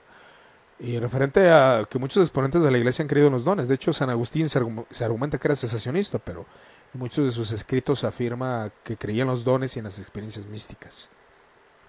Y 0.79 0.97
referente 0.99 1.49
a 1.49 1.85
que 1.89 1.99
muchos 1.99 2.23
exponentes 2.23 2.61
de 2.61 2.71
la 2.71 2.77
iglesia 2.77 3.03
han 3.03 3.09
creído 3.09 3.27
en 3.27 3.33
los 3.33 3.43
dones. 3.43 3.67
De 3.67 3.75
hecho, 3.75 3.93
San 3.93 4.09
Agustín 4.09 4.49
se 4.49 5.03
argumenta 5.03 5.37
que 5.37 5.47
era 5.47 5.55
cesacionista, 5.55 6.19
pero 6.19 6.45
en 6.93 6.99
muchos 6.99 7.25
de 7.25 7.31
sus 7.31 7.51
escritos 7.51 8.03
afirma 8.03 8.71
que 8.83 8.97
creía 8.97 9.21
en 9.21 9.27
los 9.27 9.43
dones 9.43 9.75
y 9.75 9.79
en 9.79 9.85
las 9.85 9.99
experiencias 9.99 10.45
místicas. 10.47 11.09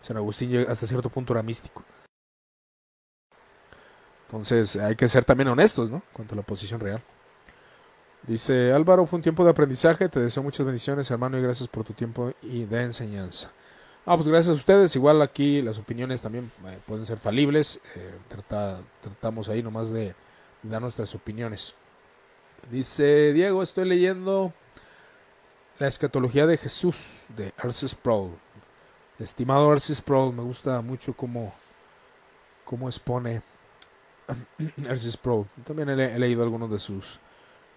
San 0.00 0.16
Agustín 0.16 0.66
hasta 0.68 0.86
cierto 0.86 1.08
punto 1.08 1.32
era 1.32 1.42
místico. 1.42 1.84
Entonces 4.26 4.76
hay 4.76 4.96
que 4.96 5.08
ser 5.08 5.24
también 5.24 5.48
honestos, 5.48 5.90
¿no? 5.90 6.02
Cuanto 6.12 6.34
a 6.34 6.36
la 6.36 6.42
posición 6.42 6.80
real. 6.80 7.02
Dice 8.22 8.72
Álvaro, 8.72 9.06
fue 9.06 9.16
un 9.16 9.22
tiempo 9.22 9.44
de 9.44 9.50
aprendizaje, 9.50 10.08
te 10.08 10.20
deseo 10.20 10.42
muchas 10.42 10.66
bendiciones 10.66 11.10
hermano 11.10 11.38
y 11.38 11.42
gracias 11.42 11.68
por 11.68 11.84
tu 11.84 11.94
tiempo 11.94 12.32
y 12.42 12.64
de 12.66 12.82
enseñanza. 12.82 13.50
Ah, 14.06 14.16
pues 14.16 14.28
gracias 14.28 14.54
a 14.54 14.56
ustedes. 14.56 14.96
Igual 14.96 15.20
aquí 15.20 15.60
las 15.60 15.78
opiniones 15.78 16.22
también 16.22 16.50
eh, 16.66 16.78
pueden 16.86 17.04
ser 17.04 17.18
falibles. 17.18 17.80
Eh, 17.96 18.18
tratamos 19.00 19.48
ahí 19.48 19.62
nomás 19.62 19.90
de, 19.90 20.14
dar 20.62 20.80
nuestras 20.80 21.14
opiniones. 21.14 21.74
Dice 22.70 23.32
Diego, 23.32 23.62
estoy 23.62 23.86
leyendo 23.86 24.52
La 25.78 25.86
escatología 25.86 26.46
de 26.46 26.56
Jesús 26.56 27.22
de 27.36 27.52
Arce 27.58 27.88
Sproul. 27.88 28.32
estimado 29.18 29.70
Arce 29.70 29.94
Sproul, 29.94 30.34
me 30.34 30.42
gusta 30.42 30.80
mucho 30.82 31.14
cómo, 31.14 31.54
cómo 32.64 32.88
expone 32.88 33.42
Arce 34.88 35.10
Sproul. 35.10 35.46
También 35.64 35.90
he, 35.90 36.18
leído 36.18 36.42
algunos 36.42 36.70
de 36.70 36.78
sus, 36.78 37.20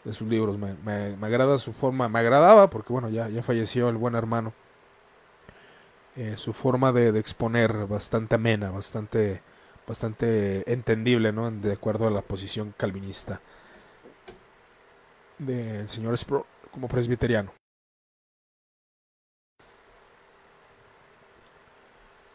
de 0.06 0.14
sus 0.14 0.28
libros. 0.28 0.58
Me, 0.58 1.18
me, 1.18 1.28
agrada 1.28 1.60
su 1.60 1.74
forma. 1.74 2.08
Me 2.08 2.20
agradaba 2.20 2.70
porque, 2.70 2.94
bueno, 2.94 3.10
ya, 3.10 3.28
ya 3.28 3.44
falleció 3.44 3.90
el 3.90 3.98
buen 3.98 4.16
hermano 4.16 4.54
eh, 6.15 6.35
su 6.38 6.53
forma 6.53 6.91
de, 6.91 7.18
exponer 7.18 7.88
bastante 7.88 8.35
amena, 8.35 8.69
bastante, 8.69 9.41
bastante 9.88 10.72
entendible, 10.72 11.31
¿no? 11.31 11.49
De 11.49 11.73
acuerdo 11.73 12.07
a 12.07 12.11
la 12.11 12.22
posición 12.22 12.73
calvinista 12.77 13.41
del 15.40 15.90
señor 15.90 16.18
Sproul 16.18 16.45
como 16.72 16.88
presbiteriano. 16.88 17.52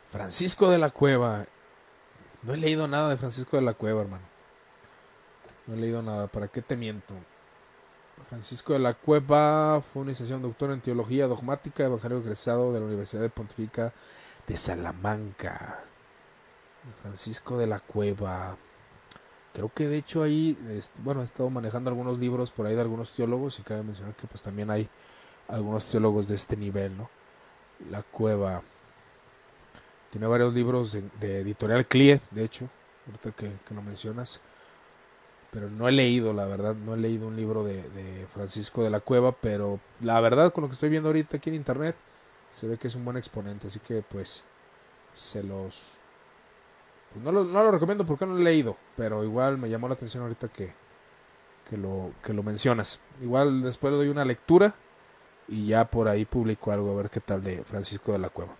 Francisco 0.09 0.70
de 0.70 0.78
la 0.78 0.90
Cueva. 0.90 1.44
No 2.42 2.55
he 2.55 2.56
leído 2.56 2.88
nada 2.88 3.10
de 3.10 3.16
Francisco 3.16 3.56
de 3.56 3.62
la 3.62 3.74
Cueva, 3.74 4.02
hermano. 4.02 4.24
No 5.66 5.74
he 5.74 5.76
leído 5.76 6.02
nada. 6.02 6.26
¿Para 6.28 6.48
qué 6.48 6.62
te 6.62 6.76
miento? 6.76 7.14
Francisco 8.28 8.74
de 8.74 8.78
la 8.78 8.92
Cueva 8.92 9.80
fue 9.80 10.02
una 10.02 10.10
licenciado 10.10 10.42
doctor 10.42 10.70
en 10.70 10.82
teología 10.82 11.26
dogmática, 11.26 11.84
evangelio 11.84 12.18
egresado 12.18 12.74
de 12.74 12.80
la 12.80 12.84
Universidad 12.84 13.22
de 13.22 13.30
Pontifica 13.30 13.94
de 14.46 14.56
Salamanca. 14.56 15.82
Francisco 17.02 17.56
de 17.56 17.66
la 17.66 17.80
Cueva. 17.80 18.59
Creo 19.55 19.72
que 19.72 19.88
de 19.88 19.96
hecho 19.96 20.22
ahí, 20.22 20.59
bueno, 20.98 21.22
he 21.22 21.24
estado 21.24 21.48
manejando 21.48 21.88
algunos 21.88 22.18
libros 22.18 22.50
por 22.50 22.66
ahí 22.66 22.74
de 22.74 22.82
algunos 22.82 23.12
teólogos 23.12 23.59
y 23.60 23.62
cabe 23.62 23.82
mencionar 23.82 24.14
que 24.14 24.26
pues 24.26 24.42
también 24.42 24.70
hay 24.70 24.88
algunos 25.48 25.86
teólogos 25.86 26.28
de 26.28 26.34
este 26.34 26.56
nivel, 26.56 26.96
¿no? 26.98 27.09
La 27.90 28.02
Cueva. 28.02 28.62
Tiene 30.10 30.26
varios 30.26 30.52
libros 30.52 30.92
de, 30.92 31.40
editorial 31.40 31.86
CLIE, 31.86 32.20
de 32.30 32.44
hecho, 32.44 32.68
ahorita 33.06 33.32
que, 33.32 33.52
que 33.66 33.74
lo 33.74 33.80
mencionas 33.82 34.40
pero 35.51 35.70
no 35.70 35.89
he 35.89 35.93
leído, 35.93 36.33
la 36.33 36.45
verdad, 36.47 36.75
no 36.75 36.95
he 36.95 36.99
leído 36.99 37.27
un 37.27 37.37
libro 37.37 37.65
de, 37.65 38.27
Francisco 38.31 38.83
de 38.83 38.91
la 38.91 39.01
Cueva, 39.01 39.33
pero 39.33 39.81
la 40.01 40.20
verdad 40.20 40.53
con 40.53 40.62
lo 40.62 40.69
que 40.69 40.75
estoy 40.75 40.91
viendo 40.91 41.09
ahorita 41.09 41.39
aquí 41.39 41.49
en 41.49 41.57
internet, 41.57 41.97
se 42.51 42.66
ve 42.66 42.77
que 42.77 42.89
es 42.89 42.95
un 42.95 43.05
buen 43.05 43.16
exponente, 43.16 43.66
así 43.66 43.79
que 43.81 44.03
pues 44.03 44.45
se 45.12 45.43
los... 45.43 45.95
Pues 47.12 47.25
no, 47.25 47.33
lo, 47.33 47.45
no 47.45 47.62
lo 47.62 47.70
recomiendo 47.70 48.05
porque 48.05 48.27
no 48.27 48.35
lo 48.35 48.41
he 48.41 48.45
leído, 48.45 48.77
pero 48.95 49.25
igual 49.25 49.57
me 49.57 49.70
llamó 49.70 49.89
la 49.89 49.95
atención 49.95 50.23
ahorita 50.23 50.49
que, 50.49 50.75
que, 51.69 51.79
lo, 51.79 52.12
que 52.23 52.35
lo 52.35 52.43
mencionas. 52.43 53.01
Igual 53.23 53.62
después 53.62 53.93
le 53.93 53.97
doy 53.97 54.09
una 54.09 54.27
lectura 54.27 54.75
y 55.49 55.69
ya 55.69 55.91
por 55.91 56.09
ahí 56.09 56.27
publico 56.27 56.70
algo, 56.70 56.93
a 56.93 57.03
ver 57.03 57.09
qué 57.09 57.20
tal 57.20 57.43
de 57.43 57.65
Francisco 57.65 58.12
de 58.12 58.19
la 58.19 58.29
Cueva. 58.29 58.55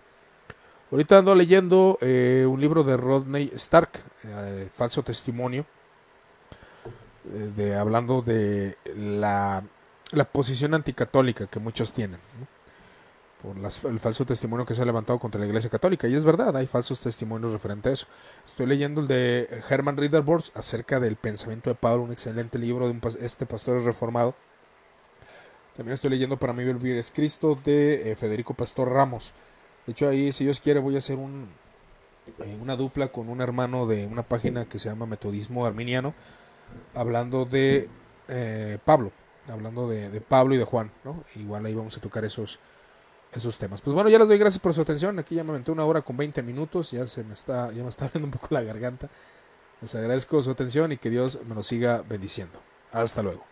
Ahorita 0.91 1.19
ando 1.19 1.35
leyendo 1.35 1.99
eh, 2.01 2.47
un 2.49 2.59
libro 2.59 2.83
de 2.83 2.97
Rodney 2.97 3.51
Stark, 3.53 3.91
eh, 4.23 4.67
Falso 4.73 5.03
Testimonio 5.03 5.67
de, 7.23 7.75
hablando 7.75 8.21
de 8.21 8.77
la, 8.95 9.63
la, 10.11 10.25
posición 10.25 10.73
anticatólica 10.73 11.47
que 11.47 11.59
muchos 11.59 11.93
tienen, 11.93 12.19
por 13.41 13.55
el 13.91 13.99
falso 13.99 14.25
testimonio 14.25 14.65
que 14.65 14.75
se 14.75 14.81
ha 14.81 14.85
levantado 14.85 15.17
contra 15.19 15.39
la 15.39 15.47
Iglesia 15.47 15.69
Católica. 15.69 16.07
Y 16.07 16.15
es 16.15 16.25
verdad, 16.25 16.55
hay 16.57 16.67
falsos 16.67 16.99
testimonios 16.99 17.53
referente 17.53 17.89
a 17.89 17.91
eso. 17.93 18.07
Estoy 18.45 18.65
leyendo 18.65 19.01
el 19.01 19.07
de 19.07 19.61
Herman 19.69 19.97
Ridderborst 19.97 20.55
acerca 20.57 20.99
del 20.99 21.15
pensamiento 21.15 21.69
de 21.69 21.75
Pablo, 21.75 22.03
un 22.03 22.11
excelente 22.11 22.57
libro 22.57 22.85
de 22.85 22.91
un, 22.91 23.01
este 23.21 23.45
pastor 23.45 23.81
reformado. 23.83 24.35
También 25.75 25.93
estoy 25.93 26.09
leyendo 26.09 26.37
Para 26.37 26.51
mí 26.51 26.65
vivir 26.65 26.97
es 26.97 27.09
Cristo 27.09 27.57
de 27.63 28.11
eh, 28.11 28.15
Federico 28.17 28.53
Pastor 28.53 28.89
Ramos. 28.89 29.31
De 29.85 29.93
hecho, 29.93 30.09
ahí, 30.09 30.33
si 30.33 30.43
Dios 30.43 30.59
quiere, 30.59 30.81
voy 30.81 30.95
a 30.95 30.97
hacer 30.97 31.17
eh, 31.17 32.57
una 32.61 32.75
dupla 32.75 33.07
con 33.13 33.29
un 33.29 33.39
hermano 33.39 33.87
de 33.87 34.05
una 34.05 34.23
página 34.23 34.65
que 34.65 34.79
se 34.79 34.89
llama 34.89 35.05
Metodismo 35.05 35.65
Arminiano 35.65 36.13
hablando 36.93 37.45
de 37.45 37.89
eh, 38.27 38.77
Pablo, 38.83 39.11
hablando 39.49 39.87
de, 39.87 40.21
Pablo 40.21 40.55
y 40.55 40.57
de 40.57 40.65
Juan, 40.65 40.91
¿no? 41.03 41.23
Igual 41.35 41.65
ahí 41.65 41.73
vamos 41.73 41.97
a 41.97 42.01
tocar 42.01 42.25
esos, 42.25 42.59
esos 43.33 43.57
temas. 43.57 43.81
Pues 43.81 43.93
bueno, 43.93 44.09
ya 44.09 44.19
les 44.19 44.27
doy 44.27 44.37
gracias 44.37 44.59
por 44.59 44.73
su 44.73 44.81
atención. 44.81 45.17
Aquí 45.19 45.35
ya 45.35 45.43
me 45.43 45.51
aventé 45.51 45.71
una 45.71 45.85
hora 45.85 46.01
con 46.01 46.17
20 46.17 46.43
minutos, 46.43 46.91
ya 46.91 47.07
se 47.07 47.23
me 47.23 47.33
está, 47.33 47.71
ya 47.71 47.83
me 47.83 47.89
está 47.89 48.05
abriendo 48.07 48.27
un 48.27 48.31
poco 48.31 48.47
la 48.51 48.61
garganta. 48.61 49.09
Les 49.81 49.95
agradezco 49.95 50.41
su 50.43 50.51
atención 50.51 50.91
y 50.91 50.97
que 50.97 51.09
Dios 51.09 51.39
me 51.47 51.55
lo 51.55 51.63
siga 51.63 52.03
bendiciendo. 52.07 52.59
Hasta 52.91 53.23
luego. 53.23 53.48